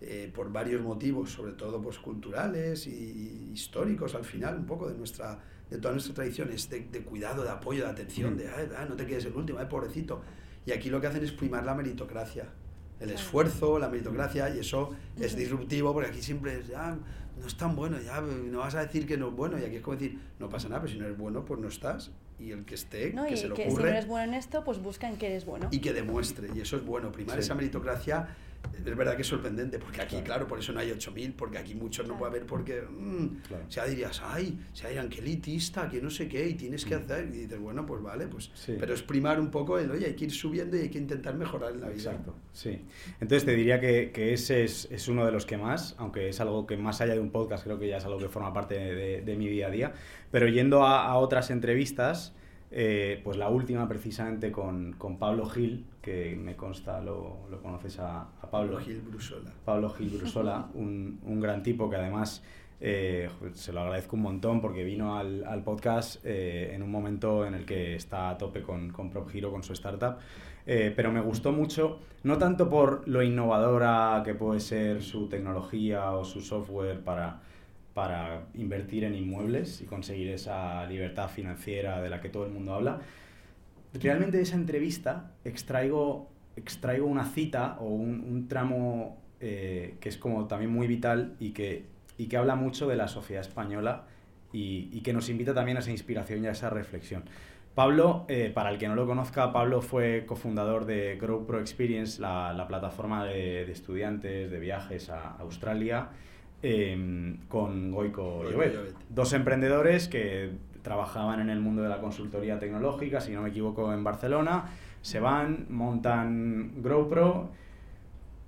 eh, 0.00 0.30
por 0.34 0.52
varios 0.52 0.82
motivos, 0.82 1.30
sobre 1.30 1.52
todo 1.52 1.80
pues, 1.80 1.98
culturales 1.98 2.86
y 2.86 3.50
históricos 3.52 4.14
al 4.14 4.24
final, 4.24 4.56
un 4.56 4.66
poco 4.66 4.88
de, 4.90 4.98
nuestra, 4.98 5.38
de 5.70 5.78
todas 5.78 5.94
nuestras 5.94 6.16
tradiciones, 6.16 6.68
de, 6.68 6.80
de 6.80 7.02
cuidado, 7.02 7.44
de 7.44 7.50
apoyo, 7.50 7.84
de 7.84 7.90
atención, 7.90 8.34
mm. 8.34 8.36
de 8.36 8.48
ah, 8.76 8.84
no 8.88 8.96
te 8.96 9.06
quedes 9.06 9.24
el 9.26 9.34
último, 9.34 9.60
ay, 9.60 9.66
pobrecito. 9.66 10.20
Y 10.66 10.72
aquí 10.72 10.90
lo 10.90 11.00
que 11.00 11.06
hacen 11.06 11.22
es 11.22 11.32
primar 11.32 11.64
la 11.64 11.74
meritocracia, 11.74 12.48
el 13.00 13.10
esfuerzo, 13.10 13.78
la 13.78 13.88
meritocracia, 13.88 14.54
y 14.54 14.60
eso 14.60 14.94
es 15.20 15.36
disruptivo 15.36 15.92
porque 15.92 16.10
aquí 16.10 16.22
siempre 16.22 16.60
es, 16.60 16.72
ah, 16.76 16.96
no 17.38 17.46
es 17.46 17.56
tan 17.56 17.74
bueno, 17.74 18.00
ya 18.00 18.20
no 18.20 18.58
vas 18.58 18.74
a 18.74 18.80
decir 18.80 19.06
que 19.06 19.16
no 19.16 19.28
es 19.28 19.34
bueno, 19.34 19.58
y 19.58 19.64
aquí 19.64 19.76
es 19.76 19.82
como 19.82 19.96
decir, 19.96 20.18
no 20.38 20.48
pasa 20.48 20.68
nada, 20.68 20.82
pero 20.82 20.92
si 20.92 20.98
no 20.98 21.06
eres 21.06 21.18
bueno, 21.18 21.44
pues 21.44 21.60
no 21.60 21.68
estás. 21.68 22.12
Y 22.38 22.50
el 22.50 22.64
que 22.64 22.74
esté, 22.74 23.14
que 23.28 23.36
se 23.36 23.46
lo 23.46 23.54
ocurre. 23.54 23.70
Si 23.70 23.76
no 23.76 23.88
eres 23.88 24.06
bueno 24.08 24.32
en 24.32 24.34
esto, 24.34 24.64
pues 24.64 24.82
busca 24.82 25.08
en 25.08 25.16
que 25.16 25.26
eres 25.26 25.44
bueno. 25.44 25.68
Y 25.70 25.78
que 25.78 25.92
demuestre, 25.92 26.48
y 26.54 26.60
eso 26.60 26.76
es 26.76 26.84
bueno, 26.84 27.12
primar 27.12 27.38
esa 27.38 27.54
meritocracia 27.54 28.28
es 28.84 28.96
verdad 28.96 29.16
que 29.16 29.22
es 29.22 29.28
sorprendente, 29.28 29.78
porque 29.78 30.02
aquí, 30.02 30.16
claro, 30.22 30.46
por 30.46 30.58
eso 30.58 30.72
no 30.72 30.80
hay 30.80 30.90
8.000, 30.90 31.34
porque 31.36 31.58
aquí 31.58 31.74
muchos 31.74 32.06
no 32.06 32.18
puede 32.18 32.30
haber, 32.30 32.46
porque 32.46 32.82
mm, 32.82 33.68
ya 33.68 33.86
dirías, 33.86 34.22
ay, 34.24 34.58
si 34.72 34.86
hay 34.86 34.98
angelitista, 34.98 35.88
que 35.88 36.00
no 36.00 36.10
sé 36.10 36.28
qué, 36.28 36.48
y 36.48 36.54
tienes 36.54 36.84
que 36.84 36.96
mm. 36.96 37.02
hacer, 37.02 37.26
y 37.28 37.38
dices, 37.38 37.58
bueno, 37.58 37.86
pues 37.86 38.02
vale, 38.02 38.26
pues, 38.26 38.50
pero 38.78 38.94
es 38.94 39.02
primar 39.02 39.40
un 39.40 39.50
poco 39.50 39.78
el, 39.78 39.90
oye, 39.90 40.06
hay 40.06 40.14
que 40.14 40.24
ir 40.24 40.32
subiendo 40.32 40.76
y 40.76 40.80
hay 40.80 40.88
que 40.90 40.98
intentar 40.98 41.34
mejorar 41.34 41.72
en 41.72 41.80
la 41.80 41.88
vida. 41.88 42.12
Exacto, 42.12 42.34
sí. 42.52 42.80
Entonces 43.20 43.44
te 43.44 43.54
diría 43.54 43.80
que, 43.80 44.10
que 44.12 44.32
ese 44.32 44.64
es, 44.64 44.88
es, 44.90 45.08
uno 45.08 45.24
de 45.24 45.32
los 45.32 45.46
que 45.46 45.56
más, 45.56 45.94
aunque 45.98 46.28
es 46.28 46.40
algo 46.40 46.66
que 46.66 46.76
más 46.76 47.00
allá 47.00 47.14
de 47.14 47.20
un 47.20 47.30
podcast, 47.30 47.64
creo 47.64 47.78
que 47.78 47.88
ya 47.88 47.98
es 47.98 48.04
algo 48.04 48.18
que 48.18 48.28
forma 48.28 48.52
parte 48.52 48.74
de, 48.74 49.22
de, 49.22 49.36
mi 49.36 49.48
día 49.48 49.68
a 49.68 49.70
día, 49.70 49.92
pero 50.30 50.48
yendo 50.48 50.84
a, 50.84 51.06
a 51.06 51.16
otras 51.16 51.50
entrevistas, 51.50 52.34
eh, 52.76 53.20
pues 53.22 53.36
la 53.36 53.48
última 53.48 53.86
precisamente 53.86 54.50
con, 54.50 54.94
con, 54.94 55.18
Pablo 55.18 55.46
Gil, 55.46 55.84
que 56.04 56.36
me 56.36 56.54
consta, 56.54 57.00
lo, 57.00 57.46
lo 57.50 57.62
conoces 57.62 57.98
a, 57.98 58.28
Pablo. 58.50 58.78
Gil 58.78 59.00
Brusola. 59.00 59.50
Pablo 59.64 59.88
Gil 59.90 60.10
Brusola, 60.10 60.68
un, 60.74 61.20
un 61.24 61.40
gran 61.40 61.62
tipo 61.62 61.88
que 61.88 61.96
además 61.96 62.42
eh, 62.80 63.30
se 63.52 63.72
lo 63.72 63.80
agradezco 63.80 64.16
un 64.16 64.22
montón 64.22 64.60
porque 64.60 64.84
vino 64.84 65.16
al, 65.16 65.44
al 65.44 65.64
podcast 65.64 66.20
eh, 66.24 66.72
en 66.74 66.82
un 66.82 66.90
momento 66.90 67.46
en 67.46 67.54
el 67.54 67.64
que 67.64 67.96
está 67.96 68.30
a 68.30 68.38
tope 68.38 68.62
con, 68.62 68.90
con 68.90 69.10
PropGiro, 69.10 69.50
con 69.50 69.62
su 69.62 69.72
startup. 69.72 70.18
pero 70.66 71.10
me 71.10 71.20
gustó 71.20 71.52
mucho, 71.52 72.00
no 72.22 72.36
tanto 72.36 72.68
por 72.68 73.08
lo 73.08 73.22
innovadora 73.22 74.22
que 74.24 74.34
puede 74.34 74.60
ser 74.60 75.02
su 75.02 75.28
tecnología 75.28 76.12
o 76.12 76.24
su 76.24 76.40
software 76.40 77.00
para 77.00 77.40
para 77.94 78.46
invertir 78.54 79.04
en 79.04 79.14
inmuebles 79.14 79.80
y 79.80 79.84
conseguir 79.84 80.28
esa 80.30 80.84
libertad 80.86 81.28
financiera 81.28 82.02
de 82.02 82.10
la 82.10 82.20
que 82.20 82.28
todo 82.28 82.44
el 82.44 82.50
mundo 82.50 82.74
habla. 82.74 83.00
Realmente 83.94 84.36
de 84.36 84.42
esa 84.42 84.56
entrevista 84.56 85.32
extraigo, 85.44 86.30
extraigo 86.56 87.06
una 87.06 87.24
cita 87.24 87.76
o 87.80 87.86
un, 87.86 88.46
tramo 88.48 89.18
eh, 89.40 89.96
que 90.00 90.08
es 90.08 90.18
como 90.18 90.46
también 90.46 90.72
muy 90.72 90.86
vital 90.86 91.36
y 91.38 91.50
que, 91.50 91.84
y 92.18 92.26
que 92.26 92.36
habla 92.36 92.56
mucho 92.56 92.88
de 92.88 92.96
la 92.96 93.08
sociedad 93.08 93.42
española 93.42 94.04
y, 94.52 95.00
que 95.00 95.12
nos 95.12 95.28
invita 95.28 95.52
también 95.52 95.76
a 95.78 95.80
esa 95.80 95.90
inspiración 95.90 96.44
y 96.44 96.46
a 96.46 96.52
esa 96.52 96.70
reflexión. 96.70 97.24
Pablo, 97.74 98.24
eh, 98.28 98.52
para 98.54 98.70
el 98.70 98.78
que 98.78 98.86
no 98.86 98.94
lo 98.94 99.04
conozca, 99.04 99.52
Pablo 99.52 99.82
fue 99.82 100.24
cofundador 100.26 100.84
de 100.84 101.16
Grow 101.20 101.44
Pro 101.44 101.58
Experience, 101.58 102.20
la, 102.20 102.52
la 102.52 102.68
plataforma 102.68 103.24
de, 103.24 103.64
de, 103.64 103.72
estudiantes 103.72 104.48
de 104.48 104.60
viajes 104.60 105.10
a 105.10 105.32
Australia 105.38 106.10
Em, 106.66 107.36
con 107.46 107.90
Goico 107.92 108.42
Llobet. 108.50 108.94
Dos 109.10 109.34
emprendedores 109.34 110.08
que 110.08 110.52
trabajaban 110.84 111.40
en 111.40 111.50
el 111.50 111.58
mundo 111.58 111.82
de 111.82 111.88
la 111.88 112.00
consultoría 112.00 112.60
tecnológica, 112.60 113.20
si 113.20 113.32
no 113.32 113.42
me 113.42 113.48
equivoco, 113.48 113.92
en 113.92 114.04
Barcelona. 114.04 114.70
Se 115.00 115.18
van, 115.18 115.66
montan 115.70 116.82
GrowPro, 116.82 117.50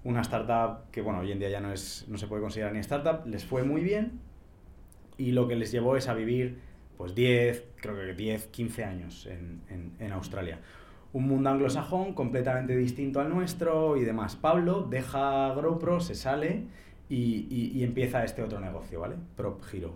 una 0.05 0.21
startup 0.21 0.91
que, 0.93 1.01
bueno, 1.01 1.21
hoy 1.21 1.33
en 1.33 1.41
día 1.41 1.49
ya 1.49 1.61
no, 1.61 1.73
es, 1.73 2.05
no 2.09 2.19
se 2.19 2.29
puede 2.29 2.43
considerar 2.43 2.73
ni 2.73 2.79
startup, 2.79 3.27
les 3.27 3.45
fue 3.45 3.65
muy 3.65 3.83
bien 3.83 4.21
y 5.19 5.33
lo 5.33 5.49
que 5.49 5.57
les 5.57 5.73
llevó 5.73 5.97
es 5.97 6.09
a 6.09 6.15
vivir 6.15 6.59
pues 6.97 7.15
10, 7.15 7.65
creo 7.77 7.97
que 7.97 8.15
10, 8.15 8.47
15 8.47 8.85
años 8.85 9.27
en, 9.27 9.93
en, 9.99 10.13
Australia. 10.13 10.61
Un 11.13 11.27
mundo 11.27 11.51
anglosajón 11.51 12.15
completamente 12.15 12.77
distinto 12.77 13.21
al 13.21 13.31
nuestro 13.31 13.97
y 13.97 14.05
demás. 14.05 14.37
Pablo 14.37 14.87
deja 14.89 15.53
GrowPro, 15.55 16.01
se 16.01 16.15
sale 16.15 16.65
y, 17.09 17.47
y, 17.51 17.83
empieza 17.85 18.25
este 18.25 18.43
otro 18.43 18.61
negocio, 18.61 19.01
¿vale? 19.01 19.17
Prop 19.37 19.63
Giro. 19.65 19.95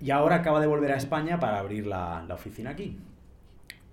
Y 0.00 0.10
ahora 0.10 0.36
acaba 0.36 0.60
de 0.60 0.66
volver 0.66 0.92
a 0.92 0.96
España 0.96 1.38
para 1.38 1.58
abrir 1.58 1.86
la, 1.86 2.24
la 2.26 2.34
oficina 2.34 2.70
aquí. 2.70 2.98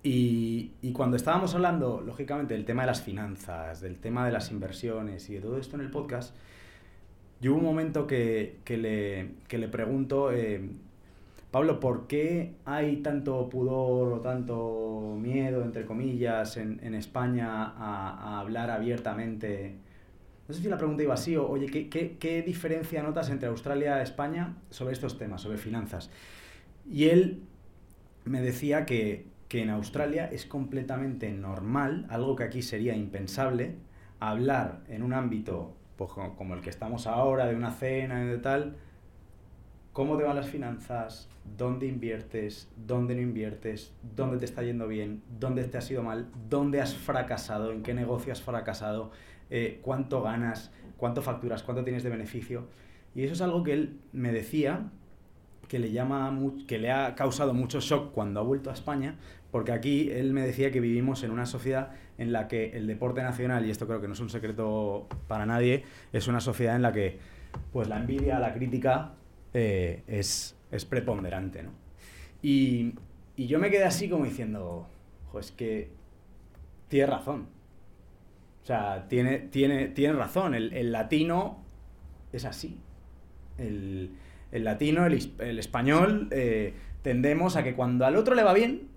Y, 0.06 0.92
cuando 0.92 1.16
estábamos 1.16 1.54
hablando, 1.54 2.02
lógicamente, 2.02 2.52
del 2.52 2.66
tema 2.66 2.82
de 2.82 2.88
las 2.88 3.00
finanzas, 3.00 3.80
del 3.80 3.96
tema 3.98 4.26
de 4.26 4.32
las 4.32 4.50
inversiones 4.50 5.30
y 5.30 5.34
de 5.34 5.40
todo 5.40 5.56
esto 5.58 5.76
en 5.76 5.82
el 5.82 5.90
podcast, 5.90 6.36
yo 7.40 7.52
hubo 7.52 7.60
un 7.60 7.64
momento 7.64 8.06
que, 8.06 8.58
que, 8.64 8.76
le, 8.76 9.30
que 9.48 9.56
le, 9.56 9.68
pregunto, 9.68 10.30
eh, 10.30 10.60
Pablo, 11.50 11.80
¿por 11.80 12.06
qué 12.06 12.56
hay 12.66 12.98
tanto 12.98 13.48
pudor 13.48 14.12
o 14.12 14.20
tanto 14.20 15.16
miedo, 15.18 15.62
entre 15.64 15.86
comillas, 15.86 16.58
en, 16.58 16.94
España 16.94 17.64
a 17.64 18.40
hablar 18.40 18.70
abiertamente 18.70 19.78
no 20.46 20.54
sé 20.54 20.62
si 20.62 20.68
la 20.68 20.76
pregunta 20.76 21.02
iba 21.02 21.14
así, 21.14 21.36
o 21.36 21.48
oye, 21.48 21.66
¿qué, 21.66 21.88
qué, 21.88 22.16
qué 22.18 22.42
diferencia 22.42 23.02
notas 23.02 23.30
entre 23.30 23.48
Australia 23.48 23.98
y 23.98 24.02
España 24.02 24.56
sobre 24.70 24.92
estos 24.92 25.16
temas, 25.18 25.40
sobre 25.40 25.58
finanzas? 25.58 26.10
Y 26.90 27.04
él 27.04 27.42
me 28.24 28.40
decía 28.42 28.84
que, 28.84 29.26
que 29.48 29.62
en 29.62 29.70
Australia 29.70 30.26
es 30.26 30.44
completamente 30.44 31.30
normal, 31.32 32.06
algo 32.10 32.36
que 32.36 32.44
aquí 32.44 32.60
sería 32.60 32.94
impensable, 32.94 33.76
hablar 34.20 34.82
en 34.88 35.02
un 35.02 35.12
ámbito 35.12 35.74
pues, 35.96 36.10
como 36.10 36.54
el 36.54 36.60
que 36.60 36.70
estamos 36.70 37.06
ahora, 37.06 37.46
de 37.46 37.54
una 37.54 37.70
cena 37.70 38.22
y 38.22 38.26
de 38.26 38.38
tal, 38.38 38.76
cómo 39.92 40.16
te 40.16 40.24
van 40.24 40.36
las 40.36 40.48
finanzas, 40.48 41.28
dónde 41.56 41.86
inviertes, 41.86 42.68
dónde 42.76 43.14
no 43.14 43.20
inviertes, 43.20 43.92
dónde 44.16 44.38
te 44.38 44.44
está 44.44 44.62
yendo 44.62 44.88
bien, 44.88 45.22
dónde 45.38 45.64
te 45.64 45.78
has 45.78 45.90
ido 45.90 46.02
mal, 46.02 46.28
dónde 46.50 46.80
has 46.80 46.94
fracasado, 46.94 47.70
en 47.70 47.82
qué 47.82 47.94
negocio 47.94 48.32
has 48.32 48.42
fracasado, 48.42 49.12
eh, 49.56 49.78
cuánto 49.82 50.20
ganas, 50.20 50.72
cuánto 50.96 51.22
facturas, 51.22 51.62
cuánto 51.62 51.84
tienes 51.84 52.02
de 52.02 52.10
beneficio. 52.10 52.66
Y 53.14 53.22
eso 53.22 53.34
es 53.34 53.40
algo 53.40 53.62
que 53.62 53.72
él 53.72 54.00
me 54.12 54.32
decía 54.32 54.90
que 55.68 55.78
le, 55.78 55.92
llama 55.92 56.36
que 56.66 56.80
le 56.80 56.90
ha 56.90 57.14
causado 57.14 57.54
mucho 57.54 57.78
shock 57.78 58.10
cuando 58.10 58.40
ha 58.40 58.42
vuelto 58.42 58.70
a 58.70 58.72
España, 58.72 59.14
porque 59.52 59.70
aquí 59.70 60.10
él 60.10 60.32
me 60.32 60.44
decía 60.44 60.72
que 60.72 60.80
vivimos 60.80 61.22
en 61.22 61.30
una 61.30 61.46
sociedad 61.46 61.92
en 62.18 62.32
la 62.32 62.48
que 62.48 62.76
el 62.76 62.88
deporte 62.88 63.22
nacional, 63.22 63.64
y 63.64 63.70
esto 63.70 63.86
creo 63.86 64.00
que 64.00 64.08
no 64.08 64.14
es 64.14 64.20
un 64.20 64.28
secreto 64.28 65.06
para 65.28 65.46
nadie, 65.46 65.84
es 66.12 66.26
una 66.26 66.40
sociedad 66.40 66.74
en 66.74 66.82
la 66.82 66.92
que 66.92 67.20
pues 67.72 67.86
la 67.86 67.98
envidia, 67.98 68.40
la 68.40 68.52
crítica 68.52 69.12
eh, 69.52 70.02
es, 70.08 70.56
es, 70.72 70.84
preponderante. 70.84 71.62
¿no? 71.62 71.70
Y, 72.42 72.92
y, 73.36 73.46
yo 73.46 73.60
me 73.60 73.70
quedé 73.70 73.84
así 73.84 74.08
como 74.08 74.24
diciendo, 74.24 74.88
es 75.38 75.52
que 75.52 75.92
tiene 76.88 77.06
razón. 77.06 77.54
O 78.64 78.66
sea, 78.66 79.04
tiene, 79.08 79.40
tiene, 79.40 79.88
tiene 79.88 80.14
razón, 80.14 80.54
el, 80.54 80.72
el 80.72 80.90
latino 80.90 81.62
es 82.32 82.46
así. 82.46 82.80
El, 83.58 84.10
el 84.52 84.64
latino, 84.64 85.04
el, 85.04 85.32
el 85.38 85.58
español, 85.58 86.28
eh, 86.30 86.72
tendemos 87.02 87.56
a 87.56 87.62
que 87.62 87.74
cuando 87.74 88.06
al 88.06 88.16
otro 88.16 88.34
le 88.34 88.42
va 88.42 88.54
bien, 88.54 88.88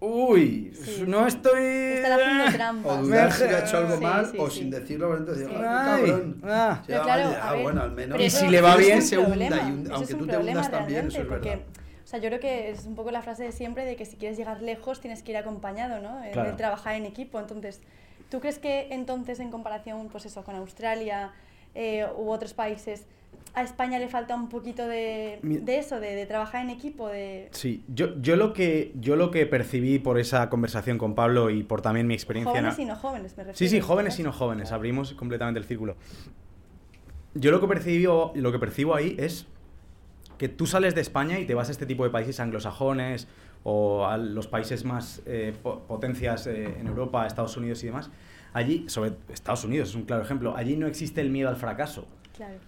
uy, 0.00 0.72
no 1.06 1.24
estoy... 1.24 1.62
Estar 1.62 2.20
haciendo 2.20 2.44
trampas. 2.52 2.98
O 2.98 3.02
dudar 3.02 3.32
si 3.32 3.44
ha 3.44 3.60
hecho 3.60 3.78
algo 3.78 4.00
mal, 4.00 4.32
o 4.36 4.50
sin 4.50 4.70
decirlo, 4.70 5.16
entonces 5.16 5.46
decir, 5.46 5.64
¡ay, 5.64 6.00
cabrón! 6.02 6.40
Ah. 6.42 6.82
Pero 6.84 7.02
claro, 7.04 7.36
ah, 7.40 7.54
bueno, 7.62 7.82
al 7.82 7.92
menos... 7.92 8.20
Y 8.20 8.28
si 8.28 8.48
le 8.48 8.60
va 8.60 8.76
bien, 8.76 9.02
se 9.02 9.18
hunda, 9.18 9.56
y 9.56 9.84
aunque 9.92 10.14
tú 10.14 10.26
te 10.26 10.36
hundas 10.36 10.68
también, 10.68 11.06
eso 11.06 11.20
es 11.20 11.28
porque, 11.28 11.62
O 12.02 12.06
sea, 12.06 12.18
yo 12.18 12.28
creo 12.28 12.40
que 12.40 12.70
es 12.70 12.86
un 12.86 12.96
poco 12.96 13.12
la 13.12 13.22
frase 13.22 13.44
de 13.44 13.52
siempre 13.52 13.84
de 13.84 13.94
que 13.94 14.04
si 14.04 14.16
quieres 14.16 14.36
llegar 14.36 14.60
lejos 14.62 15.00
tienes 15.00 15.22
que 15.22 15.30
ir 15.30 15.36
acompañado, 15.36 16.00
¿no? 16.00 16.20
De 16.20 16.52
trabajar 16.56 16.96
en 16.96 17.06
equipo. 17.06 17.38
Entonces, 17.38 17.80
¿tú 18.30 18.40
crees 18.40 18.58
que 18.58 18.88
entonces 18.90 19.40
en 19.40 19.50
comparación, 19.50 20.08
pues 20.08 20.26
eso, 20.26 20.44
con 20.44 20.56
Australia 20.56 21.32
eh, 21.74 22.06
u 22.16 22.30
otros 22.30 22.54
países, 22.54 23.06
a 23.52 23.62
España 23.62 23.98
le 23.98 24.08
falta 24.08 24.34
un 24.34 24.48
poquito 24.48 24.86
de, 24.86 25.40
de 25.42 25.78
eso, 25.78 25.98
de, 25.98 26.14
de, 26.14 26.26
trabajar 26.26 26.62
en 26.62 26.70
equipo. 26.70 27.08
De... 27.08 27.48
Sí, 27.50 27.84
yo, 27.88 28.20
yo, 28.20 28.36
lo 28.36 28.52
que, 28.52 28.92
yo 29.00 29.16
lo 29.16 29.30
que 29.30 29.44
percibí 29.46 29.98
por 29.98 30.18
esa 30.18 30.48
conversación 30.48 30.98
con 30.98 31.14
Pablo 31.14 31.50
y 31.50 31.64
por 31.64 31.82
también 31.82 32.06
mi 32.06 32.14
experiencia... 32.14 32.52
Jóvenes 32.52 32.78
y 32.78 32.84
no 32.84 32.96
jóvenes, 32.96 33.36
me 33.36 33.44
refiero. 33.44 33.58
Sí, 33.58 33.68
sí, 33.68 33.80
jóvenes 33.80 34.18
y 34.20 34.22
no 34.22 34.32
jóvenes, 34.32 34.70
abrimos 34.70 35.12
completamente 35.14 35.58
el 35.58 35.66
círculo. 35.66 35.96
Yo 37.34 37.50
lo 37.50 37.60
que, 37.60 37.66
percibo, 37.66 38.32
lo 38.34 38.52
que 38.52 38.58
percibo 38.58 38.94
ahí 38.94 39.16
es 39.18 39.46
que 40.38 40.48
tú 40.48 40.66
sales 40.66 40.94
de 40.94 41.00
España 41.00 41.38
y 41.38 41.46
te 41.46 41.54
vas 41.54 41.68
a 41.68 41.72
este 41.72 41.86
tipo 41.86 42.04
de 42.04 42.10
países 42.10 42.40
anglosajones 42.40 43.28
o 43.62 44.06
a 44.06 44.16
los 44.16 44.46
países 44.46 44.84
más 44.84 45.22
eh, 45.26 45.54
potencias 45.62 46.46
eh, 46.46 46.76
en 46.78 46.86
Europa, 46.86 47.26
Estados 47.26 47.56
Unidos 47.56 47.82
y 47.82 47.86
demás. 47.86 48.10
Allí, 48.52 48.88
sobre 48.88 49.12
Estados 49.32 49.64
Unidos 49.64 49.90
es 49.90 49.94
un 49.94 50.04
claro 50.04 50.22
ejemplo, 50.22 50.56
allí 50.56 50.76
no 50.76 50.86
existe 50.86 51.20
el 51.20 51.30
miedo 51.30 51.48
al 51.48 51.56
fracaso. 51.56 52.06
Claro. 52.36 52.58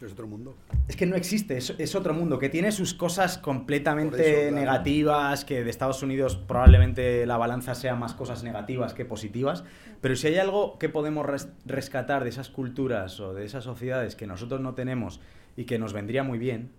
Es 0.00 0.12
otro 0.12 0.26
mundo. 0.26 0.54
Es 0.88 0.96
que 0.96 1.06
no 1.06 1.16
existe, 1.16 1.56
es, 1.56 1.94
otro 1.94 2.12
mundo, 2.12 2.38
que 2.38 2.50
tiene 2.50 2.70
sus 2.70 2.92
cosas 2.92 3.38
completamente 3.38 4.52
negativas, 4.52 5.46
que 5.46 5.64
de 5.64 5.70
Estados 5.70 6.02
Unidos 6.02 6.36
probablemente 6.36 7.24
la 7.24 7.38
balanza 7.38 7.74
sea 7.74 7.94
más 7.94 8.12
cosas 8.12 8.42
negativas 8.44 8.92
que 8.92 9.06
positivas, 9.06 9.64
pero 10.02 10.14
si 10.14 10.26
hay 10.26 10.36
algo 10.36 10.78
que 10.78 10.90
podemos 10.90 11.24
rescatar 11.64 12.24
de 12.24 12.28
esas 12.28 12.50
culturas 12.50 13.18
o 13.20 13.32
de 13.32 13.46
esas 13.46 13.64
sociedades 13.64 14.16
que 14.16 14.26
nosotros 14.26 14.60
no 14.60 14.74
tenemos 14.74 15.20
y 15.56 15.64
que 15.64 15.78
nos 15.78 15.94
vendría 15.94 16.22
muy 16.22 16.38
bien, 16.38 16.72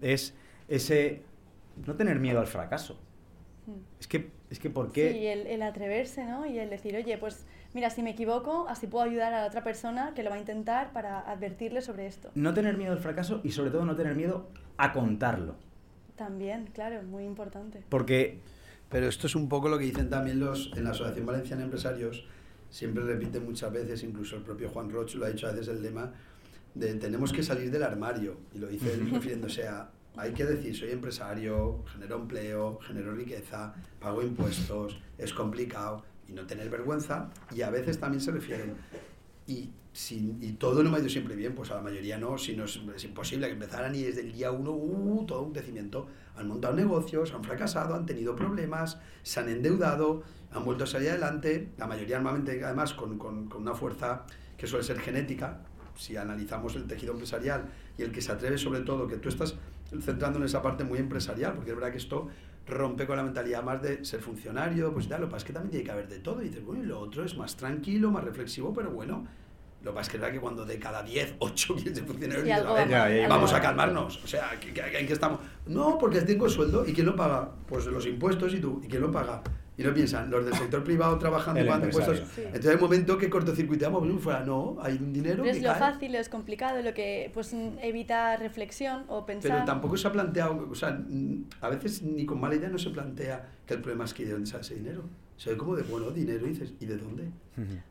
es 0.00 0.34
ese 0.68 1.22
no 1.86 1.94
tener 1.94 2.18
miedo 2.18 2.40
al 2.40 2.46
fracaso. 2.46 2.98
Hmm. 3.66 3.80
Es 4.00 4.06
que, 4.06 4.30
es 4.50 4.58
que 4.58 4.70
¿por 4.70 4.92
qué? 4.92 5.12
Sí, 5.12 5.26
el, 5.26 5.46
el 5.46 5.62
atreverse, 5.62 6.24
¿no? 6.24 6.46
Y 6.46 6.58
el 6.58 6.70
decir, 6.70 6.96
oye, 6.96 7.18
pues 7.18 7.46
mira, 7.74 7.90
si 7.90 8.02
me 8.02 8.10
equivoco, 8.10 8.66
así 8.68 8.86
puedo 8.86 9.04
ayudar 9.04 9.32
a 9.32 9.42
la 9.42 9.46
otra 9.46 9.62
persona 9.62 10.12
que 10.14 10.22
lo 10.22 10.30
va 10.30 10.36
a 10.36 10.38
intentar 10.38 10.92
para 10.92 11.20
advertirle 11.20 11.80
sobre 11.80 12.06
esto. 12.06 12.30
No 12.34 12.54
tener 12.54 12.76
miedo 12.76 12.92
al 12.92 12.98
fracaso 12.98 13.40
y 13.44 13.52
sobre 13.52 13.70
todo 13.70 13.84
no 13.84 13.96
tener 13.96 14.14
miedo 14.14 14.48
a 14.76 14.92
contarlo. 14.92 15.56
También, 16.16 16.66
claro, 16.72 17.02
muy 17.02 17.24
importante. 17.24 17.82
Porque... 17.88 18.40
Pero 18.88 19.08
esto 19.08 19.26
es 19.26 19.34
un 19.34 19.48
poco 19.48 19.70
lo 19.70 19.78
que 19.78 19.86
dicen 19.86 20.10
también 20.10 20.38
los 20.38 20.70
en 20.76 20.84
la 20.84 20.90
Asociación 20.90 21.24
Valenciana 21.24 21.60
de 21.60 21.64
Empresarios, 21.64 22.26
siempre 22.68 23.02
repiten 23.02 23.42
muchas 23.42 23.72
veces, 23.72 24.02
incluso 24.02 24.36
el 24.36 24.42
propio 24.42 24.68
Juan 24.68 24.90
Roch 24.90 25.14
lo 25.14 25.24
ha 25.24 25.30
dicho 25.30 25.46
a 25.46 25.52
veces 25.52 25.68
el 25.68 25.82
lema 25.82 26.12
de 26.74 26.92
tenemos 26.94 27.32
que 27.32 27.42
salir 27.42 27.70
del 27.70 27.82
armario, 27.82 28.36
y 28.54 28.58
lo 28.58 28.66
dice 28.66 28.92
él 28.92 29.10
refiriéndose 29.12 29.66
a 29.66 29.90
hay 30.16 30.32
que 30.32 30.44
decir, 30.44 30.76
soy 30.76 30.90
empresario, 30.90 31.82
genero 31.92 32.16
empleo, 32.16 32.78
genero 32.86 33.14
riqueza, 33.14 33.74
pago 34.00 34.22
impuestos, 34.22 35.00
es 35.18 35.32
complicado, 35.32 36.04
y 36.28 36.32
no 36.32 36.46
tener 36.46 36.68
vergüenza, 36.68 37.30
y 37.50 37.62
a 37.62 37.70
veces 37.70 37.98
también 37.98 38.20
se 38.20 38.30
refieren, 38.30 38.74
y, 39.46 39.70
si, 39.92 40.36
y 40.40 40.52
todo 40.52 40.82
no 40.82 40.90
me 40.90 40.96
ha 40.96 41.00
ido 41.00 41.08
siempre 41.08 41.34
bien, 41.34 41.54
pues 41.54 41.70
a 41.70 41.74
la 41.76 41.82
mayoría 41.82 42.18
no, 42.18 42.38
si 42.38 42.56
no 42.56 42.64
es, 42.64 43.04
imposible 43.04 43.46
que 43.46 43.54
empezaran 43.54 43.94
y 43.94 44.02
desde 44.02 44.20
el 44.22 44.32
día 44.32 44.50
uno, 44.50 44.72
uh, 44.72 45.24
todo 45.26 45.42
un 45.42 45.52
crecimiento, 45.52 46.06
han 46.36 46.48
montado 46.48 46.74
negocios, 46.74 47.32
han 47.34 47.44
fracasado, 47.44 47.94
han 47.94 48.06
tenido 48.06 48.34
problemas, 48.36 48.98
se 49.22 49.40
han 49.40 49.48
endeudado, 49.48 50.22
han 50.52 50.64
vuelto 50.64 50.84
a 50.84 50.86
salir 50.86 51.10
adelante, 51.10 51.70
la 51.78 51.86
mayoría 51.86 52.16
normalmente 52.16 52.62
además 52.64 52.94
con, 52.94 53.18
con, 53.18 53.48
con 53.48 53.62
una 53.62 53.74
fuerza 53.74 54.24
que 54.56 54.66
suele 54.66 54.84
ser 54.84 54.98
genética, 55.00 55.60
si 55.96 56.16
analizamos 56.16 56.74
el 56.76 56.86
tejido 56.86 57.12
empresarial 57.12 57.66
y 57.98 58.02
el 58.02 58.12
que 58.12 58.20
se 58.20 58.32
atreve 58.32 58.58
sobre 58.58 58.80
todo, 58.80 59.06
que 59.08 59.16
tú 59.16 59.28
estás 59.28 59.56
centrando 60.00 60.38
en 60.38 60.44
esa 60.44 60.62
parte 60.62 60.84
muy 60.84 60.98
empresarial, 60.98 61.54
porque 61.54 61.70
es 61.70 61.76
verdad 61.76 61.90
que 61.92 61.98
esto 61.98 62.28
rompe 62.66 63.06
con 63.06 63.16
la 63.16 63.24
mentalidad 63.24 63.62
más 63.62 63.82
de 63.82 64.04
ser 64.04 64.20
funcionario, 64.20 64.92
pues 64.92 65.08
ya, 65.08 65.18
lo 65.18 65.26
que 65.26 65.32
pasa 65.32 65.38
es 65.38 65.44
que 65.44 65.52
también 65.52 65.70
tiene 65.70 65.84
que 65.84 65.90
haber 65.90 66.08
de 66.08 66.20
todo. 66.20 66.42
Y 66.42 66.48
dices, 66.48 66.64
bueno, 66.64 66.84
y 66.84 66.86
lo 66.86 67.00
otro 67.00 67.24
es 67.24 67.36
más 67.36 67.56
tranquilo, 67.56 68.10
más 68.10 68.24
reflexivo, 68.24 68.72
pero 68.72 68.90
bueno. 68.90 69.26
Lo 69.82 69.90
que 69.90 69.96
pasa 69.96 70.02
es 70.02 70.08
que 70.10 70.16
es 70.16 70.20
verdad 70.20 70.34
que 70.34 70.40
cuando 70.40 70.64
de 70.64 70.78
cada 70.78 71.02
10, 71.02 71.34
8 71.40 71.74
quieren 71.74 71.96
ser 71.96 72.04
funcionarios, 72.04 73.28
vamos 73.28 73.52
a 73.52 73.60
calmarnos. 73.60 74.22
O 74.22 74.28
sea, 74.28 74.52
¿en 74.54 75.06
qué 75.06 75.12
estamos? 75.12 75.40
No, 75.66 75.98
porque 75.98 76.20
tengo 76.20 76.48
sueldo. 76.48 76.86
¿Y 76.86 76.92
quién 76.92 77.06
lo 77.06 77.16
paga? 77.16 77.50
Pues 77.66 77.86
los 77.86 78.06
impuestos 78.06 78.54
y 78.54 78.60
tú. 78.60 78.80
¿Y 78.84 78.86
quién 78.86 79.02
lo 79.02 79.10
paga? 79.10 79.42
Y 79.76 79.82
no 79.82 79.94
piensan, 79.94 80.30
los 80.30 80.44
del 80.44 80.54
sector 80.54 80.84
privado 80.84 81.18
trabajando 81.18 81.64
pagando 81.64 81.86
impuestos. 81.86 82.22
Entonces 82.36 82.66
hay 82.66 82.74
un 82.74 82.80
momento 82.80 83.16
que 83.16 83.30
cortocircuitamos, 83.30 84.22
fuera, 84.22 84.44
no, 84.44 84.76
hay 84.82 84.98
un 84.98 85.12
dinero. 85.12 85.44
es 85.44 85.62
lo 85.62 85.74
fácil, 85.74 86.14
es 86.14 86.28
complicado, 86.28 86.82
lo 86.82 86.92
que 86.92 87.30
pues 87.32 87.54
evita 87.80 88.36
reflexión 88.36 89.04
o 89.08 89.24
pensar. 89.24 89.50
Pero 89.50 89.64
tampoco 89.64 89.96
se 89.96 90.08
ha 90.08 90.12
planteado, 90.12 90.68
o 90.70 90.74
sea, 90.74 91.02
a 91.60 91.68
veces 91.70 92.02
ni 92.02 92.26
con 92.26 92.38
mala 92.38 92.54
idea 92.54 92.68
no 92.68 92.78
se 92.78 92.90
plantea 92.90 93.48
que 93.66 93.74
el 93.74 93.80
problema 93.80 94.04
es 94.04 94.12
que 94.12 94.26
de 94.26 94.32
dónde 94.32 94.46
sale 94.46 94.62
ese 94.62 94.74
dinero. 94.74 95.04
Se 95.38 95.50
ve 95.50 95.56
como 95.56 95.74
de, 95.74 95.82
bueno, 95.82 96.10
dinero 96.10 96.46
y 96.46 96.50
dices, 96.50 96.74
¿y 96.78 96.86
de 96.86 96.98
dónde? 96.98 97.30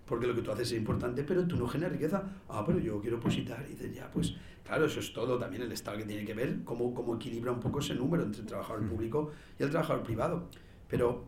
Porque 0.05 0.27
lo 0.27 0.36
que 0.36 0.41
tú 0.41 0.51
haces 0.51 0.71
es 0.71 0.77
importante, 0.77 1.23
pero 1.23 1.45
tú 1.45 1.57
no 1.57 1.67
generas 1.67 1.91
riqueza. 1.93 2.23
Ah, 2.47 2.63
pero 2.65 2.79
yo 2.79 3.01
quiero 3.01 3.19
positar. 3.19 3.65
Y 3.67 3.71
dices, 3.71 3.93
ya, 3.93 4.09
pues 4.09 4.36
claro, 4.63 4.86
eso 4.86 4.99
es 4.99 5.11
todo. 5.11 5.38
También 5.38 5.63
el 5.63 5.71
Estado 5.71 5.97
que 5.97 6.05
tiene 6.05 6.23
que 6.23 6.34
ver 6.34 6.63
cómo, 6.63 6.93
cómo 6.93 7.15
equilibra 7.15 7.51
un 7.51 7.59
poco 7.59 7.79
ese 7.79 7.95
número 7.95 8.23
entre 8.23 8.41
el 8.41 8.47
trabajador 8.47 8.88
público 8.88 9.32
y 9.59 9.63
el 9.63 9.69
trabajador 9.69 10.03
privado. 10.03 10.47
Pero 10.88 11.25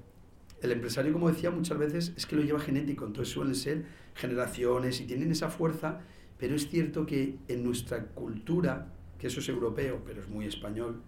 el 0.64 0.72
empresario, 0.72 1.12
como 1.12 1.30
decía, 1.30 1.52
muchas 1.52 1.78
veces 1.78 2.14
es 2.16 2.26
que 2.26 2.36
lo 2.36 2.42
lleva 2.42 2.60
genético, 2.60 3.06
entonces 3.06 3.34
suelen 3.34 3.56
ser 3.56 3.86
generaciones 4.16 5.02
y 5.02 5.06
tienen 5.06 5.32
esa 5.32 5.50
fuerza, 5.50 6.00
pero 6.38 6.56
es 6.56 6.70
cierto 6.70 7.06
que 7.06 7.38
en 7.48 7.64
nuestra 7.64 8.06
cultura, 8.06 8.88
que 9.20 9.28
eso 9.28 9.42
es 9.42 9.50
europeo, 9.50 10.02
pero 10.06 10.22
es 10.22 10.30
muy 10.30 10.46
español, 10.46 11.02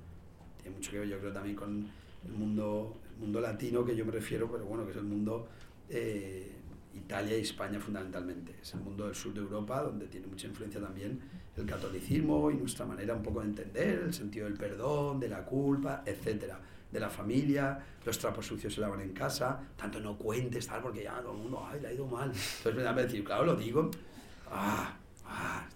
tiene 0.62 0.76
mucho 0.76 0.92
que 0.92 1.00
ver 1.00 1.08
yo 1.08 1.20
creo 1.20 1.32
también 1.32 1.56
con 1.56 1.88
el 2.26 2.32
mundo, 2.34 2.98
el 3.14 3.22
mundo 3.22 3.40
latino 3.40 3.86
que 3.86 3.96
yo 3.96 4.06
me 4.06 4.12
refiero, 4.12 4.52
pero 4.52 4.66
bueno, 4.66 4.84
que 4.84 4.92
es 4.92 4.98
el 4.98 5.04
mundo 5.04 5.48
eh, 5.90 6.52
Italia 6.94 7.38
y 7.38 7.42
España 7.42 7.80
fundamentalmente, 7.80 8.56
es 8.62 8.74
el 8.74 8.82
mundo 8.82 9.06
del 9.06 9.16
sur 9.16 9.34
de 9.34 9.40
Europa 9.40 9.82
donde 9.84 10.08
tiene 10.08 10.28
mucha 10.28 10.48
influencia 10.48 10.82
también 10.82 11.20
el 11.56 11.66
catolicismo 11.66 12.52
y 12.52 12.56
nuestra 12.56 12.86
manera 12.86 13.14
un 13.16 13.24
poco 13.24 13.40
de 13.40 13.48
entender 13.48 14.04
el 14.08 14.14
sentido 14.14 14.46
del 14.46 14.58
perdón, 14.58 15.22
de 15.22 15.30
la 15.30 15.46
culpa, 15.46 16.04
etcétera 16.06 16.60
de 16.96 17.02
la 17.02 17.10
familia, 17.10 17.78
los 18.06 18.18
trapos 18.18 18.48
sucios 18.48 18.74
se 18.74 18.82
lavan 18.82 19.02
en 19.02 19.12
casa, 19.12 19.60
tanto 19.76 20.00
no 20.00 20.18
cuentes, 20.18 20.66
tal, 20.66 20.82
porque 20.82 21.04
ya 21.04 21.20
todo 21.20 21.34
el 21.34 21.40
mundo, 21.40 21.68
ay, 21.70 21.82
le 21.82 21.90
ha 21.90 21.94
ido 21.94 22.08
mal. 22.08 22.30
Entonces 22.30 22.76
me 22.76 22.82
da 22.82 22.92
a 22.92 22.94
decir, 22.94 23.24
claro, 23.24 23.46
lo 23.46 23.56
digo, 23.56 23.92
ah, 24.50 24.96
ah, 25.26 25.68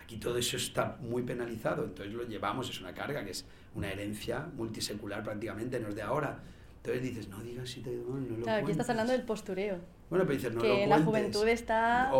aquí 0.00 0.18
todo 0.18 0.36
eso 0.36 0.56
está 0.58 0.98
muy 1.00 1.22
penalizado, 1.22 1.84
entonces 1.84 2.14
lo 2.14 2.24
llevamos, 2.24 2.68
es 2.68 2.80
una 2.80 2.92
carga, 2.92 3.24
que 3.24 3.30
es 3.30 3.46
una 3.74 3.90
herencia 3.90 4.46
multisecular 4.54 5.24
prácticamente, 5.24 5.80
no 5.80 5.88
es 5.88 5.94
de 5.94 6.02
ahora. 6.02 6.38
Entonces 6.76 7.02
dices, 7.02 7.28
no 7.28 7.40
digas 7.42 7.68
si 7.68 7.80
te 7.80 7.90
ha 7.90 7.92
ido 7.92 8.04
mal, 8.04 8.28
no 8.28 8.36
lo 8.36 8.42
Claro, 8.44 8.62
aquí 8.62 8.72
estás 8.72 8.90
hablando 8.90 9.12
del 9.12 9.22
postureo. 9.22 9.78
Bueno, 10.10 10.24
pero 10.26 10.36
dices, 10.36 10.52
no 10.52 10.60
que 10.60 10.86
lo 10.86 10.86
la 10.86 11.02
juventud 11.02 11.46
está 11.48 12.10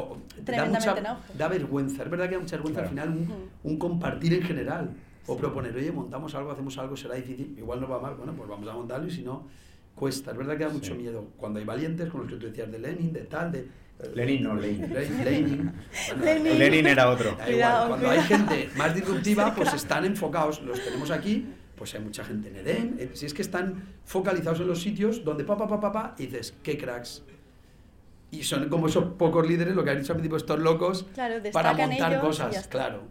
tremendamente 0.44 1.02
da, 1.02 1.20
da 1.36 1.48
vergüenza, 1.48 2.04
es 2.04 2.10
verdad 2.10 2.28
que 2.28 2.36
da 2.36 2.40
mucha 2.40 2.56
vergüenza 2.56 2.82
al 2.82 2.88
final 2.88 3.08
un, 3.10 3.50
un 3.64 3.78
compartir 3.78 4.32
en 4.34 4.42
general 4.42 4.90
o 5.30 5.36
proponer, 5.36 5.76
oye, 5.76 5.92
montamos 5.92 6.34
algo, 6.34 6.50
hacemos 6.50 6.76
algo, 6.78 6.96
será 6.96 7.14
difícil, 7.14 7.54
igual 7.56 7.80
no 7.80 7.88
va 7.88 8.00
mal, 8.00 8.14
bueno, 8.16 8.34
pues 8.34 8.48
vamos 8.48 8.68
a 8.68 8.72
montarlo 8.72 9.06
y 9.06 9.12
si 9.12 9.22
no, 9.22 9.46
cuesta. 9.94 10.32
Es 10.32 10.36
verdad 10.36 10.58
que 10.58 10.64
da 10.64 10.70
mucho 10.70 10.94
miedo. 10.96 11.28
Cuando 11.36 11.60
hay 11.60 11.64
valientes, 11.64 12.10
con 12.10 12.22
los 12.22 12.30
que 12.30 12.36
tú 12.36 12.46
decías 12.46 12.70
de 12.70 12.80
Lenin, 12.80 13.12
de 13.12 13.20
tal, 13.20 13.52
de... 13.52 13.60
Eh, 13.60 14.12
Lenin 14.12 14.42
no, 14.42 14.56
Lenin. 14.56 14.92
Lenin. 15.24 16.58
Lenin. 16.58 16.86
era 16.86 17.08
otro. 17.10 17.36
Cuando 17.36 18.10
hay 18.10 18.20
gente 18.22 18.70
más 18.76 18.92
disruptiva, 18.92 19.54
pues 19.56 19.72
están 19.72 20.04
enfocados, 20.04 20.62
los 20.62 20.82
tenemos 20.82 21.12
aquí, 21.12 21.46
pues 21.76 21.94
hay 21.94 22.00
mucha 22.00 22.24
gente 22.24 22.48
en 22.48 22.56
Edén, 22.56 22.96
eh, 22.98 23.10
si 23.14 23.26
es 23.26 23.32
que 23.32 23.42
están 23.42 23.84
focalizados 24.04 24.58
en 24.60 24.66
los 24.66 24.82
sitios 24.82 25.22
donde 25.24 25.44
pa, 25.44 25.56
pa, 25.56 25.68
pa, 25.68 25.78
pa, 25.78 25.92
pa, 25.92 26.14
y 26.18 26.26
dices, 26.26 26.54
qué 26.64 26.76
cracks. 26.76 27.22
Y 28.32 28.42
son 28.42 28.68
como 28.68 28.88
esos 28.88 29.04
pocos 29.14 29.46
líderes, 29.46 29.76
lo 29.76 29.84
que 29.84 29.90
han 29.90 29.98
dicho 29.98 30.12
al 30.12 30.16
principio, 30.16 30.38
estos 30.38 30.58
locos, 30.58 31.06
para 31.52 31.72
montar 31.72 32.20
cosas, 32.20 32.66
claro. 32.66 33.04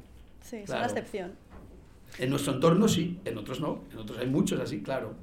Sí, 0.43 0.57
es 0.57 0.69
una 0.69 0.85
excepción. 0.85 1.31
En 2.17 2.29
nuestro 2.29 2.53
entorno 2.53 2.87
sí, 2.87 3.19
en 3.25 3.37
otros 3.37 3.61
no, 3.61 3.83
en 3.91 3.99
otros 3.99 4.17
hay 4.17 4.27
muchos 4.27 4.59
así, 4.59 4.81
claro. 4.81 5.13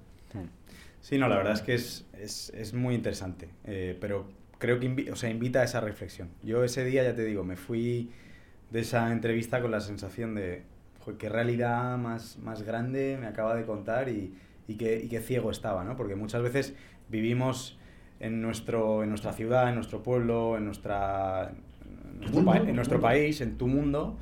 Sí, 1.00 1.18
no, 1.18 1.28
la 1.28 1.36
verdad 1.36 1.52
es 1.52 1.62
que 1.62 1.74
es, 1.74 2.04
es, 2.18 2.50
es 2.50 2.74
muy 2.74 2.94
interesante, 2.94 3.48
eh, 3.64 3.96
pero 4.00 4.28
creo 4.58 4.80
que 4.80 5.10
o 5.12 5.16
sea, 5.16 5.30
invita 5.30 5.60
a 5.60 5.64
esa 5.64 5.80
reflexión. 5.80 6.30
Yo 6.42 6.64
ese 6.64 6.84
día, 6.84 7.04
ya 7.04 7.14
te 7.14 7.24
digo, 7.24 7.44
me 7.44 7.56
fui 7.56 8.10
de 8.70 8.80
esa 8.80 9.12
entrevista 9.12 9.60
con 9.60 9.70
la 9.70 9.80
sensación 9.80 10.34
de, 10.34 10.64
qué 11.18 11.28
realidad 11.28 11.96
más, 11.98 12.38
más 12.38 12.62
grande 12.62 13.16
me 13.20 13.26
acaba 13.26 13.54
de 13.54 13.64
contar 13.64 14.08
y, 14.08 14.34
y, 14.66 14.74
qué, 14.74 15.00
y 15.04 15.08
qué 15.08 15.20
ciego 15.20 15.50
estaba, 15.50 15.84
¿no? 15.84 15.96
Porque 15.96 16.16
muchas 16.16 16.42
veces 16.42 16.74
vivimos 17.08 17.78
en 18.18 18.42
nuestro, 18.42 19.02
en 19.02 19.10
nuestra 19.10 19.32
ciudad, 19.32 19.68
en 19.68 19.76
nuestro 19.76 20.02
pueblo, 20.02 20.56
en, 20.56 20.64
nuestra, 20.64 21.52
en 21.52 22.20
nuestro, 22.20 22.54
en 22.54 22.76
nuestro 22.76 23.00
país, 23.00 23.40
en 23.40 23.56
tu 23.56 23.68
mundo, 23.68 24.18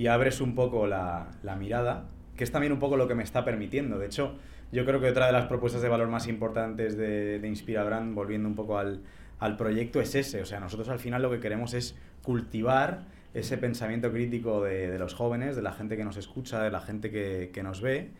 y 0.00 0.06
abres 0.06 0.40
un 0.40 0.54
poco 0.54 0.86
la, 0.86 1.28
la 1.42 1.56
mirada, 1.56 2.06
que 2.34 2.42
es 2.42 2.50
también 2.50 2.72
un 2.72 2.78
poco 2.78 2.96
lo 2.96 3.06
que 3.06 3.14
me 3.14 3.22
está 3.22 3.44
permitiendo. 3.44 3.98
De 3.98 4.06
hecho, 4.06 4.38
yo 4.72 4.86
creo 4.86 4.98
que 4.98 5.10
otra 5.10 5.26
de 5.26 5.32
las 5.32 5.44
propuestas 5.44 5.82
de 5.82 5.90
valor 5.90 6.08
más 6.08 6.26
importantes 6.26 6.96
de, 6.96 7.38
de 7.38 7.48
Inspira 7.48 7.84
Brand, 7.84 8.14
volviendo 8.14 8.48
un 8.48 8.54
poco 8.54 8.78
al, 8.78 9.02
al 9.40 9.58
proyecto, 9.58 10.00
es 10.00 10.14
ese. 10.14 10.40
O 10.40 10.46
sea, 10.46 10.58
nosotros 10.58 10.88
al 10.88 11.00
final 11.00 11.20
lo 11.20 11.30
que 11.30 11.38
queremos 11.38 11.74
es 11.74 11.98
cultivar 12.22 13.02
ese 13.34 13.58
pensamiento 13.58 14.10
crítico 14.10 14.64
de, 14.64 14.90
de 14.90 14.98
los 14.98 15.12
jóvenes, 15.12 15.54
de 15.54 15.60
la 15.60 15.72
gente 15.72 15.98
que 15.98 16.04
nos 16.04 16.16
escucha, 16.16 16.62
de 16.62 16.70
la 16.70 16.80
gente 16.80 17.10
que, 17.10 17.50
que 17.52 17.62
nos 17.62 17.82
ve 17.82 18.10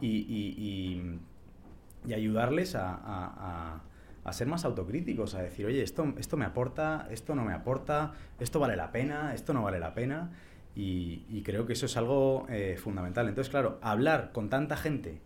y, 0.00 0.08
y, 0.08 1.20
y, 2.04 2.12
ayudarles 2.14 2.74
a, 2.74 2.94
a, 2.94 3.80
a, 4.24 4.32
ser 4.32 4.48
más 4.48 4.64
autocríticos, 4.64 5.36
a 5.36 5.42
decir, 5.42 5.66
oye, 5.66 5.84
esto, 5.84 6.14
esto 6.18 6.36
me 6.36 6.46
aporta, 6.46 7.06
esto 7.12 7.36
no 7.36 7.44
me 7.44 7.52
aporta, 7.52 8.14
esto 8.40 8.58
vale 8.58 8.74
la 8.74 8.90
pena, 8.90 9.34
esto 9.34 9.52
no 9.52 9.62
vale 9.62 9.78
la 9.78 9.94
pena. 9.94 10.32
Y, 10.80 11.42
creo 11.44 11.66
que 11.66 11.72
eso 11.72 11.86
es 11.86 11.96
algo 11.96 12.46
eh, 12.48 12.76
fundamental. 12.78 13.28
Entonces, 13.28 13.50
claro, 13.50 13.80
hablar 13.82 14.30
con 14.32 14.48
tanta 14.48 14.76
gente 14.76 15.20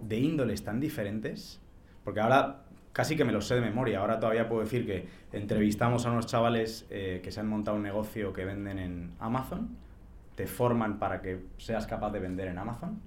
de 0.00 0.18
índoles 0.18 0.62
tan 0.62 0.78
diferentes, 0.78 1.60
porque 2.04 2.20
ahora 2.20 2.62
casi 2.92 3.16
que 3.16 3.24
me 3.24 3.32
lo 3.32 3.40
sé 3.40 3.56
de 3.56 3.60
memoria. 3.60 3.98
Ahora 3.98 4.20
todavía 4.20 4.48
puedo 4.48 4.62
decir 4.62 4.86
que 4.86 5.08
entrevistamos 5.32 6.06
a 6.06 6.12
unos 6.12 6.26
chavales 6.26 6.86
eh, 6.90 7.20
que 7.24 7.32
se 7.32 7.40
han 7.40 7.48
montado 7.48 7.76
un 7.76 7.82
negocio 7.82 8.32
que 8.32 8.44
venden 8.44 8.78
en 8.78 9.10
Amazon, 9.18 9.68
te 10.36 10.46
forman 10.46 11.00
para 11.00 11.20
que 11.22 11.40
seas 11.56 11.88
capaz 11.88 12.12
de 12.12 12.20
vender 12.20 12.46
en 12.46 12.58
Amazon. 12.58 13.00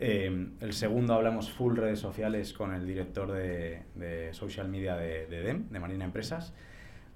Eh, 0.00 0.48
el 0.60 0.72
segundo 0.72 1.14
hablamos 1.14 1.52
full 1.52 1.76
redes 1.76 2.00
sociales 2.00 2.52
con 2.52 2.74
el 2.74 2.84
director 2.84 3.30
de, 3.30 4.30
social 4.32 4.68
media 4.68 4.96
de, 4.96 5.26
de, 5.26 5.42
DEM, 5.42 5.68
de 5.68 5.78
Marina 5.78 6.04
Empresas. 6.04 6.54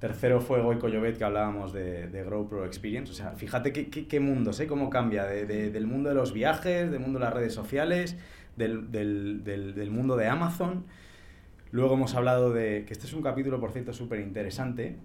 Tercero 0.03 0.41
fue 0.41 0.61
Goico 0.61 0.89
Llobet, 0.89 1.17
que 1.17 1.23
hablábamos 1.23 1.73
de, 1.73 2.09
de 2.09 2.25
Grow 2.25 2.49
Pro 2.49 2.67
Experience. 2.67 3.13
O 3.13 3.15
sea, 3.15 3.35
fíjate 3.37 3.73
qué, 3.73 3.89
qué, 3.89 4.09
qué 4.09 4.19
mundo, 4.19 4.53
sé 4.53 4.67
cómo 4.67 4.91
cambia 4.91 5.27
de, 5.27 5.71
del 5.71 5.87
mundo 5.87 6.09
de 6.09 6.17
los 6.17 6.33
viajes, 6.33 6.91
del 6.91 6.99
mundo 6.99 7.21
de 7.21 7.25
las 7.25 7.33
redes 7.33 7.55
sociales, 7.55 8.17
del, 8.57 8.91
del, 8.91 9.45
del, 9.45 9.77
del 9.77 9.91
mundo 9.93 10.17
de 10.17 10.27
Amazon. 10.27 10.87
Luego 11.71 11.95
hemos 11.95 12.17
hablado 12.17 12.53
de, 12.53 12.85
que 12.85 12.93
este 12.95 13.07
es 13.07 13.13
un 13.13 13.23
capítulo, 13.23 13.61
por 13.61 13.71
cierto, 13.71 13.93
súper 13.93 14.19
interesante, 14.19 14.97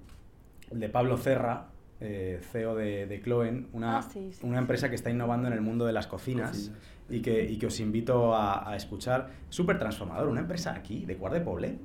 el 0.71 0.79
de 0.79 0.89
Pablo 0.89 1.17
Cerra, 1.17 1.67
eh, 1.99 2.41
CEO 2.51 2.73
de, 2.73 3.05
de 3.05 3.21
Cloen, 3.21 3.67
una, 3.73 3.99
Ah, 3.99 4.01
sí, 4.01 4.31
sí, 4.31 4.39
una 4.41 4.57
empresa 4.57 4.89
que 4.89 4.95
está 4.95 5.11
innovando 5.11 5.47
en 5.47 5.53
el 5.53 5.61
mundo 5.61 5.85
de 5.85 5.93
las 5.93 6.07
cocinas, 6.07 6.49
Cocinas. 6.49 6.79
Y, 7.11 7.21
que, 7.21 7.43
y 7.43 7.59
que 7.59 7.67
os 7.67 7.79
invito 7.79 8.33
a, 8.33 8.67
a 8.67 8.75
escuchar. 8.75 9.29
Súper 9.49 9.77
transformador, 9.77 10.27
una 10.27 10.41
empresa 10.41 10.73
aquí, 10.73 11.05
de 11.05 11.17
Cuart 11.17 11.35
de 11.35 11.41
Poblet. 11.41 11.77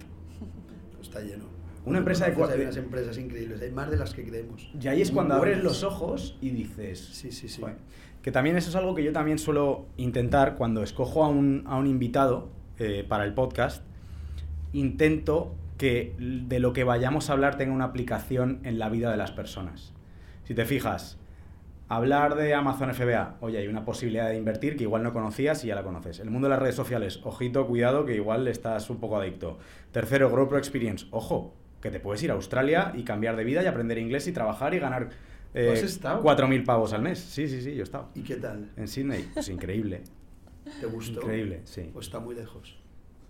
Está 0.98 1.20
lleno. 1.20 1.61
Una 1.84 1.98
empresa 1.98 2.26
de 2.26 2.34
Conoces, 2.34 2.54
cua- 2.54 2.58
Hay 2.58 2.64
unas 2.64 2.76
empresas 2.76 3.18
increíbles, 3.18 3.60
hay 3.60 3.70
más 3.72 3.90
de 3.90 3.96
las 3.96 4.14
que 4.14 4.24
creemos. 4.24 4.70
Y 4.80 4.86
ahí 4.88 5.02
es 5.02 5.10
cuando 5.10 5.34
abres 5.34 5.62
los 5.62 5.82
ojos 5.82 6.36
y 6.40 6.50
dices... 6.50 7.00
Sí, 7.12 7.32
sí, 7.32 7.48
sí. 7.48 7.62
Que 8.22 8.30
también 8.30 8.56
eso 8.56 8.70
es 8.70 8.76
algo 8.76 8.94
que 8.94 9.02
yo 9.02 9.12
también 9.12 9.38
suelo 9.38 9.86
intentar 9.96 10.54
cuando 10.54 10.82
escojo 10.84 11.24
a 11.24 11.28
un, 11.28 11.64
a 11.66 11.76
un 11.76 11.88
invitado 11.88 12.50
eh, 12.78 13.04
para 13.08 13.24
el 13.24 13.34
podcast. 13.34 13.84
Intento 14.72 15.54
que 15.76 16.14
de 16.18 16.60
lo 16.60 16.72
que 16.72 16.84
vayamos 16.84 17.28
a 17.28 17.32
hablar 17.32 17.56
tenga 17.56 17.72
una 17.74 17.86
aplicación 17.86 18.60
en 18.62 18.78
la 18.78 18.88
vida 18.88 19.10
de 19.10 19.16
las 19.16 19.32
personas. 19.32 19.92
Si 20.44 20.54
te 20.54 20.64
fijas, 20.64 21.18
hablar 21.88 22.36
de 22.36 22.54
Amazon 22.54 22.94
FBA, 22.94 23.36
oye, 23.40 23.58
hay 23.58 23.66
una 23.66 23.84
posibilidad 23.84 24.28
de 24.28 24.36
invertir 24.36 24.76
que 24.76 24.84
igual 24.84 25.02
no 25.02 25.12
conocías 25.12 25.64
y 25.64 25.68
ya 25.68 25.74
la 25.74 25.82
conoces. 25.82 26.20
El 26.20 26.30
mundo 26.30 26.46
de 26.46 26.50
las 26.50 26.60
redes 26.62 26.76
sociales, 26.76 27.20
ojito, 27.24 27.66
cuidado, 27.66 28.06
que 28.06 28.14
igual 28.14 28.46
estás 28.48 28.88
un 28.88 28.98
poco 28.98 29.16
adicto. 29.18 29.58
Tercero, 29.90 30.30
Grow 30.30 30.48
Pro 30.48 30.58
Experience, 30.58 31.06
ojo, 31.10 31.54
que 31.82 31.90
te 31.90 32.00
puedes 32.00 32.22
ir 32.22 32.30
a 32.30 32.34
Australia 32.34 32.92
y 32.96 33.02
cambiar 33.02 33.36
de 33.36 33.44
vida 33.44 33.62
y 33.62 33.66
aprender 33.66 33.98
inglés 33.98 34.26
y 34.28 34.32
trabajar 34.32 34.72
y 34.72 34.78
ganar 34.78 35.10
eh, 35.54 35.70
¿Has 35.74 35.82
estado? 35.82 36.22
4.000 36.22 36.64
pavos 36.64 36.94
al 36.94 37.02
mes. 37.02 37.18
Sí, 37.18 37.46
sí, 37.46 37.60
sí, 37.60 37.74
yo 37.74 37.80
he 37.80 37.82
estado. 37.82 38.08
¿Y 38.14 38.22
qué 38.22 38.36
tal? 38.36 38.70
En 38.76 38.88
Sydney, 38.88 39.28
pues 39.34 39.48
increíble. 39.50 40.02
¿Te 40.80 40.86
gustó? 40.86 41.20
Increíble, 41.20 41.60
sí. 41.64 41.90
¿O 41.94 42.00
está 42.00 42.20
muy 42.20 42.34
lejos? 42.34 42.78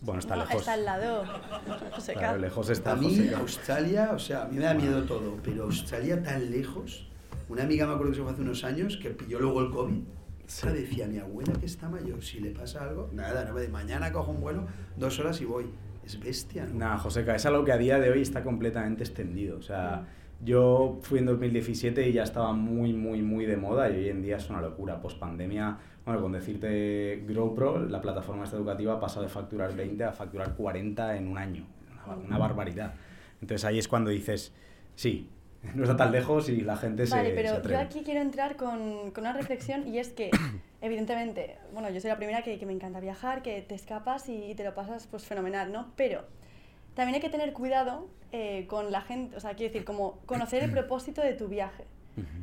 Bueno, 0.02 0.20
está 0.20 0.36
No, 0.36 0.42
lejos. 0.42 0.60
Está 0.60 0.74
al 0.74 0.84
lado. 0.84 1.24
José 1.94 2.12
Claro, 2.12 2.38
lejos 2.38 2.70
está 2.70 2.92
A 2.92 2.96
mí. 2.96 3.30
Australia, 3.36 4.10
o 4.12 4.18
sea, 4.18 4.42
a 4.42 4.46
mí 4.46 4.56
me 4.58 4.64
da 4.64 4.74
miedo 4.74 5.02
todo, 5.04 5.36
pero 5.42 5.64
Australia 5.64 6.22
tan 6.22 6.50
lejos. 6.50 7.08
Una 7.48 7.64
amiga 7.64 7.86
me 7.86 7.94
acuerdo 7.94 8.12
que 8.12 8.18
se 8.18 8.22
fue 8.22 8.32
hace 8.32 8.42
unos 8.42 8.62
años, 8.64 8.98
que 8.98 9.10
pilló 9.10 9.40
luego 9.40 9.60
el 9.60 9.70
COVID. 9.70 10.00
Sí. 10.46 10.68
Decía, 10.68 11.06
mi 11.06 11.18
abuela 11.18 11.52
que 11.54 11.66
está 11.66 11.88
mayor, 11.88 12.22
si 12.22 12.40
le 12.40 12.50
pasa 12.50 12.82
algo, 12.82 13.08
nada, 13.12 13.44
no 13.44 13.54
me 13.54 13.62
de 13.62 13.68
mañana 13.68 14.12
cojo 14.12 14.30
un 14.32 14.40
vuelo, 14.40 14.66
dos 14.96 15.18
horas 15.18 15.40
y 15.40 15.44
voy. 15.44 15.66
Es 16.04 16.18
bestia, 16.18 16.66
¿no? 16.66 16.74
Nada, 16.74 16.98
Joseca, 16.98 17.34
es 17.34 17.46
algo 17.46 17.64
que 17.64 17.72
a 17.72 17.78
día 17.78 17.98
de 17.98 18.10
hoy 18.10 18.22
está 18.22 18.42
completamente 18.42 19.04
extendido. 19.04 19.58
O 19.58 19.62
sea, 19.62 20.06
yo 20.44 20.98
fui 21.02 21.20
en 21.20 21.26
2017 21.26 22.08
y 22.08 22.12
ya 22.12 22.24
estaba 22.24 22.52
muy, 22.52 22.92
muy, 22.92 23.22
muy 23.22 23.46
de 23.46 23.56
moda 23.56 23.88
y 23.90 23.96
hoy 23.96 24.08
en 24.08 24.22
día 24.22 24.36
es 24.36 24.50
una 24.50 24.60
locura. 24.60 25.00
Post 25.00 25.18
pandemia, 25.18 25.78
bueno, 26.04 26.20
con 26.20 26.32
decirte 26.32 27.24
GrowPro, 27.26 27.86
la 27.88 28.00
plataforma 28.00 28.44
esta 28.44 28.56
educativa 28.56 28.94
ha 28.94 29.00
pasado 29.00 29.22
de 29.22 29.28
facturar 29.28 29.74
20 29.76 30.04
a 30.04 30.12
facturar 30.12 30.54
40 30.54 31.16
en 31.16 31.28
un 31.28 31.38
año. 31.38 31.66
Una, 32.06 32.16
una 32.16 32.38
barbaridad. 32.38 32.94
Entonces 33.40 33.64
ahí 33.64 33.78
es 33.78 33.86
cuando 33.86 34.10
dices, 34.10 34.52
sí, 34.96 35.28
no 35.74 35.84
está 35.84 35.96
tan 35.96 36.12
lejos 36.12 36.48
y 36.48 36.60
la 36.62 36.76
gente 36.76 37.06
se, 37.06 37.14
Vale, 37.14 37.30
se 37.30 37.34
pero 37.34 37.48
yo 37.50 37.56
atreve. 37.56 37.78
aquí 37.80 38.02
quiero 38.04 38.20
entrar 38.20 38.56
con, 38.56 39.10
con 39.12 39.24
una 39.24 39.32
reflexión 39.32 39.86
y 39.86 39.98
es 39.98 40.08
que, 40.10 40.30
evidentemente, 40.80 41.56
bueno, 41.72 41.90
yo 41.90 42.00
soy 42.00 42.08
la 42.10 42.16
primera 42.16 42.42
que, 42.42 42.58
que 42.58 42.66
me 42.66 42.72
encanta 42.72 43.00
viajar, 43.00 43.42
que 43.42 43.62
te 43.62 43.74
escapas 43.74 44.28
y, 44.28 44.44
y 44.50 44.54
te 44.54 44.64
lo 44.64 44.74
pasas 44.74 45.06
pues 45.06 45.24
fenomenal, 45.24 45.72
¿no? 45.72 45.92
Pero 45.96 46.24
también 46.94 47.14
hay 47.16 47.20
que 47.20 47.30
tener 47.30 47.52
cuidado 47.52 48.08
eh, 48.32 48.66
con 48.68 48.90
la 48.92 49.00
gente, 49.00 49.36
o 49.36 49.40
sea, 49.40 49.54
quiero 49.54 49.72
decir, 49.72 49.84
como 49.84 50.18
conocer 50.26 50.62
el 50.62 50.70
propósito 50.78 51.20
de 51.22 51.34
tu 51.34 51.48
viaje. 51.48 51.84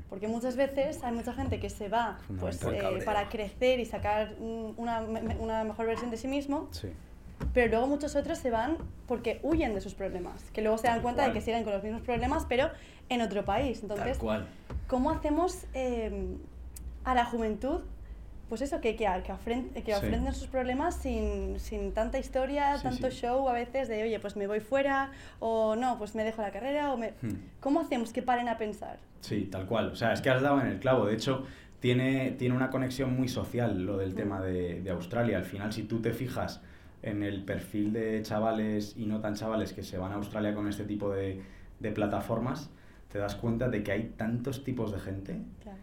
Porque 0.09 0.27
muchas 0.27 0.55
veces 0.55 1.03
hay 1.03 1.11
mucha 1.13 1.31
gente 1.33 1.59
que 1.59 1.69
se 1.69 1.89
va 1.89 2.17
pues, 2.39 2.59
eh, 2.63 2.81
para 3.05 3.29
crecer 3.29 3.79
y 3.79 3.85
sacar 3.85 4.33
una, 4.39 5.01
una 5.01 5.63
mejor 5.63 5.85
versión 5.85 6.09
de 6.09 6.17
sí 6.17 6.27
mismo, 6.27 6.69
Sí. 6.71 6.87
pero 7.53 7.67
luego 7.69 7.85
muchos 7.85 8.15
otros 8.15 8.39
se 8.39 8.49
van 8.49 8.77
porque 9.07 9.39
huyen 9.43 9.75
de 9.75 9.81
sus 9.81 9.93
problemas, 9.93 10.41
que 10.53 10.63
luego 10.63 10.79
se 10.79 10.87
dan 10.87 11.03
cuenta 11.03 11.27
de 11.27 11.33
que 11.33 11.41
siguen 11.41 11.63
con 11.63 11.73
los 11.73 11.83
mismos 11.83 12.01
problemas, 12.01 12.47
pero 12.49 12.71
en 13.09 13.21
otro 13.21 13.43
país. 13.45 13.79
Entonces, 13.81 14.13
Tal 14.13 14.17
cual. 14.17 14.47
¿cómo 14.87 15.11
hacemos 15.11 15.65
eh, 15.73 16.35
a 17.03 17.13
la 17.15 17.25
juventud, 17.25 17.81
pues 18.49 18.61
eso, 18.61 18.81
que, 18.81 18.95
que, 18.95 19.05
que, 19.23 19.83
que 19.83 19.93
Sí. 19.93 20.39
sus 20.39 20.47
problemas 20.47 20.95
sin, 20.95 21.59
sin 21.59 21.91
tanta 21.93 22.17
historia, 22.19 22.77
Sí, 22.77 22.83
tanto 22.83 23.11
sí. 23.11 23.17
show 23.17 23.47
a 23.47 23.53
veces 23.53 23.87
de, 23.87 24.01
oye, 24.03 24.19
pues 24.19 24.35
me 24.35 24.47
voy 24.47 24.59
fuera, 24.59 25.11
o 25.39 25.75
no, 25.75 25.97
pues 25.97 26.15
me 26.15 26.23
dejo 26.23 26.41
la 26.41 26.51
carrera, 26.51 26.91
o 26.93 26.97
me... 26.97 27.13
Hmm. 27.21 27.35
¿Cómo 27.59 27.79
hacemos 27.81 28.11
que 28.13 28.21
paren 28.21 28.49
a 28.49 28.57
pensar? 28.57 28.97
Sí, 29.21 29.47
tal 29.51 29.65
cual. 29.67 29.89
O 29.91 29.95
sea, 29.95 30.13
es 30.13 30.21
que 30.21 30.29
has 30.29 30.41
dado 30.41 30.59
en 30.61 30.67
el 30.67 30.79
clavo. 30.79 31.05
De 31.05 31.13
hecho, 31.13 31.45
tiene, 31.79 32.31
tiene 32.31 32.55
una 32.55 32.69
conexión 32.71 33.15
muy 33.15 33.27
social 33.27 33.85
lo 33.85 33.97
del 33.97 34.15
tema 34.15 34.41
de, 34.41 34.81
de 34.81 34.89
Australia. 34.91 35.37
Al 35.37 35.45
final, 35.45 35.71
si 35.73 35.83
tú 35.83 36.01
te 36.01 36.11
fijas 36.13 36.61
en 37.03 37.23
el 37.23 37.43
perfil 37.43 37.93
de 37.93 38.21
chavales 38.23 38.95
y 38.97 39.05
no 39.05 39.19
tan 39.21 39.35
chavales 39.35 39.73
que 39.73 39.83
se 39.83 39.97
van 39.97 40.11
a 40.11 40.15
Australia 40.15 40.53
con 40.55 40.67
este 40.67 40.83
tipo 40.85 41.09
de, 41.11 41.41
de 41.79 41.91
plataformas, 41.91 42.69
te 43.11 43.17
das 43.17 43.35
cuenta 43.35 43.69
de 43.69 43.83
que 43.83 43.91
hay 43.91 44.13
tantos 44.15 44.63
tipos 44.63 44.91
de 44.91 44.99
gente. 44.99 45.35
Claro. 45.61 45.77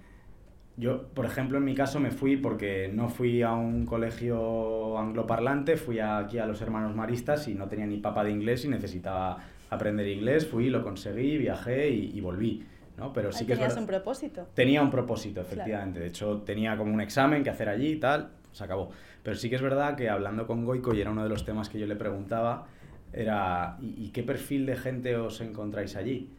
Yo, 0.78 1.08
por 1.08 1.24
ejemplo, 1.24 1.58
en 1.58 1.64
mi 1.64 1.74
caso 1.74 2.00
me 2.00 2.10
fui 2.10 2.36
porque 2.36 2.90
no 2.92 3.08
fui 3.08 3.42
a 3.42 3.54
un 3.54 3.86
colegio 3.86 4.98
angloparlante, 4.98 5.76
fui 5.76 6.00
aquí 6.00 6.38
a 6.38 6.46
los 6.46 6.60
hermanos 6.60 6.94
maristas 6.94 7.48
y 7.48 7.54
no 7.54 7.66
tenía 7.66 7.86
ni 7.86 7.96
papa 7.96 8.24
de 8.24 8.30
inglés 8.30 8.64
y 8.66 8.68
necesitaba 8.68 9.38
aprender 9.70 10.06
inglés. 10.06 10.46
Fui, 10.46 10.68
lo 10.68 10.82
conseguí, 10.82 11.38
viajé 11.38 11.88
y, 11.88 12.12
y 12.14 12.20
volví. 12.20 12.64
¿no? 12.98 13.12
Pero 13.12 13.32
sí 13.32 13.40
Ahí 13.40 13.46
que 13.46 13.54
tenías 13.54 13.76
un 13.76 13.86
propósito. 13.86 14.48
Tenía 14.54 14.82
un 14.82 14.90
propósito, 14.90 15.40
efectivamente. 15.40 16.00
De 16.00 16.08
hecho, 16.08 16.42
tenía 16.42 16.76
como 16.76 16.92
un 16.92 17.00
examen 17.00 17.42
que 17.42 17.50
hacer 17.50 17.68
allí 17.68 17.92
y 17.92 17.96
tal, 17.96 18.30
se 18.52 18.64
acabó. 18.64 18.90
Pero 19.22 19.36
sí 19.36 19.48
que 19.48 19.56
es 19.56 19.62
verdad 19.62 19.96
que 19.96 20.08
hablando 20.08 20.46
con 20.46 20.64
Goico, 20.64 20.94
y 20.94 21.00
era 21.00 21.10
uno 21.10 21.22
de 21.22 21.28
los 21.28 21.44
temas 21.44 21.68
que 21.68 21.78
yo 21.78 21.86
le 21.86 21.96
preguntaba, 21.96 22.66
era 23.12 23.76
¿y, 23.80 24.04
y 24.04 24.10
qué 24.10 24.22
perfil 24.22 24.66
de 24.66 24.76
gente 24.76 25.16
os 25.16 25.40
encontráis 25.40 25.96
allí? 25.96 26.30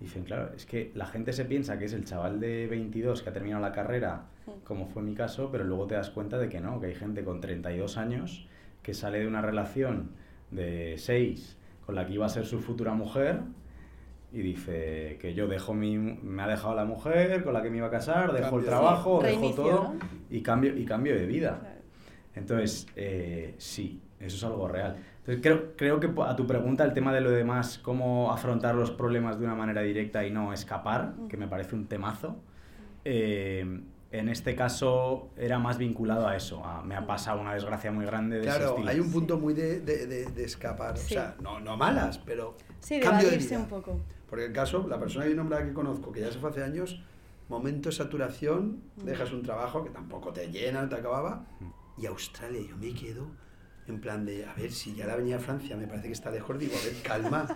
Dicen, 0.00 0.24
claro, 0.24 0.50
es 0.54 0.66
que 0.66 0.90
la 0.94 1.06
gente 1.06 1.32
se 1.32 1.44
piensa 1.44 1.78
que 1.78 1.86
es 1.86 1.92
el 1.92 2.04
chaval 2.04 2.40
de 2.40 2.66
22 2.66 3.22
que 3.22 3.30
ha 3.30 3.32
terminado 3.32 3.62
la 3.62 3.72
carrera, 3.72 4.26
como 4.64 4.86
fue 4.86 5.02
mi 5.02 5.14
caso, 5.14 5.50
pero 5.50 5.64
luego 5.64 5.86
te 5.86 5.94
das 5.94 6.10
cuenta 6.10 6.36
de 6.38 6.48
que 6.48 6.60
no, 6.60 6.80
que 6.80 6.88
hay 6.88 6.94
gente 6.94 7.24
con 7.24 7.40
32 7.40 7.96
años 7.96 8.46
que 8.82 8.92
sale 8.92 9.20
de 9.20 9.26
una 9.26 9.40
relación 9.40 10.10
de 10.50 10.96
6 10.98 11.56
con 11.86 11.94
la 11.94 12.06
que 12.06 12.14
iba 12.14 12.26
a 12.26 12.28
ser 12.28 12.44
su 12.44 12.60
futura 12.60 12.92
mujer 12.92 13.40
y 14.32 14.40
dice 14.42 15.16
que 15.20 15.32
yo 15.32 15.46
dejo 15.46 15.74
mi 15.74 15.96
me 15.96 16.42
ha 16.42 16.48
dejado 16.48 16.74
la 16.74 16.84
mujer 16.84 17.44
con 17.44 17.54
la 17.54 17.62
que 17.62 17.70
me 17.70 17.78
iba 17.78 17.86
a 17.86 17.90
casar, 17.90 18.32
dejo 18.32 18.42
Cambio. 18.42 18.58
el 18.58 18.66
trabajo, 18.66 19.20
Sí, 19.20 19.26
dejo 19.26 19.50
todo 19.54 19.94
y 20.28 20.42
cambio 20.42 20.76
y 20.76 20.84
cambio 20.84 21.14
de 21.14 21.26
vida. 21.26 21.60
Entonces, 22.34 22.88
eh, 22.96 23.54
sí, 23.58 24.00
eso 24.26 24.36
es 24.36 24.44
algo 24.44 24.68
real. 24.68 24.96
Entonces, 25.20 25.42
creo, 25.42 25.72
creo 25.76 26.00
que 26.00 26.10
a 26.22 26.36
tu 26.36 26.46
pregunta, 26.46 26.84
el 26.84 26.92
tema 26.92 27.12
de 27.12 27.20
lo 27.20 27.30
demás, 27.30 27.78
cómo 27.82 28.30
afrontar 28.32 28.74
los 28.74 28.90
problemas 28.90 29.38
de 29.38 29.44
una 29.46 29.54
manera 29.54 29.80
directa 29.82 30.24
y 30.26 30.30
no 30.30 30.52
escapar, 30.52 31.14
que 31.28 31.36
me 31.36 31.48
parece 31.48 31.74
un 31.74 31.86
temazo, 31.86 32.36
eh, 33.04 33.80
en 34.10 34.28
este 34.28 34.54
caso 34.54 35.28
era 35.36 35.58
más 35.58 35.76
vinculado 35.78 36.28
a 36.28 36.36
eso. 36.36 36.64
a- 36.64 36.82
me 36.82 36.94
ha 36.94 37.06
pasado 37.06 37.40
una 37.40 37.54
desgracia 37.54 37.90
muy 37.90 38.04
grande 38.06 38.36
de 38.36 38.42
Claro, 38.42 38.76
hay 38.86 39.00
un 39.00 39.10
punto 39.10 39.38
muy 39.38 39.54
de, 39.54 39.80
de, 39.80 40.06
de- 40.06 40.26
de 40.26 40.44
escapar. 40.44 40.96
Sí. 40.96 41.14
O 41.14 41.18
sea, 41.18 41.36
no, 41.42 41.58
no 41.60 41.76
malas, 41.76 42.18
pero 42.18 42.56
Sí, 42.80 42.96
de 42.96 43.00
cambio 43.00 43.28
de 43.30 43.38
vida. 43.38 43.58
un 43.58 43.66
poco. 43.66 44.00
Porque 44.30 44.46
el 44.46 44.52
caso, 44.52 44.86
la 44.88 44.98
persona 45.00 45.24
que 45.26 45.34
nombrada 45.34 45.64
que 45.64 45.72
conozco, 45.72 46.12
que 46.12 46.20
ya 46.20 46.30
se 46.30 46.38
fue 46.38 46.50
hace 46.50 46.62
años, 46.62 47.02
momento 47.48 47.88
de 47.88 47.94
saturación, 47.94 48.80
dejas 49.04 49.32
un 49.32 49.42
trabajo 49.42 49.84
que 49.84 49.90
tampoco 49.90 50.32
te 50.32 50.46
llena, 50.50 50.88
te 50.88 50.94
acababa, 50.94 51.44
y 51.98 52.06
Australia, 52.06 52.60
yo 52.68 52.76
me 52.76 52.94
quedo 52.94 53.26
en 53.86 54.00
plan 54.00 54.24
de, 54.24 54.46
a 54.46 54.54
ver, 54.54 54.72
si 54.72 54.94
ya 54.94 55.06
la 55.06 55.16
venía 55.16 55.36
a 55.36 55.40
Francia 55.40 55.76
me 55.76 55.86
parece 55.86 56.06
que 56.06 56.12
está 56.12 56.30
lejos, 56.30 56.58
digo, 56.58 56.74
a 56.80 56.84
ver, 56.84 57.02
calma, 57.02 57.46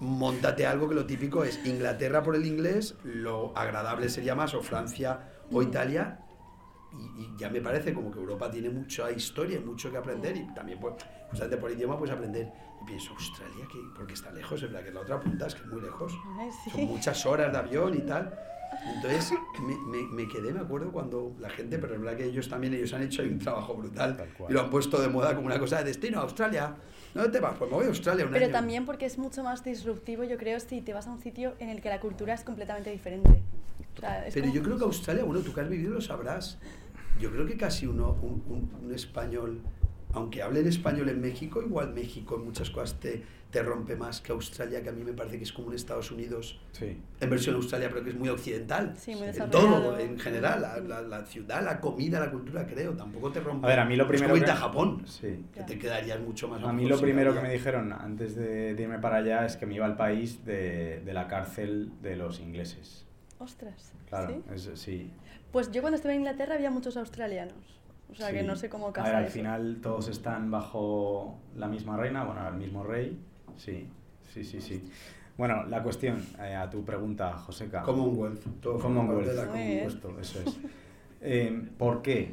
montate 0.00 0.66
algo 0.66 0.88
que 0.88 0.94
lo 0.94 1.06
típico 1.06 1.44
es 1.44 1.64
Inglaterra 1.64 2.22
por 2.22 2.34
el 2.34 2.44
inglés, 2.44 2.96
lo 3.04 3.56
agradable 3.56 4.08
sería 4.08 4.34
más 4.34 4.54
o 4.54 4.62
Francia 4.62 5.28
o 5.52 5.62
Italia, 5.62 6.20
y, 6.92 7.36
ya 7.36 7.48
me 7.48 7.60
parece 7.60 7.94
como 7.94 8.10
que 8.10 8.18
Europa 8.18 8.50
tiene 8.50 8.68
mucha 8.68 9.10
historia 9.12 9.58
y 9.58 9.64
mucho 9.64 9.90
que 9.90 9.96
aprender, 9.96 10.36
y 10.36 10.52
también, 10.52 10.80
pues, 10.80 10.94
justamente 11.28 11.56
por 11.56 11.70
idioma, 11.70 11.96
puedes 11.96 12.14
aprender. 12.14 12.52
Y 12.82 12.84
pienso, 12.84 13.12
Australia, 13.12 13.66
que 13.70 13.78
porque 13.94 14.14
está 14.14 14.32
lejos, 14.32 14.60
es 14.62 14.72
verdad 14.72 14.84
que 14.84 14.92
la 14.92 15.00
otra 15.00 15.20
punta 15.20 15.46
es 15.46 15.54
que 15.54 15.60
es 15.60 15.68
muy 15.68 15.80
lejos, 15.80 16.12
son 16.72 16.84
muchas 16.86 17.24
horas 17.26 17.52
de 17.52 17.58
avión 17.58 17.94
y 17.94 18.00
tal. 18.00 18.36
Entonces 18.86 19.32
me, 19.60 20.02
me, 20.02 20.28
quedé, 20.28 20.52
me 20.52 20.60
acuerdo 20.60 20.90
cuando 20.90 21.34
la 21.38 21.50
gente, 21.50 21.78
pero 21.78 21.94
es 21.94 22.00
verdad 22.00 22.16
que 22.16 22.24
ellos 22.24 22.48
también, 22.48 22.74
ellos 22.74 22.92
han 22.94 23.02
hecho 23.02 23.22
un 23.22 23.38
trabajo 23.38 23.74
brutal 23.74 24.16
y 24.48 24.52
lo 24.52 24.60
han 24.60 24.70
puesto 24.70 25.00
de 25.00 25.08
moda 25.08 25.34
como 25.34 25.46
una 25.46 25.58
cosa 25.58 25.78
de 25.78 25.84
destino, 25.84 26.20
Australia. 26.20 26.74
¿No 27.14 27.28
te 27.30 27.40
vas? 27.40 27.58
Pues 27.58 27.70
me 27.70 27.76
voy 27.76 27.86
a 27.86 27.88
Australia 27.88 28.24
un 28.24 28.32
Pero 28.32 28.50
también 28.50 28.86
porque 28.86 29.04
es 29.04 29.18
mucho 29.18 29.42
más 29.42 29.64
disruptivo, 29.64 30.24
yo 30.24 30.38
creo, 30.38 30.60
si 30.60 30.80
te 30.80 30.94
vas 30.94 31.06
a 31.08 31.10
un 31.10 31.20
sitio 31.20 31.54
en 31.58 31.68
el 31.68 31.80
que 31.80 31.88
la 31.88 32.00
cultura 32.00 32.34
es 32.34 32.44
completamente 32.44 32.90
diferente. 32.90 33.42
pero 34.32 34.52
yo 34.52 34.62
creo 34.62 34.78
que 34.78 34.84
Australia, 34.84 35.24
bueno, 35.24 35.40
tú 35.40 35.52
que 35.52 35.60
has 35.60 35.68
vivido 35.68 35.94
lo 35.94 36.00
sabrás. 36.00 36.58
Yo 37.20 37.30
creo 37.30 37.44
que 37.46 37.56
casi 37.56 37.86
uno, 37.86 38.16
un, 38.22 38.70
un 38.82 38.94
español 38.94 39.60
aunque 40.12 40.42
hable 40.42 40.60
en 40.60 40.66
español 40.66 41.08
en 41.08 41.20
México, 41.20 41.62
igual 41.62 41.92
México 41.92 42.36
en 42.36 42.44
muchas 42.44 42.70
cosas 42.70 42.98
te, 42.98 43.22
te, 43.50 43.62
rompe 43.62 43.96
más 43.96 44.20
que 44.20 44.32
Australia, 44.32 44.82
que 44.82 44.88
a 44.88 44.92
mí 44.92 45.02
me 45.04 45.12
parece 45.12 45.38
que 45.38 45.44
es 45.44 45.52
como 45.52 45.68
un 45.68 45.74
Estados 45.74 46.10
Unidos 46.10 46.60
en 46.80 47.30
versión 47.30 47.56
Australia, 47.56 47.88
pero 47.90 48.04
que 48.04 48.10
es 48.10 48.16
muy 48.16 48.28
occidental. 48.28 48.94
Sí, 48.96 49.14
muy 49.14 49.28
en 49.28 49.50
todo, 49.50 49.98
en 49.98 50.18
general, 50.18 50.60
la, 50.86 51.00
la, 51.02 51.26
ciudad, 51.26 51.62
la 51.62 51.80
comida, 51.80 52.20
la 52.20 52.30
cultura, 52.30 52.66
creo, 52.66 52.92
tampoco 52.94 53.30
te 53.30 53.40
rompe. 53.40 53.66
A 53.66 53.70
ver, 53.70 53.80
a 53.80 53.84
mí 53.84 53.96
lo 53.96 54.06
primero. 54.06 54.34
Es 54.34 54.42
como 54.42 54.52
a 54.52 54.56
Japón, 54.56 55.02
sí. 55.06 55.44
que 55.52 55.62
te 55.62 55.78
quedarías 55.78 56.20
mucho 56.20 56.48
más. 56.48 56.62
A 56.62 56.72
mí 56.72 56.86
lo 56.86 57.00
primero 57.00 57.34
que 57.34 57.40
me 57.40 57.52
dijeron 57.52 57.92
antes 57.92 58.34
de, 58.36 58.76
irme 58.78 58.98
para 58.98 59.16
allá 59.16 59.44
es 59.44 59.56
que 59.56 59.66
me 59.66 59.74
iba 59.74 59.86
al 59.86 59.96
país 59.96 60.44
de, 60.44 61.00
de 61.04 61.12
la 61.12 61.26
cárcel 61.28 61.92
de 62.02 62.16
los 62.16 62.40
ingleses. 62.40 63.06
Ostras. 63.38 63.92
Claro, 64.08 64.42
¿sí? 64.56 64.70
sí. 64.74 65.10
Pues 65.52 65.70
yo 65.72 65.80
cuando 65.80 65.96
estuve 65.96 66.12
en 66.12 66.20
Inglaterra 66.20 66.54
había 66.54 66.70
muchos 66.70 66.96
australianos. 66.96 67.80
O 68.10 68.14
sea, 68.14 68.32
que 68.32 68.42
no 68.42 68.56
sé 68.56 68.68
cómo 68.68 68.92
casar. 68.92 69.14
al 69.14 69.28
final 69.28 69.78
todos 69.80 70.08
están 70.08 70.50
bajo 70.50 71.38
la 71.56 71.68
misma 71.68 71.96
reina, 71.96 72.24
bueno, 72.24 72.46
el 72.48 72.56
mismo 72.56 72.82
rey. 72.82 73.18
Sí, 73.56 73.86
sí, 74.32 74.44
sí, 74.44 74.60
sí. 74.60 74.82
Bueno, 75.36 75.64
la 75.66 75.82
cuestión, 75.82 76.22
eh, 76.38 76.54
a 76.54 76.68
tu 76.68 76.84
pregunta, 76.84 77.32
Joseca. 77.32 77.82
Commonwealth. 77.82 78.60
Todo 78.60 78.78
Commonwealth. 78.78 79.28
Eso 80.20 80.40
es. 80.40 80.58
Eh, 81.22 81.68
¿Por 81.76 82.00
qué? 82.00 82.32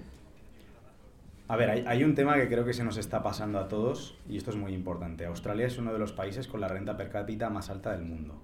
A 1.49 1.57
ver, 1.57 1.69
hay, 1.69 1.83
hay, 1.85 2.05
un 2.05 2.15
tema 2.15 2.35
que 2.35 2.47
creo 2.47 2.63
que 2.63 2.71
se 2.71 2.85
nos 2.85 2.95
está 2.95 3.21
pasando 3.21 3.59
a 3.59 3.67
todos 3.67 4.17
y 4.29 4.37
esto 4.37 4.51
es 4.51 4.55
muy 4.55 4.73
importante. 4.73 5.25
Australia 5.25 5.67
es 5.67 5.77
uno 5.77 5.91
de 5.91 5.99
los 5.99 6.13
países 6.13 6.47
con 6.47 6.61
la 6.61 6.69
renta 6.69 6.95
per 6.95 7.09
cápita 7.09 7.49
más 7.49 7.69
alta 7.69 7.91
del 7.91 8.03
mundo. 8.03 8.41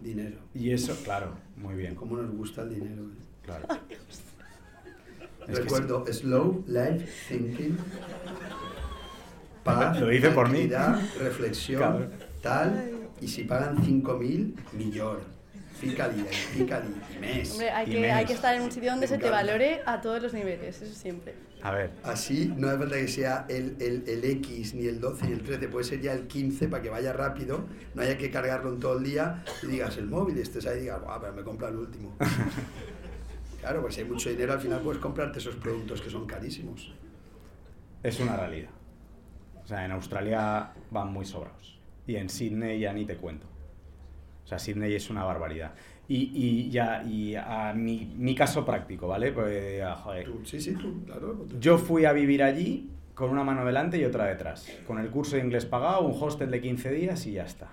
Dinero. 0.00 0.38
Y 0.54 0.70
eso, 0.70 0.94
claro, 1.04 1.32
muy 1.56 1.76
bien. 1.76 1.94
¿Cómo 1.94 2.16
nos 2.16 2.30
gusta 2.30 2.62
el 2.62 2.74
dinero? 2.74 3.04
Eh? 3.04 3.24
Claro. 3.42 3.68
Recuerdo, 5.46 6.04
slow 6.12 6.64
life 6.66 7.08
thinking. 7.28 7.76
Paz, 9.64 10.00
Lo 10.00 10.08
dice 10.08 10.30
por 10.30 10.48
mí. 10.48 10.68
reflexión, 11.18 12.10
tal. 12.42 12.90
Y 13.20 13.28
si 13.28 13.44
pagan 13.44 13.76
5.000, 13.76 14.54
millón. 14.72 15.18
Fícali, 15.78 16.22
fícali, 16.22 16.94
y 17.12 17.18
mes. 17.18 17.52
Hombre, 17.52 17.70
hay, 17.70 17.86
que, 17.86 18.12
hay 18.12 18.24
que 18.24 18.32
estar 18.34 18.54
en 18.54 18.62
un 18.62 18.70
sitio 18.70 18.92
donde 18.92 19.08
se 19.08 19.18
te 19.18 19.28
valore 19.28 19.80
a 19.84 20.00
todos 20.00 20.22
los 20.22 20.32
niveles, 20.32 20.80
eso 20.80 20.94
siempre. 20.94 21.34
A 21.60 21.72
ver. 21.72 21.90
Así 22.04 22.52
no 22.56 22.68
hace 22.68 22.78
falta 22.78 22.96
que 22.96 23.08
sea 23.08 23.46
el, 23.48 23.76
el, 23.80 24.04
el, 24.06 24.24
X, 24.24 24.74
ni 24.74 24.86
el 24.86 25.00
12, 25.00 25.26
ni 25.26 25.32
el 25.32 25.42
13, 25.42 25.66
puede 25.68 25.84
ser 25.84 26.00
ya 26.00 26.12
el 26.12 26.28
15 26.28 26.68
para 26.68 26.82
que 26.84 26.88
vaya 26.88 27.12
rápido, 27.12 27.64
no 27.94 28.02
haya 28.02 28.16
que 28.16 28.30
cargarlo 28.30 28.70
en 28.70 28.78
todo 28.78 28.98
el 28.98 29.04
día 29.04 29.42
y 29.62 29.66
digas 29.66 29.96
el 29.96 30.06
móvil, 30.06 30.38
estés 30.38 30.66
ahí 30.66 30.78
y 30.78 30.80
digas, 30.82 31.00
ah, 31.08 31.18
pero 31.20 31.32
me 31.32 31.42
compra 31.42 31.68
el 31.68 31.76
último. 31.76 32.16
Claro, 33.60 33.80
pues 33.80 33.94
si 33.94 34.00
hay 34.00 34.08
mucho 34.08 34.28
dinero 34.28 34.54
al 34.54 34.60
final 34.60 34.80
puedes 34.80 35.00
comprarte 35.00 35.38
esos 35.38 35.54
productos 35.54 36.02
que 36.02 36.10
son 36.10 36.26
carísimos. 36.26 36.92
Es 38.02 38.18
una 38.18 38.36
realidad. 38.36 38.70
O 39.64 39.66
sea, 39.66 39.84
en 39.84 39.92
Australia 39.92 40.72
van 40.90 41.12
muy 41.12 41.24
sobrados. 41.24 41.78
Y 42.06 42.16
en 42.16 42.28
Sydney 42.28 42.80
ya 42.80 42.92
ni 42.92 43.04
te 43.04 43.16
cuento. 43.16 43.46
O 44.44 44.46
sea, 44.46 44.58
Sydney 44.58 44.94
es 44.94 45.08
una 45.10 45.24
barbaridad. 45.24 45.72
Y, 46.08 46.30
y 46.34 46.70
ya, 46.70 47.02
y 47.04 47.36
a 47.36 47.72
mi, 47.74 48.12
mi, 48.16 48.34
caso 48.34 48.64
práctico, 48.64 49.08
¿vale? 49.08 49.32
Pues, 49.32 49.82
joder. 50.02 50.28
sí, 50.44 50.60
sí, 50.60 50.74
tú, 50.74 51.04
claro. 51.06 51.46
Yo 51.60 51.78
fui 51.78 52.04
a 52.04 52.12
vivir 52.12 52.42
allí 52.42 52.90
con 53.14 53.30
una 53.30 53.44
mano 53.44 53.64
delante 53.64 53.98
y 53.98 54.04
otra 54.04 54.26
detrás. 54.26 54.68
Con 54.86 54.98
el 54.98 55.10
curso 55.10 55.36
de 55.36 55.42
inglés 55.42 55.64
pagado, 55.64 56.02
un 56.02 56.20
hostel 56.20 56.50
de 56.50 56.60
15 56.60 56.90
días 56.90 57.26
y 57.26 57.32
ya 57.32 57.44
está. 57.44 57.68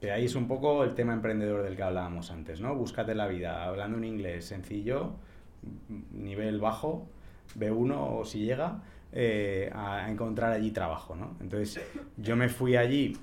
Que 0.00 0.12
ahí 0.12 0.24
es 0.24 0.34
un 0.34 0.48
poco 0.48 0.84
el 0.84 0.94
tema 0.94 1.12
emprendedor 1.12 1.62
del 1.62 1.76
que 1.76 1.82
hablábamos 1.82 2.30
antes, 2.30 2.60
¿no? 2.60 2.74
Búscate 2.74 3.14
la 3.14 3.26
vida, 3.26 3.64
hablando 3.64 3.96
un 3.96 4.04
inglés 4.04 4.44
sencillo, 4.44 5.14
nivel 6.12 6.60
bajo, 6.60 7.06
B1 7.58 7.94
o 7.96 8.24
si 8.24 8.44
llega, 8.44 8.82
eh, 9.12 9.70
a 9.74 10.10
encontrar 10.10 10.52
allí 10.52 10.70
trabajo, 10.70 11.14
¿no? 11.14 11.36
Entonces, 11.40 11.80
yo 12.16 12.36
me 12.36 12.48
fui 12.48 12.76
allí 12.76 13.16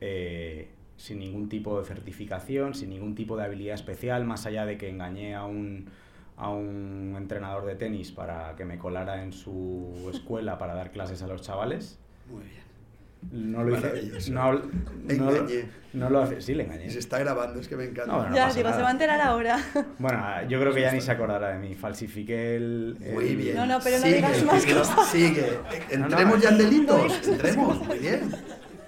eh, 0.00 0.68
sin 0.96 1.18
ningún 1.18 1.48
tipo 1.48 1.78
de 1.78 1.86
certificación, 1.86 2.74
sin 2.74 2.90
ningún 2.90 3.14
tipo 3.14 3.36
de 3.36 3.44
habilidad 3.44 3.74
especial, 3.74 4.24
más 4.24 4.46
allá 4.46 4.66
de 4.66 4.76
que 4.76 4.88
engañé 4.88 5.34
a 5.34 5.44
un, 5.44 5.86
a 6.36 6.50
un 6.50 7.14
entrenador 7.16 7.64
de 7.64 7.74
tenis 7.74 8.12
para 8.12 8.54
que 8.56 8.64
me 8.64 8.78
colara 8.78 9.22
en 9.22 9.32
su 9.32 10.10
escuela 10.12 10.58
para 10.58 10.74
dar 10.74 10.90
clases 10.90 11.22
a 11.22 11.26
los 11.26 11.42
chavales. 11.42 11.98
Muy 12.30 12.44
bien. 12.44 12.63
No 13.32 13.64
lo 13.64 13.76
hice. 13.76 14.30
No, 14.30 14.52
no, 14.52 14.60
no, 15.92 16.10
lo 16.10 16.22
hace. 16.22 16.40
Sí, 16.40 16.54
le 16.54 16.64
engañé. 16.64 16.90
se 16.90 16.98
está 16.98 17.18
grabando, 17.18 17.60
es 17.60 17.68
que 17.68 17.76
me 17.76 17.84
encanta. 17.84 18.30
ya, 18.34 18.52
digo, 18.52 18.72
se 18.72 18.82
va 18.82 18.88
a 18.88 18.92
enterar 18.92 19.20
ahora. 19.20 19.58
Bueno, 19.98 20.22
yo 20.48 20.60
creo 20.60 20.74
que 20.74 20.80
ya 20.80 20.92
ni 20.92 21.00
se 21.00 21.12
acordará 21.12 21.48
de 21.50 21.58
mí. 21.58 21.74
Falsifiqué 21.74 22.56
el. 22.56 22.96
Muy 23.12 23.36
bien. 23.36 23.56
No, 23.56 23.66
no, 23.66 23.78
pero 23.82 23.98
no 23.98 24.06
digas 24.06 24.44
más 24.44 24.66
cosas. 24.66 25.08
Sigue. 25.08 25.58
Entremos 25.90 26.40
ya 26.40 26.50
en 26.50 26.58
delitos. 26.58 27.28
Entremos. 27.28 27.86
Muy 27.86 27.98
bien. 27.98 28.30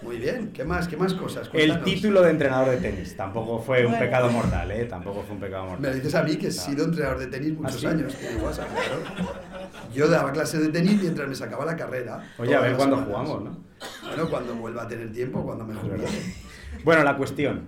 Muy 0.07 0.19
bien, 0.19 0.53
¿qué 0.53 0.65
más? 0.65 0.87
¿Qué 0.87 0.97
más 0.97 1.15
cosas? 1.15 1.51
El 1.53 1.83
título 1.83 2.23
de 2.23 2.31
entrenador 2.31 2.71
de 2.71 2.77
tenis 2.77 3.17
tampoco 3.17 3.59
fue 3.59 3.85
un 3.85 3.99
pecado 3.99 4.31
mortal, 4.31 4.71
¿eh? 4.71 4.85
Tampoco 4.85 5.23
fue 5.23 5.35
un 5.35 5.41
pecado 5.41 5.65
mortal. 5.65 5.81
Me 5.81 5.89
lo 5.89 5.95
dices 5.95 6.15
a 6.15 6.23
mí 6.23 6.37
que 6.37 6.47
he 6.47 6.53
sido 6.53 6.85
entrenador 6.85 7.19
de 7.19 7.27
tenis 7.27 7.53
muchos 7.59 7.85
¿Ah, 7.85 7.91
años. 7.91 8.17
Yo 9.95 10.09
daba 10.09 10.33
clases 10.33 10.61
de 10.63 10.69
tenis 10.69 11.01
mientras 11.01 11.29
me 11.29 11.35
sacaba 11.35 11.65
la 11.65 11.77
carrera. 11.77 12.25
Oye, 12.39 12.55
a 12.55 12.61
ver 12.61 12.77
cuándo 12.77 12.97
jugamos, 12.99 13.45
¿no? 13.45 13.57
Bueno, 14.07 14.31
cuando 14.31 14.55
vuelva 14.55 14.83
a 14.83 14.89
tener 14.89 15.13
tiempo, 15.13 15.43
cuando 15.45 15.65
me 15.65 15.75
jubile. 15.75 16.05
Bueno, 16.85 17.03
la 17.03 17.17
cuestión. 17.17 17.63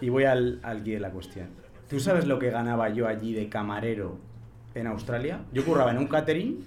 Y 0.00 0.08
voy 0.08 0.24
al, 0.24 0.60
al 0.62 0.84
guía 0.84 0.94
de 0.94 1.00
la 1.00 1.10
cuestión. 1.10 1.48
¿Tú 1.88 2.00
sabes 2.00 2.26
lo 2.26 2.38
que 2.38 2.50
ganaba 2.50 2.88
yo 2.90 3.08
allí 3.08 3.32
de 3.32 3.48
camarero 3.48 4.18
en 4.74 4.86
Australia? 4.86 5.40
Yo 5.52 5.64
curraba 5.64 5.90
en 5.90 5.98
un 5.98 6.06
catering 6.06 6.64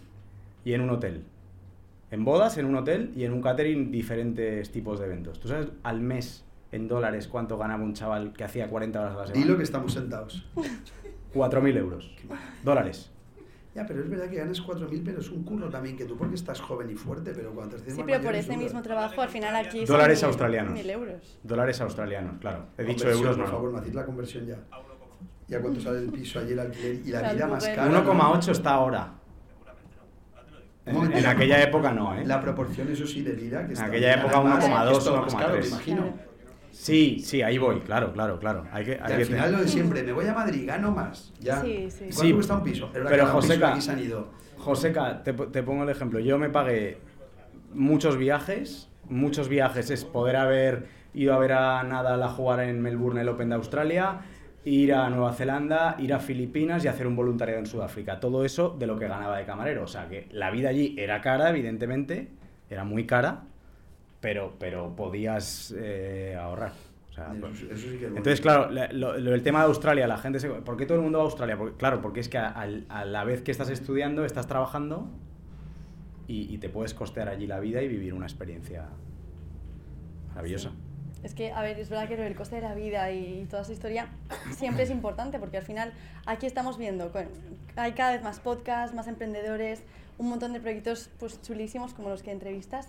y 0.66 0.74
en 0.74 0.82
un 0.82 0.89
hotel. 0.89 1.24
En 2.09 2.26
bodas, 2.26 2.57
en 2.57 2.66
un 2.66 2.76
hotel 2.76 3.14
y 3.16 3.24
en 3.24 3.32
un 3.32 3.41
catering 3.41 3.91
diferentes 3.91 4.72
tipos 4.72 4.99
de 4.99 5.05
eventos. 5.05 5.39
¿Tú 5.39 5.47
sabes 5.47 5.68
al 5.84 6.01
mes 6.01 6.43
en 6.72 6.88
dólares 6.88 7.28
cuánto 7.28 7.57
ganaba 7.57 7.84
un 7.84 7.93
chaval 7.93 8.34
que 8.34 8.43
hacía 8.43 8.68
40 8.68 8.99
horas 8.99 9.14
a 9.14 9.18
la 9.18 9.28
semana? 9.28 9.45
Dilo 9.45 9.57
que 9.57 9.64
estamos 9.64 9.93
sentados. 9.93 10.45
4.000 11.34 11.78
euros. 11.78 12.12
Dólares. 12.64 13.12
Ya, 13.74 13.86
pero 13.86 14.02
es 14.02 14.10
verdad 14.10 14.30
que 14.30 14.36
ganas 14.36 14.62
4.000, 14.62 15.02
pero 15.06 15.22
es 15.22 15.30
un 15.30 15.44
curro 15.44 15.70
también 15.70 15.96
que 15.96 16.04
tú 16.04 16.18
porque 16.18 16.36
estás 16.36 16.60
joven 16.60 16.90
y 16.90 16.96
fuerte, 16.96 17.32
pero 17.34 17.54
cuando 17.54 17.78
te 17.78 17.92
Sí, 17.92 18.02
pero 18.06 18.22
por 18.22 18.36
ese 18.36 18.58
mismo 18.58 18.82
trabajo 18.82 19.22
al 19.22 19.30
final 19.30 19.56
aquí 19.56 19.86
Dólares 19.86 20.22
australianos. 20.24 20.78
1.000 20.78 20.90
euros. 20.92 21.40
Dólares 21.42 21.80
australianos, 21.80 22.38
claro. 22.40 22.66
He 22.78 22.84
dicho 22.84 23.10
euros, 23.10 23.38
no. 23.38 23.44
Por 23.44 23.54
favor, 23.54 23.72
me 23.72 23.80
hacéis 23.80 23.96
la 23.96 24.06
conversión 24.06 24.46
ya. 24.46 24.58
Ya 25.48 25.62
cuánto 25.62 25.80
sale 25.80 26.00
el 26.00 26.12
piso 26.12 26.40
allí 26.40 26.54
el 26.54 26.60
alquiler 26.60 27.02
y 27.06 27.12
la 27.12 27.34
vida 27.34 27.48
más 27.48 27.66
cara. 27.66 27.90
1,8 27.90 28.52
está 28.52 28.72
ahora. 28.72 29.14
En, 30.86 31.14
en, 31.14 31.26
aquella 31.26 31.62
época 31.62 31.94
no, 31.94 32.16
¿eh? 32.16 32.26
La 32.26 32.42
proporción, 32.42 32.92
eso 32.92 33.06
sí, 33.06 33.22
de 33.22 33.34
vida. 33.34 33.68
Que 33.68 33.74
en 33.74 33.82
aquella 33.82 34.16
época 34.16 34.38
1,2, 34.38 35.30
1,3. 35.30 35.68
imagino. 35.68 36.31
Sí, 36.72 37.20
sí, 37.20 37.42
ahí 37.42 37.58
voy, 37.58 37.82
claro, 37.82 38.14
claro, 38.14 38.40
claro. 38.40 38.66
Hay 38.72 38.86
que, 38.86 39.00
hay 39.02 39.14
al 39.14 39.26
final 39.26 39.52
lo 39.52 39.60
de 39.60 39.68
siempre, 39.68 40.04
me 40.04 40.12
voy 40.14 40.26
a 40.26 40.34
Madrid, 40.34 40.66
gano 40.66 40.92
más. 40.92 41.34
Ya. 41.40 41.62
Sí, 41.62 41.92
sí. 41.92 42.06
sí 42.10 42.34
cuesta 42.34 42.56
un 42.56 42.64
piso? 42.64 42.90
Pero, 42.92 43.28
Joseca, 43.28 43.78
Joseca 44.58 45.24
te, 45.24 45.34
te 45.34 45.64
pongo 45.64 45.84
el 45.84 45.90
ejemplo. 45.90 46.20
Yo 46.20 46.38
me 46.38 46.50
pagué 46.50 46.98
muchos 47.74 48.18
viajes. 48.18 48.88
Muchos 49.10 49.50
viajes 49.50 49.90
es 49.90 50.06
poder 50.06 50.38
haber 50.38 50.88
ido 51.14 51.34
a 51.34 51.40
ver 51.40 51.54
a 51.54 51.84
Nadal 51.84 52.24
a 52.24 52.30
jugar 52.30 52.62
en 52.62 52.82
Melbourne 52.82 53.22
el 53.22 53.30
Open 53.30 53.50
de 53.50 53.56
Australia, 53.56 54.22
ir 54.64 54.94
a 54.94 55.10
Nueva 55.10 55.34
Zelanda, 55.34 55.96
ir 56.00 56.14
a 56.14 56.20
Filipinas 56.20 56.86
y 56.86 56.88
hacer 56.88 57.08
un 57.08 57.16
voluntariado 57.16 57.60
en 57.60 57.66
Sudáfrica. 57.66 58.20
Todo 58.20 58.46
eso 58.46 58.76
de 58.78 58.88
lo 58.88 58.98
que 58.98 59.08
ganaba 59.08 59.38
de 59.38 59.46
camarero. 59.46 59.84
O 59.84 59.88
sea 59.88 60.08
que 60.08 60.28
la 60.32 60.52
vida 60.52 60.70
allí 60.70 60.96
era 60.98 61.20
cara, 61.22 61.50
evidentemente, 61.50 62.30
era 62.70 62.84
muy 62.84 63.06
cara, 63.06 63.44
pero, 64.22 64.54
pero 64.60 64.96
podías 64.96 65.74
eh, 65.78 66.38
ahorrar. 66.40 66.74
entonces, 67.18 68.40
claro, 68.40 68.70
el 68.72 69.44
tema 69.44 69.60
de 69.60 69.66
Australia, 69.66 70.08
la 70.08 70.18
gente 70.18 70.40
se... 70.40 70.48
¿Por 70.50 70.78
qué 70.78 70.86
todo 70.86 70.98
el 70.98 71.04
mundo 71.04 71.18
va 71.18 71.24
a 71.24 71.28
Australia? 71.28 71.58
Porque, 71.58 71.76
claro, 71.76 72.02
porque 72.02 72.20
es 72.22 72.30
que 72.30 72.38
a, 72.38 72.66
la 72.66 73.24
vez 73.24 73.42
que 73.42 73.52
estás 73.52 73.70
estudiando, 73.70 74.24
estás 74.24 74.48
trabajando 74.48 75.10
y, 76.28 76.58
te 76.60 76.70
puedes 76.70 76.94
costear 76.94 77.28
allí 77.28 77.46
la 77.46 77.60
vida 77.60 77.82
y 77.82 77.90
vivir 77.90 78.14
una 78.14 78.26
experiencia 78.26 78.86
maravillosa. 80.30 80.72
Es 81.24 81.36
que, 81.36 81.52
a 81.52 81.62
ver, 81.62 81.78
es 81.78 81.90
verdad 81.90 82.08
que 82.08 82.26
el 82.26 82.36
coste 82.36 82.56
de 82.56 82.62
la 82.62 82.74
vida 82.74 83.12
y 83.12 83.46
toda 83.50 83.64
esa 83.64 83.74
historia 83.74 84.08
siempre 84.56 84.84
es 84.84 84.90
importante 84.90 85.40
porque 85.40 85.58
al 85.58 85.64
final 85.64 85.92
aquí 86.26 86.46
estamos 86.46 86.78
viendo, 86.78 87.12
hay 87.76 87.92
cada 87.92 88.14
vez 88.14 88.24
más 88.24 88.40
podcasts, 88.40 88.96
más 88.96 89.08
emprendedores, 89.08 89.84
un 90.18 90.30
montón 90.30 90.54
de 90.54 90.62
proyectos 90.62 91.10
pues 91.20 91.42
chulísimos 91.42 91.94
como 91.94 92.10
los 92.10 92.24
que 92.24 92.32
entrevistas, 92.32 92.88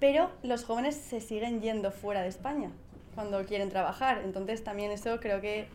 pero 0.00 0.30
los 0.42 0.64
jóvenes 0.64 0.96
se 0.96 1.20
siguen 1.20 1.60
yendo 1.60 1.92
fuera 1.92 2.22
de 2.22 2.28
España 2.28 2.70
cuando 3.14 3.44
quieren 3.44 3.68
trabajar. 3.68 4.22
Entonces 4.24 4.64
también 4.64 4.90
eso 4.90 5.20
creo 5.20 5.40
que 5.40 5.66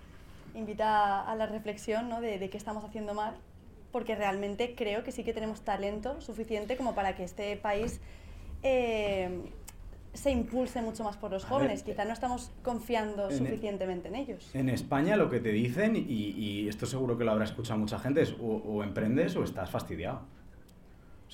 invita 0.56 1.22
a 1.22 1.36
la 1.36 1.46
reflexión 1.46 2.10
¿no? 2.10 2.20
de, 2.20 2.40
de 2.40 2.50
qué 2.50 2.58
estamos 2.58 2.84
haciendo 2.84 3.14
mal, 3.14 3.36
porque 3.92 4.16
realmente 4.16 4.76
creo 4.76 5.04
que 5.04 5.12
sí 5.12 5.24
que 5.24 5.34
tenemos 5.34 5.62
talento 5.62 6.20
suficiente 6.20 6.76
como 6.76 6.96
para 6.96 7.16
que 7.16 7.24
este 7.24 7.56
país... 7.56 8.02
Eh, 8.64 9.52
se 10.16 10.32
impulse 10.32 10.82
mucho 10.82 11.04
más 11.04 11.18
por 11.18 11.32
los 11.32 11.44
jóvenes. 11.44 11.84
Quizá 11.84 12.06
no 12.06 12.14
estamos 12.14 12.52
confiando 12.64 13.30
e- 13.30 13.38
suficientemente 13.38 14.08
en 14.08 14.16
ellos. 14.16 14.50
En 14.54 14.70
España 14.70 15.18
lo 15.18 15.30
que 15.30 15.40
te 15.40 15.50
dicen, 15.50 15.96
y, 15.96 16.68
esto 16.68 16.86
seguro 16.86 17.18
que 17.18 17.24
lo 17.24 17.32
habrá 17.32 17.44
escuchado 17.46 17.80
mucha 17.80 18.00
gente, 18.00 18.22
es 18.22 18.34
o, 18.42 18.82
emprendes 18.84 19.36
o 19.36 19.44
estás 19.44 19.70
fastidiado. 19.70 20.22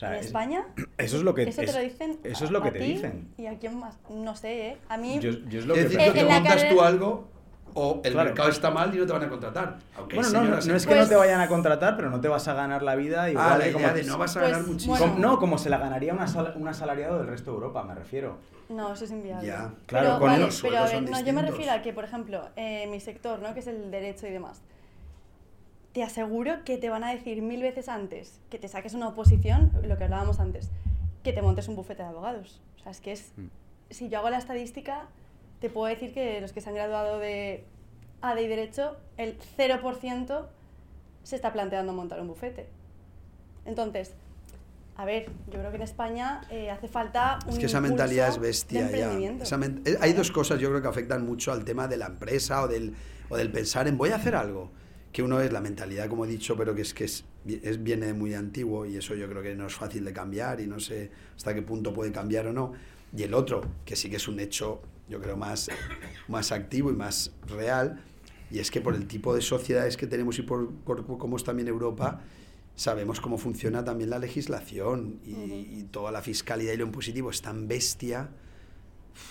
¿En 0.02 0.14
España? 0.14 0.66
Eso 0.98 1.18
es 1.18 1.24
lo 1.24 1.34
que 1.34 1.44
eso 1.44 1.62
te 1.62 1.74
lo 1.74 1.80
dicen. 1.80 2.20
Eso 2.24 2.46
es 2.46 2.52
lo 2.52 2.62
que 2.62 2.72
te 2.72 2.80
dicen. 2.80 3.34
¿Y 3.38 3.46
a 3.46 3.58
quién 3.58 3.78
más? 3.78 3.98
No 4.10 4.36
sé, 4.36 4.68
¿eh? 4.70 4.78
A 4.89 4.98
mí. 4.98 5.20
Yo, 5.20 5.30
es 5.30 5.66
lo 5.66 5.74
que 5.74 5.84
decir, 5.84 6.00
que 6.00 6.12
te 6.12 6.26
montas 6.26 6.70
tú 6.70 6.82
algo 6.82 7.32
o 7.74 8.02
el 8.04 8.16
mercado 8.16 8.50
está 8.50 8.70
mal 8.70 8.94
y 8.94 8.98
no 8.98 9.06
te 9.06 9.14
van 9.14 9.24
a 9.24 9.30
contratar. 9.30 9.78
bueno, 10.14 10.30
no, 10.30 10.44
no, 10.44 10.58
es 10.58 10.86
que 10.86 10.96
no 10.96 11.04
te 11.04 11.08
pues 11.08 11.18
vayan 11.18 11.42
a 11.42 11.48
contratar, 11.48 11.96
pero 11.96 12.10
no 12.10 12.20
te 12.20 12.28
vas 12.28 12.48
a 12.48 12.54
ganar 12.54 12.84
la 12.84 12.96
vida 12.96 13.30
igual 13.30 13.54
ah, 13.54 13.58
la 13.58 13.72
como 13.72 13.88
de 13.89 14.04
no 14.04 14.18
vas 14.18 14.36
a 14.38 14.42
ganar 14.42 14.58
pues, 14.58 14.68
muchísimo. 14.68 15.16
no, 15.18 15.39
como 15.39 15.58
se 15.58 15.70
la 15.70 15.78
ganaría 15.78 16.14
una 16.14 16.26
un 16.56 16.68
asalariado 16.68 17.20
del 17.20 17.28
resto 17.28 17.52
de 17.52 17.56
Europa, 17.56 17.84
me 17.84 17.96
refiero. 17.96 18.38
No, 18.70 18.94
eso 18.94 19.04
es 19.04 19.12
inviable. 19.12 19.48
Ya, 19.48 19.74
claro, 19.86 20.18
pero, 20.18 20.20
con 20.20 20.39
los 20.39 20.62
pero 20.62 20.78
a 20.78 20.86
ver, 20.86 21.04
no, 21.04 21.20
yo 21.22 21.34
me 21.34 21.42
refiero 21.42 21.74
a 21.74 21.82
que, 21.82 21.92
por 21.92 22.06
ejemplo, 22.06 22.50
eh, 22.56 22.88
mi 22.88 23.00
sector, 23.00 23.39
¿no? 23.39 23.54
que 23.54 23.60
es 23.60 23.68
el 23.68 23.92
derecho 23.92 24.28
y 24.28 24.32
demás, 24.32 24.62
te 25.94 26.04
aseguro 26.04 26.64
que 26.64 26.78
te 26.78 26.89
van 26.89 27.04
a 27.04 27.12
decir 27.12 27.42
mil 27.42 27.62
veces 27.62 27.89
antes 27.89 28.39
que 28.50 28.58
te 28.58 28.68
saques 28.68 28.94
una 28.94 29.10
oposición, 29.10 29.72
lo 29.84 29.98
que 29.98 30.06
hablábamos 30.06 30.39
antes, 30.39 30.70
que 31.24 31.34
te 31.34 31.42
montes 31.42 31.68
un 31.68 31.76
bufete 31.76 32.04
de 32.04 32.10
abogados. 32.10 32.62
O 32.80 32.84
sea, 32.84 32.92
es 32.92 33.02
que 33.02 33.12
es... 33.12 33.32
Mm. 33.36 33.48
Si 33.89 34.08
yo 34.08 34.20
hago 34.20 34.30
la 34.30 34.38
estadística, 34.38 35.08
te 35.60 35.70
puedo 35.70 35.88
decir 35.88 36.14
que 36.14 36.39
los 36.39 36.54
que 36.54 36.62
se 36.62 36.70
han 36.70 36.76
graduado 36.76 37.20
de 37.20 37.66
AD 38.22 38.38
y 38.38 38.48
Derecho, 38.48 38.96
el 39.18 39.38
0% 39.58 40.46
se 41.24 41.36
está 41.36 41.52
planteando 41.52 41.92
montar 41.92 42.22
un 42.22 42.28
bufete. 42.30 42.68
Entonces, 43.66 44.14
a 44.96 45.06
ver, 45.06 45.30
yo 45.48 45.60
creo 45.60 45.72
que 45.72 45.78
en 45.78 45.84
España 45.84 46.42
eh, 46.50 46.70
hace 46.70 46.88
falta 46.88 47.39
un 47.46 47.54
Es 47.54 47.60
que 47.60 47.66
esa 47.66 47.82
mentalidad 47.82 48.30
es 48.30 48.39
bestia 48.39 48.89
ya. 48.92 49.14
Eh, 49.14 49.98
hay 50.00 50.14
dos 50.14 50.32
cosas 50.32 50.60
yo 50.60 50.70
creo 50.70 50.82
que 50.82 50.88
afectan 50.88 51.26
mucho 51.26 51.52
al 51.52 51.66
tema 51.66 51.88
de 51.88 51.98
la 51.98 52.08
empresa 52.08 52.64
o 52.64 52.68
del, 52.68 52.96
o 53.30 53.36
del 53.36 53.52
pensar 53.52 53.88
en 53.88 53.98
voy 53.98 54.12
a 54.12 54.16
hacer 54.16 54.36
algo. 54.36 54.72
Que 55.12 55.24
uno 55.24 55.41
es 55.41 55.51
la 55.51 55.62
mentalidad, 55.62 56.07
como 56.07 56.26
he 56.26 56.28
dicho, 56.28 56.55
pero 56.55 56.74
que 56.74 56.82
es 56.84 56.93
que 56.93 57.03
es, 57.05 57.26
es, 57.45 57.84
viene 57.84 58.14
muy 58.14 58.34
antiguo 58.34 58.86
y 58.86 58.97
eso 58.97 59.16
yo 59.16 59.28
creo 59.28 59.41
que 59.41 59.55
no 59.55 59.68
es 59.68 59.76
fácil 59.76 60.05
de 60.05 60.14
cambiar 60.14 60.62
y 60.62 60.68
no 60.68 60.80
sé 60.80 61.12
hasta 61.36 61.53
qué 61.53 61.62
punto 61.62 61.93
puede 61.93 62.12
cambiar 62.12 62.47
o 62.47 62.53
no. 62.53 62.74
Y 63.16 63.24
el 63.24 63.34
otro, 63.34 63.62
que 63.86 63.95
sí 63.95 64.09
que 64.09 64.16
es 64.16 64.28
un 64.28 64.39
hecho, 64.39 64.82
yo 65.09 65.20
creo, 65.20 65.36
más, 65.36 65.70
más 66.28 66.51
activo 66.51 66.91
y 66.91 66.95
más 66.95 67.32
real, 67.47 68.01
y 68.49 68.59
es 68.59 68.72
que 68.72 68.82
por 68.82 68.95
el 68.95 69.07
tipo 69.07 69.34
de 69.34 69.41
sociedades 69.41 69.97
que 69.97 70.07
tenemos 70.07 70.39
y 70.39 70.43
por, 70.43 70.72
por 70.72 71.05
cómo 71.18 71.36
es 71.36 71.43
también 71.43 71.68
Europa, 71.68 72.22
sabemos 72.76 73.22
cómo 73.22 73.38
funciona 73.38 73.84
también 73.84 74.09
la 74.09 74.20
legislación 74.20 75.20
y, 75.26 75.84
toda 75.91 76.12
la 76.12 76.22
fiscalidad 76.22 76.74
y 76.74 76.78
lo 76.78 76.86
impositivo 76.86 77.30
es 77.30 77.41
tan 77.41 77.68
bestia 77.68 78.30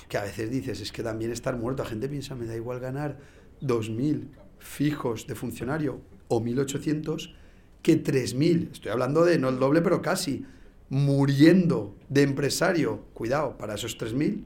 que 0.09 0.19
a 0.19 0.23
veces 0.23 0.51
dices, 0.51 0.81
es 0.81 0.93
que 0.93 1.03
también 1.03 1.31
estar 1.31 1.57
muerto, 1.57 1.83
la 1.83 1.89
gente 1.89 2.09
piensa, 2.09 2.35
me 2.35 2.45
da 2.45 2.55
igual 2.55 2.81
ganar 2.81 3.19
2.000 3.63 4.29
fijos 4.61 5.27
de 5.27 5.35
funcionario 5.35 6.01
o 6.29 6.41
1.800 6.41 7.35
que 7.83 8.03
3.000, 8.03 8.73
estoy 8.73 8.93
hablando 8.93 9.25
de 9.25 9.39
no 9.39 9.49
el 9.49 9.59
doble, 9.59 9.81
pero 9.83 10.03
casi, 10.03 10.45
muriendo 10.91 11.97
de 12.09 12.23
empresario, 12.23 13.05
cuidado, 13.15 13.57
para 13.57 13.75
esos 13.75 13.99
3.000 13.99 14.45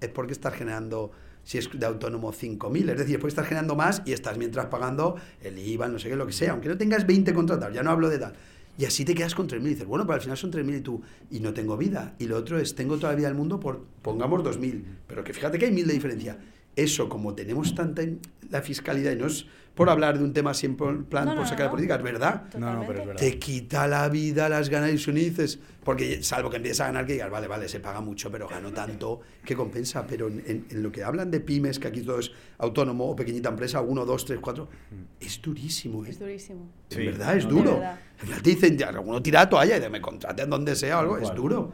es 0.00 0.08
porque 0.08 0.32
estás 0.32 0.54
generando 0.54 1.10
si 1.44 1.58
es 1.58 1.68
de 1.72 1.86
autónomo 1.86 2.32
5.000. 2.32 2.90
Es 2.90 2.98
decir, 2.98 3.18
puedes 3.18 3.32
estar 3.32 3.44
generando 3.44 3.74
más 3.74 4.02
y 4.04 4.12
estás 4.12 4.38
mientras 4.38 4.66
pagando 4.66 5.16
el 5.42 5.58
IVA, 5.58 5.88
no 5.88 5.98
sé 5.98 6.08
qué, 6.08 6.16
lo 6.16 6.26
que 6.26 6.32
sea, 6.32 6.52
aunque 6.52 6.68
no 6.68 6.76
tengas 6.78 7.06
20 7.06 7.32
contratados, 7.34 7.74
ya 7.74 7.82
no 7.82 7.90
hablo 7.90 8.08
de 8.08 8.18
tal. 8.18 8.34
Y 8.78 8.84
así 8.84 9.04
te 9.04 9.14
quedas 9.14 9.34
con 9.34 9.48
3.000 9.48 9.60
y 9.60 9.68
dices, 9.70 9.86
bueno, 9.86 10.06
pero 10.06 10.14
al 10.14 10.20
final 10.22 10.36
son 10.36 10.50
3.000 10.50 10.78
y 10.78 10.80
tú, 10.80 11.02
y 11.30 11.40
no 11.40 11.52
tengo 11.52 11.76
vida. 11.76 12.14
Y 12.18 12.26
lo 12.26 12.36
otro 12.36 12.58
es, 12.58 12.74
tengo 12.74 12.96
toda 12.96 13.12
la 13.12 13.16
vida 13.16 13.28
del 13.28 13.36
mundo 13.36 13.60
por, 13.60 13.84
pongamos 14.00 14.42
2.000. 14.42 14.82
Pero 15.06 15.24
que 15.24 15.32
fíjate 15.32 15.58
que 15.58 15.66
hay 15.66 15.72
1.000 15.72 15.84
de 15.84 15.92
diferencia. 15.92 16.38
Eso, 16.76 17.08
como 17.08 17.34
tenemos 17.34 17.74
tanta 17.74 18.02
la 18.50 18.62
fiscalidad 18.62 19.12
y 19.12 19.16
no 19.16 19.26
es 19.26 19.46
por 19.74 19.88
hablar 19.88 20.18
de 20.18 20.24
un 20.24 20.32
tema 20.32 20.52
siempre 20.52 20.88
en 20.88 21.04
plan 21.04 21.34
por 21.34 21.46
sacar 21.46 21.66
la 21.66 21.70
política, 21.70 21.94
es 21.96 22.02
verdad. 22.02 22.44
No, 22.58 22.84
pero 22.86 23.00
es 23.00 23.06
verdad. 23.06 23.20
Te 23.20 23.38
quita 23.38 23.86
la 23.86 24.08
vida 24.08 24.48
las 24.48 24.68
ganas 24.68 24.90
y 24.90 25.12
dices, 25.12 25.58
porque 25.82 26.22
salvo 26.22 26.50
que 26.50 26.56
empieces 26.56 26.80
a 26.80 26.86
ganar 26.86 27.06
que 27.06 27.14
digas, 27.14 27.30
vale, 27.30 27.48
vale, 27.48 27.68
se 27.68 27.80
paga 27.80 28.00
mucho, 28.02 28.30
pero 28.30 28.46
gano 28.46 28.70
tanto 28.72 29.20
que 29.44 29.56
compensa. 29.56 30.06
Pero 30.06 30.28
en, 30.28 30.66
lo 30.70 30.92
que 30.92 31.02
hablan 31.02 31.30
de 31.30 31.40
pymes, 31.40 31.78
que 31.78 31.88
aquí 31.88 32.02
todo 32.02 32.18
es 32.18 32.32
autónomo 32.58 33.10
o 33.10 33.16
pequeñita 33.16 33.48
empresa, 33.48 33.80
uno, 33.80 34.04
dos, 34.04 34.26
tres, 34.26 34.40
cuatro, 34.40 34.68
mm. 34.90 35.24
es 35.24 35.40
durísimo. 35.40 36.04
¿eh? 36.04 36.10
Es 36.10 36.18
durísimo. 36.18 36.68
De 36.90 37.06
verdad, 37.06 37.36
es 37.36 37.48
duro. 37.48 37.80
Te 38.11 38.11
dicen, 38.42 38.76
ya, 38.76 38.88
alguno 38.88 39.22
tira 39.22 39.48
toalla 39.48 39.76
y 39.76 39.90
me 39.90 40.00
contraten 40.00 40.48
donde 40.48 40.76
sea 40.76 40.98
o 40.98 41.00
algo, 41.00 41.18
es 41.18 41.34
duro. 41.34 41.72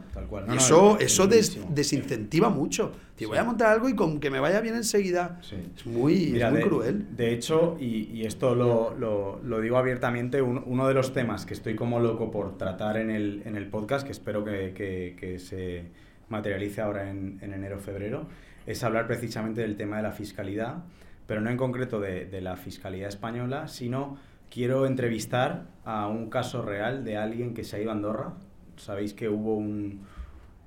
y 0.51 0.57
eso, 0.57 0.97
eso 0.99 1.27
desincentiva 1.27 2.49
mucho. 2.49 2.91
Si 3.15 3.25
voy 3.25 3.37
a 3.37 3.43
montar 3.43 3.73
algo 3.73 3.89
y 3.89 3.95
con 3.95 4.19
que 4.19 4.29
me 4.29 4.39
vaya 4.39 4.61
bien 4.61 4.75
enseguida, 4.75 5.41
es 5.41 5.85
muy, 5.85 6.41
muy 6.51 6.61
cruel. 6.61 7.15
De 7.15 7.33
hecho, 7.33 7.75
y, 7.79 8.25
esto 8.25 8.55
lo, 8.55 8.95
lo, 8.97 9.61
digo 9.61 9.77
abiertamente, 9.77 10.41
uno 10.41 10.87
de 10.87 10.93
los 10.93 11.13
temas 11.13 11.45
que 11.45 11.53
estoy 11.53 11.75
como 11.75 11.99
loco 11.99 12.31
por 12.31 12.57
tratar 12.57 12.97
en 12.97 13.11
el, 13.11 13.41
en 13.45 13.55
el 13.55 13.67
podcast, 13.67 14.05
que 14.05 14.13
espero 14.13 14.43
que, 14.45 14.73
que, 15.17 15.39
se 15.39 15.83
materialice 16.29 16.79
ahora 16.81 17.09
en, 17.09 17.39
en 17.41 17.53
enero 17.53 17.79
febrero, 17.79 18.27
es 18.65 18.83
hablar 18.83 19.07
precisamente 19.07 19.61
del 19.61 19.75
tema 19.75 19.97
de 19.97 20.03
la 20.03 20.11
fiscalidad, 20.11 20.83
pero 21.27 21.41
no 21.41 21.49
en 21.49 21.57
concreto 21.57 21.99
de, 21.99 22.25
de 22.25 22.39
la 22.39 22.55
fiscalidad 22.55 23.09
española, 23.09 23.67
sino 23.67 24.17
quiero 24.49 24.85
entrevistar 24.85 25.67
a 25.85 26.07
un 26.07 26.29
caso 26.29 26.61
real 26.61 27.03
de 27.03 27.17
alguien 27.17 27.53
que 27.53 27.63
se 27.63 27.75
ha 27.75 27.79
ido 27.79 27.91
a 27.91 27.93
Andorra. 27.93 28.33
Sabéis 28.77 29.13
que 29.13 29.27
hubo 29.27 29.55
un, 29.55 30.01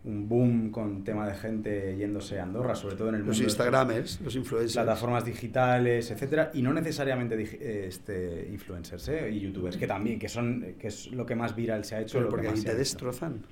un 0.05 0.29
boom 0.29 0.71
con 0.71 1.05
tema 1.05 1.27
de 1.29 1.35
gente 1.35 1.97
yéndose 1.97 2.41
a 2.41 2.43
Andorra, 2.43 2.75
sobre 2.75 2.97
todo 2.97 3.09
en 3.09 3.15
el 3.17 3.21
mundo. 3.21 3.33
Los 3.33 3.41
Instagramers, 3.41 4.21
los 4.21 4.35
influencers. 4.35 4.75
Plataformas 4.75 5.25
digitales, 5.25 6.11
etcétera, 6.11 6.51
y 6.55 6.63
no 6.63 6.73
necesariamente 6.73 7.87
este, 7.87 8.49
influencers 8.51 9.09
¿eh? 9.09 9.31
y 9.31 9.41
youtubers, 9.41 9.77
que 9.77 9.87
también, 9.87 10.19
que, 10.19 10.29
son, 10.29 10.75
que 10.79 10.89
es 10.89 11.11
lo 11.13 11.25
que 11.25 11.37
más 11.37 11.55
viral 11.55 11.85
se 11.85 11.95
ha 11.95 12.01
hecho. 12.01 12.19
Pero 12.19 12.31
porque 12.31 12.49
ahí 12.49 12.61
te 12.61 12.75
destrozan. 12.75 13.43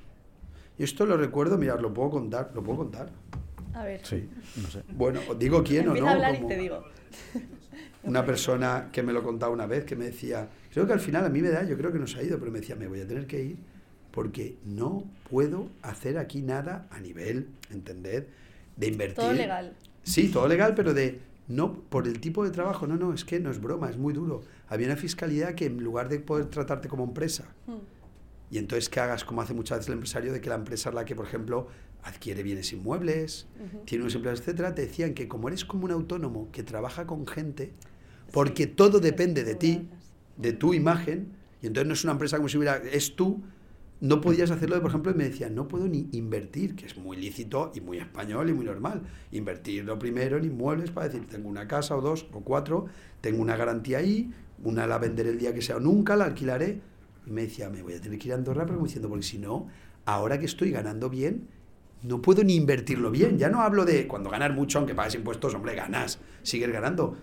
Y 0.76 0.82
esto 0.82 1.06
lo 1.06 1.16
recuerdo, 1.16 1.58
mirad, 1.58 1.78
lo 1.80 1.92
puedo 1.92 2.10
contar, 2.10 2.50
lo 2.54 2.62
puedo 2.62 2.78
contar. 2.78 3.10
A 3.74 3.84
ver. 3.84 4.00
Sí, 4.04 4.28
no 4.60 4.68
sé. 4.68 4.82
Bueno, 4.88 5.20
digo 5.38 5.62
quién 5.62 5.88
o 5.88 5.94
no. 5.94 6.06
A 6.06 6.12
hablar 6.12 6.34
y 6.34 6.46
te 6.46 6.56
digo. 6.56 6.82
Una 8.02 8.24
persona 8.24 8.88
que 8.92 9.02
me 9.02 9.12
lo 9.12 9.22
contaba 9.22 9.52
una 9.52 9.66
vez, 9.66 9.84
que 9.84 9.94
me 9.94 10.06
decía, 10.06 10.48
creo 10.72 10.86
que 10.86 10.92
al 10.92 11.00
final 11.00 11.24
a 11.24 11.28
mí 11.28 11.42
me 11.42 11.50
da, 11.50 11.64
yo 11.64 11.76
creo 11.76 11.92
que 11.92 11.98
nos 11.98 12.16
ha 12.16 12.22
ido, 12.22 12.38
pero 12.38 12.50
me 12.50 12.60
decía, 12.60 12.74
me 12.74 12.88
voy 12.88 13.00
a 13.00 13.06
tener 13.06 13.26
que 13.26 13.42
ir 13.42 13.58
porque 14.10 14.56
no 14.64 15.04
puedo 15.28 15.68
hacer 15.82 16.18
aquí 16.18 16.42
nada 16.42 16.88
a 16.90 17.00
nivel, 17.00 17.48
¿entended? 17.70 18.26
De 18.76 18.88
invertir. 18.88 19.16
Todo 19.16 19.32
legal. 19.32 19.76
Sí, 20.02 20.28
todo 20.28 20.48
legal, 20.48 20.74
pero 20.74 20.94
de 20.94 21.20
no 21.48 21.74
por 21.74 22.06
el 22.06 22.20
tipo 22.20 22.44
de 22.44 22.50
trabajo, 22.50 22.86
no, 22.86 22.96
no, 22.96 23.12
es 23.12 23.24
que 23.24 23.40
no 23.40 23.50
es 23.50 23.60
broma, 23.60 23.90
es 23.90 23.96
muy 23.96 24.12
duro. 24.12 24.42
Había 24.68 24.86
una 24.86 24.96
fiscalidad 24.96 25.54
que 25.54 25.66
en 25.66 25.82
lugar 25.82 26.08
de 26.08 26.20
poder 26.20 26.46
tratarte 26.46 26.88
como 26.88 27.04
empresa, 27.04 27.44
hmm. 27.66 28.54
y 28.54 28.58
entonces 28.58 28.88
que 28.88 29.00
hagas 29.00 29.24
como 29.24 29.42
hace 29.42 29.52
muchas 29.52 29.78
veces 29.78 29.88
el 29.88 29.94
empresario, 29.94 30.32
de 30.32 30.40
que 30.40 30.48
la 30.48 30.54
empresa 30.54 30.88
es 30.88 30.94
la 30.94 31.04
que, 31.04 31.14
por 31.14 31.26
ejemplo, 31.26 31.68
adquiere 32.02 32.42
bienes 32.42 32.72
inmuebles, 32.72 33.46
tiene 33.84 34.04
unos 34.04 34.14
empleados, 34.14 34.40
etcétera, 34.40 34.74
te 34.74 34.82
decían 34.82 35.12
que 35.12 35.28
como 35.28 35.48
eres 35.48 35.64
como 35.64 35.84
un 35.84 35.90
autónomo 35.90 36.50
que 36.50 36.62
trabaja 36.62 37.06
con 37.06 37.26
gente, 37.26 37.72
porque 38.32 38.66
todo 38.66 39.00
depende 39.00 39.44
de 39.44 39.54
ti, 39.54 39.88
de 40.36 40.52
tu 40.52 40.74
imagen, 40.74 41.32
y 41.62 41.66
entonces 41.66 41.86
no 41.88 41.94
es 41.94 42.04
una 42.04 42.12
empresa 42.12 42.36
como 42.36 42.48
si 42.48 42.56
hubiera, 42.56 42.76
es 42.76 43.16
tú, 43.16 43.42
no 44.00 44.22
podías 44.22 44.50
hacerlo, 44.50 44.80
por 44.80 44.90
ejemplo, 44.90 45.12
y 45.12 45.14
me 45.14 45.24
decían, 45.24 45.54
no 45.54 45.68
puedo 45.68 45.86
ni 45.86 46.08
invertir, 46.12 46.74
que 46.74 46.86
es 46.86 46.96
muy 46.96 47.18
lícito 47.18 47.70
y 47.74 47.82
muy 47.82 47.98
español 47.98 48.48
y 48.48 48.54
muy 48.54 48.64
normal. 48.64 49.02
Invertir 49.30 49.84
lo 49.84 49.98
primero 49.98 50.38
en 50.38 50.44
inmuebles 50.44 50.90
para 50.90 51.08
decir, 51.08 51.26
tengo 51.26 51.50
una 51.50 51.68
casa 51.68 51.96
o 51.96 52.00
dos 52.00 52.26
o 52.32 52.40
cuatro, 52.40 52.86
tengo 53.20 53.42
una 53.42 53.56
garantía 53.56 53.98
ahí, 53.98 54.32
una 54.64 54.86
la 54.86 54.96
venderé 54.96 55.30
el 55.30 55.38
día 55.38 55.52
que 55.52 55.60
sea 55.60 55.76
o 55.76 55.80
nunca, 55.80 56.16
la 56.16 56.24
alquilaré. 56.24 56.80
Y 57.26 57.30
me 57.30 57.42
decía, 57.42 57.68
me 57.68 57.82
voy 57.82 57.92
a 57.92 58.00
tener 58.00 58.18
que 58.18 58.28
ir 58.28 58.32
a 58.32 58.36
Andorra, 58.36 58.64
pero 58.64 58.76
como 58.76 58.86
diciendo, 58.86 59.10
porque 59.10 59.26
si 59.26 59.38
no, 59.38 59.68
ahora 60.06 60.38
que 60.38 60.46
estoy 60.46 60.70
ganando 60.70 61.10
bien, 61.10 61.48
no 62.02 62.22
puedo 62.22 62.42
ni 62.42 62.54
invertirlo 62.54 63.10
bien. 63.10 63.38
Ya 63.38 63.50
no 63.50 63.60
hablo 63.60 63.84
de 63.84 64.08
cuando 64.08 64.30
ganas 64.30 64.54
mucho, 64.54 64.78
aunque 64.78 64.94
pagues 64.94 65.14
impuestos, 65.14 65.54
hombre, 65.54 65.74
ganas, 65.74 66.18
sigues 66.42 66.72
ganando. 66.72 67.18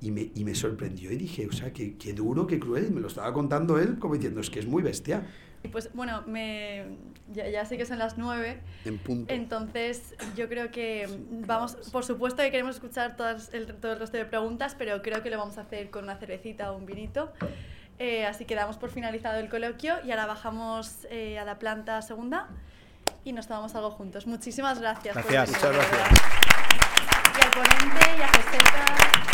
Y 0.00 0.10
me, 0.12 0.30
y 0.34 0.44
me 0.44 0.54
sorprendió 0.54 1.10
y 1.10 1.16
dije, 1.16 1.46
o 1.46 1.52
sea, 1.52 1.72
qué, 1.72 1.96
qué 1.96 2.12
duro, 2.12 2.46
qué 2.46 2.60
cruel. 2.60 2.92
Me 2.92 3.00
lo 3.00 3.08
estaba 3.08 3.32
contando 3.32 3.78
él 3.78 3.98
como 3.98 4.14
diciendo, 4.14 4.40
es 4.40 4.50
que 4.50 4.60
es 4.60 4.66
muy 4.66 4.82
bestia. 4.82 5.26
Pues 5.72 5.90
bueno, 5.92 6.22
me, 6.26 6.84
ya, 7.32 7.48
ya, 7.48 7.64
sé 7.64 7.76
que 7.76 7.84
son 7.84 7.98
las 7.98 8.16
nueve. 8.16 8.60
En 8.84 8.98
punto. 8.98 9.34
Entonces, 9.34 10.14
yo 10.36 10.48
creo 10.48 10.70
que 10.70 11.08
vamos, 11.46 11.74
por 11.90 12.04
supuesto 12.04 12.42
que 12.42 12.50
queremos 12.50 12.76
escuchar 12.76 13.16
todas 13.16 13.52
el, 13.52 13.74
todo 13.74 13.92
el 13.92 13.98
resto 13.98 14.16
de 14.16 14.24
preguntas, 14.24 14.76
pero 14.78 15.02
creo 15.02 15.22
que 15.22 15.30
lo 15.30 15.38
vamos 15.38 15.58
a 15.58 15.62
hacer 15.62 15.90
con 15.90 16.04
una 16.04 16.16
cervecita 16.16 16.70
o 16.70 16.76
un 16.76 16.86
vinito. 16.86 17.32
Eh, 17.98 18.24
así 18.24 18.44
que 18.44 18.54
damos 18.54 18.76
por 18.76 18.90
finalizado 18.90 19.40
el 19.40 19.48
coloquio 19.48 19.96
y 20.04 20.12
ahora 20.12 20.26
bajamos 20.26 21.06
eh, 21.10 21.38
a 21.38 21.44
la 21.44 21.58
planta 21.58 22.00
segunda 22.02 22.48
y 23.24 23.32
nos 23.32 23.48
tomamos 23.48 23.74
algo 23.74 23.90
juntos. 23.90 24.28
Muchísimas 24.28 24.80
gracias. 24.80 25.14
Gracias. 25.14 25.50
Muchas 25.50 25.72
gracias. 25.72 26.08
Y 27.36 27.44
al 27.44 27.50
ponente 27.50 29.27